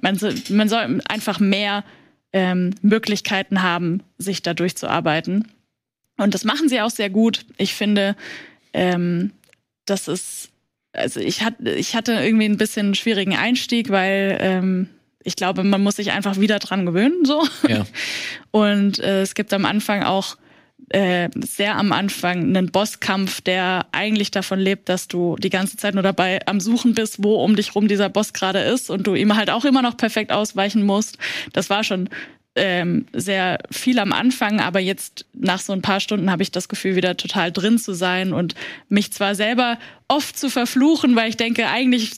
man, 0.00 0.16
soll, 0.16 0.34
man 0.50 0.68
soll 0.68 1.00
einfach 1.08 1.40
mehr 1.40 1.84
ähm, 2.32 2.74
Möglichkeiten 2.80 3.62
haben, 3.62 4.02
sich 4.18 4.42
da 4.42 4.54
durchzuarbeiten. 4.54 5.48
Und 6.16 6.34
das 6.34 6.44
machen 6.44 6.68
sie 6.68 6.80
auch 6.80 6.90
sehr 6.90 7.10
gut. 7.10 7.44
Ich 7.58 7.74
finde, 7.74 8.16
ähm, 8.72 9.32
das 9.84 10.08
ist, 10.08 10.50
also 10.92 11.20
ich 11.20 11.42
hatte, 11.42 11.70
ich 11.70 11.94
hatte 11.94 12.12
irgendwie 12.12 12.46
ein 12.46 12.56
bisschen 12.56 12.86
einen 12.86 12.94
schwierigen 12.94 13.36
Einstieg, 13.36 13.90
weil 13.90 14.38
ähm, 14.40 14.88
ich 15.24 15.36
glaube, 15.36 15.62
man 15.64 15.82
muss 15.82 15.96
sich 15.96 16.10
einfach 16.12 16.38
wieder 16.38 16.58
dran 16.58 16.86
gewöhnen, 16.86 17.24
so. 17.24 17.46
Ja. 17.68 17.86
Und 18.50 18.98
äh, 18.98 19.22
es 19.22 19.34
gibt 19.34 19.52
am 19.52 19.64
Anfang 19.64 20.02
auch 20.02 20.36
äh, 20.90 21.28
sehr 21.36 21.76
am 21.76 21.92
Anfang 21.92 22.42
einen 22.42 22.70
Bosskampf, 22.70 23.40
der 23.40 23.86
eigentlich 23.92 24.30
davon 24.30 24.58
lebt, 24.58 24.88
dass 24.88 25.08
du 25.08 25.36
die 25.36 25.50
ganze 25.50 25.76
Zeit 25.76 25.94
nur 25.94 26.02
dabei 26.02 26.46
am 26.46 26.60
Suchen 26.60 26.94
bist, 26.94 27.22
wo 27.22 27.42
um 27.42 27.56
dich 27.56 27.74
rum 27.74 27.88
dieser 27.88 28.08
Boss 28.08 28.32
gerade 28.32 28.60
ist 28.60 28.90
und 28.90 29.06
du 29.06 29.14
ihm 29.14 29.36
halt 29.36 29.50
auch 29.50 29.64
immer 29.64 29.82
noch 29.82 29.96
perfekt 29.96 30.32
ausweichen 30.32 30.84
musst. 30.84 31.18
Das 31.52 31.70
war 31.70 31.84
schon 31.84 32.08
ähm, 32.54 33.06
sehr 33.12 33.58
viel 33.70 33.98
am 33.98 34.12
Anfang, 34.12 34.60
aber 34.60 34.80
jetzt 34.80 35.24
nach 35.32 35.60
so 35.60 35.72
ein 35.72 35.82
paar 35.82 36.00
Stunden 36.00 36.30
habe 36.30 36.42
ich 36.42 36.50
das 36.50 36.68
Gefühl, 36.68 36.96
wieder 36.96 37.16
total 37.16 37.50
drin 37.50 37.78
zu 37.78 37.94
sein 37.94 38.32
und 38.32 38.54
mich 38.88 39.12
zwar 39.12 39.34
selber 39.34 39.78
oft 40.08 40.38
zu 40.38 40.50
verfluchen, 40.50 41.16
weil 41.16 41.30
ich 41.30 41.38
denke, 41.38 41.68
eigentlich, 41.68 42.10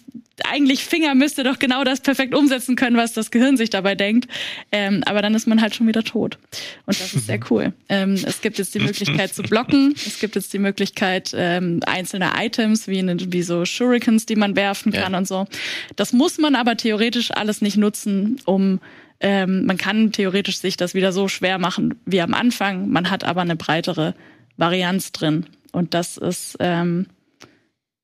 eigentlich 0.42 0.84
Finger 0.84 1.14
müsste 1.14 1.44
doch 1.44 1.60
genau 1.60 1.84
das 1.84 2.00
perfekt 2.00 2.34
umsetzen 2.34 2.74
können, 2.74 2.96
was 2.96 3.12
das 3.12 3.30
Gehirn 3.30 3.56
sich 3.56 3.70
dabei 3.70 3.94
denkt. 3.94 4.28
Ähm, 4.72 5.04
aber 5.06 5.22
dann 5.22 5.36
ist 5.36 5.46
man 5.46 5.60
halt 5.60 5.76
schon 5.76 5.86
wieder 5.86 6.02
tot. 6.02 6.38
Und 6.86 7.00
das 7.00 7.14
ist 7.14 7.26
sehr 7.26 7.38
cool. 7.50 7.72
Ähm, 7.88 8.14
es 8.14 8.40
gibt 8.40 8.58
jetzt 8.58 8.74
die 8.74 8.80
Möglichkeit 8.80 9.32
zu 9.32 9.44
blocken. 9.44 9.94
Es 9.94 10.18
gibt 10.18 10.34
jetzt 10.34 10.52
die 10.52 10.58
Möglichkeit, 10.58 11.32
ähm, 11.36 11.78
einzelne 11.86 12.32
Items 12.36 12.88
wie, 12.88 12.98
eine, 12.98 13.16
wie 13.32 13.42
so 13.42 13.64
Shurikens, 13.64 14.26
die 14.26 14.34
man 14.34 14.56
werfen 14.56 14.90
kann 14.90 15.12
ja. 15.12 15.18
und 15.18 15.28
so. 15.28 15.46
Das 15.94 16.12
muss 16.12 16.38
man 16.38 16.56
aber 16.56 16.76
theoretisch 16.76 17.30
alles 17.30 17.62
nicht 17.62 17.76
nutzen, 17.76 18.40
um 18.46 18.80
ähm, 19.24 19.64
man 19.64 19.78
kann 19.78 20.12
theoretisch 20.12 20.58
sich 20.58 20.76
das 20.76 20.92
wieder 20.92 21.10
so 21.10 21.28
schwer 21.28 21.58
machen 21.58 21.94
wie 22.04 22.20
am 22.20 22.34
Anfang. 22.34 22.90
Man 22.90 23.08
hat 23.08 23.24
aber 23.24 23.40
eine 23.40 23.56
breitere 23.56 24.14
Varianz 24.58 25.12
drin. 25.12 25.46
Und 25.72 25.94
das 25.94 26.18
ist, 26.18 26.56
ähm, 26.60 27.06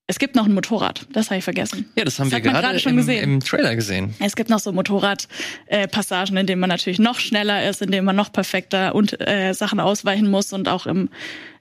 es 0.07 0.19
gibt 0.19 0.35
noch 0.35 0.47
ein 0.47 0.55
Motorrad, 0.55 1.07
das 1.13 1.29
habe 1.29 1.37
ich 1.37 1.45
vergessen. 1.45 1.85
Ja, 1.95 2.05
das 2.05 2.19
haben 2.19 2.31
das 2.31 2.43
wir 2.43 2.51
gerade 2.51 2.79
schon 2.79 2.93
im, 2.93 2.97
gesehen. 2.97 3.23
im 3.23 3.41
Trailer 3.41 3.77
gesehen. 3.77 4.15
Es 4.19 4.35
gibt 4.35 4.49
noch 4.49 4.61
so 4.61 4.73
Motorradpassagen, 4.73 6.37
äh, 6.37 6.41
in 6.41 6.47
denen 6.47 6.61
man 6.61 6.71
natürlich 6.71 6.99
noch 6.99 7.21
schneller 7.21 7.69
ist, 7.69 7.83
in 7.83 7.91
denen 7.91 8.07
man 8.07 8.17
noch 8.17 8.33
perfekter 8.33 8.95
und 8.95 9.21
äh, 9.21 9.53
Sachen 9.53 9.79
ausweichen 9.79 10.31
muss 10.31 10.55
und 10.55 10.71
auch 10.71 10.87
im 10.87 11.11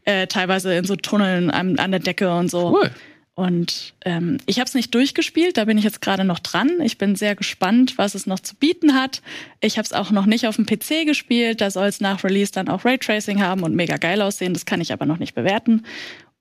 äh, 0.05 0.28
teilweise 0.28 0.74
in 0.74 0.86
so 0.86 0.95
Tunneln 0.95 1.51
an, 1.51 1.78
an 1.80 1.91
der 1.91 1.99
Decke 1.99 2.34
und 2.34 2.49
so. 2.49 2.78
Cool. 2.78 2.91
Und 3.40 3.94
ähm, 4.04 4.38
ich 4.48 4.60
habe 4.60 4.68
es 4.68 4.74
nicht 4.74 4.94
durchgespielt, 4.94 5.56
da 5.56 5.64
bin 5.64 5.78
ich 5.78 5.86
jetzt 5.86 6.02
gerade 6.02 6.26
noch 6.26 6.40
dran. 6.40 6.82
Ich 6.82 6.98
bin 6.98 7.16
sehr 7.16 7.38
gespannt, 7.38 7.98
was 7.98 8.14
es 8.14 8.26
noch 8.26 8.42
zu 8.42 8.54
bieten 8.54 8.96
hat. 8.96 9.22
Ich 9.62 9.78
habe 9.78 9.86
es 9.86 9.94
auch 9.94 10.12
noch 10.12 10.26
nicht 10.26 10.46
auf 10.46 10.58
dem 10.58 10.66
PC 10.66 11.06
gespielt. 11.06 11.62
Da 11.62 11.72
soll 11.72 11.88
es 11.88 12.02
nach 12.02 12.26
Release 12.26 12.52
dann 12.52 12.68
auch 12.68 12.84
Raytracing 12.84 13.42
haben 13.42 13.64
und 13.64 13.78
mega 13.78 13.96
geil 13.96 14.22
aussehen. 14.22 14.54
Das 14.54 14.66
kann 14.66 14.82
ich 14.82 14.92
aber 14.92 15.06
noch 15.06 15.20
nicht 15.20 15.36
bewerten. 15.36 15.86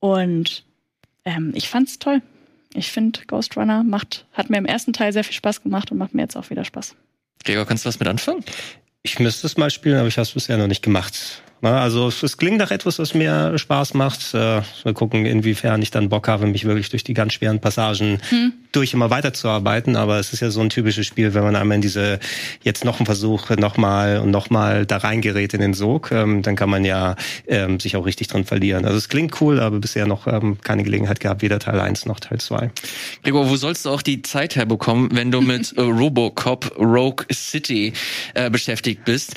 Und 0.00 0.64
ähm, 1.24 1.52
ich 1.54 1.68
fand's 1.68 2.00
toll. 2.00 2.20
Ich 2.74 2.90
finde, 2.90 3.20
Ghost 3.28 3.56
Runner 3.56 3.84
macht, 3.84 4.26
hat 4.32 4.50
mir 4.50 4.58
im 4.58 4.66
ersten 4.66 4.92
Teil 4.92 5.12
sehr 5.12 5.22
viel 5.22 5.36
Spaß 5.36 5.62
gemacht 5.62 5.92
und 5.92 5.98
macht 5.98 6.14
mir 6.14 6.22
jetzt 6.22 6.36
auch 6.36 6.50
wieder 6.50 6.64
Spaß. 6.64 6.96
Gregor, 7.44 7.64
kannst 7.64 7.84
du 7.84 7.90
was 7.90 8.00
mit 8.00 8.08
anfangen? 8.08 8.42
Ich 9.04 9.20
müsste 9.20 9.46
es 9.46 9.56
mal 9.56 9.70
spielen, 9.70 9.98
aber 9.98 10.08
ich 10.08 10.16
habe 10.16 10.24
es 10.24 10.32
bisher 10.32 10.58
noch 10.58 10.66
nicht 10.66 10.82
gemacht. 10.82 11.42
Also 11.62 12.08
es 12.08 12.36
klingt 12.36 12.58
nach 12.58 12.70
etwas, 12.70 12.98
was 12.98 13.14
mir 13.14 13.58
Spaß 13.58 13.94
macht. 13.94 14.34
Äh, 14.34 14.62
mal 14.84 14.94
gucken, 14.94 15.26
inwiefern 15.26 15.82
ich 15.82 15.90
dann 15.90 16.08
Bock 16.08 16.28
habe, 16.28 16.46
mich 16.46 16.64
wirklich 16.64 16.88
durch 16.88 17.04
die 17.04 17.14
ganz 17.14 17.32
schweren 17.32 17.60
Passagen 17.60 18.20
hm. 18.28 18.52
durch 18.72 18.94
immer 18.94 19.10
weiterzuarbeiten. 19.10 19.96
Aber 19.96 20.18
es 20.18 20.32
ist 20.32 20.40
ja 20.40 20.50
so 20.50 20.60
ein 20.60 20.70
typisches 20.70 21.06
Spiel, 21.06 21.34
wenn 21.34 21.42
man 21.42 21.56
einmal 21.56 21.76
in 21.76 21.82
diese 21.82 22.20
jetzt 22.62 22.84
noch 22.84 23.00
einen 23.00 23.06
Versuch 23.06 23.50
nochmal 23.50 24.18
und 24.18 24.30
nochmal 24.30 24.86
da 24.86 24.98
reingerät 24.98 25.52
in 25.54 25.60
den 25.60 25.74
Sog, 25.74 26.12
ähm, 26.12 26.42
dann 26.42 26.54
kann 26.54 26.70
man 26.70 26.84
ja 26.84 27.16
ähm, 27.46 27.80
sich 27.80 27.96
auch 27.96 28.06
richtig 28.06 28.28
drin 28.28 28.44
verlieren. 28.44 28.84
Also 28.84 28.96
es 28.96 29.08
klingt 29.08 29.40
cool, 29.40 29.58
aber 29.58 29.80
bisher 29.80 30.06
noch 30.06 30.26
ähm, 30.26 30.58
keine 30.62 30.84
Gelegenheit 30.84 31.18
gehabt, 31.18 31.42
weder 31.42 31.58
Teil 31.58 31.80
1 31.80 32.06
noch 32.06 32.20
Teil 32.20 32.38
2. 32.38 32.70
Gregor, 33.24 33.48
wo 33.48 33.56
sollst 33.56 33.84
du 33.84 33.90
auch 33.90 34.02
die 34.02 34.22
Zeit 34.22 34.54
herbekommen, 34.54 35.08
wenn 35.12 35.32
du 35.32 35.40
mit 35.40 35.76
äh, 35.76 35.80
Robocop 35.98 36.78
Rogue 36.78 37.26
City 37.32 37.92
äh, 38.34 38.48
beschäftigt 38.48 39.04
bist? 39.04 39.34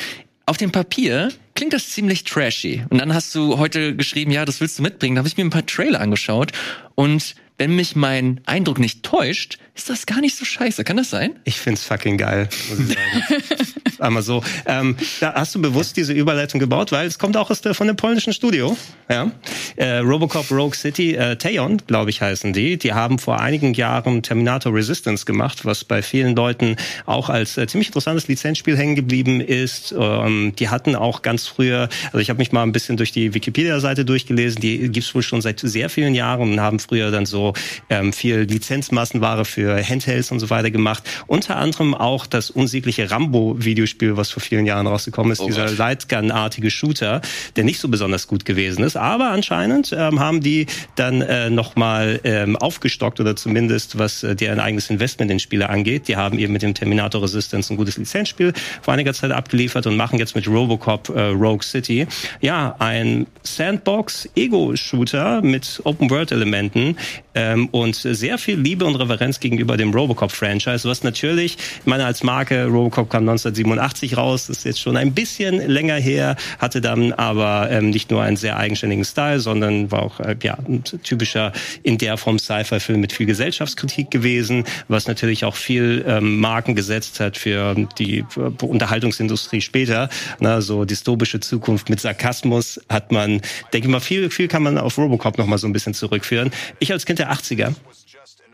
Auf 0.51 0.57
dem 0.57 0.73
Papier 0.73 1.31
klingt 1.55 1.71
das 1.71 1.91
ziemlich 1.91 2.25
trashy. 2.25 2.83
Und 2.89 2.99
dann 2.99 3.13
hast 3.13 3.33
du 3.33 3.57
heute 3.57 3.95
geschrieben, 3.95 4.31
ja, 4.31 4.43
das 4.43 4.59
willst 4.59 4.77
du 4.77 4.83
mitbringen. 4.83 5.15
Da 5.15 5.19
habe 5.19 5.29
ich 5.29 5.37
mir 5.37 5.45
ein 5.45 5.49
paar 5.49 5.65
Trailer 5.65 6.01
angeschaut 6.01 6.51
und 6.93 7.35
wenn 7.61 7.75
mich 7.75 7.95
mein 7.95 8.41
Eindruck 8.47 8.79
nicht 8.79 9.03
täuscht, 9.03 9.59
ist 9.75 9.87
das 9.87 10.07
gar 10.07 10.19
nicht 10.19 10.35
so 10.35 10.45
scheiße. 10.45 10.83
Kann 10.83 10.97
das 10.97 11.11
sein? 11.11 11.35
Ich 11.43 11.59
find's 11.59 11.85
fucking 11.85 12.17
geil, 12.17 12.49
muss 12.69 12.79
ich 12.79 12.87
sagen. 12.95 13.43
Einmal 13.99 14.23
so. 14.23 14.43
Ähm, 14.65 14.97
da 15.19 15.35
hast 15.35 15.53
du 15.53 15.61
bewusst 15.61 15.95
diese 15.95 16.11
Überleitung 16.11 16.59
gebaut, 16.59 16.91
weil 16.91 17.05
es 17.05 17.19
kommt 17.19 17.37
auch 17.37 17.51
aus 17.51 17.61
der, 17.61 17.75
von 17.75 17.85
dem 17.85 17.95
polnischen 17.95 18.33
Studio. 18.33 18.75
Ja? 19.09 19.31
Äh, 19.75 19.97
Robocop 19.97 20.49
Rogue 20.49 20.75
City, 20.75 21.13
äh, 21.13 21.35
Teon, 21.35 21.77
glaube 21.85 22.09
ich, 22.09 22.21
heißen 22.21 22.51
die. 22.51 22.77
Die 22.77 22.93
haben 22.93 23.19
vor 23.19 23.39
einigen 23.39 23.75
Jahren 23.75 24.23
Terminator 24.23 24.73
Resistance 24.73 25.25
gemacht, 25.25 25.65
was 25.65 25.83
bei 25.83 26.01
vielen 26.01 26.35
Leuten 26.35 26.77
auch 27.05 27.29
als 27.29 27.57
äh, 27.57 27.67
ziemlich 27.67 27.89
interessantes 27.89 28.27
Lizenzspiel 28.27 28.75
hängen 28.75 28.95
geblieben 28.95 29.39
ist. 29.39 29.93
Ähm, 29.95 30.53
die 30.57 30.69
hatten 30.69 30.95
auch 30.95 31.21
ganz 31.21 31.45
früher, 31.45 31.87
also 32.07 32.17
ich 32.17 32.29
habe 32.29 32.39
mich 32.39 32.51
mal 32.51 32.63
ein 32.63 32.71
bisschen 32.71 32.97
durch 32.97 33.11
die 33.11 33.35
Wikipedia-Seite 33.35 34.03
durchgelesen, 34.03 34.61
die 34.61 34.89
gibt's 34.89 35.13
wohl 35.13 35.23
schon 35.23 35.41
seit 35.41 35.59
sehr 35.59 35.89
vielen 35.89 36.15
Jahren 36.15 36.53
und 36.53 36.59
haben 36.59 36.79
früher 36.79 37.11
dann 37.11 37.27
so 37.27 37.50
ähm, 37.89 38.13
viel 38.13 38.41
Lizenzmassenware 38.41 39.45
für 39.45 39.81
Handhelds 39.81 40.31
und 40.31 40.39
so 40.39 40.49
weiter 40.49 40.71
gemacht. 40.71 41.03
Unter 41.27 41.57
anderem 41.57 41.93
auch 41.93 42.25
das 42.25 42.49
unsägliche 42.49 43.09
Rambo-Videospiel, 43.09 44.17
was 44.17 44.31
vor 44.31 44.41
vielen 44.41 44.65
Jahren 44.65 44.87
rausgekommen 44.87 45.31
ist, 45.31 45.41
oh 45.41 45.47
dieser 45.47 45.69
Lightgun-artige 45.69 46.71
Shooter, 46.71 47.21
der 47.55 47.63
nicht 47.63 47.79
so 47.79 47.87
besonders 47.87 48.27
gut 48.27 48.45
gewesen 48.45 48.83
ist. 48.83 48.97
Aber 48.97 49.31
anscheinend 49.31 49.93
ähm, 49.97 50.19
haben 50.19 50.41
die 50.41 50.67
dann 50.95 51.21
äh, 51.21 51.49
nochmal 51.49 52.19
ähm, 52.23 52.55
aufgestockt 52.55 53.19
oder 53.19 53.35
zumindest 53.35 53.97
was 53.97 54.23
äh, 54.23 54.35
deren 54.35 54.59
eigenes 54.59 54.89
Investment 54.89 55.31
in 55.31 55.39
Spiele 55.39 55.69
angeht. 55.69 56.07
Die 56.07 56.17
haben 56.17 56.39
eben 56.39 56.53
mit 56.53 56.61
dem 56.61 56.73
Terminator 56.73 57.21
Resistance 57.21 57.73
ein 57.73 57.77
gutes 57.77 57.97
Lizenzspiel 57.97 58.53
vor 58.81 58.93
einiger 58.93 59.13
Zeit 59.13 59.31
abgeliefert 59.31 59.87
und 59.87 59.95
machen 59.97 60.19
jetzt 60.19 60.35
mit 60.35 60.47
Robocop 60.47 61.09
äh, 61.09 61.21
Rogue 61.27 61.63
City 61.63 62.07
ja 62.39 62.75
ein 62.79 63.27
Sandbox-Ego-Shooter 63.43 65.41
mit 65.41 65.81
Open-World-Elementen, 65.83 66.97
ähm, 67.41 67.67
und 67.71 67.95
sehr 67.95 68.37
viel 68.37 68.59
Liebe 68.59 68.85
und 68.85 68.95
Reverenz 68.95 69.39
gegenüber 69.39 69.77
dem 69.77 69.93
Robocop-Franchise, 69.93 70.87
was 70.87 71.03
natürlich, 71.03 71.57
ich 71.79 71.85
meine, 71.85 72.05
als 72.05 72.23
Marke, 72.23 72.65
Robocop 72.65 73.09
kam 73.09 73.27
1987 73.27 74.17
raus, 74.17 74.49
ist 74.49 74.63
jetzt 74.63 74.79
schon 74.79 74.97
ein 74.97 75.13
bisschen 75.13 75.67
länger 75.67 75.95
her, 75.95 76.35
hatte 76.59 76.81
dann 76.81 77.13
aber 77.13 77.69
ähm, 77.71 77.89
nicht 77.89 78.11
nur 78.11 78.21
einen 78.21 78.37
sehr 78.37 78.57
eigenständigen 78.57 79.05
Style, 79.05 79.39
sondern 79.39 79.91
war 79.91 80.03
auch 80.03 80.19
äh, 80.19 80.35
ja, 80.43 80.57
ein 80.67 80.83
typischer 80.83 81.51
in 81.83 81.97
der 81.97 82.17
Form 82.17 82.37
Sci-Fi-Film 82.37 82.99
mit 82.99 83.13
viel 83.13 83.25
Gesellschaftskritik 83.25 84.11
gewesen, 84.11 84.65
was 84.87 85.07
natürlich 85.07 85.45
auch 85.45 85.55
viel 85.55 86.05
ähm, 86.07 86.39
Marken 86.39 86.75
gesetzt 86.75 87.19
hat 87.19 87.37
für 87.37 87.75
die 87.97 88.23
Unterhaltungsindustrie 88.61 89.61
später. 89.61 90.09
Na, 90.39 90.61
so 90.61 90.85
dystopische 90.85 91.39
Zukunft 91.39 91.89
mit 91.89 91.99
Sarkasmus 91.99 92.79
hat 92.89 93.11
man, 93.11 93.41
denke 93.73 93.87
ich 93.87 93.91
mal, 93.91 93.99
viel, 93.99 94.29
viel 94.29 94.47
kann 94.47 94.63
man 94.63 94.77
auf 94.77 94.97
Robocop 94.97 95.37
noch 95.37 95.47
mal 95.47 95.57
so 95.57 95.67
ein 95.67 95.73
bisschen 95.73 95.93
zurückführen. 95.93 96.51
Ich 96.79 96.91
als 96.91 97.05
Kind 97.05 97.19
der 97.21 97.31
80er 97.31 97.75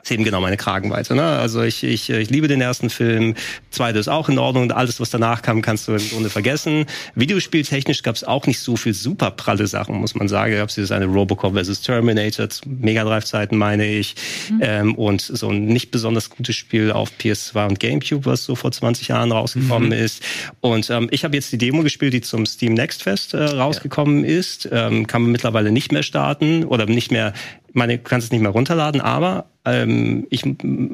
ist 0.08 0.12
eben 0.12 0.24
genau 0.24 0.40
meine 0.40 0.58
Kragenweite. 0.58 1.16
Ne? 1.16 1.24
Also 1.24 1.62
ich, 1.62 1.84
ich, 1.84 2.10
ich 2.10 2.30
liebe 2.30 2.48
den 2.48 2.62
ersten 2.62 2.90
Film, 2.90 3.36
zweite 3.72 4.00
ist 4.00 4.08
auch 4.08 4.30
in 4.30 4.40
Ordnung 4.40 4.64
und 4.64 4.72
alles, 4.72 5.00
was 5.02 5.10
danach 5.10 5.42
kam, 5.42 5.62
kannst 5.62 5.88
du 5.88 5.94
im 5.94 6.10
Grunde 6.10 6.30
vergessen. 6.30 6.86
Videospieltechnisch 7.16 8.04
gab 8.04 8.16
es 8.16 8.24
auch 8.24 8.48
nicht 8.48 8.60
so 8.60 8.78
viel 8.78 8.94
super 8.94 9.32
pralle 9.32 9.68
Sachen, 9.68 9.96
muss 9.96 10.16
man 10.16 10.30
sagen. 10.30 10.56
Gab 10.56 10.70
es 10.70 10.76
dieses 10.76 10.92
eine 10.92 11.06
Robocop 11.06 11.58
vs. 11.58 11.82
Terminator, 11.82 12.48
Mega 12.66 13.04
Drive-Zeiten 13.04 13.58
meine 13.58 13.86
ich, 13.86 14.16
mhm. 14.50 14.60
ähm, 14.62 14.96
und 14.96 15.22
so 15.22 15.50
ein 15.50 15.66
nicht 15.66 15.92
besonders 15.92 16.30
gutes 16.30 16.56
Spiel 16.56 16.92
auf 16.92 17.12
PS2 17.20 17.68
und 17.68 17.80
GameCube, 17.80 18.26
was 18.26 18.46
so 18.46 18.56
vor 18.56 18.72
20 18.72 19.10
Jahren 19.10 19.32
rausgekommen 19.32 19.90
mhm. 19.90 20.06
ist. 20.06 20.24
Und 20.62 20.90
ähm, 20.90 21.10
ich 21.12 21.26
habe 21.26 21.36
jetzt 21.36 21.52
die 21.52 21.58
Demo 21.58 21.84
gespielt, 21.84 22.14
die 22.14 22.22
zum 22.22 22.46
Steam 22.46 22.74
Next 22.76 23.04
Fest 23.04 23.34
äh, 23.34 23.44
rausgekommen 23.44 24.24
ja. 24.24 24.38
ist. 24.38 24.70
Ähm, 24.72 25.06
kann 25.06 25.24
man 25.24 25.32
mittlerweile 25.32 25.72
nicht 25.72 25.92
mehr 25.92 26.04
starten 26.04 26.64
oder 26.64 26.86
nicht 26.86 27.12
mehr 27.12 27.34
meine, 27.78 27.98
du 27.98 28.04
kannst 28.04 28.26
es 28.26 28.32
nicht 28.32 28.42
mehr 28.42 28.52
runterladen, 28.52 29.02
aber 29.02 29.46
ähm, 29.68 30.28
ich 30.30 30.44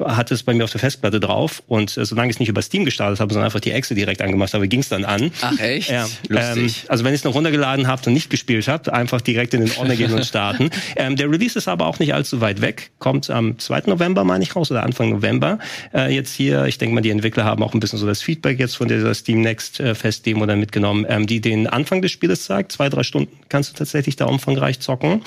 hatte 0.04 0.34
es 0.34 0.42
bei 0.42 0.52
mir 0.52 0.64
auf 0.64 0.72
der 0.72 0.80
Festplatte 0.80 1.20
drauf 1.20 1.62
und 1.68 1.96
äh, 1.96 2.04
solange 2.04 2.30
ich 2.30 2.36
es 2.36 2.40
nicht 2.40 2.48
über 2.48 2.60
Steam 2.60 2.84
gestartet 2.84 3.20
habe, 3.20 3.32
sondern 3.32 3.46
einfach 3.46 3.60
die 3.60 3.70
Exe 3.70 3.94
direkt 3.94 4.20
angemacht 4.20 4.52
habe, 4.52 4.66
ging 4.66 4.80
es 4.80 4.88
dann 4.88 5.04
an. 5.04 5.30
Ach 5.40 5.58
echt? 5.60 5.90
Ja, 5.90 6.08
Lustig. 6.28 6.82
Ähm, 6.82 6.90
also 6.90 7.04
wenn 7.04 7.14
ich 7.14 7.20
es 7.20 7.24
noch 7.24 7.34
runtergeladen 7.34 7.86
habt 7.86 8.06
und 8.06 8.14
nicht 8.14 8.30
gespielt 8.30 8.66
habt, 8.66 8.88
einfach 8.88 9.20
direkt 9.20 9.54
in 9.54 9.60
den 9.60 9.76
Ordner 9.76 9.96
gehen 9.96 10.12
und 10.12 10.24
starten. 10.26 10.70
ähm, 10.96 11.16
der 11.16 11.30
Release 11.30 11.56
ist 11.56 11.68
aber 11.68 11.86
auch 11.86 11.98
nicht 12.00 12.14
allzu 12.14 12.40
weit 12.40 12.60
weg, 12.60 12.90
kommt 12.98 13.30
am 13.30 13.58
2. 13.58 13.82
November, 13.86 14.24
meine 14.24 14.42
ich, 14.42 14.56
raus, 14.56 14.70
oder 14.70 14.82
Anfang 14.82 15.10
November. 15.10 15.58
Äh, 15.94 16.12
jetzt 16.14 16.34
hier, 16.34 16.64
ich 16.64 16.78
denke 16.78 16.94
mal, 16.94 17.00
die 17.00 17.10
Entwickler 17.10 17.44
haben 17.44 17.62
auch 17.62 17.74
ein 17.74 17.80
bisschen 17.80 17.98
so 17.98 18.06
das 18.06 18.22
Feedback 18.22 18.58
jetzt 18.58 18.76
von 18.76 18.88
dieser 18.88 19.14
Steam 19.14 19.40
Next 19.40 19.78
äh, 19.78 19.94
Fest-Demo 19.94 20.46
dann 20.46 20.58
mitgenommen, 20.58 21.06
ähm, 21.08 21.26
die 21.26 21.40
den 21.40 21.68
Anfang 21.68 22.02
des 22.02 22.10
Spieles 22.10 22.44
zeigt. 22.44 22.72
Zwei, 22.72 22.88
drei 22.88 23.04
Stunden 23.04 23.36
kannst 23.48 23.70
du 23.70 23.76
tatsächlich 23.76 24.16
da 24.16 24.24
umfangreich 24.24 24.80
zocken. 24.80 25.22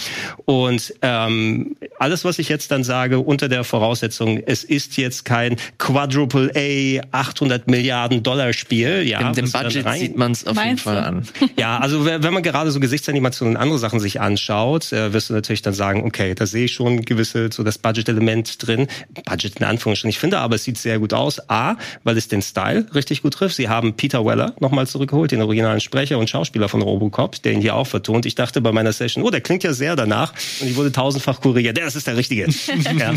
Und 0.46 0.94
ähm, 1.02 1.47
alles, 2.00 2.26
was 2.26 2.40
ich 2.40 2.50
jetzt 2.50 2.72
dann 2.72 2.84
sage, 2.84 3.20
unter 3.20 3.50
der 3.50 3.64
Voraussetzung, 3.64 4.42
es 4.46 4.64
ist 4.64 4.98
jetzt 4.98 5.26
kein 5.26 5.58
Quadruple 5.78 6.52
A 6.56 7.02
800 7.12 7.68
Milliarden 7.68 8.24
Dollar 8.24 8.54
Spiel. 8.54 9.04
Ja, 9.08 9.20
in 9.20 9.34
dem 9.34 9.52
Budget 9.52 9.86
sieht 9.94 10.18
man 10.18 10.32
es 10.32 10.46
auf 10.46 10.64
jeden 10.64 10.78
Fall 10.78 10.98
an. 10.98 11.28
Ja, 11.58 11.80
also 11.80 12.06
wenn 12.06 12.34
man 12.34 12.44
gerade 12.44 12.72
so 12.72 12.80
Gesichtsanimationen 12.80 13.56
und 13.56 13.62
andere 13.62 13.80
Sachen 13.80 14.00
sich 14.00 14.22
anschaut, 14.22 14.92
äh, 14.92 15.14
wirst 15.14 15.30
du 15.30 15.34
natürlich 15.34 15.62
dann 15.62 15.74
sagen, 15.74 16.04
okay, 16.06 16.36
da 16.36 16.46
sehe 16.46 16.66
ich 16.66 16.74
schon 16.74 17.04
gewisse 17.04 17.50
so 17.52 17.64
das 17.64 17.78
Budget-Element 17.78 18.68
drin. 18.68 18.88
Budget 19.26 19.58
in 19.60 19.66
Anführungsstrichen. 19.66 20.10
Ich 20.10 20.20
finde 20.20 20.40
aber, 20.40 20.56
es 20.56 20.64
sieht 20.64 20.78
sehr 20.78 21.00
gut 21.00 21.14
aus. 21.14 21.50
A, 21.50 21.76
weil 22.04 22.18
es 22.18 22.28
den 22.28 22.42
Style 22.42 22.86
richtig 22.94 23.22
gut 23.24 23.34
trifft. 23.34 23.56
Sie 23.56 23.70
haben 23.70 23.96
Peter 23.96 24.26
Weller 24.26 24.54
nochmal 24.60 24.88
zurückgeholt, 24.88 25.32
den 25.32 25.42
originalen 25.42 25.82
Sprecher 25.82 26.18
und 26.18 26.30
Schauspieler 26.30 26.70
von 26.70 26.82
Robocop, 26.82 27.42
der 27.42 27.54
ihn 27.54 27.62
hier 27.62 27.76
auch 27.76 27.88
vertont. 27.88 28.26
Ich 28.26 28.36
dachte 28.36 28.62
bei 28.62 28.72
meiner 28.72 28.94
Session, 28.94 29.24
oh, 29.24 29.32
der 29.32 29.42
klingt 29.42 29.64
ja 29.64 29.74
sehr 29.74 29.96
danach. 29.96 30.34
Und 30.62 30.68
ich 30.68 30.76
wurde 30.76 30.92
tausendfach 30.92 31.27
Fachkurier, 31.28 31.74
das 31.74 31.98
ist 31.98 32.08
der 32.08 32.16
Richtige. 32.16 32.48
ja. 32.98 33.14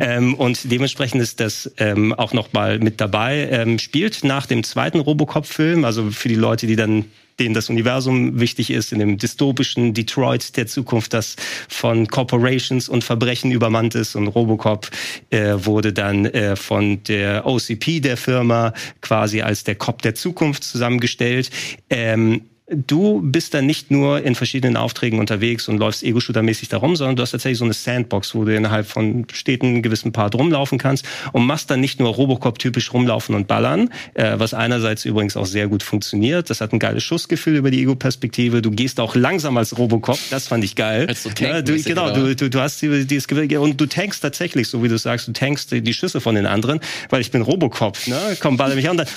ähm, 0.00 0.34
und 0.34 0.72
dementsprechend 0.72 1.22
ist 1.22 1.38
das 1.38 1.70
ähm, 1.78 2.12
auch 2.12 2.32
nochmal 2.32 2.80
mit 2.80 3.00
dabei. 3.00 3.48
Ähm, 3.48 3.78
spielt 3.78 4.24
nach 4.24 4.46
dem 4.46 4.64
zweiten 4.64 4.98
Robocop-Film, 4.98 5.84
also 5.84 6.10
für 6.10 6.28
die 6.28 6.34
Leute, 6.34 6.66
die 6.66 6.74
dann 6.74 7.04
denen 7.38 7.54
das 7.54 7.70
Universum 7.70 8.40
wichtig 8.40 8.70
ist, 8.70 8.92
in 8.92 8.98
dem 8.98 9.18
dystopischen 9.18 9.94
Detroit 9.94 10.56
der 10.56 10.66
Zukunft, 10.66 11.14
das 11.14 11.36
von 11.68 12.08
Corporations 12.08 12.88
und 12.88 13.04
Verbrechen 13.04 13.52
übermannt 13.52 13.94
ist. 13.94 14.16
Und 14.16 14.26
Robocop 14.26 14.90
äh, 15.30 15.54
wurde 15.56 15.92
dann 15.92 16.26
äh, 16.26 16.56
von 16.56 17.04
der 17.04 17.46
OCP 17.46 18.00
der 18.00 18.16
Firma 18.16 18.72
quasi 19.00 19.42
als 19.42 19.62
der 19.62 19.76
Cop 19.76 20.02
der 20.02 20.16
Zukunft 20.16 20.64
zusammengestellt. 20.64 21.50
Ähm, 21.88 22.42
du 22.66 23.20
bist 23.22 23.52
dann 23.52 23.66
nicht 23.66 23.90
nur 23.90 24.22
in 24.22 24.34
verschiedenen 24.34 24.76
Aufträgen 24.76 25.18
unterwegs 25.18 25.68
und 25.68 25.78
läufst 25.78 26.02
Ego-Shooter-mäßig 26.02 26.68
darum, 26.70 26.96
sondern 26.96 27.16
du 27.16 27.22
hast 27.22 27.32
tatsächlich 27.32 27.58
so 27.58 27.64
eine 27.64 27.74
Sandbox, 27.74 28.34
wo 28.34 28.44
du 28.44 28.54
innerhalb 28.54 28.86
von 28.86 29.26
Städten 29.32 29.66
einen 29.66 29.82
gewissen 29.82 30.12
Part 30.12 30.34
rumlaufen 30.34 30.78
kannst 30.78 31.04
und 31.32 31.44
machst 31.44 31.70
dann 31.70 31.80
nicht 31.80 32.00
nur 32.00 32.08
Robocop-typisch 32.14 32.92
rumlaufen 32.92 33.34
und 33.34 33.46
ballern, 33.48 33.90
äh, 34.14 34.38
was 34.38 34.54
einerseits 34.54 35.04
übrigens 35.04 35.36
auch 35.36 35.46
sehr 35.46 35.68
gut 35.68 35.82
funktioniert. 35.82 36.48
Das 36.48 36.62
hat 36.62 36.72
ein 36.72 36.78
geiles 36.78 37.04
Schussgefühl 37.04 37.56
über 37.56 37.70
die 37.70 37.82
Ego-Perspektive. 37.82 38.62
Du 38.62 38.70
gehst 38.70 38.98
auch 38.98 39.14
langsam 39.14 39.58
als 39.58 39.76
Robocop, 39.76 40.18
das 40.30 40.48
fand 40.48 40.64
ich 40.64 40.74
geil. 40.74 41.14
So 41.14 41.30
ja, 41.38 41.60
du, 41.60 41.80
genau, 41.82 42.14
du, 42.14 42.34
du, 42.34 42.48
du 42.48 42.60
hast 42.60 42.80
dieses 42.80 43.28
Gefühl 43.28 43.54
und 43.58 43.78
du 43.78 43.86
tankst 43.86 44.22
tatsächlich, 44.22 44.68
so 44.68 44.82
wie 44.82 44.88
du 44.88 44.96
sagst, 44.96 45.28
du 45.28 45.32
tankst 45.32 45.70
die 45.72 45.94
Schüsse 45.94 46.20
von 46.20 46.34
den 46.34 46.46
anderen, 46.46 46.80
weil 47.10 47.20
ich 47.20 47.30
bin 47.30 47.42
Robocop, 47.42 47.98
ne? 48.06 48.36
Komm, 48.40 48.56
baller 48.56 48.74
mich 48.74 48.88
an 48.88 48.98
und 48.98 48.98
dann 48.98 49.08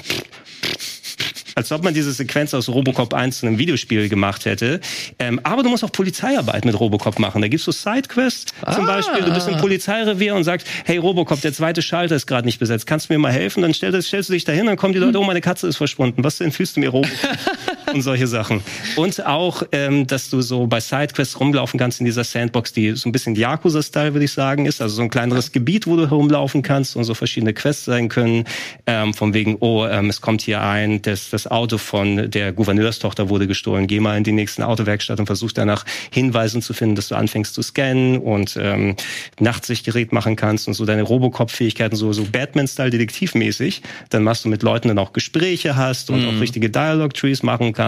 als 1.58 1.72
ob 1.72 1.84
man 1.84 1.96
diese 1.96 2.12
Sequenz 2.12 2.54
aus 2.54 2.70
Robocop 2.70 3.16
1 3.16 3.40
zu 3.40 3.48
einem 3.48 3.58
Videospiel 3.58 4.10
gemacht 4.10 4.46
hätte. 4.46 4.80
Ähm, 5.18 5.42
aber 5.42 5.64
du 5.64 5.70
musst 5.70 5.84
auch 5.84 5.92
Polizeiarbeit 5.92 6.66
mit 6.66 6.80
Robocop 6.80 7.18
machen. 7.18 7.42
Da 7.42 7.48
gibt's 7.48 7.66
so 7.66 7.72
Sidequests 7.72 8.54
ah. 8.62 8.76
zum 8.76 8.86
Beispiel. 8.86 9.24
Du 9.24 9.34
bist 9.34 9.48
im 9.48 9.58
Polizeirevier 9.58 10.36
und 10.36 10.44
sagst, 10.44 10.68
hey 10.86 10.98
Robocop, 10.98 11.42
der 11.42 11.54
zweite 11.54 11.82
Schalter 11.82 12.16
ist 12.16 12.28
gerade 12.28 12.46
nicht 12.46 12.60
besetzt. 12.60 12.86
Kannst 12.86 13.10
du 13.10 13.14
mir 13.14 13.20
mal 13.20 13.32
helfen? 13.32 13.64
Dann 13.64 13.74
stellst, 13.74 14.08
stellst 14.08 14.30
du 14.30 14.34
dich 14.34 14.44
dahin, 14.46 14.68
dann 14.68 14.78
kommen 14.78 14.94
die 14.94 15.00
Leute, 15.00 15.20
oh, 15.20 15.24
meine 15.24 15.42
Katze 15.42 15.68
ist 15.68 15.78
verschwunden. 15.78 16.24
Was 16.24 16.38
denn 16.38 16.52
fühlst 16.52 16.76
du 16.76 16.80
mir 16.80 16.90
Robocop? 16.90 17.18
und 17.98 18.04
solche 18.04 18.28
Sachen. 18.28 18.62
Und 18.96 19.26
auch, 19.26 19.64
ähm, 19.72 20.08
dass 20.08 20.30
du 20.30 20.42
so 20.42 20.68
bei 20.68 20.80
Sidequests 20.80 21.40
rumlaufen 21.40 21.80
kannst 21.80 22.00
in 22.00 22.06
dieser 22.06 22.24
Sandbox, 22.24 22.74
die 22.74 22.92
so 22.96 23.10
ein 23.10 23.12
bisschen 23.12 23.36
Yakuza-Style, 23.36 24.14
würde 24.14 24.26
ich 24.26 24.32
sagen, 24.32 24.66
ist. 24.66 24.82
Also 24.82 24.96
so 24.96 25.02
ein 25.02 25.10
kleineres 25.10 25.52
Gebiet, 25.52 25.88
wo 25.88 25.96
du 25.96 26.04
herumlaufen 26.04 26.62
kannst 26.62 26.96
und 26.96 27.04
so 27.04 27.14
verschiedene 27.14 27.54
Quests 27.54 27.86
sein 27.86 28.08
können. 28.10 28.46
Ähm, 28.86 29.14
von 29.14 29.34
wegen, 29.34 29.58
oh, 29.60 29.86
ähm, 29.86 30.10
es 30.10 30.22
kommt 30.22 30.42
hier 30.42 30.62
ein, 30.62 31.02
das, 31.02 31.30
das 31.30 31.48
Auto 31.48 31.78
von 31.78 32.30
der 32.30 32.54
Gouverneurstochter 32.54 33.30
wurde 33.30 33.48
gestohlen. 33.48 33.88
Geh 33.88 34.00
mal 34.00 34.18
in 34.18 34.24
die 34.24 34.32
nächste 34.32 34.68
Autowerkstatt 34.68 35.20
und 35.20 35.26
versuch 35.26 35.52
danach 35.52 35.86
Hinweisen 36.12 36.62
zu 36.62 36.74
finden, 36.74 36.96
dass 36.96 37.10
du 37.10 37.16
anfängst 37.16 37.54
zu 37.54 37.62
scannen 37.62 38.20
und 38.20 38.58
ähm, 38.62 38.96
Nachtsichtgerät 39.40 40.12
machen 40.12 40.36
kannst 40.36 40.68
und 40.68 40.76
so 40.76 40.86
deine 40.86 41.02
Robocop-Fähigkeiten 41.02 41.96
so, 41.96 42.14
so 42.14 42.26
Batman-Style 42.26 42.92
detektivmäßig. 42.92 43.82
Dann 44.10 44.24
machst 44.24 44.46
du 44.46 44.50
mit 44.50 44.62
Leuten 44.62 44.90
dann 44.90 45.00
auch 45.00 45.14
Gespräche 45.14 45.76
hast 45.76 46.12
und 46.12 46.22
mhm. 46.22 46.30
auch 46.30 46.42
richtige 46.42 46.70
Dialog-Trees 46.70 47.42
machen 47.44 47.74
kannst. 47.74 47.87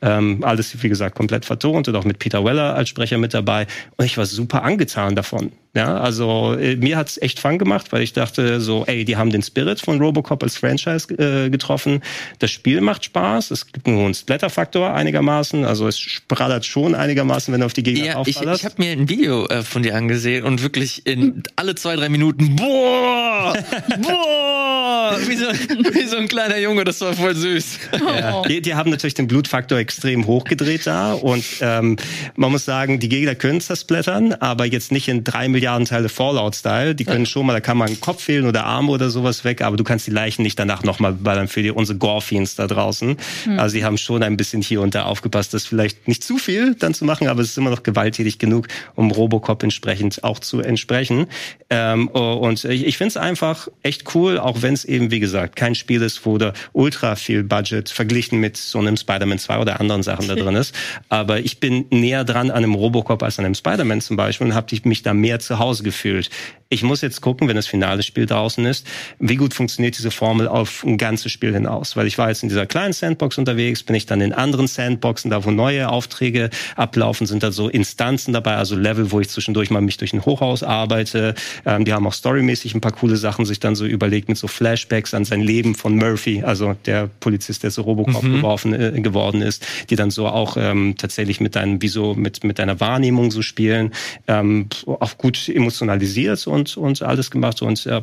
Ähm, 0.00 0.42
alles, 0.42 0.82
wie 0.82 0.88
gesagt, 0.88 1.16
komplett 1.16 1.44
vertont 1.44 1.88
und 1.88 1.96
auch 1.96 2.04
mit 2.04 2.18
Peter 2.18 2.44
Weller 2.44 2.74
als 2.74 2.88
Sprecher 2.88 3.18
mit 3.18 3.34
dabei. 3.34 3.66
Und 3.96 4.04
ich 4.04 4.16
war 4.18 4.26
super 4.26 4.62
angetan 4.62 5.14
davon. 5.14 5.52
Ja, 5.74 5.96
also 5.96 6.52
äh, 6.52 6.76
mir 6.76 6.98
hat's 6.98 7.16
echt 7.16 7.40
Fun 7.40 7.56
gemacht, 7.56 7.92
weil 7.92 8.02
ich 8.02 8.12
dachte 8.12 8.60
so, 8.60 8.84
ey, 8.86 9.06
die 9.06 9.16
haben 9.16 9.30
den 9.30 9.42
Spirit 9.42 9.80
von 9.80 9.98
Robocop 9.98 10.42
als 10.42 10.58
Franchise 10.58 11.14
äh, 11.14 11.48
getroffen. 11.48 12.02
Das 12.40 12.50
Spiel 12.50 12.82
macht 12.82 13.06
Spaß. 13.06 13.50
Es 13.50 13.72
gibt 13.72 13.86
nur 13.86 14.04
einen 14.04 14.12
Splatter-Faktor 14.12 14.92
einigermaßen. 14.92 15.64
Also 15.64 15.88
es 15.88 15.98
sprallert 15.98 16.66
schon 16.66 16.94
einigermaßen, 16.94 17.54
wenn 17.54 17.60
du 17.60 17.66
auf 17.66 17.72
die 17.72 17.84
Gegner 17.84 18.04
ja, 18.04 18.16
aufballerst. 18.16 18.62
Ich, 18.62 18.66
ich 18.66 18.70
habe 18.70 18.82
mir 18.82 18.92
ein 18.92 19.08
Video 19.08 19.46
äh, 19.46 19.62
von 19.62 19.82
dir 19.82 19.96
angesehen 19.96 20.44
und 20.44 20.62
wirklich 20.62 21.06
in 21.06 21.42
alle 21.56 21.74
zwei, 21.74 21.96
drei 21.96 22.10
Minuten, 22.10 22.54
boah, 22.54 23.54
boah, 24.02 25.16
wie 25.26 25.36
so, 25.36 25.46
wie 25.94 26.06
so 26.06 26.18
ein 26.18 26.28
kleiner 26.28 26.58
Junge, 26.58 26.84
das 26.84 27.00
war 27.00 27.14
voll 27.14 27.34
süß. 27.34 27.78
Ja, 27.98 28.42
die, 28.46 28.60
die 28.60 28.74
haben 28.74 28.90
natürlich 28.90 29.14
den 29.14 29.26
Blutfaktor 29.26 29.78
extrem 29.78 30.26
hochgedreht 30.26 30.86
da 30.86 31.14
und 31.14 31.44
ähm, 31.62 31.96
man 32.36 32.52
muss 32.52 32.66
sagen, 32.66 33.00
die 33.00 33.08
Gegner 33.08 33.34
können 33.34 33.62
zersplattern, 33.62 34.34
aber 34.34 34.66
jetzt 34.66 34.92
nicht 34.92 35.08
in 35.08 35.24
drei 35.24 35.48
Millionen 35.48 35.61
Milliarden 35.62 35.86
Teile 35.86 36.08
Fallout-Style. 36.08 36.96
Die 36.96 37.04
können 37.04 37.24
schon 37.24 37.46
mal, 37.46 37.52
da 37.52 37.60
kann 37.60 37.76
man 37.76 37.86
einen 37.86 38.00
Kopf 38.00 38.24
fehlen 38.24 38.46
oder 38.46 38.64
Arme 38.64 38.90
oder 38.90 39.10
sowas 39.10 39.44
weg, 39.44 39.62
aber 39.62 39.76
du 39.76 39.84
kannst 39.84 40.08
die 40.08 40.10
Leichen 40.10 40.42
nicht 40.42 40.58
danach 40.58 40.82
nochmal 40.82 41.12
ballern 41.12 41.46
für 41.46 41.62
die, 41.62 41.70
unsere 41.70 41.98
Gorfians 41.98 42.56
da 42.56 42.66
draußen. 42.66 43.16
Mhm. 43.46 43.58
Also 43.60 43.74
sie 43.74 43.84
haben 43.84 43.96
schon 43.96 44.24
ein 44.24 44.36
bisschen 44.36 44.60
hier 44.60 44.80
und 44.80 44.96
da 44.96 45.04
aufgepasst, 45.04 45.54
das 45.54 45.64
vielleicht 45.64 46.08
nicht 46.08 46.24
zu 46.24 46.38
viel 46.38 46.74
dann 46.74 46.94
zu 46.94 47.04
machen, 47.04 47.28
aber 47.28 47.42
es 47.42 47.50
ist 47.50 47.58
immer 47.58 47.70
noch 47.70 47.84
gewalttätig 47.84 48.40
genug, 48.40 48.66
um 48.96 49.12
Robocop 49.12 49.62
entsprechend 49.62 50.24
auch 50.24 50.40
zu 50.40 50.58
entsprechen. 50.58 51.28
Ähm, 51.70 52.08
und 52.08 52.64
ich, 52.64 52.84
ich 52.84 52.98
finde 52.98 53.10
es 53.10 53.16
einfach 53.16 53.68
echt 53.84 54.16
cool, 54.16 54.38
auch 54.38 54.62
wenn 54.62 54.74
es 54.74 54.84
eben, 54.84 55.12
wie 55.12 55.20
gesagt, 55.20 55.54
kein 55.54 55.76
Spiel 55.76 56.02
ist, 56.02 56.26
wo 56.26 56.38
da 56.38 56.54
ultra 56.72 57.14
viel 57.14 57.44
Budget 57.44 57.88
verglichen 57.88 58.40
mit 58.40 58.56
so 58.56 58.80
einem 58.80 58.96
Spider-Man 58.96 59.38
2 59.38 59.58
oder 59.58 59.78
anderen 59.78 60.02
Sachen 60.02 60.26
da 60.26 60.34
drin 60.34 60.56
ist. 60.56 60.74
Aber 61.08 61.38
ich 61.38 61.60
bin 61.60 61.84
näher 61.90 62.24
dran 62.24 62.50
an 62.50 62.64
einem 62.64 62.74
Robocop 62.74 63.22
als 63.22 63.38
an 63.38 63.44
einem 63.44 63.54
Spider-Man 63.54 64.00
zum 64.00 64.16
Beispiel 64.16 64.48
und 64.48 64.54
habe 64.56 64.66
mich 64.84 65.02
da 65.04 65.14
mehr 65.14 65.38
zu 65.38 65.51
zu 65.52 65.58
Hause 65.58 65.82
gefühlt. 65.82 66.30
Ich 66.72 66.82
muss 66.82 67.02
jetzt 67.02 67.20
gucken, 67.20 67.48
wenn 67.48 67.56
das 67.56 67.66
finale 67.66 68.02
Spiel 68.02 68.24
draußen 68.24 68.64
ist, 68.64 68.86
wie 69.18 69.36
gut 69.36 69.52
funktioniert 69.52 69.98
diese 69.98 70.10
Formel 70.10 70.48
auf 70.48 70.82
ein 70.84 70.96
ganzes 70.96 71.30
Spiel 71.30 71.52
hinaus. 71.52 71.96
Weil 71.96 72.06
ich 72.06 72.16
war 72.16 72.30
jetzt 72.30 72.42
in 72.42 72.48
dieser 72.48 72.64
kleinen 72.64 72.94
Sandbox 72.94 73.36
unterwegs, 73.36 73.82
bin 73.82 73.94
ich 73.94 74.06
dann 74.06 74.22
in 74.22 74.32
anderen 74.32 74.66
Sandboxen, 74.66 75.30
da 75.30 75.44
wo 75.44 75.50
neue 75.50 75.90
Aufträge 75.90 76.48
ablaufen, 76.74 77.26
sind 77.26 77.42
da 77.42 77.52
so 77.52 77.68
Instanzen 77.68 78.32
dabei, 78.32 78.56
also 78.56 78.74
Level, 78.74 79.12
wo 79.12 79.20
ich 79.20 79.28
zwischendurch 79.28 79.68
mal 79.68 79.82
mich 79.82 79.98
durch 79.98 80.14
ein 80.14 80.24
Hochhaus 80.24 80.62
arbeite. 80.62 81.34
Ähm, 81.66 81.84
die 81.84 81.92
haben 81.92 82.06
auch 82.06 82.14
storymäßig 82.14 82.74
ein 82.74 82.80
paar 82.80 82.92
coole 82.92 83.18
Sachen 83.18 83.44
sich 83.44 83.60
dann 83.60 83.74
so 83.74 83.84
überlegt 83.84 84.30
mit 84.30 84.38
so 84.38 84.48
Flashbacks 84.48 85.12
an 85.12 85.26
sein 85.26 85.42
Leben 85.42 85.74
von 85.74 85.94
Murphy, 85.94 86.42
also 86.42 86.74
der 86.86 87.10
Polizist, 87.20 87.64
der 87.64 87.70
so 87.70 87.82
Robocop 87.82 88.22
mhm. 88.22 88.36
geworfen, 88.36 88.72
äh, 88.72 88.98
geworden 89.02 89.42
ist, 89.42 89.66
die 89.90 89.96
dann 89.96 90.10
so 90.10 90.26
auch 90.26 90.56
ähm, 90.56 90.94
tatsächlich 90.96 91.38
mit 91.38 91.54
deinem, 91.54 91.82
wie 91.82 91.88
so 91.88 92.14
mit, 92.14 92.44
mit 92.44 92.58
deiner 92.58 92.80
Wahrnehmung 92.80 93.30
so 93.30 93.42
spielen, 93.42 93.92
ähm, 94.26 94.68
auch 94.86 95.18
gut 95.18 95.41
emotionalisiert 95.48 96.46
und 96.46 96.76
und, 96.76 97.02
alles 97.02 97.30
gemacht. 97.30 97.62
Und 97.62 97.86
äh, 97.86 98.02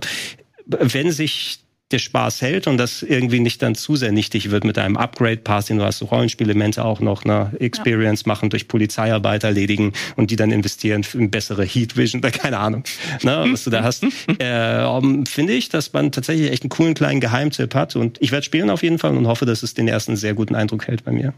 wenn 0.66 1.12
sich 1.12 1.60
der 1.92 2.00
Spaß 2.00 2.42
hält 2.42 2.68
und 2.68 2.78
das 2.78 3.02
irgendwie 3.02 3.40
nicht 3.40 3.62
dann 3.64 3.74
zu 3.74 3.96
sehr 3.96 4.12
nichtig 4.12 4.52
wird 4.52 4.64
mit 4.64 4.78
einem 4.78 4.96
Upgrade-Pass, 4.96 5.66
den 5.66 5.80
du 5.80 5.86
hast, 5.86 6.00
so 6.00 6.06
Rollenspielemente 6.06 6.86
auch 6.86 7.00
noch 7.00 7.24
eine 7.24 7.52
Experience 7.60 8.24
ja. 8.26 8.28
machen, 8.28 8.52
durch 8.52 8.68
Polizeiarbeit 8.68 9.44
erledigen 9.44 9.94
und 10.16 10.30
die 10.30 10.36
dann 10.36 10.52
investieren 10.52 11.04
eine 11.14 11.30
bessere 11.30 11.64
Heat 11.64 11.98
Vision 11.98 12.20
oder 12.24 12.32
keine 12.32 12.60
Ahnung, 12.60 12.84
ne, 13.24 13.46
was 13.50 13.64
du 13.64 13.72
da 13.72 13.84
hast. 13.84 14.04
äh, 14.40 15.26
Finde 15.26 15.54
ich, 15.54 15.70
dass 15.70 15.92
man 15.94 16.12
tatsächlich 16.12 16.52
echt 16.52 16.64
einen 16.64 16.70
coolen 16.70 16.94
kleinen 16.94 17.22
Geheimtipp 17.22 17.74
hat 17.74 17.96
und 17.96 18.18
ich 18.22 18.32
werde 18.32 18.46
spielen 18.46 18.70
auf 18.70 18.84
jeden 18.84 19.00
Fall 19.00 19.18
und 19.18 19.28
hoffe, 19.28 19.46
dass 19.46 19.64
es 19.64 19.74
den 19.74 19.88
ersten 19.88 20.16
sehr 20.16 20.36
guten 20.36 20.56
Eindruck 20.56 20.88
hält 20.88 21.04
bei 21.04 21.12
mir. 21.12 21.34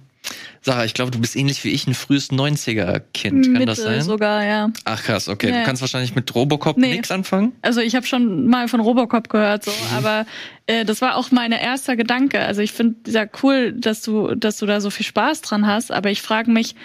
Sarah, 0.63 0.85
ich 0.85 0.93
glaube, 0.93 1.09
du 1.09 1.19
bist 1.19 1.35
ähnlich 1.35 1.63
wie 1.63 1.69
ich 1.69 1.87
ein 1.87 1.95
frühes 1.95 2.29
90er-Kind. 2.31 3.45
Kann 3.45 3.53
Mitte 3.53 3.65
das 3.65 3.79
sein? 3.79 4.01
sogar, 4.03 4.43
ja. 4.43 4.69
Ach 4.85 5.01
krass, 5.01 5.27
okay. 5.27 5.49
Ja. 5.49 5.59
Du 5.59 5.65
kannst 5.65 5.81
wahrscheinlich 5.81 6.13
mit 6.13 6.33
Robocop 6.35 6.77
nee. 6.77 6.91
nichts 6.91 7.09
anfangen? 7.09 7.53
Also 7.63 7.81
ich 7.81 7.95
habe 7.95 8.05
schon 8.05 8.45
mal 8.47 8.67
von 8.67 8.79
Robocop 8.79 9.29
gehört, 9.29 9.63
so, 9.63 9.71
mhm. 9.71 9.97
aber 9.97 10.25
äh, 10.67 10.85
das 10.85 11.01
war 11.01 11.15
auch 11.15 11.31
mein 11.31 11.51
erster 11.51 11.95
Gedanke. 11.95 12.39
Also 12.39 12.61
ich 12.61 12.71
finde 12.71 13.11
ja 13.11 13.25
cool, 13.43 13.73
dass 13.73 14.01
du, 14.01 14.35
dass 14.35 14.57
du 14.57 14.65
da 14.65 14.81
so 14.81 14.89
viel 14.89 15.05
Spaß 15.05 15.41
dran 15.41 15.67
hast, 15.67 15.91
aber 15.91 16.09
ich 16.11 16.21
frage 16.21 16.51
mich, 16.51 16.75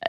äh, 0.00 0.08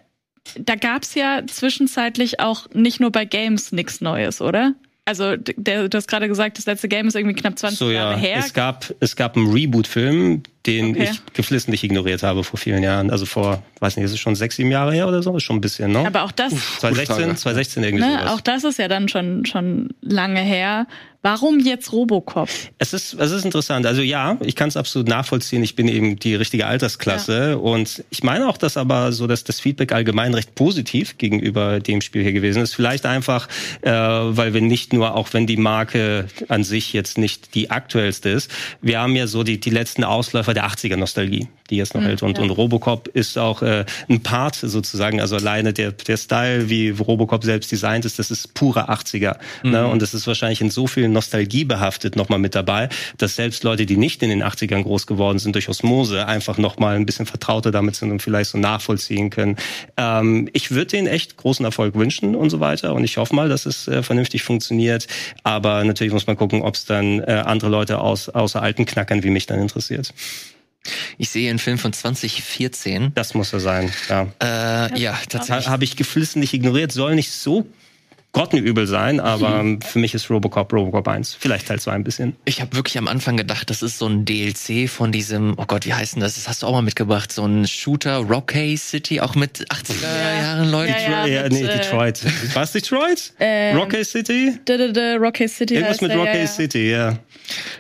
da 0.60 0.76
gab's 0.76 1.16
ja 1.16 1.42
zwischenzeitlich 1.48 2.40
auch 2.40 2.68
nicht 2.74 3.00
nur 3.00 3.12
bei 3.12 3.26
Games 3.26 3.72
nichts 3.72 4.02
Neues, 4.02 4.42
oder? 4.42 4.74
Also 5.08 5.36
der, 5.38 5.88
du 5.88 5.96
hast 5.96 6.08
gerade 6.08 6.28
gesagt, 6.28 6.58
das 6.58 6.66
letzte 6.66 6.88
Game 6.88 7.08
ist 7.08 7.16
irgendwie 7.16 7.36
knapp 7.36 7.60
20 7.60 7.78
so, 7.78 7.92
Jahre 7.92 8.14
ja. 8.14 8.18
her. 8.18 8.38
Es 8.40 8.56
gab, 8.56 8.92
es 9.00 9.16
gab 9.16 9.38
einen 9.38 9.52
Reboot-Film, 9.52 10.42
den 10.66 10.96
okay. 10.96 11.10
ich 11.12 11.34
geflissentlich 11.34 11.84
ignoriert 11.84 12.24
habe 12.24 12.44
vor 12.44 12.58
vielen 12.58 12.82
Jahren. 12.82 13.12
Also 13.12 13.28
vor, 13.28 13.62
weiß 13.82 13.98
nicht, 13.98 14.06
ist 14.06 14.14
es 14.14 14.20
schon 14.20 14.34
sechs, 14.34 14.56
sieben 14.56 14.72
Jahre 14.72 14.94
her 14.94 15.08
oder 15.08 15.22
so? 15.22 15.38
Ist 15.38 15.44
schon 15.44 15.58
ein 15.58 15.62
bisschen, 15.62 15.92
ne? 15.92 16.08
Aber 16.08 16.24
auch 16.24 16.32
das. 16.32 16.54
2016, 16.80 17.38
2016 17.38 17.84
irgendwie 17.84 18.04
ne, 18.04 18.18
sowas. 18.20 18.32
Auch 18.32 18.42
das 18.42 18.64
ist 18.64 18.80
ja 18.80 18.88
dann 18.88 19.08
schon, 19.08 19.46
schon 19.46 19.90
lange 20.02 20.42
her. 20.42 20.88
Warum 21.26 21.60
jetzt 21.60 21.92
Robocop? 21.92 22.50
Es 22.78 22.94
ist, 22.94 23.16
es 23.16 23.32
ist 23.32 23.46
interessant. 23.46 23.88
Also 23.88 24.04
ja, 24.04 24.38
ich 24.42 24.56
kann 24.56 24.68
es 24.68 24.78
absolut 24.78 25.08
nachvollziehen. 25.08 25.64
Ich 25.64 25.76
bin 25.76 25.88
eben 25.88 26.20
die 26.20 26.36
richtige 26.36 26.68
Altersklasse. 26.68 27.50
Ja. 27.50 27.56
Und 27.56 28.04
ich 28.12 28.22
meine 28.22 28.48
auch, 28.48 28.58
dass 28.58 28.78
aber 28.78 29.12
so, 29.12 29.26
dass 29.26 29.44
das 29.44 29.60
Feedback 29.60 29.92
allgemein 29.92 30.36
recht 30.36 30.54
positiv 30.54 31.18
gegenüber 31.18 31.80
dem 31.80 32.02
Spiel 32.02 32.22
hier 32.22 32.32
gewesen 32.32 32.62
ist. 32.62 32.76
Vielleicht 32.76 33.08
einfach, 33.08 33.48
äh, 33.82 33.90
weil 33.90 34.54
wir 34.54 34.62
nicht 34.62 34.94
nur, 34.94 35.16
auch 35.16 35.34
wenn 35.34 35.48
die 35.48 35.58
Marke 35.58 36.28
an 36.48 36.64
sich 36.64 36.94
jetzt 36.94 37.18
nicht 37.18 37.56
die 37.56 37.72
aktuellste 37.72 38.30
ist, 38.30 38.52
wir 38.84 39.00
haben 39.00 39.16
ja 39.16 39.26
so 39.26 39.42
die, 39.42 39.60
die 39.60 39.72
letzten 39.72 40.04
Ausläufer 40.04 40.54
der 40.54 40.68
80er 40.68 40.96
Nostalgie, 40.96 41.48
die 41.72 41.78
jetzt 41.78 41.96
noch 41.96 42.02
mhm, 42.02 42.06
hält. 42.06 42.22
Und, 42.22 42.38
ja. 42.38 42.44
und 42.44 42.52
Robocop 42.52 43.08
ist 43.08 43.40
auch 43.40 43.64
äh, 43.64 43.86
ein 44.08 44.22
Part 44.22 44.58
sozusagen, 44.58 45.20
also 45.20 45.38
alleine 45.38 45.74
der, 45.74 45.92
der 45.92 46.18
Style, 46.18 46.70
wie 46.70 46.92
Robocop 46.92 47.44
selbst 47.44 47.72
designt 47.72 48.06
ist, 48.06 48.20
das 48.20 48.30
ist 48.30 48.54
pure 48.54 48.92
80er. 48.92 49.38
Mhm. 49.64 49.72
Ne? 49.72 49.88
Und 49.88 50.04
das 50.04 50.14
ist 50.14 50.28
wahrscheinlich 50.28 50.62
in 50.62 50.70
so 50.70 50.86
viel 50.86 51.15
Nostalgie 51.16 51.66
behaftet 51.66 52.16
nochmal 52.16 52.38
mit 52.38 52.54
dabei, 52.54 52.90
dass 53.18 53.36
selbst 53.36 53.64
Leute, 53.64 53.88
die 53.88 53.98
nicht 53.98 54.22
in 54.22 54.30
den 54.30 54.44
80ern 54.44 54.84
groß 54.84 55.08
geworden 55.08 55.40
sind, 55.40 55.56
durch 55.56 55.68
Osmose 55.68 56.28
einfach 56.28 56.60
nochmal 56.60 56.96
ein 56.96 57.08
bisschen 57.08 57.26
vertrauter 57.26 57.72
damit 57.72 57.96
sind 57.96 58.12
und 58.12 58.22
vielleicht 58.22 58.52
so 58.52 58.60
nachvollziehen 58.60 59.32
können. 59.32 59.58
Ähm, 59.98 60.48
ich 60.54 60.70
würde 60.72 60.92
denen 60.92 61.08
echt 61.08 61.38
großen 61.38 61.66
Erfolg 61.66 61.96
wünschen 61.96 62.36
und 62.36 62.52
so 62.52 62.60
weiter. 62.60 62.94
Und 62.94 63.04
ich 63.04 63.18
hoffe 63.18 63.36
mal, 63.36 63.50
dass 63.50 63.66
es 63.66 63.88
äh, 63.88 64.04
vernünftig 64.04 64.44
funktioniert. 64.44 65.08
Aber 65.44 65.84
natürlich 65.84 66.14
muss 66.14 66.28
man 66.28 66.38
gucken, 66.38 66.62
ob 66.62 66.76
es 66.76 66.86
dann 66.86 67.20
äh, 67.22 67.44
andere 67.46 67.72
Leute 67.72 68.00
aus, 68.00 68.30
außer 68.30 68.62
alten 68.62 68.86
Knackern 68.86 69.24
wie 69.24 69.32
mich 69.32 69.48
dann 69.48 69.60
interessiert. 69.60 70.14
Ich 71.18 71.30
sehe 71.30 71.50
einen 71.50 71.60
Film 71.60 71.78
von 71.78 71.94
2014. 71.94 73.12
Das 73.16 73.34
muss 73.34 73.54
er 73.54 73.60
sein, 73.60 73.92
ja. 74.10 74.28
Äh, 74.40 75.00
ja, 75.00 75.18
tatsächlich. 75.30 75.68
Habe 75.68 75.84
ich 75.84 75.96
geflissentlich 75.96 76.54
ignoriert. 76.54 76.92
Soll 76.92 77.16
nicht 77.16 77.32
so 77.32 77.66
grottenübel 78.36 78.86
sein, 78.86 79.22
aber 79.22 79.64
mhm. 79.64 79.82
für 79.82 79.98
mich 79.98 80.14
ist 80.14 80.30
Robocop 80.30 80.72
Robocop 80.74 81.08
1. 81.08 81.38
Vielleicht 81.40 81.68
Teil 81.68 81.80
2 81.80 81.92
ein 81.94 82.04
bisschen. 82.04 82.36
Ich 82.44 82.60
habe 82.60 82.76
wirklich 82.76 82.98
am 82.98 83.08
Anfang 83.08 83.38
gedacht, 83.38 83.70
das 83.70 83.82
ist 83.82 83.98
so 83.98 84.08
ein 84.08 84.26
DLC 84.26 84.90
von 84.90 85.14
diesem, 85.14 85.54
oh 85.56 85.64
Gott, 85.66 85.86
wie 85.86 85.94
heißt 85.94 86.16
denn 86.16 86.22
das? 86.22 86.36
Das 86.36 86.50
hast 86.50 86.62
du 86.62 86.68
auch 86.68 86.74
mal 86.74 86.82
mitgebracht, 86.82 87.32
so 87.32 87.46
ein 87.46 87.66
Shooter 87.66 88.18
Rocky 88.18 88.76
City, 88.76 89.22
auch 89.22 89.36
mit 89.36 89.66
80er 89.72 90.04
ja. 90.04 90.42
Jahren 90.42 90.70
Leuten. 90.70 90.92
Ja, 90.92 91.26
ja, 91.26 91.44
ja 91.44 91.50
nee, 91.50 91.64
äh, 91.64 91.78
Detroit. 91.78 92.22
Was 92.54 92.74
Detroit? 92.74 93.34
Ähm, 93.40 93.78
Rocky 93.78 94.04
City? 94.04 94.60
Rocky 95.18 95.48
City. 95.48 95.76
Irgendwas 95.76 96.02
mit 96.02 96.12
Rocky 96.12 96.38
ja, 96.38 96.48
City, 96.48 96.92
ja. 96.92 97.18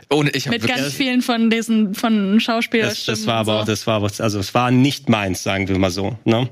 Und 0.07 0.33
ich 0.33 0.47
mit 0.47 0.65
ganz 0.65 0.93
vielen 0.93 1.21
von 1.21 1.49
diesen 1.49 1.95
von 1.95 2.39
Schauspielern. 2.39 2.89
Das, 2.89 3.03
das 3.03 3.27
war 3.27 3.35
aber, 3.35 3.59
so. 3.59 3.65
das 3.65 3.87
war 3.87 4.01
was, 4.01 4.21
also 4.21 4.39
es 4.39 4.53
war 4.53 4.71
nicht 4.71 5.09
meins, 5.09 5.43
sagen 5.43 5.67
wir 5.67 5.77
mal 5.77 5.91
so. 5.91 6.17
Ne? 6.23 6.47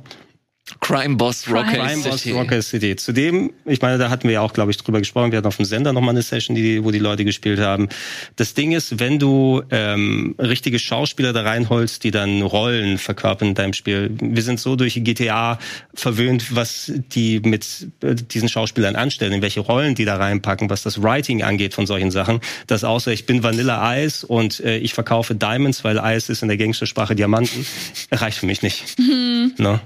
Crime 0.79 1.17
Boss 1.17 1.49
Rocket 1.49 1.73
Crime 1.73 2.01
City. 2.01 2.31
Boss 2.31 2.41
Rocket 2.41 2.63
City. 2.63 2.95
Zudem, 2.95 3.51
ich 3.65 3.81
meine, 3.81 3.97
da 3.97 4.09
hatten 4.09 4.29
wir 4.29 4.35
ja 4.35 4.41
auch, 4.41 4.53
glaube 4.53 4.71
ich, 4.71 4.77
drüber 4.77 4.99
gesprochen. 4.99 5.31
Wir 5.31 5.37
hatten 5.39 5.47
auf 5.47 5.57
dem 5.57 5.65
Sender 5.65 5.91
nochmal 5.91 6.11
eine 6.11 6.21
Session, 6.21 6.55
die, 6.55 6.81
wo 6.85 6.91
die 6.91 6.99
Leute 6.99 7.25
gespielt 7.25 7.59
haben. 7.59 7.89
Das 8.37 8.53
Ding 8.53 8.71
ist, 8.71 8.97
wenn 9.01 9.19
du 9.19 9.61
ähm, 9.71 10.35
richtige 10.39 10.79
Schauspieler 10.79 11.33
da 11.33 11.41
reinholst, 11.41 12.05
die 12.05 12.11
dann 12.11 12.41
Rollen 12.41 12.97
verkörpern 12.97 13.49
in 13.49 13.55
deinem 13.55 13.73
Spiel. 13.73 14.09
Wir 14.21 14.41
sind 14.41 14.57
so 14.57 14.77
durch 14.77 15.03
GTA 15.03 15.59
verwöhnt, 15.93 16.55
was 16.55 16.93
die 17.13 17.41
mit 17.41 17.87
äh, 18.01 18.15
diesen 18.15 18.47
Schauspielern 18.47 18.95
anstellen, 18.95 19.33
in 19.33 19.41
welche 19.41 19.59
Rollen 19.59 19.95
die 19.95 20.05
da 20.05 20.15
reinpacken, 20.15 20.69
was 20.69 20.81
das 20.81 21.03
Writing 21.03 21.43
angeht 21.43 21.73
von 21.73 21.87
solchen 21.87 22.09
Sachen. 22.09 22.39
Dass 22.67 22.85
außer 22.85 23.11
ich 23.11 23.25
bin 23.25 23.43
Vanilla 23.43 23.97
Ice 23.97 24.25
und 24.25 24.61
äh, 24.61 24.77
ich 24.77 24.93
verkaufe 24.93 25.35
Diamonds, 25.35 25.83
weil 25.83 25.97
Ice 25.97 26.31
ist 26.31 26.41
in 26.41 26.47
der 26.47 26.57
Gangstersprache 26.57 27.15
Diamanten, 27.15 27.65
reicht 28.13 28.37
für 28.37 28.45
mich 28.45 28.61
nicht. 28.61 28.97
Mhm. 28.97 29.55
No? 29.57 29.81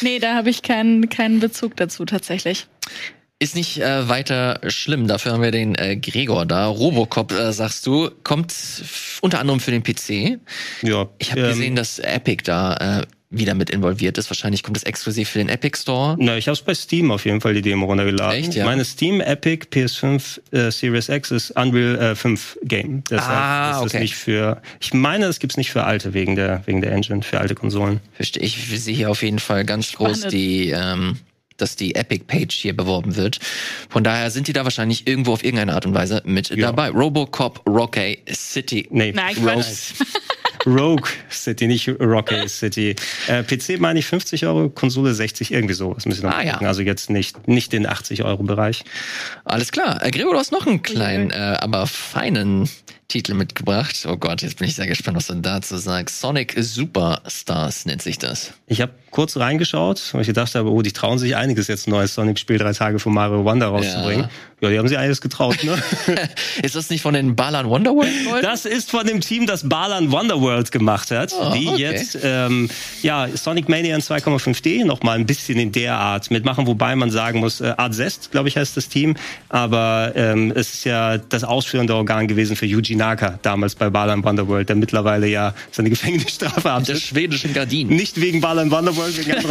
Nee, 0.00 0.18
da 0.18 0.34
habe 0.34 0.50
ich 0.50 0.62
keinen, 0.62 1.08
keinen 1.08 1.40
Bezug 1.40 1.76
dazu 1.76 2.04
tatsächlich. 2.04 2.66
Ist 3.44 3.54
nicht 3.54 3.78
äh, 3.78 4.08
weiter 4.08 4.58
schlimm. 4.68 5.06
Dafür 5.06 5.32
haben 5.32 5.42
wir 5.42 5.50
den 5.50 5.74
äh, 5.74 5.98
Gregor 5.98 6.46
da. 6.46 6.66
Robocop, 6.66 7.30
äh, 7.30 7.52
sagst 7.52 7.86
du, 7.86 8.10
kommt 8.22 8.54
unter 9.20 9.38
anderem 9.38 9.60
für 9.60 9.70
den 9.70 9.82
PC. 9.82 10.38
Ja. 10.80 11.10
Ich 11.18 11.30
habe 11.30 11.42
ähm, 11.42 11.48
gesehen, 11.48 11.76
dass 11.76 11.98
Epic 11.98 12.44
da 12.46 13.02
äh, 13.02 13.06
wieder 13.28 13.52
mit 13.52 13.68
involviert 13.68 14.16
ist. 14.16 14.30
Wahrscheinlich 14.30 14.62
kommt 14.62 14.78
es 14.78 14.82
exklusiv 14.84 15.28
für 15.28 15.40
den 15.40 15.50
Epic 15.50 15.76
Store. 15.78 16.16
Na, 16.18 16.38
ich 16.38 16.48
habe 16.48 16.54
es 16.54 16.62
bei 16.62 16.72
Steam 16.72 17.10
auf 17.10 17.26
jeden 17.26 17.42
Fall 17.42 17.52
die 17.52 17.60
Demo 17.60 17.84
runtergeladen. 17.84 18.40
Echt, 18.40 18.54
ja? 18.54 18.64
Meine 18.64 18.82
Steam 18.86 19.20
Epic 19.20 19.66
PS5 19.70 20.40
äh, 20.50 20.70
Series 20.70 21.10
X 21.10 21.30
ist 21.30 21.50
Unreal 21.50 21.96
äh, 21.96 22.14
5 22.14 22.60
Game. 22.62 23.04
Deshalb 23.10 23.28
ah, 23.30 23.70
ist 23.72 23.92
okay. 23.92 24.00
nicht 24.00 24.14
für. 24.14 24.62
Ich 24.80 24.94
meine, 24.94 25.26
das 25.26 25.38
gibt's 25.38 25.58
nicht 25.58 25.70
für 25.70 25.84
alte 25.84 26.14
wegen 26.14 26.34
der 26.34 26.62
wegen 26.64 26.80
der 26.80 26.92
Engine 26.92 27.20
für 27.20 27.40
alte 27.40 27.54
Konsolen. 27.54 28.00
Verstehe. 28.14 28.42
Ich 28.42 28.56
sehe 28.80 28.94
hier 28.94 29.10
auf 29.10 29.22
jeden 29.22 29.38
Fall 29.38 29.66
ganz 29.66 29.90
Spannend. 29.90 30.22
groß 30.22 30.30
die. 30.30 30.70
Ähm, 30.70 31.18
dass 31.56 31.76
die 31.76 31.94
Epic-Page 31.94 32.54
hier 32.54 32.76
beworben 32.76 33.16
wird. 33.16 33.38
Von 33.88 34.04
daher 34.04 34.30
sind 34.30 34.48
die 34.48 34.52
da 34.52 34.64
wahrscheinlich 34.64 35.06
irgendwo 35.06 35.32
auf 35.32 35.44
irgendeine 35.44 35.74
Art 35.74 35.86
und 35.86 35.94
Weise 35.94 36.22
mit 36.24 36.50
ja. 36.50 36.56
dabei. 36.56 36.90
Robocop 36.90 37.62
Rocky 37.68 38.18
City. 38.32 38.88
Nee, 38.90 39.12
Nein, 39.12 39.36
Rose. 39.46 39.94
Rogue 40.66 41.08
City, 41.30 41.66
nicht 41.66 41.88
Rocky 42.00 42.48
City. 42.48 42.96
Äh, 43.28 43.42
PC 43.42 43.80
meine 43.80 43.98
ich 43.98 44.06
50 44.06 44.46
Euro, 44.46 44.70
Konsole 44.70 45.14
60, 45.14 45.52
irgendwie 45.52 45.74
so. 45.74 45.92
Das 45.94 46.06
müssen 46.06 46.22
wir 46.22 46.30
noch 46.30 46.36
ah, 46.36 46.42
gucken. 46.42 46.62
Ja. 46.62 46.68
Also 46.68 46.82
jetzt 46.82 47.10
nicht, 47.10 47.46
nicht 47.48 47.72
den 47.72 47.86
80 47.86 48.24
Euro 48.24 48.42
Bereich. 48.42 48.84
Alles 49.44 49.72
klar. 49.72 50.02
Äh, 50.02 50.10
Gregor, 50.10 50.32
du 50.32 50.38
hast 50.38 50.52
noch 50.52 50.66
einen 50.66 50.82
kleinen, 50.82 51.30
äh, 51.30 51.34
aber 51.34 51.86
feinen 51.86 52.68
Titel 53.14 53.34
mitgebracht. 53.34 54.08
Oh 54.10 54.16
Gott, 54.16 54.42
jetzt 54.42 54.58
bin 54.58 54.66
ich 54.66 54.74
sehr 54.74 54.88
gespannt, 54.88 55.16
was 55.16 55.28
du 55.28 55.34
dazu 55.34 55.76
sagst. 55.76 56.20
Sonic 56.20 56.56
Superstars 56.58 57.86
nennt 57.86 58.02
sich 58.02 58.18
das. 58.18 58.54
Ich 58.66 58.80
habe 58.80 58.90
kurz 59.12 59.36
reingeschaut, 59.36 60.02
weil 60.10 60.22
ich 60.22 60.26
gedacht 60.26 60.56
habe, 60.56 60.68
oh, 60.68 60.82
die 60.82 60.90
trauen 60.90 61.20
sich 61.20 61.36
einiges 61.36 61.68
jetzt 61.68 61.86
ein 61.86 61.92
neues 61.92 62.14
Sonic-Spiel 62.14 62.58
drei 62.58 62.72
Tage 62.72 62.98
vor 62.98 63.12
Mario 63.12 63.44
Wonder 63.44 63.68
rauszubringen. 63.68 64.24
Ja. 64.60 64.68
ja, 64.68 64.70
die 64.70 64.78
haben 64.80 64.88
sich 64.88 64.98
einiges 64.98 65.20
getraut, 65.20 65.62
ne? 65.62 65.80
ist 66.62 66.74
das 66.74 66.90
nicht 66.90 67.02
von 67.02 67.14
den 67.14 67.36
Balan 67.36 67.68
Wonderworld? 67.68 68.10
Das 68.42 68.64
ist 68.64 68.90
von 68.90 69.06
dem 69.06 69.20
Team, 69.20 69.46
das 69.46 69.68
Balan 69.68 70.10
Wonderworld 70.10 70.72
gemacht 70.72 71.12
hat, 71.12 71.32
oh, 71.38 71.52
die 71.54 71.68
okay. 71.68 71.80
jetzt 71.80 72.18
ähm, 72.24 72.68
ja 73.02 73.28
Sonic 73.32 73.68
Mania 73.68 73.94
in 73.94 74.02
2,5D 74.02 74.84
noch 74.84 75.04
mal 75.04 75.16
ein 75.16 75.26
bisschen 75.26 75.60
in 75.60 75.70
der 75.70 75.94
Art 75.94 76.32
mitmachen, 76.32 76.66
wobei 76.66 76.96
man 76.96 77.12
sagen 77.12 77.38
muss, 77.38 77.60
äh, 77.60 77.74
Art 77.76 77.94
Zest, 77.94 78.32
glaube 78.32 78.48
ich, 78.48 78.56
heißt 78.56 78.76
das 78.76 78.88
Team, 78.88 79.14
aber 79.48 80.10
ähm, 80.16 80.52
es 80.56 80.74
ist 80.74 80.84
ja 80.84 81.18
das 81.18 81.44
ausführende 81.44 81.94
Organ 81.94 82.26
gewesen 82.26 82.56
für 82.56 82.66
Yuji 82.66 82.96
Naka 83.04 83.38
damals 83.42 83.74
bei 83.74 83.90
Balan 83.90 84.24
Wonderworld, 84.24 84.70
der 84.70 84.76
mittlerweile 84.76 85.26
ja 85.26 85.52
seine 85.70 85.90
Gefängnisstrafe 85.94 86.72
hat. 86.72 86.88
Der 86.88 86.96
schwedischen 86.96 87.52
Gardinen. 87.52 87.94
Nicht 87.94 88.18
wegen 88.18 88.40
Balan 88.40 88.70
Wonderworld 88.70 89.18
wegen 89.18 89.34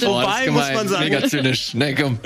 Wobei, 0.00 0.48
oh, 0.48 0.52
muss 0.52 0.72
man 0.72 0.88
sagen. 0.88 1.04
Mega 1.04 1.26
zynisch. 1.26 1.74
Nee, 1.74 1.94
komm. 1.94 2.18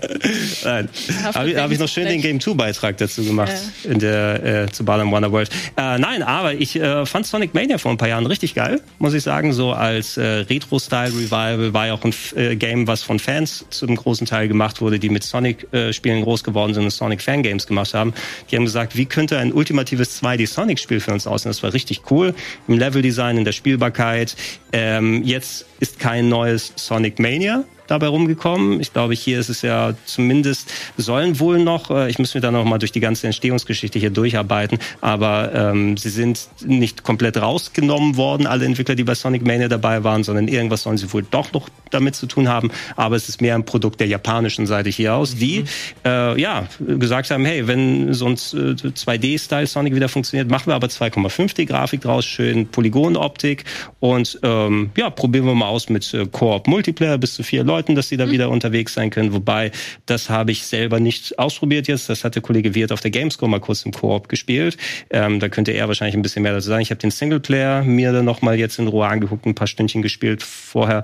Nein. 0.64 0.88
Habe 1.34 1.50
ich, 1.50 1.56
hab 1.56 1.70
ich 1.70 1.78
noch 1.78 1.88
schön 1.88 2.06
den 2.06 2.20
Game 2.20 2.40
2 2.40 2.54
Beitrag 2.54 2.98
dazu 2.98 3.24
gemacht 3.24 3.52
ja. 3.84 3.90
in 3.90 3.98
der 3.98 4.64
äh, 4.64 4.70
zu 4.70 4.84
Ballon 4.84 5.10
Wonderworld. 5.10 5.48
Äh, 5.76 5.98
nein, 5.98 6.22
aber 6.22 6.54
ich 6.54 6.76
äh, 6.76 7.06
fand 7.06 7.26
Sonic 7.26 7.54
Mania 7.54 7.78
vor 7.78 7.92
ein 7.92 7.96
paar 7.96 8.08
Jahren 8.08 8.26
richtig 8.26 8.54
geil, 8.54 8.80
muss 8.98 9.14
ich 9.14 9.22
sagen. 9.22 9.52
So 9.52 9.72
als 9.72 10.16
äh, 10.16 10.22
Retro-Style-Revival 10.22 11.72
war 11.72 11.86
ja 11.86 11.94
auch 11.94 12.04
ein 12.04 12.14
äh, 12.36 12.56
Game, 12.56 12.86
was 12.86 13.02
von 13.02 13.18
Fans 13.18 13.64
zu 13.70 13.86
einem 13.86 13.96
großen 13.96 14.26
Teil 14.26 14.48
gemacht 14.48 14.80
wurde, 14.80 14.98
die 14.98 15.08
mit 15.08 15.24
Sonic-Spielen 15.24 16.18
äh, 16.18 16.22
groß 16.22 16.44
geworden 16.44 16.74
sind 16.74 16.84
und 16.84 16.90
Sonic-Fangames 16.90 17.66
gemacht 17.66 17.94
haben. 17.94 18.12
Die 18.50 18.56
haben 18.56 18.64
gesagt, 18.64 18.96
wie 18.96 19.03
könnte 19.06 19.38
ein 19.38 19.52
ultimatives 19.52 20.22
2D-Sonic-Spiel 20.22 21.00
für 21.00 21.12
uns 21.12 21.26
aussehen? 21.26 21.50
Das 21.50 21.62
war 21.62 21.72
richtig 21.72 22.02
cool. 22.10 22.34
Im 22.68 22.78
Level-Design, 22.78 23.38
in 23.38 23.44
der 23.44 23.52
Spielbarkeit. 23.52 24.36
Ähm, 24.72 25.22
jetzt 25.22 25.66
ist 25.80 25.98
kein 25.98 26.28
neues 26.28 26.72
Sonic 26.76 27.18
Mania 27.18 27.64
dabei 27.86 28.08
rumgekommen. 28.08 28.80
Ich 28.80 28.92
glaube, 28.92 29.14
hier 29.14 29.38
ist 29.38 29.48
es 29.48 29.62
ja 29.62 29.94
zumindest, 30.04 30.72
sollen 30.96 31.38
wohl 31.40 31.58
noch, 31.58 31.90
äh, 31.90 32.08
ich 32.08 32.18
muss 32.18 32.34
mir 32.34 32.40
da 32.40 32.50
noch 32.50 32.64
mal 32.64 32.78
durch 32.78 32.92
die 32.92 33.00
ganze 33.00 33.26
Entstehungsgeschichte 33.26 33.98
hier 33.98 34.10
durcharbeiten, 34.10 34.78
aber 35.00 35.52
ähm, 35.54 35.96
sie 35.96 36.10
sind 36.10 36.48
nicht 36.64 37.02
komplett 37.02 37.36
rausgenommen 37.36 38.16
worden, 38.16 38.46
alle 38.46 38.64
Entwickler, 38.64 38.94
die 38.94 39.04
bei 39.04 39.14
Sonic 39.14 39.44
Mania 39.44 39.68
dabei 39.68 40.04
waren, 40.04 40.24
sondern 40.24 40.48
irgendwas 40.48 40.82
sollen 40.82 40.96
sie 40.96 41.12
wohl 41.12 41.24
doch 41.30 41.52
noch 41.52 41.68
damit 41.90 42.14
zu 42.14 42.26
tun 42.26 42.48
haben. 42.48 42.70
Aber 42.96 43.16
es 43.16 43.28
ist 43.28 43.40
mehr 43.40 43.54
ein 43.54 43.64
Produkt 43.64 44.00
der 44.00 44.06
japanischen 44.06 44.66
Seite 44.66 44.90
hier 44.90 45.14
aus, 45.14 45.36
die 45.36 45.60
mhm. 45.60 45.66
äh, 46.04 46.40
ja 46.40 46.66
gesagt 46.80 47.30
haben, 47.30 47.44
hey, 47.44 47.66
wenn 47.66 48.14
so 48.14 48.26
ein 48.26 48.36
2D-Style 48.36 49.66
Sonic 49.66 49.94
wieder 49.94 50.08
funktioniert, 50.08 50.50
machen 50.50 50.68
wir 50.68 50.74
aber 50.74 50.86
2,5D-Grafik 50.86 52.00
draus, 52.00 52.24
schön 52.24 52.66
Polygonoptik 52.68 53.64
und 54.00 54.38
ähm, 54.42 54.90
ja, 54.96 55.10
probieren 55.10 55.46
wir 55.46 55.54
mal 55.54 55.68
aus 55.68 55.88
mit 55.88 56.12
äh, 56.14 56.26
Koop 56.26 56.66
Multiplayer 56.66 57.18
bis 57.18 57.34
zu 57.34 57.42
vier 57.42 57.64
Leute 57.64 57.73
Leuten, 57.74 57.94
dass 57.94 58.08
sie 58.08 58.16
da 58.16 58.26
mhm. 58.26 58.30
wieder 58.30 58.50
unterwegs 58.50 58.94
sein 58.94 59.10
können. 59.10 59.32
Wobei, 59.32 59.72
das 60.06 60.30
habe 60.30 60.52
ich 60.52 60.64
selber 60.64 61.00
nicht 61.00 61.38
ausprobiert 61.38 61.88
jetzt. 61.88 62.08
Das 62.08 62.22
hat 62.22 62.36
der 62.36 62.42
Kollege 62.42 62.74
Wirt 62.74 62.92
auf 62.92 63.00
der 63.00 63.10
Gamescom 63.10 63.50
mal 63.50 63.60
kurz 63.60 63.84
im 63.84 63.92
Koop 63.92 64.28
gespielt. 64.28 64.76
Ähm, 65.10 65.40
da 65.40 65.48
könnte 65.48 65.72
er 65.72 65.88
wahrscheinlich 65.88 66.14
ein 66.14 66.22
bisschen 66.22 66.42
mehr 66.42 66.52
dazu 66.52 66.68
sagen. 66.68 66.82
Ich 66.82 66.90
habe 66.90 67.00
den 67.00 67.10
Singleplayer 67.10 67.82
mir 67.82 68.12
dann 68.12 68.24
nochmal 68.24 68.58
jetzt 68.58 68.78
in 68.78 68.86
Ruhe 68.86 69.06
angeguckt, 69.06 69.44
ein 69.44 69.54
paar 69.54 69.66
Stündchen 69.66 70.02
gespielt 70.02 70.42
vorher. 70.42 71.02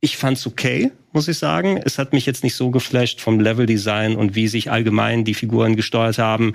Ich 0.00 0.16
fand's 0.16 0.46
okay 0.46 0.90
muss 1.14 1.28
ich 1.28 1.38
sagen. 1.38 1.80
Es 1.84 1.98
hat 1.98 2.12
mich 2.12 2.26
jetzt 2.26 2.44
nicht 2.44 2.54
so 2.54 2.70
geflasht 2.70 3.20
vom 3.20 3.40
Leveldesign 3.40 4.16
und 4.16 4.34
wie 4.34 4.48
sich 4.48 4.70
allgemein 4.70 5.24
die 5.24 5.34
Figuren 5.34 5.76
gesteuert 5.76 6.18
haben, 6.18 6.52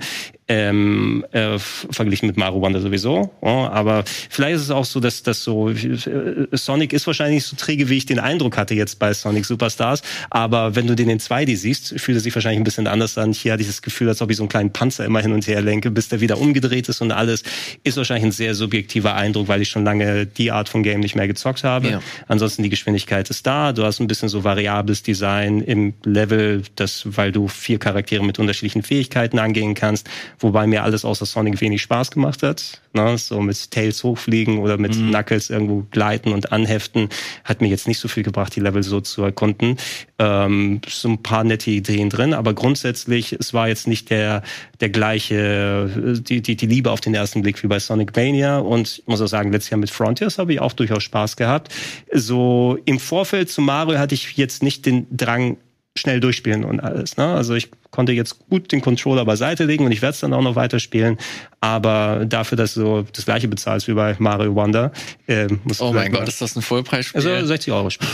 ähm, 0.50 1.24
äh, 1.30 1.58
verglichen 1.58 2.26
mit 2.26 2.36
Mario 2.36 2.60
Wonder 2.60 2.80
sowieso. 2.80 3.30
Ja, 3.40 3.70
aber 3.70 4.02
vielleicht 4.28 4.56
ist 4.56 4.62
es 4.62 4.70
auch 4.72 4.84
so, 4.84 4.98
dass 4.98 5.22
das 5.22 5.44
so 5.44 5.70
äh, 5.70 6.48
Sonic 6.52 6.92
ist 6.92 7.06
wahrscheinlich 7.06 7.36
nicht 7.36 7.46
so 7.46 7.56
träge, 7.56 7.88
wie 7.88 7.96
ich 7.96 8.06
den 8.06 8.18
Eindruck 8.18 8.56
hatte 8.56 8.74
jetzt 8.74 8.98
bei 8.98 9.14
Sonic 9.14 9.46
Superstars. 9.46 10.02
Aber 10.28 10.74
wenn 10.74 10.88
du 10.88 10.96
den 10.96 11.08
in 11.08 11.20
2D 11.20 11.56
siehst, 11.56 12.00
fühlt 12.00 12.18
er 12.18 12.20
sich 12.20 12.34
wahrscheinlich 12.34 12.60
ein 12.60 12.64
bisschen 12.64 12.88
anders 12.88 13.16
an. 13.16 13.32
Hier 13.32 13.52
hatte 13.52 13.62
ich 13.62 13.68
das 13.68 13.80
Gefühl, 13.80 14.08
als 14.08 14.20
ob 14.22 14.30
ich 14.30 14.38
so 14.38 14.42
einen 14.42 14.48
kleinen 14.48 14.72
Panzer 14.72 15.04
immer 15.04 15.20
hin 15.20 15.32
und 15.32 15.46
her 15.46 15.62
lenke, 15.62 15.92
bis 15.92 16.08
der 16.08 16.20
wieder 16.20 16.38
umgedreht 16.38 16.88
ist 16.88 17.00
und 17.00 17.12
alles. 17.12 17.44
Ist 17.84 17.96
wahrscheinlich 17.96 18.24
ein 18.24 18.32
sehr 18.32 18.56
subjektiver 18.56 19.14
Eindruck, 19.14 19.46
weil 19.46 19.62
ich 19.62 19.68
schon 19.68 19.84
lange 19.84 20.26
die 20.26 20.50
Art 20.50 20.68
von 20.68 20.82
Game 20.82 20.98
nicht 20.98 21.14
mehr 21.14 21.28
gezockt 21.28 21.62
habe. 21.62 21.90
Ja. 21.90 22.02
Ansonsten 22.26 22.64
die 22.64 22.70
Geschwindigkeit 22.70 23.30
ist 23.30 23.46
da. 23.46 23.72
Du 23.72 23.84
hast 23.84 24.00
ein 24.00 24.08
bisschen 24.08 24.28
so 24.28 24.42
variables 24.50 25.02
Design 25.02 25.60
im 25.60 25.94
Level, 26.04 26.62
das, 26.74 27.02
weil 27.04 27.30
du 27.30 27.46
vier 27.46 27.78
Charaktere 27.78 28.24
mit 28.24 28.38
unterschiedlichen 28.38 28.82
Fähigkeiten 28.82 29.38
angehen 29.38 29.74
kannst, 29.74 30.10
wobei 30.40 30.66
mir 30.66 30.82
alles 30.82 31.04
außer 31.04 31.24
Sonic 31.24 31.60
wenig 31.60 31.82
Spaß 31.82 32.10
gemacht 32.10 32.42
hat. 32.42 32.80
Ne? 32.92 33.16
So 33.16 33.40
mit 33.40 33.70
Tails 33.70 34.02
hochfliegen 34.02 34.58
oder 34.58 34.76
mit 34.76 34.96
mhm. 34.96 35.10
Knuckles 35.10 35.50
irgendwo 35.50 35.86
gleiten 35.90 36.32
und 36.32 36.50
anheften, 36.50 37.08
hat 37.44 37.60
mir 37.60 37.68
jetzt 37.68 37.86
nicht 37.86 38.00
so 38.00 38.08
viel 38.08 38.24
gebracht, 38.24 38.56
die 38.56 38.60
Level 38.60 38.82
so 38.82 39.00
zu 39.00 39.22
erkunden. 39.22 39.76
Ähm, 40.22 40.82
so 40.86 41.08
ein 41.08 41.22
paar 41.22 41.44
nette 41.44 41.70
Ideen 41.70 42.10
drin, 42.10 42.34
aber 42.34 42.52
grundsätzlich, 42.52 43.32
es 43.32 43.54
war 43.54 43.68
jetzt 43.68 43.88
nicht 43.88 44.10
der, 44.10 44.42
der 44.80 44.90
gleiche, 44.90 46.20
die, 46.20 46.42
die, 46.42 46.56
die 46.56 46.66
Liebe 46.66 46.90
auf 46.90 47.00
den 47.00 47.14
ersten 47.14 47.40
Blick 47.40 47.62
wie 47.62 47.68
bei 47.68 47.78
Sonic 47.78 48.14
Mania. 48.14 48.58
Und 48.58 48.98
ich 48.98 49.06
muss 49.06 49.22
auch 49.22 49.28
sagen, 49.28 49.50
letztes 49.50 49.70
Jahr 49.70 49.80
mit 49.80 49.88
Frontiers 49.88 50.36
habe 50.36 50.52
ich 50.52 50.60
auch 50.60 50.74
durchaus 50.74 51.04
Spaß 51.04 51.36
gehabt. 51.36 51.72
So 52.12 52.76
im 52.84 52.98
Vorfeld 52.98 53.48
zu 53.48 53.62
Mario 53.62 53.98
hatte 53.98 54.14
ich 54.14 54.36
jetzt 54.36 54.62
nicht 54.62 54.84
den 54.84 55.06
Drang, 55.10 55.56
schnell 55.96 56.20
durchspielen 56.20 56.64
und 56.64 56.80
alles. 56.80 57.16
Ne? 57.16 57.24
Also 57.24 57.54
ich 57.54 57.70
konnte 57.90 58.12
jetzt 58.12 58.46
gut 58.48 58.72
den 58.72 58.82
Controller 58.82 59.24
beiseite 59.24 59.64
legen 59.64 59.86
und 59.86 59.92
ich 59.92 60.02
werde 60.02 60.12
es 60.12 60.20
dann 60.20 60.34
auch 60.34 60.42
noch 60.42 60.54
weiterspielen. 60.54 61.16
Aber 61.60 62.26
dafür, 62.26 62.56
dass 62.56 62.74
du 62.74 62.80
so 62.80 63.06
das 63.10 63.24
gleiche 63.24 63.48
bezahlst 63.48 63.88
wie 63.88 63.94
bei 63.94 64.14
Mario 64.18 64.54
Wonder, 64.54 64.92
äh, 65.26 65.48
musst 65.64 65.80
du 65.80 65.86
Oh 65.86 65.92
mein 65.92 66.12
Gott, 66.12 66.28
ist 66.28 66.40
das 66.40 66.56
ein 66.56 66.62
Vollpreisspiel? 66.62 67.26
Also 67.26 67.46
60 67.46 67.72
Euro 67.72 67.88
Spiel. 67.90 68.08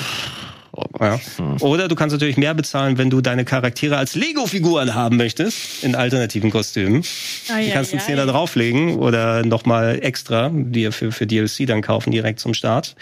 Ja. 1.00 1.20
Oder 1.60 1.88
du 1.88 1.94
kannst 1.94 2.12
natürlich 2.12 2.36
mehr 2.36 2.54
bezahlen, 2.54 2.98
wenn 2.98 3.10
du 3.10 3.20
deine 3.20 3.44
Charaktere 3.44 3.96
als 3.96 4.14
Lego-Figuren 4.14 4.94
haben 4.94 5.16
möchtest, 5.16 5.84
in 5.84 5.94
alternativen 5.94 6.50
Kostümen. 6.50 7.02
Ah, 7.48 7.60
die 7.60 7.70
kannst 7.70 7.92
du 7.92 7.96
einen 7.96 8.06
Zehner 8.06 8.26
drauflegen 8.26 8.96
oder 8.96 9.44
nochmal 9.44 9.98
extra, 10.02 10.50
die 10.52 10.90
für, 10.92 11.12
für 11.12 11.26
DLC 11.26 11.66
dann 11.66 11.82
kaufen, 11.82 12.10
direkt 12.10 12.40
zum 12.40 12.54
Start. 12.54 12.94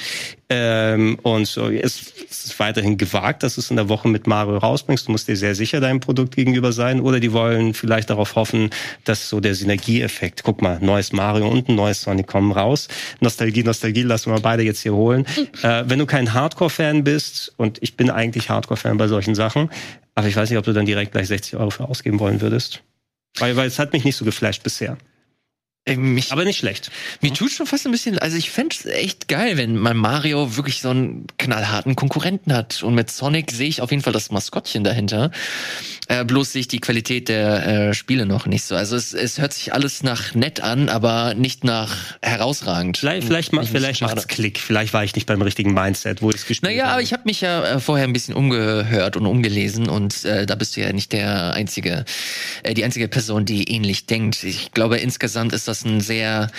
Ähm, 0.51 1.19
und 1.23 1.47
so, 1.47 1.69
es, 1.69 2.13
es 2.31 2.45
ist 2.45 2.61
weiterhin 2.61 2.99
gewagt, 2.99 3.43
dass 3.43 3.55
du 3.55 3.61
es 3.61 3.71
in 3.71 3.77
der 3.77 3.89
Woche 3.89 4.09
mit 4.09 4.27
Mario 4.27 4.59
rausbringst. 4.59 5.09
Du 5.09 5.13
musst 5.13 5.27
dir 5.27 5.37
sehr 5.37 5.55
sicher 5.55 5.81
deinem 5.81 6.01
Produkt 6.01 6.37
gegenüber 6.37 6.73
sein. 6.73 7.01
Oder 7.01 7.19
die 7.19 7.33
wollen 7.33 7.73
vielleicht 7.75 8.11
darauf 8.11 8.37
hoffen, 8.37 8.71
dass 9.05 9.29
so 9.29 9.41
der 9.41 9.55
Synergieeffekt, 9.55 10.43
guck 10.43 10.61
mal, 10.61 10.79
neues 10.81 11.13
Mario 11.13 11.49
und 11.49 11.69
ein 11.69 11.75
neues 11.75 12.03
Sonic 12.03 12.27
kommen 12.27 12.53
raus. 12.53 12.89
Nostalgie, 13.21 13.63
Nostalgie, 13.63 14.03
lassen 14.03 14.33
wir 14.33 14.41
beide 14.41 14.63
jetzt 14.63 14.81
hier 14.83 14.95
holen. 14.95 15.27
äh, 15.63 15.85
wenn 15.87 15.99
du 15.99 16.07
kein 16.07 16.35
Hardcore-Fan 16.35 17.05
bist 17.05 17.53
und 17.65 17.83
ich 17.83 17.97
bin 17.97 18.11
eigentlich 18.11 18.51
Hardcore-Fan 18.51 18.99
bei 18.99 19.09
solchen 19.09 19.35
Sachen. 19.35 19.71
Aber 20.15 20.29
ich 20.29 20.37
weiß 20.37 20.51
nicht, 20.51 20.59
ob 20.59 20.65
du 20.65 20.73
dann 20.73 20.87
direkt 20.87 21.13
gleich 21.13 21.29
60 21.29 21.57
Euro 21.57 21.71
für 21.71 21.89
ausgeben 21.89 22.21
wollen 22.21 22.41
würdest. 22.41 22.83
Weil, 23.39 23.57
weil 23.57 23.67
es 23.67 23.79
hat 23.79 23.93
mich 23.93 24.05
nicht 24.05 24.17
so 24.17 24.25
geflasht 24.25 24.63
bisher. 24.63 24.99
Ey, 25.87 25.99
mich, 25.99 26.33
aber 26.33 26.47
nicht 26.47 26.57
schlecht. 26.57 26.91
Mir 27.21 27.35
tut 27.35 27.53
schon 27.53 27.67
fast 27.67 27.85
ein 27.85 27.93
bisschen, 27.93 28.19
also 28.19 28.39
ich 28.39 28.51
fände 28.51 28.75
es 28.75 28.87
echt 28.87 29.29
geil, 29.29 29.59
wenn 29.59 29.77
mal 29.77 29.93
Mario 29.93 30.57
wirklich 30.57 30.81
so 30.81 30.89
einen 30.89 31.27
knallharten 31.37 31.95
Konkurrenten 31.95 32.55
hat. 32.55 32.83
Und 32.83 32.95
mit 32.95 33.11
Sonic 33.11 33.51
sehe 33.51 33.69
ich 33.69 33.83
auf 33.83 33.91
jeden 33.91 34.03
Fall 34.03 34.15
das 34.15 34.31
Maskottchen 34.31 34.83
dahinter. 34.83 35.31
Äh, 36.09 36.25
bloß 36.25 36.53
sehe 36.53 36.61
ich 36.61 36.69
die 36.69 36.81
Qualität 36.81 37.29
der 37.29 37.67
äh, 37.67 37.95
Spiele 37.95 38.25
noch 38.25 38.47
nicht 38.47 38.65
so. 38.65 38.75
Also 38.77 38.97
es, 38.97 39.13
es 39.13 39.39
hört 39.39 39.53
sich 39.53 39.75
alles 39.75 40.03
nach 40.03 40.35
nett 40.35 40.63
an, 40.63 40.89
aber 40.89 41.35
nicht 41.35 41.65
nach 41.65 41.95
herausragend. 42.23 42.97
Vielleicht, 42.97 43.27
vielleicht, 43.27 43.53
ma 43.53 43.63
vielleicht 43.65 44.01
macht's 44.01 44.27
Klick. 44.27 44.61
Vielleicht 44.61 44.95
war 44.95 45.05
ich 45.05 45.15
nicht 45.15 45.27
beim 45.27 45.43
richtigen 45.43 45.75
Mindset, 45.75 46.23
wo 46.23 46.31
ich 46.31 46.37
es 46.37 46.47
gespielt 46.47 46.73
naja, 46.73 46.85
habe. 46.85 46.87
Naja, 46.87 46.93
aber 46.95 47.03
ich 47.03 47.13
habe 47.13 47.23
mich 47.27 47.43
ja 47.43 47.63
äh, 47.63 47.81
vorher 47.81 48.07
ein 48.07 48.15
bisschen 48.15 48.35
umgehört 48.35 49.19
und 49.19 49.27
umgelesen 49.27 49.91
und 49.91 50.25
äh, 50.25 50.47
da 50.47 50.55
bist 50.55 50.79
du 50.79 50.81
ja 50.81 50.91
nicht 50.95 51.13
der 51.13 51.53
einzige, 51.53 52.07
äh, 52.63 52.73
die 52.73 52.85
einzige 52.85 53.09
Person, 53.09 53.45
die 53.45 53.71
ähnlich 53.71 54.07
denkt. 54.07 54.45
Ich 54.45 54.73
glaube, 54.73 54.97
insgesamt 54.97 55.53
ist 55.53 55.69
das 55.69 55.74
das 55.75 55.85
ein 55.85 56.01
sehr 56.01 56.51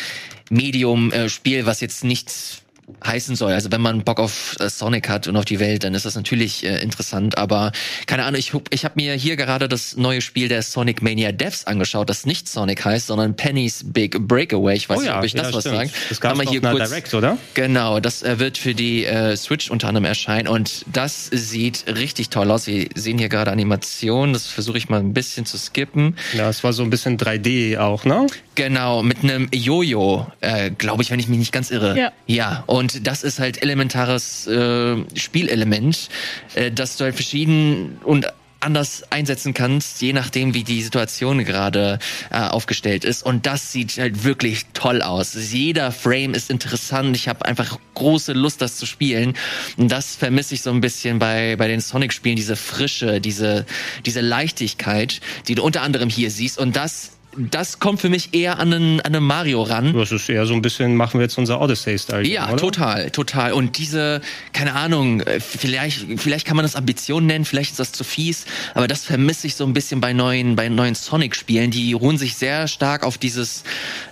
Medium-Spiel, 0.49 1.59
äh, 1.59 1.65
was 1.65 1.79
jetzt 1.79 2.03
nichts 2.03 2.61
heißen 3.03 3.35
soll. 3.35 3.53
Also 3.53 3.71
wenn 3.71 3.81
man 3.81 4.03
Bock 4.03 4.19
auf 4.19 4.55
äh, 4.59 4.69
Sonic 4.69 5.09
hat 5.09 5.27
und 5.27 5.35
auf 5.37 5.45
die 5.45 5.59
Welt, 5.59 5.83
dann 5.83 5.93
ist 5.95 6.05
das 6.05 6.15
natürlich 6.15 6.63
äh, 6.63 6.81
interessant. 6.81 7.37
Aber 7.37 7.71
keine 8.05 8.25
Ahnung, 8.25 8.39
ich, 8.39 8.53
ich 8.69 8.85
habe 8.85 8.95
mir 8.95 9.13
hier 9.13 9.35
gerade 9.35 9.67
das 9.67 9.97
neue 9.97 10.21
Spiel 10.21 10.47
der 10.47 10.61
Sonic 10.61 11.01
Mania 11.01 11.31
Devs 11.31 11.65
angeschaut, 11.65 12.09
das 12.09 12.25
nicht 12.25 12.47
Sonic 12.47 12.85
heißt, 12.85 13.07
sondern 13.07 13.35
Penny's 13.35 13.83
Big 13.85 14.27
Breakaway. 14.27 14.75
Ich 14.75 14.87
weiß 14.87 14.99
oh 14.99 15.01
nicht, 15.01 15.13
ob 15.13 15.23
ich 15.23 15.33
ja, 15.33 15.43
das 15.43 15.53
was 15.53 15.63
sage. 15.63 15.89
Das 16.09 16.21
gab 16.21 16.39
hier 16.41 16.61
kurz, 16.61 16.89
Direct, 16.89 17.13
oder? 17.13 17.37
Genau, 17.53 17.99
das 17.99 18.21
äh, 18.23 18.39
wird 18.39 18.57
für 18.57 18.75
die 18.75 19.05
äh, 19.05 19.35
Switch 19.35 19.71
unter 19.71 19.87
anderem 19.87 20.05
erscheinen 20.05 20.47
und 20.47 20.85
das 20.91 21.25
sieht 21.31 21.85
richtig 21.87 22.29
toll 22.29 22.51
aus. 22.51 22.67
Wir 22.67 22.87
sehen 22.93 23.17
hier 23.17 23.29
gerade 23.29 23.51
Animationen, 23.51 24.33
das 24.33 24.47
versuche 24.47 24.77
ich 24.77 24.89
mal 24.89 24.99
ein 24.99 25.13
bisschen 25.13 25.45
zu 25.45 25.57
skippen. 25.57 26.17
Ja, 26.33 26.49
es 26.49 26.63
war 26.63 26.73
so 26.73 26.83
ein 26.83 26.89
bisschen 26.89 27.17
3D 27.17 27.79
auch, 27.79 28.05
ne? 28.05 28.27
Genau, 28.55 29.03
mit 29.03 29.23
einem 29.23 29.49
Jojo, 29.53 30.27
äh, 30.39 30.71
glaube 30.71 31.03
ich, 31.03 31.11
wenn 31.11 31.19
ich 31.19 31.27
mich 31.27 31.39
nicht 31.39 31.51
ganz 31.51 31.71
irre. 31.71 31.97
Ja. 31.97 32.11
Ja, 32.27 32.63
und 32.75 33.07
das 33.07 33.23
ist 33.23 33.39
halt 33.39 33.61
elementares 33.61 34.47
äh, 34.47 34.97
Spielelement, 35.15 36.09
äh, 36.55 36.71
dass 36.71 36.97
du 36.97 37.05
halt 37.05 37.15
verschieden 37.15 37.99
und 38.03 38.27
anders 38.59 39.03
einsetzen 39.11 39.53
kannst, 39.53 40.01
je 40.01 40.11
nachdem, 40.11 40.53
wie 40.53 40.65
die 40.65 40.81
Situation 40.81 41.45
gerade 41.45 41.99
äh, 42.31 42.37
aufgestellt 42.37 43.05
ist. 43.05 43.23
Und 43.23 43.45
das 43.45 43.71
sieht 43.71 43.97
halt 43.97 44.25
wirklich 44.25 44.65
toll 44.73 45.01
aus. 45.01 45.37
Jeder 45.53 45.93
Frame 45.93 46.33
ist 46.33 46.49
interessant. 46.49 47.15
Ich 47.15 47.29
habe 47.29 47.45
einfach 47.45 47.79
große 47.93 48.33
Lust, 48.33 48.61
das 48.61 48.75
zu 48.75 48.85
spielen. 48.85 49.35
Und 49.77 49.89
das 49.89 50.17
vermisse 50.17 50.55
ich 50.55 50.61
so 50.61 50.71
ein 50.71 50.81
bisschen 50.81 51.17
bei, 51.17 51.55
bei 51.55 51.69
den 51.69 51.79
Sonic-Spielen, 51.79 52.35
diese 52.35 52.57
Frische, 52.57 53.21
diese, 53.21 53.65
diese 54.05 54.19
Leichtigkeit, 54.19 55.21
die 55.47 55.55
du 55.55 55.63
unter 55.63 55.81
anderem 55.81 56.09
hier 56.09 56.29
siehst. 56.29 56.57
Und 56.57 56.75
das 56.75 57.11
das 57.37 57.79
kommt 57.79 58.01
für 58.01 58.09
mich 58.09 58.33
eher 58.33 58.59
an 58.59 58.73
einen, 58.73 59.01
an 59.01 59.15
einen 59.15 59.25
Mario 59.25 59.63
ran. 59.63 59.93
Das 59.93 60.11
ist 60.11 60.29
eher 60.29 60.45
so 60.45 60.53
ein 60.53 60.61
bisschen, 60.61 60.95
machen 60.95 61.19
wir 61.19 61.23
jetzt 61.23 61.37
unser 61.37 61.61
Odyssey-Style. 61.61 62.27
Ja, 62.27 62.47
oder? 62.47 62.57
total, 62.57 63.11
total. 63.11 63.53
Und 63.53 63.77
diese, 63.77 64.21
keine 64.53 64.73
Ahnung, 64.73 65.21
äh, 65.21 65.39
vielleicht, 65.39 66.05
vielleicht 66.17 66.45
kann 66.45 66.55
man 66.55 66.63
das 66.63 66.75
Ambition 66.75 67.25
nennen, 67.25 67.45
vielleicht 67.45 67.71
ist 67.71 67.79
das 67.79 67.91
zu 67.91 68.03
fies, 68.03 68.45
aber 68.73 68.87
das 68.87 69.03
vermisse 69.03 69.47
ich 69.47 69.55
so 69.55 69.65
ein 69.65 69.73
bisschen 69.73 70.01
bei 70.01 70.13
neuen, 70.13 70.55
bei 70.55 70.69
neuen 70.69 70.95
Sonic-Spielen. 70.95 71.71
Die 71.71 71.93
ruhen 71.93 72.17
sich 72.17 72.35
sehr 72.35 72.67
stark 72.67 73.03
auf 73.03 73.17
dieses, 73.17 73.63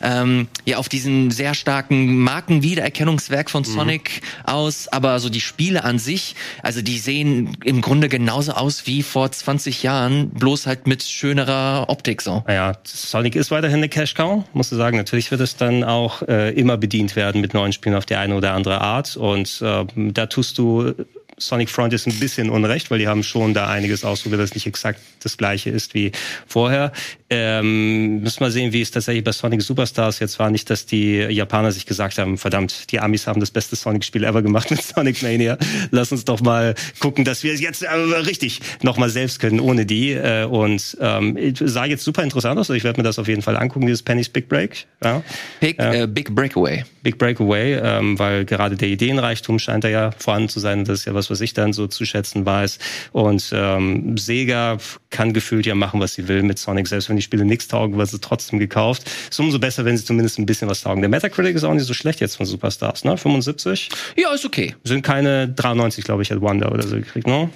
ähm, 0.01 0.47
ja, 0.65 0.77
auf 0.77 0.89
diesen 0.89 1.31
sehr 1.31 1.53
starken 1.53 2.17
Markenwiedererkennungswerk 2.19 3.49
von 3.49 3.63
mhm. 3.63 3.67
Sonic 3.67 4.21
mhm. 4.21 4.53
aus, 4.53 4.87
aber 4.87 5.19
so 5.19 5.29
die 5.29 5.41
Spiele 5.41 5.83
an 5.83 5.99
sich, 5.99 6.35
also 6.61 6.81
die 6.81 6.97
sehen 6.97 7.57
im 7.63 7.81
Grunde 7.81 8.09
genauso 8.09 8.53
aus 8.53 8.85
wie 8.85 9.03
vor 9.03 9.31
20 9.31 9.83
Jahren, 9.83 10.29
bloß 10.31 10.67
halt 10.67 10.87
mit 10.87 11.03
schönerer 11.03 11.85
Optik 11.89 12.21
so. 12.21 12.43
Ja, 12.47 12.73
Sonic 13.13 13.35
ist 13.35 13.51
weiterhin 13.51 13.77
eine 13.77 13.89
Cash 13.89 14.15
Cow, 14.15 14.43
musst 14.53 14.71
du 14.71 14.75
sagen. 14.75 14.97
Natürlich 14.97 15.29
wird 15.29 15.39
es 15.39 15.55
dann 15.55 15.83
auch 15.83 16.23
äh, 16.23 16.49
immer 16.59 16.77
bedient 16.77 17.15
werden 17.15 17.41
mit 17.41 17.53
neuen 17.53 17.71
Spielen 17.71 17.93
auf 17.93 18.07
die 18.07 18.15
eine 18.15 18.35
oder 18.35 18.53
andere 18.53 18.81
Art. 18.81 19.17
Und 19.17 19.61
äh, 19.61 19.85
da 19.95 20.25
tust 20.25 20.57
du 20.57 20.95
Sonic 21.37 21.69
Front 21.69 21.93
ist 21.93 22.07
ein 22.07 22.19
bisschen 22.19 22.49
unrecht, 22.49 22.89
weil 22.89 22.97
die 22.97 23.07
haben 23.07 23.21
schon 23.21 23.53
da 23.53 23.67
einiges 23.67 24.03
ausprobiert, 24.03 24.41
das 24.41 24.55
nicht 24.55 24.65
exakt 24.65 24.99
das 25.21 25.37
gleiche 25.37 25.69
ist 25.69 25.93
wie 25.93 26.11
vorher. 26.47 26.91
Ähm, 27.35 28.21
müssen 28.21 28.41
wir 28.41 28.51
sehen, 28.51 28.73
wie 28.73 28.81
es 28.81 28.91
tatsächlich 28.91 29.23
bei 29.23 29.31
Sonic 29.31 29.63
Superstars 29.63 30.19
jetzt 30.19 30.37
war. 30.37 30.51
Nicht, 30.51 30.69
dass 30.69 30.85
die 30.85 31.15
Japaner 31.15 31.71
sich 31.71 31.87
gesagt 31.87 32.19
haben, 32.19 32.37
verdammt, 32.37 32.91
die 32.91 32.99
Amis 32.99 33.25
haben 33.25 33.39
das 33.39 33.49
beste 33.49 33.75
Sonic-Spiel 33.75 34.23
ever 34.23 34.43
gemacht 34.43 34.69
mit 34.69 34.83
Sonic 34.83 35.23
Mania. 35.23 35.57
Lass 35.89 36.11
uns 36.11 36.25
doch 36.25 36.41
mal 36.41 36.75
gucken, 36.99 37.25
dass 37.25 37.41
wir 37.41 37.51
es 37.51 37.59
jetzt 37.59 37.81
äh, 37.81 37.89
richtig 37.89 38.61
nochmal 38.83 39.09
selbst 39.09 39.39
können, 39.39 39.59
ohne 39.59 39.87
die. 39.87 40.11
Äh, 40.11 40.45
und 40.45 40.95
ähm, 41.01 41.55
sah 41.59 41.85
jetzt 41.85 42.03
super 42.03 42.21
interessant 42.21 42.59
aus. 42.59 42.69
Ich 42.69 42.83
werde 42.83 42.99
mir 42.99 43.03
das 43.03 43.17
auf 43.17 43.27
jeden 43.27 43.41
Fall 43.41 43.57
angucken, 43.57 43.87
dieses 43.87 44.03
Penny's 44.03 44.29
Big 44.29 44.47
Break. 44.47 44.85
Ja. 45.03 45.23
Big, 45.59 45.79
äh, 45.79 46.05
Big 46.07 46.35
Breakaway. 46.35 46.83
Big 47.01 47.17
Breakaway, 47.17 47.73
ähm, 47.73 48.19
weil 48.19 48.45
gerade 48.45 48.75
der 48.75 48.89
Ideenreichtum 48.89 49.57
scheint 49.57 49.83
da 49.83 49.89
ja 49.89 50.11
vorhanden 50.17 50.49
zu 50.49 50.59
sein. 50.59 50.85
Das 50.85 50.99
ist 50.99 51.05
ja 51.05 51.15
was, 51.15 51.31
was 51.31 51.41
ich 51.41 51.53
dann 51.55 51.73
so 51.73 51.87
zu 51.87 52.05
schätzen 52.05 52.45
weiß. 52.45 52.77
Und 53.11 53.51
ähm, 53.53 54.17
Sega 54.17 54.77
kann 55.09 55.33
gefühlt 55.33 55.65
ja 55.65 55.73
machen, 55.73 55.99
was 55.99 56.13
sie 56.13 56.27
will 56.27 56.43
mit 56.43 56.59
Sonic. 56.59 56.87
Selbst 56.87 57.09
wenn 57.09 57.17
die 57.17 57.22
Spiele 57.23 57.45
nichts 57.45 57.67
taugen, 57.67 57.97
wird 57.97 58.09
sie 58.09 58.19
trotzdem 58.19 58.59
gekauft. 58.59 59.09
Ist 59.29 59.39
umso 59.39 59.57
besser, 59.57 59.85
wenn 59.85 59.97
sie 59.97 60.05
zumindest 60.05 60.37
ein 60.37 60.45
bisschen 60.45 60.69
was 60.69 60.81
taugen. 60.81 61.01
Der 61.01 61.09
Metacritic 61.09 61.55
ist 61.55 61.63
auch 61.63 61.73
nicht 61.73 61.85
so 61.85 61.93
schlecht 61.93 62.19
jetzt 62.19 62.35
von 62.35 62.45
Superstars, 62.45 63.03
ne? 63.03 63.17
75? 63.17 63.89
Ja, 64.15 64.33
ist 64.33 64.45
okay. 64.45 64.75
Sind 64.83 65.01
keine 65.01 65.47
93, 65.47 66.03
glaube 66.03 66.21
ich, 66.21 66.31
hat 66.31 66.41
Wonder 66.41 66.71
oder 66.71 66.83
so 66.83 66.95
gekriegt, 66.95 67.27
ne? 67.27 67.49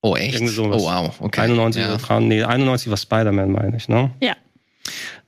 Oh, 0.00 0.16
echt? 0.16 0.40
Oh, 0.40 0.70
wow. 0.70 1.14
Okay. 1.20 1.40
91, 1.40 1.82
ja. 1.82 2.20
nee, 2.20 2.42
91 2.42 2.88
war 2.88 2.96
Spider-Man, 2.96 3.50
meine 3.50 3.76
ich, 3.76 3.88
ne? 3.88 4.10
Ja. 4.20 4.36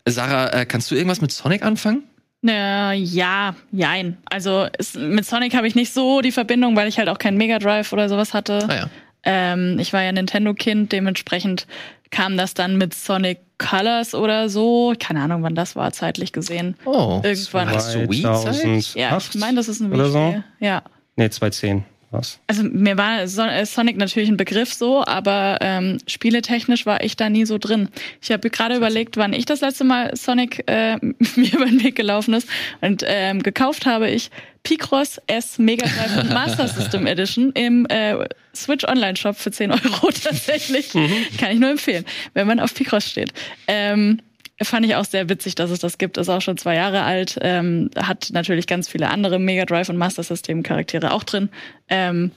Sarah, 0.07 0.61
äh, 0.61 0.67
kannst 0.67 0.91
du 0.91 0.95
irgendwas 0.95 1.21
mit 1.21 1.33
Sonic 1.33 1.63
anfangen? 1.65 2.05
Äh, 2.47 2.95
ja, 2.95 3.55
jein. 3.71 4.17
Also 4.25 4.67
es, 4.79 4.95
mit 4.95 5.27
Sonic 5.27 5.55
habe 5.55 5.67
ich 5.67 5.75
nicht 5.75 5.93
so 5.93 6.21
die 6.21 6.33
Verbindung, 6.33 6.77
weil 6.77 6.89
ich 6.89 6.99
halt 6.99 7.09
auch 7.09 7.19
keinen 7.19 7.37
Mega 7.37 7.59
Drive 7.59 7.93
oder 7.93 8.09
sowas 8.09 8.33
hatte. 8.33 8.67
Ah, 8.69 8.75
ja. 8.75 8.91
ähm, 9.25 9.79
ich 9.79 9.93
war 9.93 10.03
ja 10.03 10.13
Nintendo-Kind, 10.13 10.93
dementsprechend 10.93 11.67
kam 12.11 12.37
das 12.37 12.55
dann 12.55 12.77
mit 12.77 12.95
Sonic 12.95 13.39
Colors 13.59 14.15
oder 14.15 14.49
so. 14.49 14.95
Keine 14.99 15.21
Ahnung, 15.23 15.43
wann 15.43 15.55
das 15.55 15.77
war, 15.77 15.93
zeitlich 15.93 16.33
gesehen. 16.33 16.77
Oh, 16.85 17.21
irgendwann. 17.23 17.71
Hast 17.71 17.95
du 17.95 18.09
Wii-Zeit? 18.09 18.95
Ja, 18.95 19.17
ich 19.17 19.35
meine, 19.35 19.57
das 19.57 19.69
ist 19.69 19.81
ein 19.81 19.93
Wii. 19.93 20.11
So? 20.11 20.43
Ja. 20.59 20.83
Nee, 21.17 21.31
2010. 21.31 21.85
Was? 22.13 22.41
Also 22.49 22.65
mir 22.65 22.97
war 22.99 23.21
äh, 23.21 23.67
Sonic 23.67 23.97
natürlich 23.97 24.29
ein 24.29 24.37
Begriff 24.37 24.75
so, 24.75 25.05
aber 25.05 25.59
ähm, 25.61 25.99
spieletechnisch 26.09 26.85
war 26.85 27.05
ich 27.05 27.17
da 27.17 27.31
nie 27.31 27.45
so 27.45 27.57
drin. 27.57 27.89
Ich 28.21 28.33
habe 28.33 28.51
gerade 28.51 28.75
überlegt, 28.77 29.17
wann 29.17 29.33
ich 29.33 29.45
das 29.45 29.61
letzte 29.61 29.85
Mal 29.85 30.17
Sonic 30.17 30.65
äh, 30.67 30.97
mir 31.37 31.53
über 31.53 31.67
den 31.67 31.85
Weg 31.85 31.95
gelaufen 31.95 32.35
ist 32.35 32.49
und 32.81 33.05
ähm, 33.07 33.45
gekauft 33.45 33.87
habe 33.87 34.11
ich 34.11 34.31
Picross 34.63 35.21
S 35.27 35.59
Mega 35.59 35.87
Drive 35.87 36.19
und 36.19 36.31
Master 36.35 36.69
System 36.69 37.07
Edition 37.07 37.53
im 37.53 37.87
äh, 37.87 38.29
Switch 38.55 38.85
Online 38.87 39.17
Shop 39.17 39.37
für 39.37 39.51
10 39.51 39.73
Euro 39.73 40.11
tatsächlich. 40.25 40.95
Mhm. 40.95 41.27
Kann 41.39 41.53
ich 41.53 41.59
nur 41.59 41.71
empfehlen, 41.71 42.05
wenn 42.35 42.47
man 42.47 42.61
auf 42.61 42.75
Picross 42.75 43.09
steht. 43.09 43.33
Ähm, 43.67 44.21
Fand 44.63 44.85
ich 44.85 44.95
auch 44.95 45.07
sehr 45.07 45.31
witzig, 45.31 45.55
dass 45.55 45.71
es 45.71 45.79
das 45.79 45.97
gibt. 45.97 46.19
Ist 46.19 46.29
auch 46.29 46.43
schon 46.43 46.59
zwei 46.59 46.75
Jahre 46.75 47.03
alt. 47.03 47.39
Ähm, 47.41 47.91
hat 47.97 48.29
natürlich 48.33 48.67
ganz 48.67 48.91
viele 48.91 49.09
andere 49.09 49.39
Mega 49.39 49.65
Drive 49.65 49.89
und 49.89 49.97
Master 49.97 50.23
System 50.23 50.63
Charaktere 50.63 51.13
auch 51.13 51.25
drin. 51.25 51.49
Ähm, 51.89 52.31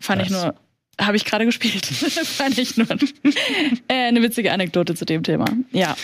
fand 0.00 0.22
Nice. 0.22 0.30
ich 0.30 0.32
nur, 0.32 0.54
habe 1.00 1.16
ich 1.16 1.24
gerade 1.24 1.44
gespielt. 1.44 1.86
fand 1.86 2.58
ich 2.58 2.76
nur 2.76 2.86
äh, 2.90 4.08
eine 4.08 4.22
witzige 4.22 4.52
Anekdote 4.52 4.94
zu 4.94 5.04
dem 5.04 5.22
Thema. 5.22 5.46
Ja. 5.72 5.96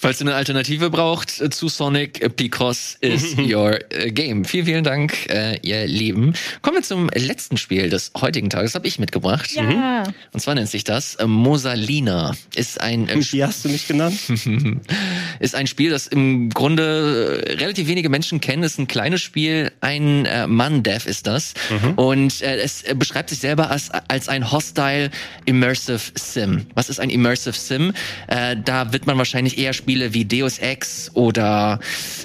Falls 0.00 0.20
ihr 0.20 0.28
eine 0.28 0.36
Alternative 0.36 0.90
braucht 0.90 1.40
äh, 1.40 1.50
zu 1.50 1.68
Sonic, 1.68 2.36
Picross 2.36 2.96
is 3.00 3.36
your 3.38 3.80
äh, 3.92 4.12
game. 4.12 4.44
Vielen, 4.44 4.66
vielen 4.66 4.84
Dank, 4.84 5.28
äh, 5.28 5.58
ihr 5.62 5.88
Lieben. 5.88 6.34
Kommen 6.62 6.76
wir 6.76 6.82
zum 6.84 7.08
letzten 7.08 7.56
Spiel 7.56 7.90
des 7.90 8.12
heutigen 8.16 8.48
Tages, 8.48 8.76
habe 8.76 8.86
ich 8.86 9.00
mitgebracht. 9.00 9.50
Ja. 9.50 10.04
Und 10.32 10.38
zwar 10.38 10.54
nennt 10.54 10.68
sich 10.68 10.84
das 10.84 11.16
äh, 11.16 11.26
Mosalina. 11.26 12.36
Ist 12.54 12.80
ein, 12.80 13.08
äh, 13.08 13.16
Wie 13.32 13.42
hast 13.42 13.64
du 13.64 13.70
mich 13.70 13.88
genannt? 13.88 14.20
ist 15.40 15.56
ein 15.56 15.66
Spiel, 15.66 15.90
das 15.90 16.06
im 16.06 16.50
Grunde 16.50 17.42
relativ 17.58 17.88
wenige 17.88 18.08
Menschen 18.08 18.40
kennen. 18.40 18.62
Ist 18.62 18.78
ein 18.78 18.86
kleines 18.86 19.20
Spiel, 19.20 19.72
ein 19.80 20.26
äh, 20.26 20.46
Mann-Dev 20.46 21.08
ist 21.08 21.26
das. 21.26 21.54
Und 21.96 22.40
äh, 22.42 22.58
es 22.58 22.84
beschreibt 22.94 23.30
sich 23.30 23.40
selber 23.40 23.68
als, 23.70 23.90
als 23.90 24.28
ein 24.28 24.37
Hostile 24.44 25.10
Immersive 25.44 26.00
Sim. 26.14 26.66
Was 26.74 26.88
ist 26.88 27.00
ein 27.00 27.10
Immersive 27.10 27.56
Sim? 27.56 27.92
Äh, 28.26 28.56
da 28.62 28.92
wird 28.92 29.06
man 29.06 29.18
wahrscheinlich 29.18 29.58
eher 29.58 29.72
Spiele 29.72 30.14
wie 30.14 30.24
Deus 30.24 30.58
Ex 30.58 31.10
oder 31.14 31.80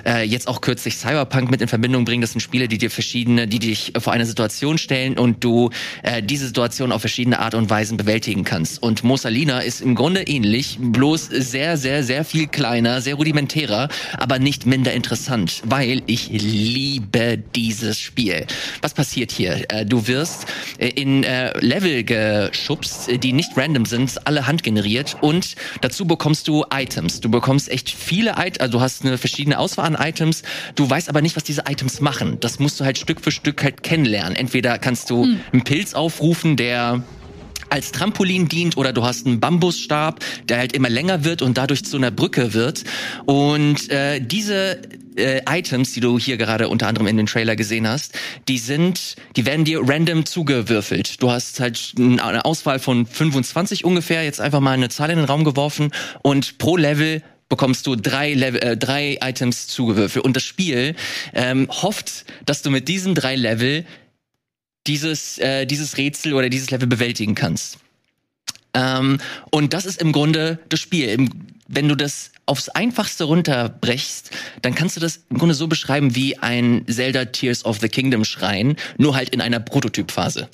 äh, 0.05 0.23
jetzt 0.23 0.47
auch 0.47 0.61
kürzlich 0.61 0.97
Cyberpunk 0.97 1.49
mit 1.51 1.61
in 1.61 1.67
Verbindung 1.67 2.05
bringen. 2.05 2.21
Das 2.21 2.31
sind 2.31 2.41
Spiele, 2.41 2.67
die 2.67 2.77
dir 2.77 2.89
verschiedene, 2.89 3.47
die 3.47 3.59
dich 3.59 3.93
vor 3.99 4.13
eine 4.13 4.25
Situation 4.25 4.77
stellen 4.77 5.17
und 5.17 5.43
du 5.43 5.69
äh, 6.03 6.21
diese 6.21 6.47
Situation 6.47 6.91
auf 6.91 7.01
verschiedene 7.01 7.39
Art 7.39 7.55
und 7.55 7.69
Weisen 7.69 7.97
bewältigen 7.97 8.43
kannst. 8.43 8.81
Und 8.81 9.03
Mosalina 9.03 9.59
ist 9.59 9.81
im 9.81 9.95
Grunde 9.95 10.21
ähnlich, 10.23 10.77
bloß 10.79 11.27
sehr, 11.27 11.77
sehr, 11.77 12.03
sehr 12.03 12.25
viel 12.25 12.47
kleiner, 12.47 13.01
sehr 13.01 13.15
rudimentärer, 13.15 13.89
aber 14.17 14.39
nicht 14.39 14.65
minder 14.65 14.93
interessant, 14.93 15.61
weil 15.65 16.01
ich 16.07 16.29
liebe 16.29 17.37
dieses 17.55 17.99
Spiel. 17.99 18.45
Was 18.81 18.93
passiert 18.93 19.31
hier? 19.31 19.65
Äh, 19.69 19.85
du 19.85 20.07
wirst 20.07 20.45
äh, 20.77 20.89
in 20.89 21.23
äh, 21.23 21.57
Level 21.59 22.02
geschubst, 22.03 23.09
äh, 23.09 23.17
die 23.17 23.33
nicht 23.33 23.51
random 23.55 23.85
sind, 23.85 24.27
alle 24.27 24.47
handgeneriert 24.47 25.17
und 25.21 25.55
dazu 25.81 26.05
bekommst 26.05 26.47
du 26.47 26.65
Items. 26.73 27.21
Du 27.21 27.29
bekommst 27.29 27.69
echt 27.69 27.89
viele 27.89 28.31
Items, 28.37 28.59
also 28.59 28.77
du 28.77 28.81
hast 28.81 29.05
eine 29.05 29.17
verschiedene 29.17 29.59
Auswahl 29.59 29.85
an 29.85 29.95
Items, 29.99 30.43
du 30.75 30.89
weißt 30.89 31.09
aber 31.09 31.21
nicht, 31.21 31.35
was 31.35 31.43
diese 31.43 31.63
Items 31.67 32.01
machen. 32.01 32.39
Das 32.39 32.59
musst 32.59 32.79
du 32.79 32.85
halt 32.85 32.97
Stück 32.97 33.21
für 33.21 33.31
Stück 33.31 33.63
halt 33.63 33.83
kennenlernen. 33.83 34.35
Entweder 34.35 34.77
kannst 34.77 35.09
du 35.09 35.23
einen 35.51 35.63
Pilz 35.63 35.93
aufrufen, 35.93 36.55
der 36.55 37.03
als 37.73 37.91
Trampolin 37.91 38.47
dient 38.47 38.77
oder 38.77 38.93
du 38.93 39.03
hast 39.03 39.25
einen 39.25 39.39
Bambusstab, 39.39 40.23
der 40.47 40.59
halt 40.59 40.73
immer 40.73 40.89
länger 40.89 41.23
wird 41.23 41.41
und 41.41 41.57
dadurch 41.57 41.83
zu 41.83 41.97
einer 41.97 42.11
Brücke 42.11 42.53
wird. 42.53 42.83
Und 43.25 43.89
äh, 43.89 44.19
diese 44.21 44.79
äh, 45.15 45.41
Items, 45.49 45.91
die 45.91 45.99
du 45.99 46.19
hier 46.19 46.37
gerade 46.37 46.69
unter 46.69 46.87
anderem 46.87 47.07
in 47.07 47.17
den 47.17 47.25
Trailer 47.25 47.55
gesehen 47.55 47.87
hast, 47.87 48.13
die 48.47 48.59
sind, 48.59 49.15
die 49.35 49.47
werden 49.47 49.65
dir 49.65 49.81
random 49.83 50.27
zugewürfelt. 50.27 51.23
Du 51.23 51.31
hast 51.31 51.59
halt 51.59 51.95
eine 51.97 52.45
Auswahl 52.45 52.77
von 52.77 53.07
25 53.07 53.85
ungefähr, 53.85 54.23
jetzt 54.23 54.39
einfach 54.39 54.59
mal 54.59 54.73
eine 54.73 54.89
Zahl 54.89 55.09
in 55.09 55.17
den 55.17 55.25
Raum 55.25 55.43
geworfen 55.43 55.91
und 56.21 56.59
pro 56.59 56.77
Level 56.77 57.23
bekommst 57.49 57.87
du 57.87 57.95
drei, 57.95 58.33
Level, 58.35 58.61
äh, 58.61 58.77
drei 58.77 59.17
Items 59.21 59.67
zugewürfelt. 59.67 60.23
Und 60.23 60.35
das 60.35 60.43
Spiel 60.43 60.95
ähm, 61.33 61.67
hofft, 61.69 62.25
dass 62.45 62.61
du 62.61 62.69
mit 62.69 62.87
diesen 62.87 63.15
drei 63.15 63.35
Level 63.35 63.85
dieses, 64.87 65.37
äh, 65.37 65.65
dieses 65.65 65.97
Rätsel 65.97 66.33
oder 66.33 66.49
dieses 66.49 66.71
Level 66.71 66.87
bewältigen 66.87 67.35
kannst. 67.35 67.79
Ähm, 68.73 69.19
und 69.51 69.73
das 69.73 69.85
ist 69.85 70.01
im 70.01 70.11
Grunde 70.11 70.59
das 70.69 70.79
Spiel. 70.79 71.09
Im, 71.09 71.29
wenn 71.67 71.87
du 71.87 71.95
das 71.95 72.31
aufs 72.45 72.69
Einfachste 72.69 73.23
runterbrechst, 73.23 74.31
dann 74.61 74.75
kannst 74.75 74.97
du 74.97 74.99
das 74.99 75.21
im 75.29 75.37
Grunde 75.37 75.55
so 75.55 75.67
beschreiben 75.67 76.15
wie 76.15 76.37
ein 76.37 76.83
Zelda 76.89 77.25
Tears 77.25 77.63
of 77.63 77.79
the 77.79 77.87
Kingdom 77.87 78.25
Schrein, 78.25 78.75
nur 78.97 79.15
halt 79.15 79.29
in 79.29 79.39
einer 79.39 79.59
Prototypphase. 79.59 80.49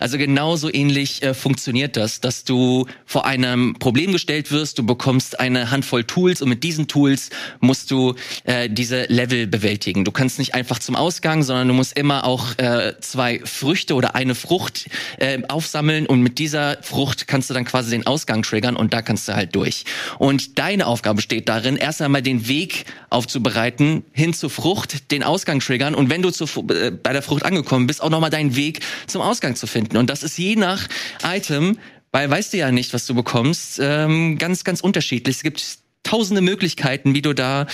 Also 0.00 0.18
genauso 0.18 0.72
ähnlich 0.72 1.22
äh, 1.22 1.32
funktioniert 1.32 1.96
das, 1.96 2.20
dass 2.20 2.44
du 2.44 2.86
vor 3.06 3.26
einem 3.26 3.74
Problem 3.78 4.12
gestellt 4.12 4.52
wirst, 4.52 4.78
du 4.78 4.84
bekommst 4.84 5.40
eine 5.40 5.70
Handvoll 5.70 6.04
Tools 6.04 6.42
und 6.42 6.50
mit 6.50 6.62
diesen 6.62 6.88
Tools 6.88 7.30
musst 7.60 7.90
du 7.90 8.14
äh, 8.44 8.68
diese 8.68 9.04
Level 9.04 9.46
bewältigen. 9.46 10.04
Du 10.04 10.12
kannst 10.12 10.38
nicht 10.38 10.54
einfach 10.54 10.78
zum 10.78 10.94
Ausgang, 10.94 11.42
sondern 11.42 11.68
du 11.68 11.74
musst 11.74 11.96
immer 11.96 12.24
auch 12.24 12.58
äh, 12.58 12.94
zwei 13.00 13.40
Früchte 13.44 13.94
oder 13.94 14.14
eine 14.14 14.34
Frucht 14.34 14.90
äh, 15.18 15.40
aufsammeln 15.48 16.06
und 16.06 16.20
mit 16.20 16.38
dieser 16.38 16.82
Frucht 16.82 17.26
kannst 17.26 17.48
du 17.48 17.54
dann 17.54 17.64
quasi 17.64 17.90
den 17.90 18.06
Ausgang 18.06 18.42
triggern 18.42 18.76
und 18.76 18.92
da 18.92 19.00
kannst 19.00 19.26
du 19.26 19.34
halt 19.34 19.54
durch. 19.54 19.84
Und 20.18 20.58
deine 20.58 20.86
Aufgabe 20.86 21.22
besteht 21.30 21.48
darin, 21.48 21.76
erst 21.76 22.02
einmal 22.02 22.22
den 22.22 22.48
Weg 22.48 22.86
aufzubereiten 23.08 24.02
hin 24.12 24.34
zur 24.34 24.50
Frucht, 24.50 25.12
den 25.12 25.22
Ausgang 25.22 25.60
triggern 25.60 25.94
und 25.94 26.10
wenn 26.10 26.22
du 26.22 26.32
Fu- 26.32 26.66
äh, 26.72 26.90
bei 26.90 27.12
der 27.12 27.22
Frucht 27.22 27.44
angekommen 27.44 27.86
bist, 27.86 28.02
auch 28.02 28.10
nochmal 28.10 28.30
deinen 28.30 28.56
Weg 28.56 28.80
zum 29.06 29.22
Ausgang 29.22 29.54
zu 29.54 29.68
finden. 29.68 29.96
Und 29.96 30.10
das 30.10 30.24
ist 30.24 30.36
je 30.38 30.56
nach 30.56 30.88
Item, 31.22 31.78
weil 32.10 32.28
weißt 32.28 32.52
du 32.52 32.56
ja 32.56 32.72
nicht, 32.72 32.92
was 32.94 33.06
du 33.06 33.14
bekommst, 33.14 33.78
ähm, 33.80 34.38
ganz, 34.38 34.64
ganz 34.64 34.80
unterschiedlich. 34.80 35.36
Es 35.36 35.42
gibt 35.44 35.78
tausende 36.02 36.40
Möglichkeiten, 36.40 37.14
wie 37.14 37.22
du 37.22 37.34
da 37.34 37.66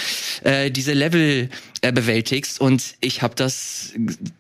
äh, 0.43 0.70
diese 0.70 0.93
Level 0.93 1.48
äh, 1.82 1.93
bewältigst 1.93 2.61
und 2.61 2.97
ich 3.01 3.23
habe 3.23 3.35
das 3.35 3.93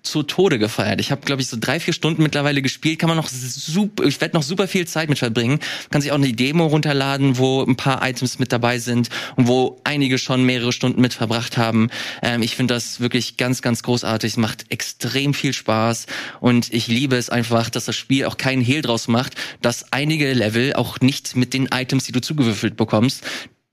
zu 0.02 0.22
Tode 0.22 0.58
gefeiert. 0.58 1.00
Ich 1.00 1.10
habe, 1.10 1.20
glaube 1.24 1.42
ich, 1.42 1.48
so 1.48 1.56
drei, 1.58 1.78
vier 1.78 1.94
Stunden 1.94 2.22
mittlerweile 2.22 2.62
gespielt. 2.62 2.98
Kann 2.98 3.08
man 3.08 3.16
noch 3.16 3.28
super, 3.28 4.04
ich 4.04 4.20
werde 4.20 4.36
noch 4.36 4.42
super 4.42 4.66
viel 4.66 4.86
Zeit 4.86 5.08
mit 5.08 5.18
verbringen. 5.18 5.60
Kann 5.90 6.02
sich 6.02 6.10
auch 6.10 6.16
eine 6.16 6.32
Demo 6.32 6.66
runterladen, 6.66 7.38
wo 7.38 7.62
ein 7.62 7.76
paar 7.76 8.06
Items 8.06 8.38
mit 8.38 8.52
dabei 8.52 8.78
sind 8.78 9.08
und 9.36 9.46
wo 9.46 9.80
einige 9.84 10.18
schon 10.18 10.44
mehrere 10.44 10.72
Stunden 10.72 11.00
mit 11.00 11.14
verbracht 11.14 11.56
haben. 11.56 11.88
Ähm, 12.22 12.42
ich 12.42 12.56
finde 12.56 12.74
das 12.74 13.00
wirklich 13.00 13.36
ganz, 13.36 13.62
ganz 13.62 13.82
großartig. 13.82 14.32
Es 14.32 14.36
macht 14.36 14.64
extrem 14.70 15.32
viel 15.32 15.52
Spaß 15.52 16.06
und 16.40 16.72
ich 16.72 16.88
liebe 16.88 17.16
es 17.16 17.30
einfach, 17.30 17.70
dass 17.70 17.84
das 17.84 17.96
Spiel 17.96 18.24
auch 18.24 18.36
keinen 18.36 18.62
Hehl 18.62 18.82
draus 18.82 19.08
macht, 19.08 19.34
dass 19.62 19.92
einige 19.92 20.32
Level 20.32 20.74
auch 20.74 21.00
nicht 21.00 21.36
mit 21.36 21.54
den 21.54 21.66
Items, 21.66 22.04
die 22.04 22.12
du 22.12 22.20
zugewürfelt 22.20 22.76
bekommst, 22.76 23.22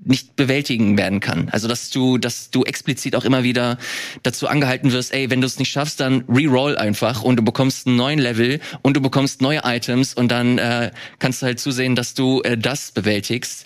nicht 0.05 0.35
bewältigen 0.35 0.97
werden 0.97 1.19
kann. 1.19 1.49
Also 1.49 1.67
dass 1.67 1.89
du, 1.89 2.17
dass 2.17 2.49
du 2.49 2.63
explizit 2.63 3.15
auch 3.15 3.25
immer 3.25 3.43
wieder 3.43 3.77
dazu 4.23 4.47
angehalten 4.47 4.91
wirst, 4.91 5.13
ey, 5.13 5.29
wenn 5.29 5.41
du 5.41 5.47
es 5.47 5.59
nicht 5.59 5.71
schaffst, 5.71 5.99
dann 5.99 6.23
reroll 6.27 6.77
einfach 6.77 7.23
und 7.23 7.37
du 7.37 7.43
bekommst 7.43 7.87
einen 7.87 7.95
neuen 7.95 8.19
Level 8.19 8.59
und 8.81 8.95
du 8.95 9.01
bekommst 9.01 9.41
neue 9.41 9.61
Items 9.63 10.13
und 10.13 10.29
dann 10.29 10.57
äh, 10.57 10.91
kannst 11.19 11.41
du 11.41 11.45
halt 11.45 11.59
zusehen, 11.59 11.95
dass 11.95 12.13
du 12.13 12.41
äh, 12.41 12.57
das 12.57 12.91
bewältigst. 12.91 13.65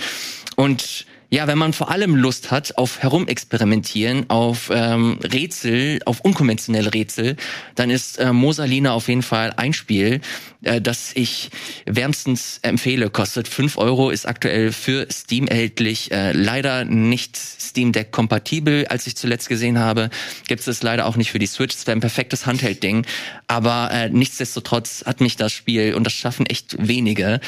Und 0.55 1.05
ja, 1.29 1.45
wenn 1.47 1.57
man 1.57 1.73
vor 1.73 1.91
allem 1.91 2.15
Lust 2.15 2.51
hat 2.51 2.77
auf 2.77 2.99
Herumexperimentieren, 2.99 4.29
auf 4.29 4.69
ähm, 4.73 5.19
Rätsel, 5.21 5.99
auf 6.05 6.21
unkonventionelle 6.21 6.93
Rätsel, 6.93 7.35
dann 7.75 7.89
ist 7.89 8.17
äh, 8.17 8.31
Mosalina 8.31 8.93
auf 8.93 9.09
jeden 9.09 9.23
Fall 9.23 9.53
ein 9.57 9.73
Spiel, 9.73 10.21
äh, 10.63 10.79
das 10.79 11.11
ich 11.15 11.49
wärmstens 11.85 12.59
empfehle. 12.61 13.09
Kostet 13.09 13.49
5 13.49 13.77
Euro, 13.77 14.09
ist 14.09 14.25
aktuell 14.25 14.71
für 14.71 15.07
Steam 15.11 15.47
erhältlich. 15.47 16.11
Äh, 16.11 16.31
leider 16.31 16.85
nicht 16.85 17.35
Steam 17.35 17.91
Deck 17.91 18.11
kompatibel, 18.11 18.87
als 18.87 19.05
ich 19.05 19.17
zuletzt 19.17 19.49
gesehen 19.49 19.79
habe. 19.79 20.09
Gibt 20.47 20.65
es 20.65 20.81
leider 20.81 21.05
auch 21.05 21.17
nicht 21.17 21.31
für 21.31 21.39
die 21.39 21.47
Switch. 21.47 21.75
Es 21.75 21.85
wäre 21.87 21.97
ein 21.97 22.01
perfektes 22.01 22.45
Handheld-Ding. 22.45 23.05
Aber 23.47 23.91
äh, 23.91 24.09
nichtsdestotrotz 24.09 25.03
hat 25.05 25.19
mich 25.19 25.35
das 25.35 25.51
Spiel, 25.51 25.93
und 25.93 26.05
das 26.05 26.13
schaffen 26.13 26.45
echt 26.45 26.87
wenige, 26.87 27.41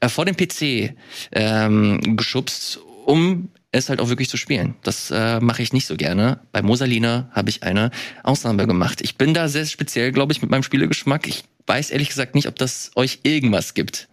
äh, 0.00 0.08
vor 0.10 0.26
dem 0.26 0.36
PC 0.36 0.94
ähm, 1.32 2.16
geschubst, 2.16 2.80
um 3.04 3.50
es 3.72 3.88
halt 3.88 4.00
auch 4.00 4.08
wirklich 4.08 4.28
zu 4.28 4.36
spielen. 4.36 4.74
Das 4.82 5.10
äh, 5.10 5.40
mache 5.40 5.62
ich 5.62 5.72
nicht 5.72 5.86
so 5.86 5.96
gerne. 5.96 6.40
Bei 6.52 6.62
Mosalina 6.62 7.30
habe 7.32 7.50
ich 7.50 7.62
eine 7.62 7.90
Ausnahme 8.22 8.66
gemacht. 8.66 9.00
Ich 9.00 9.16
bin 9.16 9.32
da 9.34 9.48
sehr 9.48 9.64
speziell, 9.64 10.12
glaube 10.12 10.32
ich, 10.32 10.42
mit 10.42 10.50
meinem 10.50 10.62
Spielegeschmack. 10.62 11.26
Ich 11.26 11.44
weiß 11.66 11.90
ehrlich 11.90 12.10
gesagt 12.10 12.34
nicht, 12.34 12.48
ob 12.48 12.56
das 12.56 12.90
euch 12.96 13.20
irgendwas 13.22 13.74
gibt. 13.74 14.08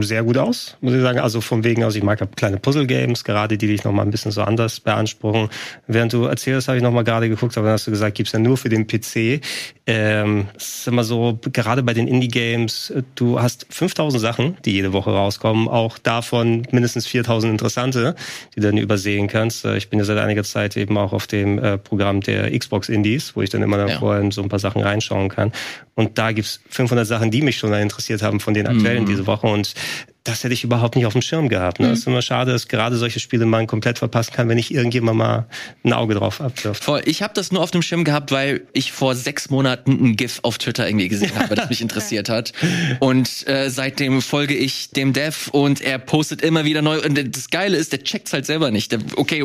Sehr 0.00 0.22
gut 0.24 0.36
aus, 0.36 0.76
muss 0.80 0.92
ich 0.92 1.00
sagen. 1.00 1.18
Also 1.18 1.40
von 1.40 1.62
wegen 1.62 1.84
aus, 1.84 1.94
ich 1.94 2.02
mag 2.02 2.18
kleine 2.36 2.58
Puzzle-Games, 2.58 3.24
gerade 3.24 3.56
die 3.56 3.66
dich 3.66 3.84
nochmal 3.84 4.04
ein 4.06 4.10
bisschen 4.10 4.32
so 4.32 4.42
anders 4.42 4.80
beanspruchen. 4.80 5.48
Während 5.86 6.12
du 6.12 6.24
erzählst, 6.24 6.68
habe 6.68 6.78
ich 6.78 6.82
nochmal 6.82 7.04
gerade 7.04 7.28
geguckt, 7.28 7.56
aber 7.56 7.66
dann 7.66 7.74
hast 7.74 7.86
du 7.86 7.90
gesagt, 7.90 8.16
gibt's 8.16 8.32
ja 8.32 8.38
nur 8.38 8.56
für 8.56 8.68
den 8.68 8.86
PC. 8.86 9.40
Ähm, 9.86 10.48
es 10.56 10.80
ist 10.80 10.88
immer 10.88 11.04
so, 11.04 11.38
gerade 11.52 11.82
bei 11.82 11.94
den 11.94 12.08
Indie-Games, 12.08 12.92
du 13.14 13.40
hast 13.40 13.66
5000 13.70 14.20
Sachen, 14.20 14.56
die 14.64 14.72
jede 14.72 14.92
Woche 14.92 15.10
rauskommen, 15.10 15.68
auch 15.68 15.98
davon 15.98 16.66
mindestens 16.70 17.06
4000 17.06 17.52
interessante, 17.52 18.16
die 18.54 18.60
du 18.60 18.66
dann 18.66 18.78
übersehen 18.78 19.28
kannst. 19.28 19.64
Äh, 19.64 19.76
ich 19.76 19.88
bin 19.90 19.98
ja 19.98 20.04
seit 20.04 20.18
einiger 20.18 20.44
Zeit 20.44 20.76
eben 20.76 20.98
auch 20.98 21.12
auf 21.12 21.26
dem 21.26 21.58
äh, 21.58 21.78
Programm 21.78 22.20
der 22.20 22.56
Xbox 22.58 22.88
Indies, 22.88 23.36
wo 23.36 23.42
ich 23.42 23.50
dann 23.50 23.62
immer 23.62 23.76
dann 23.76 23.88
ja. 23.88 23.98
vorher 23.98 24.30
so 24.32 24.42
ein 24.42 24.48
paar 24.48 24.58
Sachen 24.58 24.82
reinschauen 24.82 25.28
kann. 25.28 25.52
Und 25.94 26.16
da 26.16 26.32
gibt's 26.32 26.60
500 26.70 27.06
Sachen, 27.06 27.30
die 27.30 27.42
mich 27.42 27.58
schon 27.58 27.72
interessiert 27.72 28.22
haben 28.22 28.38
von 28.40 28.54
den 28.54 28.66
aktuellen 28.66 29.02
mhm. 29.02 29.08
diese 29.08 29.26
Woche. 29.26 29.48
Und 29.48 29.67
is 29.74 30.14
das 30.28 30.44
hätte 30.44 30.54
ich 30.54 30.64
überhaupt 30.64 30.96
nicht 30.96 31.06
auf 31.06 31.14
dem 31.14 31.22
Schirm 31.22 31.48
gehabt. 31.48 31.80
Ne? 31.80 31.86
Mhm. 31.86 31.90
Das 31.90 32.00
ist 32.00 32.06
immer 32.06 32.22
schade, 32.22 32.52
dass 32.52 32.68
gerade 32.68 32.96
solche 32.96 33.20
Spiele 33.20 33.46
man 33.46 33.66
komplett 33.66 33.98
verpassen 33.98 34.32
kann, 34.32 34.48
wenn 34.48 34.56
nicht 34.56 34.72
irgendjemand 34.72 35.18
mal 35.18 35.46
ein 35.84 35.92
Auge 35.92 36.14
drauf 36.14 36.40
abwirft. 36.40 36.84
Voll. 36.84 37.02
Ich 37.04 37.22
habe 37.22 37.32
das 37.34 37.50
nur 37.50 37.62
auf 37.62 37.70
dem 37.70 37.82
Schirm 37.82 38.04
gehabt, 38.04 38.30
weil 38.30 38.62
ich 38.72 38.92
vor 38.92 39.14
sechs 39.14 39.50
Monaten 39.50 39.92
ein 39.92 40.16
GIF 40.16 40.40
auf 40.42 40.58
Twitter 40.58 40.86
irgendwie 40.86 41.08
gesehen 41.08 41.32
habe, 41.38 41.54
das 41.54 41.68
mich 41.68 41.80
interessiert 41.88 42.28
hat. 42.28 42.52
Und 43.00 43.46
äh, 43.48 43.70
seitdem 43.70 44.20
folge 44.22 44.54
ich 44.54 44.90
dem 44.90 45.12
Dev 45.12 45.50
und 45.52 45.80
er 45.80 45.98
postet 45.98 46.42
immer 46.42 46.64
wieder 46.64 46.82
neu. 46.82 47.00
Und 47.00 47.36
das 47.36 47.50
Geile 47.50 47.76
ist, 47.76 47.92
der 47.92 48.04
checkt's 48.04 48.32
halt 48.32 48.46
selber 48.46 48.70
nicht. 48.70 48.92
Der, 48.92 49.00
okay, 49.16 49.44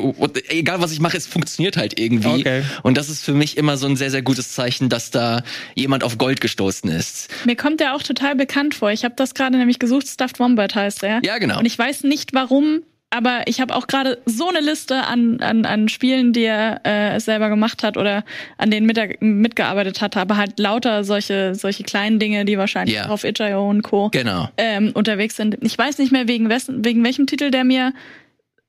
egal 0.49 0.81
was 0.81 0.91
ich 0.91 0.99
mache, 0.99 1.17
es 1.17 1.27
funktioniert 1.27 1.77
halt 1.77 1.99
irgendwie. 1.99 2.27
Okay. 2.27 2.63
Und 2.83 2.97
das 2.97 3.09
ist 3.09 3.23
für 3.23 3.33
mich 3.33 3.57
immer 3.57 3.77
so 3.77 3.87
ein 3.87 3.95
sehr, 3.95 4.11
sehr 4.11 4.21
gutes 4.21 4.53
Zeichen, 4.53 4.89
dass 4.89 5.11
da 5.11 5.43
jemand 5.75 6.03
auf 6.03 6.17
Gold 6.17 6.41
gestoßen 6.41 6.89
ist. 6.89 7.29
Mir 7.45 7.55
kommt 7.55 7.79
der 7.79 7.95
auch 7.95 8.03
total 8.03 8.35
bekannt 8.35 8.75
vor. 8.75 8.91
Ich 8.91 9.05
habe 9.05 9.15
das 9.15 9.33
gerade 9.33 9.57
nämlich 9.57 9.79
gesucht, 9.79 10.07
Stuffed 10.07 10.39
Wombat 10.39 10.72
heißt 10.75 11.03
er. 11.03 11.21
Ja, 11.23 11.37
genau. 11.37 11.59
Und 11.59 11.65
ich 11.65 11.77
weiß 11.77 12.03
nicht 12.03 12.33
warum, 12.33 12.83
aber 13.13 13.43
ich 13.45 13.61
habe 13.61 13.75
auch 13.75 13.85
gerade 13.85 14.17
so 14.25 14.49
eine 14.49 14.59
Liste 14.59 15.03
an, 15.03 15.39
an, 15.39 15.65
an 15.65 15.87
Spielen, 15.87 16.33
die 16.33 16.45
er 16.45 16.81
äh, 16.83 17.19
selber 17.19 17.49
gemacht 17.49 17.83
hat 17.83 17.95
oder 17.95 18.23
an 18.57 18.71
denen 18.71 18.87
mit 18.87 18.97
er, 18.97 19.09
mitgearbeitet 19.19 20.01
hat, 20.01 20.17
aber 20.17 20.35
halt 20.35 20.57
lauter 20.57 21.03
solche, 21.03 21.53
solche 21.53 21.83
kleinen 21.83 22.17
Dinge, 22.17 22.43
die 22.43 22.57
wahrscheinlich 22.57 22.95
yeah. 22.95 23.09
auf 23.09 23.23
itch.io 23.23 23.69
und 23.69 23.83
Co. 23.83 24.09
Genau. 24.09 24.49
Ähm, 24.57 24.91
unterwegs 24.95 25.35
sind. 25.35 25.59
Ich 25.61 25.77
weiß 25.77 25.99
nicht 25.99 26.11
mehr, 26.11 26.27
wegen, 26.27 26.49
wessen, 26.49 26.83
wegen 26.83 27.03
welchem 27.03 27.27
Titel 27.27 27.51
der 27.51 27.63
mir 27.63 27.93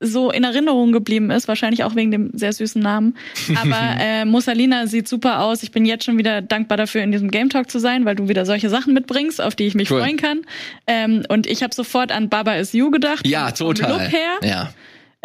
so 0.05 0.31
in 0.31 0.43
Erinnerung 0.43 0.91
geblieben 0.91 1.31
ist, 1.31 1.47
wahrscheinlich 1.47 1.83
auch 1.83 1.95
wegen 1.95 2.11
dem 2.11 2.31
sehr 2.33 2.53
süßen 2.53 2.81
Namen. 2.81 3.15
Aber 3.61 3.99
äh, 3.99 4.25
Mussalina 4.25 4.87
sieht 4.87 5.07
super 5.07 5.41
aus. 5.41 5.63
Ich 5.63 5.71
bin 5.71 5.85
jetzt 5.85 6.05
schon 6.05 6.17
wieder 6.17 6.41
dankbar 6.41 6.77
dafür, 6.77 7.03
in 7.03 7.11
diesem 7.11 7.31
Game 7.31 7.49
Talk 7.49 7.69
zu 7.69 7.79
sein, 7.79 8.05
weil 8.05 8.15
du 8.15 8.27
wieder 8.27 8.45
solche 8.45 8.69
Sachen 8.69 8.93
mitbringst, 8.93 9.41
auf 9.41 9.55
die 9.55 9.65
ich 9.65 9.75
mich 9.75 9.91
cool. 9.91 10.01
freuen 10.01 10.17
kann. 10.17 10.41
Ähm, 10.87 11.23
und 11.29 11.47
ich 11.47 11.63
habe 11.63 11.73
sofort 11.73 12.11
an 12.11 12.29
Baba 12.29 12.55
is 12.55 12.73
You 12.73 12.91
gedacht. 12.91 13.27
Ja, 13.27 13.51
total. 13.51 13.91
Look 13.91 14.11
her. 14.11 14.39
Ja. 14.43 14.73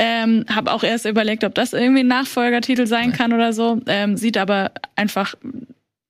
Ähm, 0.02 0.46
habe 0.48 0.72
auch 0.72 0.82
erst 0.82 1.04
überlegt, 1.04 1.44
ob 1.44 1.54
das 1.54 1.74
irgendwie 1.74 2.00
ein 2.00 2.08
Nachfolgertitel 2.08 2.86
sein 2.86 3.12
kann 3.12 3.34
oder 3.34 3.52
so. 3.52 3.82
Ähm, 3.86 4.16
sieht 4.16 4.38
aber 4.38 4.72
einfach, 4.96 5.34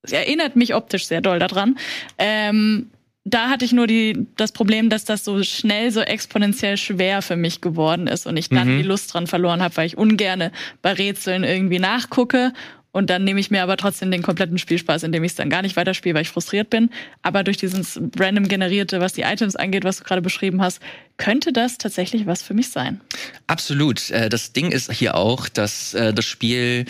erinnert 0.09 0.55
mich 0.55 0.77
optisch 0.77 1.07
sehr 1.07 1.21
doll 1.21 1.41
daran. 1.41 1.77
Ähm, 2.17 2.91
da 3.25 3.51
hatte 3.51 3.65
ich 3.65 3.73
nur 3.73 3.87
die, 3.87 4.27
das 4.37 4.53
Problem, 4.53 4.89
dass 4.89 5.05
das 5.05 5.25
so 5.25 5.43
schnell 5.43 5.91
so 5.91 6.01
exponentiell 6.01 6.77
schwer 6.77 7.21
für 7.23 7.37
mich 7.37 7.61
geworden 7.61 8.07
ist 8.07 8.27
und 8.27 8.37
ich 8.37 8.49
dann 8.49 8.75
mhm. 8.75 8.79
die 8.79 8.89
Lust 8.89 9.13
dran 9.13 9.27
verloren 9.27 9.63
habe, 9.63 9.77
weil 9.77 9.87
ich 9.87 9.99
ungerne 9.99 10.53
bei 10.81 10.93
Rätseln 10.93 11.45
irgendwie 11.45 11.79
nachgucke 11.79 12.53
und 12.93 13.09
dann 13.09 13.23
nehme 13.23 13.39
ich 13.39 13.51
mir 13.51 13.63
aber 13.63 13.77
trotzdem 13.77 14.11
den 14.11 14.23
kompletten 14.23 14.59
Spielspaß, 14.59 15.05
indem 15.05 15.23
ich 15.23 15.33
es 15.33 15.37
dann 15.37 15.49
gar 15.49 15.63
nicht 15.63 15.77
weiterspiele, 15.77 16.15
weil 16.15 16.23
ich 16.23 16.31
frustriert 16.31 16.71
bin. 16.71 16.91
Aber 17.23 17.45
durch 17.45 17.57
dieses 17.57 18.01
random 18.19 18.49
generierte, 18.49 19.01
was 19.01 19.13
die 19.13 19.23
Items 19.23 19.55
angeht, 19.55 19.85
was 19.85 19.99
du 19.99 20.05
gerade 20.05 20.23
beschrieben 20.23 20.61
hast, 20.61 20.81
könnte 21.17 21.53
das 21.53 21.79
tatsächlich 21.79 22.27
was 22.27 22.43
für 22.43 22.55
mich 22.55 22.71
sein. 22.71 23.01
Absolut. 23.47 24.11
Äh, 24.11 24.29
das 24.29 24.53
Ding 24.53 24.73
ist 24.73 24.91
hier 24.93 25.15
auch, 25.15 25.49
dass 25.49 25.95
äh, 25.95 26.13
das 26.13 26.25
Spiel 26.25 26.85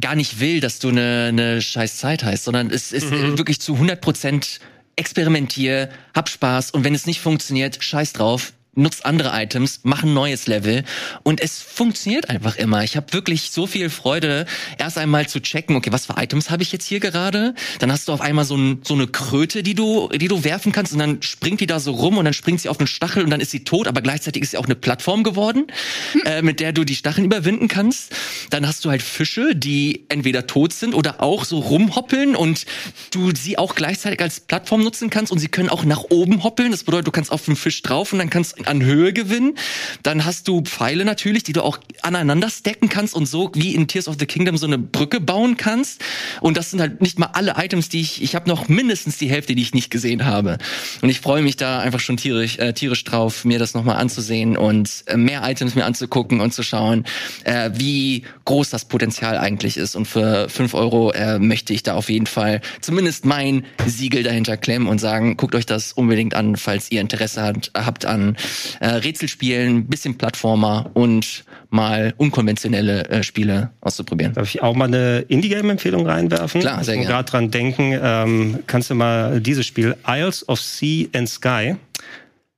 gar 0.00 0.14
nicht 0.14 0.40
will, 0.40 0.60
dass 0.60 0.78
du 0.78 0.88
eine, 0.88 1.26
eine 1.28 1.60
scheiß 1.60 1.98
Zeit 1.98 2.24
hast, 2.24 2.44
sondern 2.44 2.70
es 2.70 2.92
ist 2.92 3.10
mhm. 3.10 3.36
wirklich 3.36 3.60
zu 3.60 3.74
100 3.74 4.00
Prozent 4.00 4.60
experimentier, 4.96 5.90
hab 6.14 6.28
Spaß 6.28 6.70
und 6.72 6.84
wenn 6.84 6.94
es 6.94 7.06
nicht 7.06 7.20
funktioniert, 7.20 7.82
scheiß 7.82 8.14
drauf, 8.14 8.52
nutzt 8.76 9.04
andere 9.04 9.30
Items, 9.32 9.80
mach 9.82 10.02
ein 10.02 10.14
neues 10.14 10.46
Level 10.46 10.84
und 11.22 11.40
es 11.40 11.60
funktioniert 11.60 12.30
einfach 12.30 12.56
immer. 12.56 12.84
Ich 12.84 12.96
habe 12.96 13.12
wirklich 13.12 13.50
so 13.50 13.66
viel 13.66 13.90
Freude, 13.90 14.46
erst 14.78 14.98
einmal 14.98 15.28
zu 15.28 15.40
checken, 15.40 15.76
okay, 15.76 15.92
was 15.92 16.06
für 16.06 16.14
Items 16.16 16.50
habe 16.50 16.62
ich 16.62 16.72
jetzt 16.72 16.86
hier 16.86 17.00
gerade? 17.00 17.54
Dann 17.78 17.90
hast 17.90 18.08
du 18.08 18.12
auf 18.12 18.20
einmal 18.20 18.44
so, 18.44 18.56
ein, 18.56 18.80
so 18.84 18.94
eine 18.94 19.06
Kröte, 19.06 19.62
die 19.62 19.74
du, 19.74 20.08
die 20.08 20.28
du 20.28 20.44
werfen 20.44 20.72
kannst 20.72 20.92
und 20.92 20.98
dann 20.98 21.22
springt 21.22 21.60
die 21.60 21.66
da 21.66 21.80
so 21.80 21.92
rum 21.92 22.18
und 22.18 22.24
dann 22.24 22.34
springt 22.34 22.60
sie 22.60 22.68
auf 22.68 22.78
einen 22.78 22.86
Stachel 22.86 23.24
und 23.24 23.30
dann 23.30 23.40
ist 23.40 23.50
sie 23.50 23.64
tot, 23.64 23.88
aber 23.88 24.02
gleichzeitig 24.02 24.42
ist 24.42 24.50
sie 24.50 24.58
auch 24.58 24.66
eine 24.66 24.74
Plattform 24.74 25.22
geworden, 25.24 25.66
äh, 26.24 26.42
mit 26.42 26.60
der 26.60 26.72
du 26.72 26.84
die 26.84 26.94
Stacheln 26.94 27.24
überwinden 27.24 27.68
kannst. 27.68 28.14
Dann 28.50 28.66
hast 28.66 28.84
du 28.84 28.90
halt 28.90 29.02
Fische, 29.02 29.56
die 29.56 30.04
entweder 30.08 30.46
tot 30.46 30.72
sind 30.72 30.94
oder 30.94 31.22
auch 31.22 31.44
so 31.44 31.58
rumhoppeln 31.60 32.36
und 32.36 32.66
du 33.10 33.34
sie 33.34 33.56
auch 33.56 33.74
gleichzeitig 33.74 34.20
als 34.20 34.40
Plattform 34.40 34.82
nutzen 34.82 35.08
kannst 35.08 35.32
und 35.32 35.38
sie 35.38 35.48
können 35.48 35.70
auch 35.70 35.84
nach 35.84 36.04
oben 36.10 36.44
hoppeln. 36.44 36.70
Das 36.70 36.84
bedeutet, 36.84 37.06
du 37.06 37.12
kannst 37.12 37.32
auf 37.32 37.44
den 37.46 37.56
Fisch 37.56 37.80
drauf 37.82 38.12
und 38.12 38.18
dann 38.18 38.30
kannst 38.30 38.65
an 38.68 38.82
Höhe 38.82 39.12
gewinnen. 39.12 39.54
Dann 40.02 40.24
hast 40.24 40.48
du 40.48 40.62
Pfeile 40.62 41.04
natürlich, 41.04 41.42
die 41.42 41.52
du 41.52 41.62
auch 41.62 41.78
aneinander 42.02 42.50
stacken 42.50 42.88
kannst 42.88 43.14
und 43.14 43.26
so 43.26 43.50
wie 43.54 43.74
in 43.74 43.88
Tears 43.88 44.08
of 44.08 44.16
the 44.18 44.26
Kingdom 44.26 44.56
so 44.56 44.66
eine 44.66 44.78
Brücke 44.78 45.20
bauen 45.20 45.56
kannst. 45.56 46.02
Und 46.40 46.56
das 46.56 46.70
sind 46.70 46.80
halt 46.80 47.00
nicht 47.00 47.18
mal 47.18 47.30
alle 47.32 47.54
Items, 47.56 47.88
die 47.88 48.00
ich, 48.00 48.22
ich 48.22 48.34
habe 48.34 48.48
noch 48.48 48.68
mindestens 48.68 49.18
die 49.18 49.28
Hälfte, 49.28 49.54
die 49.54 49.62
ich 49.62 49.74
nicht 49.74 49.90
gesehen 49.90 50.24
habe. 50.24 50.58
Und 51.02 51.08
ich 51.08 51.20
freue 51.20 51.42
mich 51.42 51.56
da 51.56 51.80
einfach 51.80 52.00
schon 52.00 52.16
tierisch, 52.16 52.58
äh, 52.58 52.72
tierisch 52.72 53.04
drauf, 53.04 53.44
mir 53.44 53.58
das 53.58 53.74
nochmal 53.74 53.96
anzusehen 53.96 54.56
und 54.56 55.04
äh, 55.06 55.16
mehr 55.16 55.42
Items 55.44 55.74
mir 55.74 55.84
anzugucken 55.84 56.40
und 56.40 56.52
zu 56.52 56.62
schauen, 56.62 57.04
äh, 57.44 57.70
wie 57.74 58.22
groß 58.44 58.70
das 58.70 58.84
Potenzial 58.84 59.38
eigentlich 59.38 59.76
ist. 59.76 59.96
Und 59.96 60.06
für 60.06 60.48
fünf 60.48 60.74
Euro 60.74 61.12
äh, 61.12 61.38
möchte 61.38 61.72
ich 61.72 61.82
da 61.82 61.94
auf 61.94 62.10
jeden 62.10 62.26
Fall 62.26 62.60
zumindest 62.80 63.24
mein 63.24 63.64
Siegel 63.86 64.22
dahinter 64.22 64.56
klemmen 64.56 64.88
und 64.88 64.98
sagen, 64.98 65.36
guckt 65.36 65.54
euch 65.54 65.66
das 65.66 65.92
unbedingt 65.92 66.34
an, 66.34 66.56
falls 66.56 66.90
ihr 66.90 67.00
Interesse 67.00 67.42
habt, 67.42 67.70
habt 67.74 68.04
an 68.04 68.36
äh, 68.80 68.88
Rätselspielen, 68.88 69.86
bisschen 69.86 70.18
Plattformer 70.18 70.90
und 70.94 71.44
mal 71.70 72.14
unkonventionelle 72.16 73.08
äh, 73.08 73.22
Spiele 73.22 73.70
auszuprobieren. 73.80 74.34
Darf 74.34 74.48
ich 74.48 74.62
auch 74.62 74.74
mal 74.74 74.86
eine 74.86 75.24
Indie-Game-Empfehlung 75.28 76.06
reinwerfen? 76.06 76.60
Klar, 76.60 76.84
sehr 76.84 76.94
gerne. 76.94 77.08
gerade 77.08 77.30
dran 77.30 77.50
denken, 77.50 77.98
ähm, 78.00 78.58
kannst 78.66 78.90
du 78.90 78.94
mal 78.94 79.40
dieses 79.40 79.66
Spiel 79.66 79.96
Isles 80.06 80.48
of 80.48 80.60
Sea 80.60 81.08
and 81.14 81.28
Sky 81.28 81.76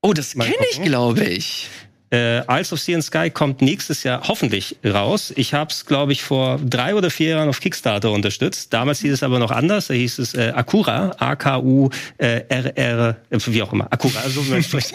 Oh, 0.00 0.12
das 0.12 0.34
kenne 0.34 0.54
ich, 0.70 0.82
glaube 0.82 1.24
ich. 1.24 1.68
Äh, 2.10 2.38
Isles 2.50 2.72
of 2.72 2.80
Sea 2.80 2.94
and 2.94 3.04
Sky 3.04 3.28
kommt 3.30 3.60
nächstes 3.60 4.02
Jahr 4.02 4.22
hoffentlich 4.28 4.76
raus. 4.84 5.32
Ich 5.36 5.52
habe 5.52 5.70
es, 5.70 5.84
glaube 5.84 6.12
ich, 6.12 6.22
vor 6.22 6.58
drei 6.64 6.94
oder 6.94 7.10
vier 7.10 7.30
Jahren 7.30 7.48
auf 7.50 7.60
Kickstarter 7.60 8.10
unterstützt. 8.12 8.72
Damals 8.72 9.00
hieß 9.00 9.12
es 9.12 9.22
aber 9.22 9.38
noch 9.38 9.50
anders. 9.50 9.88
Da 9.88 9.94
hieß 9.94 10.18
es 10.18 10.34
äh, 10.34 10.52
Akura, 10.54 11.14
A-K-U-R-R, 11.18 13.16
äh, 13.30 13.38
wie 13.46 13.62
auch 13.62 13.72
immer. 13.72 13.92
Akura, 13.92 14.28
so 14.28 14.46
wie 14.46 14.52
man 14.52 14.62
spricht. 14.62 14.94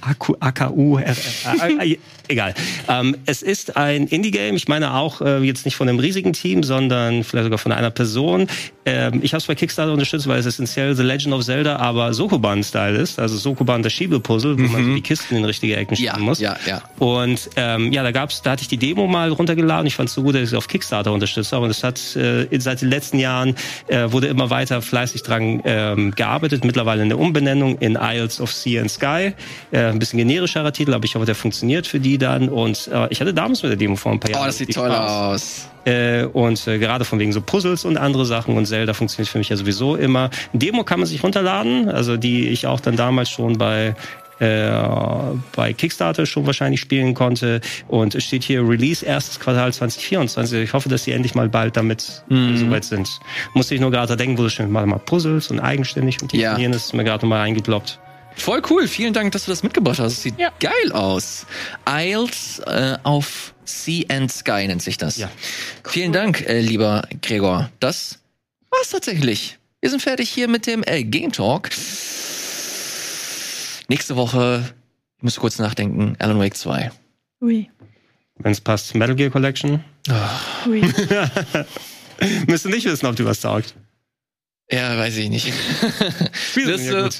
A-K-U-R-R. 0.40 1.16
Egal. 2.30 2.52
Ähm, 2.88 3.16
es 3.24 3.40
ist 3.40 3.78
ein 3.78 4.06
Indie-Game. 4.06 4.54
Ich 4.54 4.68
meine 4.68 4.92
auch 4.92 5.22
äh, 5.22 5.38
jetzt 5.38 5.64
nicht 5.64 5.76
von 5.76 5.88
einem 5.88 5.98
riesigen 5.98 6.34
Team, 6.34 6.62
sondern 6.62 7.24
vielleicht 7.24 7.44
sogar 7.44 7.58
von 7.58 7.72
einer 7.72 7.90
Person. 7.90 8.48
Ähm, 8.84 9.20
ich 9.22 9.32
habe 9.32 9.38
es 9.38 9.46
bei 9.46 9.54
Kickstarter 9.54 9.92
unterstützt, 9.92 10.26
weil 10.28 10.38
es 10.38 10.44
essentiell 10.44 10.94
The 10.94 11.04
Legend 11.04 11.32
of 11.32 11.42
Zelda, 11.42 11.76
aber 11.76 12.12
Sokoban-Style 12.12 12.98
ist. 12.98 13.18
Also 13.18 13.38
Sokoban, 13.38 13.82
das 13.82 13.94
Schiebepuzzle, 13.94 14.58
wo 14.58 14.62
mhm. 14.62 14.72
man 14.72 14.94
die 14.94 15.00
Kisten 15.00 15.36
in 15.36 15.46
richtige 15.46 15.76
Ecken 15.76 15.94
ja 15.94 16.17
machen 16.18 16.24
muss. 16.24 16.40
Ja, 16.40 16.56
ja. 16.66 16.82
Und 16.98 17.50
ähm, 17.56 17.92
ja, 17.92 18.02
da 18.02 18.10
gab's, 18.10 18.42
da 18.42 18.52
hatte 18.52 18.62
ich 18.62 18.68
die 18.68 18.76
Demo 18.76 19.06
mal 19.06 19.30
runtergeladen. 19.30 19.86
Ich 19.86 19.96
fand 19.96 20.08
es 20.08 20.14
so 20.14 20.22
gut, 20.22 20.34
dass 20.34 20.42
ich 20.42 20.48
es 20.48 20.54
auf 20.54 20.68
Kickstarter 20.68 21.12
unterstützt 21.12 21.52
habe. 21.52 21.64
Und 21.64 21.70
es 21.70 21.82
hat 21.82 21.98
äh, 22.16 22.46
seit 22.58 22.82
den 22.82 22.90
letzten 22.90 23.18
Jahren 23.18 23.54
äh, 23.86 24.10
wurde 24.10 24.26
immer 24.26 24.50
weiter 24.50 24.82
fleißig 24.82 25.22
dran 25.22 25.62
ähm, 25.64 26.10
gearbeitet. 26.12 26.64
Mittlerweile 26.64 27.02
eine 27.02 27.16
Umbenennung 27.16 27.78
in 27.78 27.98
Isles 28.00 28.40
of 28.40 28.52
Sea 28.52 28.82
and 28.82 28.90
Sky. 28.90 29.32
Äh, 29.70 29.84
ein 29.84 29.98
bisschen 29.98 30.18
generischerer 30.18 30.72
Titel, 30.72 30.94
aber 30.94 31.04
ich 31.04 31.14
hoffe, 31.14 31.26
der 31.26 31.34
funktioniert 31.34 31.86
für 31.86 32.00
die 32.00 32.18
dann. 32.18 32.48
Und 32.48 32.88
äh, 32.92 33.08
ich 33.10 33.20
hatte 33.20 33.34
damals 33.34 33.62
mit 33.62 33.70
der 33.70 33.76
Demo 33.78 33.96
vor 33.96 34.12
ein 34.12 34.20
paar 34.20 34.30
Jahren. 34.30 34.42
Oh, 34.42 34.46
das 34.46 34.58
sieht 34.58 34.74
toll 34.74 34.90
aus. 34.90 35.68
Äh, 35.84 36.24
und 36.24 36.66
äh, 36.66 36.78
gerade 36.78 37.04
von 37.04 37.18
wegen 37.18 37.32
so 37.32 37.40
Puzzles 37.40 37.84
und 37.84 37.96
andere 37.96 38.26
Sachen 38.26 38.56
und 38.56 38.66
Zelda 38.66 38.92
funktioniert 38.92 39.30
für 39.30 39.38
mich 39.38 39.48
ja 39.48 39.56
sowieso 39.56 39.96
immer. 39.96 40.28
Demo 40.52 40.84
kann 40.84 41.00
man 41.00 41.06
sich 41.06 41.22
runterladen, 41.22 41.88
also 41.88 42.16
die 42.18 42.48
ich 42.48 42.66
auch 42.66 42.80
dann 42.80 42.96
damals 42.96 43.30
schon 43.30 43.56
bei 43.56 43.94
bei 44.38 45.72
Kickstarter 45.76 46.26
schon 46.26 46.46
wahrscheinlich 46.46 46.80
spielen 46.80 47.14
konnte. 47.14 47.60
Und 47.88 48.14
es 48.14 48.24
steht 48.24 48.44
hier 48.44 48.66
Release 48.66 49.04
erstes 49.04 49.40
Quartal 49.40 49.72
2024. 49.72 50.62
Ich 50.62 50.72
hoffe, 50.72 50.88
dass 50.88 51.04
sie 51.04 51.12
endlich 51.12 51.34
mal 51.34 51.48
bald 51.48 51.76
damit 51.76 52.22
mhm. 52.28 52.56
soweit 52.56 52.84
sind. 52.84 53.08
Musste 53.54 53.74
ich 53.74 53.80
nur 53.80 53.90
gerade 53.90 54.16
denken, 54.16 54.38
wo 54.38 54.42
du 54.42 54.50
schon 54.50 54.70
mal, 54.70 54.86
mal 54.86 54.98
Puzzles 54.98 55.50
und 55.50 55.60
eigenständig 55.60 56.22
und 56.22 56.32
ja. 56.32 56.56
das 56.56 56.86
ist 56.86 56.94
mir 56.94 57.04
gerade 57.04 57.26
mal 57.26 57.42
eingeploppt. 57.42 57.98
Voll 58.38 58.62
cool, 58.70 58.86
vielen 58.86 59.12
Dank, 59.12 59.32
dass 59.32 59.46
du 59.46 59.50
das 59.50 59.62
mitgebracht 59.62 59.98
hast. 59.98 60.12
Das 60.12 60.22
sieht 60.22 60.38
ja. 60.38 60.52
geil 60.60 60.92
aus. 60.92 61.44
Isles 61.88 62.60
äh, 62.60 62.96
auf 63.02 63.52
Sea 63.64 64.04
and 64.08 64.30
Sky 64.30 64.66
nennt 64.66 64.80
sich 64.80 64.96
das. 64.96 65.16
Ja. 65.16 65.28
Cool. 65.84 65.92
Vielen 65.92 66.12
Dank, 66.12 66.42
äh, 66.48 66.60
lieber 66.60 67.06
Gregor. 67.20 67.68
Das 67.80 68.20
war's 68.70 68.90
tatsächlich. 68.90 69.58
Wir 69.80 69.90
sind 69.90 70.00
fertig 70.00 70.30
hier 70.30 70.48
mit 70.48 70.66
dem 70.66 70.84
äh, 70.86 71.02
Game 71.02 71.32
Talk. 71.32 71.70
Nächste 73.88 74.16
Woche, 74.16 74.74
ich 75.16 75.22
muss 75.22 75.36
kurz 75.36 75.58
nachdenken, 75.58 76.14
Alan 76.18 76.38
Wake 76.38 76.54
2. 76.54 76.90
Ui. 77.40 77.70
Wenn 78.36 78.52
es 78.52 78.60
passt, 78.60 78.94
Metal 78.94 79.16
Gear 79.16 79.30
Collection. 79.30 79.82
Ui. 80.66 80.82
Müsst 82.46 82.66
ihr 82.66 82.70
nicht 82.70 82.84
wissen, 82.84 83.06
ob 83.06 83.16
du 83.16 83.24
was 83.24 83.40
taugt. 83.40 83.74
Ja, 84.70 84.98
weiß 84.98 85.16
ich 85.16 85.30
nicht. 85.30 85.46
Wirst, 86.54 86.84
ja 86.84 87.08
du, 87.08 87.10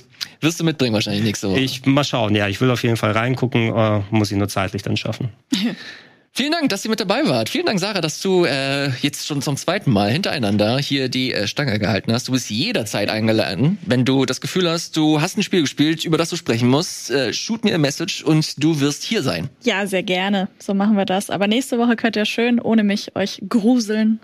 wirst 0.43 0.61
du 0.61 0.65
mitbringen 0.65 0.93
wahrscheinlich 0.93 1.23
nächste 1.23 1.49
Woche. 1.49 1.61
Ich 1.61 1.87
mal 1.87 2.05
schauen, 2.05 2.35
ja, 2.35 2.47
ich 2.49 2.61
will 2.61 2.71
auf 2.71 2.83
jeden 2.83 2.99
Fall 2.99 3.13
reingucken, 3.13 3.75
äh, 3.75 4.03
muss 4.11 4.31
ich 4.31 4.37
nur 4.37 4.49
zeitlich 4.49 4.83
dann 4.83 4.99
schaffen. 4.99 5.31
Vielen 6.39 6.53
Dank, 6.53 6.69
dass 6.69 6.85
ihr 6.85 6.91
mit 6.91 7.01
dabei 7.01 7.27
wart. 7.27 7.49
Vielen 7.49 7.67
Dank, 7.67 7.81
Sarah, 7.81 8.01
dass 8.01 8.23
du 8.23 8.45
äh, 8.45 8.91
jetzt 9.01 9.27
schon 9.27 9.43
zum 9.43 9.57
zweiten 9.57 9.91
Mal 9.91 10.13
hintereinander 10.13 10.79
hier 10.79 11.09
die 11.09 11.35
äh, 11.35 11.49
Stange 11.49 11.81
gehalten 11.81 12.13
hast. 12.13 12.29
Du 12.29 12.33
bist 12.33 12.49
jederzeit 12.49 13.11
eingeladen. 13.11 13.77
Wenn 13.85 14.05
du 14.05 14.25
das 14.25 14.41
Gefühl 14.41 14.71
hast, 14.71 14.97
du 14.97 15.21
hast 15.21 15.37
ein 15.37 15.43
Spiel 15.43 15.63
gespielt, 15.63 16.05
über 16.05 16.17
das 16.17 16.31
du 16.31 16.37
sprechen 16.37 16.69
musst, 16.69 17.11
äh, 17.11 17.33
shoot 17.33 17.65
mir 17.65 17.75
ein 17.75 17.81
Message 17.81 18.23
und 18.23 18.63
du 18.63 18.79
wirst 18.79 19.03
hier 19.03 19.25
sein. 19.25 19.49
Ja, 19.65 19.85
sehr 19.89 20.05
gerne. 20.05 20.47
So 20.61 20.75
machen 20.75 20.97
wir 20.97 21.07
das. 21.07 21.29
Aber 21.29 21.49
nächste 21.49 21.77
Woche 21.77 21.97
könnt 21.97 22.15
ihr 22.15 22.25
schön 22.25 22.61
ohne 22.61 22.85
mich 22.85 23.17
euch 23.17 23.43
gruseln. 23.49 24.21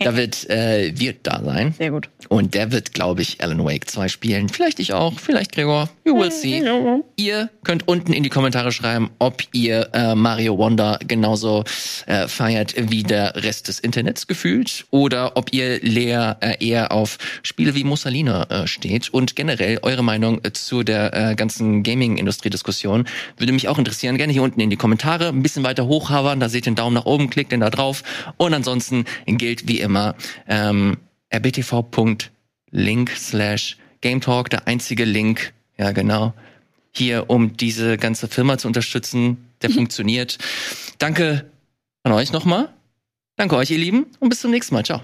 Da 0.00 0.16
wird 0.16 0.48
äh, 0.50 0.92
wird 0.98 1.18
da 1.22 1.42
sein. 1.44 1.74
Sehr 1.76 1.90
gut. 1.90 2.08
Und 2.28 2.54
der 2.54 2.72
wird, 2.72 2.92
glaube 2.94 3.22
ich, 3.22 3.42
Alan 3.42 3.64
Wake 3.64 3.88
2 3.88 4.08
spielen. 4.08 4.48
Vielleicht 4.48 4.80
ich 4.80 4.92
auch, 4.92 5.18
vielleicht 5.18 5.52
Gregor. 5.52 5.88
You 6.04 6.18
will 6.18 6.30
see. 6.30 6.62
Ihr 7.16 7.50
könnt 7.64 7.88
unten 7.88 8.12
in 8.12 8.22
die 8.22 8.28
Kommentare 8.28 8.72
schreiben, 8.72 9.10
ob 9.18 9.42
ihr 9.52 9.90
äh, 9.92 10.14
Mario 10.14 10.58
Wonder 10.58 10.98
genauso 11.06 11.64
äh, 12.06 12.28
feiert 12.28 12.74
wie 12.90 13.02
der 13.02 13.34
Rest 13.36 13.68
des 13.68 13.78
Internets 13.78 14.26
gefühlt 14.26 14.86
oder 14.90 15.36
ob 15.36 15.52
ihr 15.52 15.80
Lea 15.80 16.32
äh, 16.40 16.66
eher 16.66 16.92
auf 16.92 17.18
Spiele 17.42 17.74
wie 17.74 17.84
Mussolina 17.84 18.44
äh, 18.44 18.66
steht 18.66 19.12
und 19.12 19.36
generell 19.36 19.78
eure 19.82 20.02
Meinung 20.02 20.40
äh, 20.42 20.52
zu 20.52 20.82
der 20.82 21.30
äh, 21.30 21.34
ganzen 21.34 21.82
Gaming-Industrie-Diskussion 21.82 23.06
würde 23.36 23.52
mich 23.52 23.68
auch 23.68 23.78
interessieren. 23.78 24.16
Gerne 24.16 24.32
hier 24.32 24.42
unten 24.42 24.60
in 24.60 24.70
die 24.70 24.76
Kommentare 24.76 25.28
ein 25.28 25.42
bisschen 25.42 25.64
weiter 25.64 25.86
hochhavern, 25.86 26.40
da 26.40 26.48
seht 26.48 26.66
ihr 26.66 26.72
den 26.72 26.76
Daumen 26.76 26.94
nach 26.94 27.06
oben, 27.06 27.30
klickt 27.30 27.52
den 27.52 27.60
da 27.60 27.70
drauf 27.70 28.02
und 28.36 28.54
ansonsten 28.54 29.04
gilt 29.62 29.68
wie 29.68 29.80
immer 29.80 30.14
ähm, 30.46 30.98
rbtv.link 31.30 33.10
slash 33.16 33.76
GameTalk, 34.00 34.50
der 34.50 34.66
einzige 34.66 35.04
Link, 35.04 35.52
ja 35.78 35.92
genau, 35.92 36.34
hier, 36.92 37.30
um 37.30 37.56
diese 37.56 37.96
ganze 37.96 38.28
Firma 38.28 38.58
zu 38.58 38.68
unterstützen, 38.68 39.48
der 39.62 39.70
funktioniert. 39.74 40.38
Danke 40.98 41.50
an 42.02 42.12
euch 42.12 42.32
nochmal. 42.32 42.68
Danke 43.36 43.56
euch, 43.56 43.70
ihr 43.70 43.78
Lieben, 43.78 44.06
und 44.20 44.28
bis 44.28 44.40
zum 44.40 44.50
nächsten 44.50 44.74
Mal. 44.74 44.84
Ciao. 44.84 45.00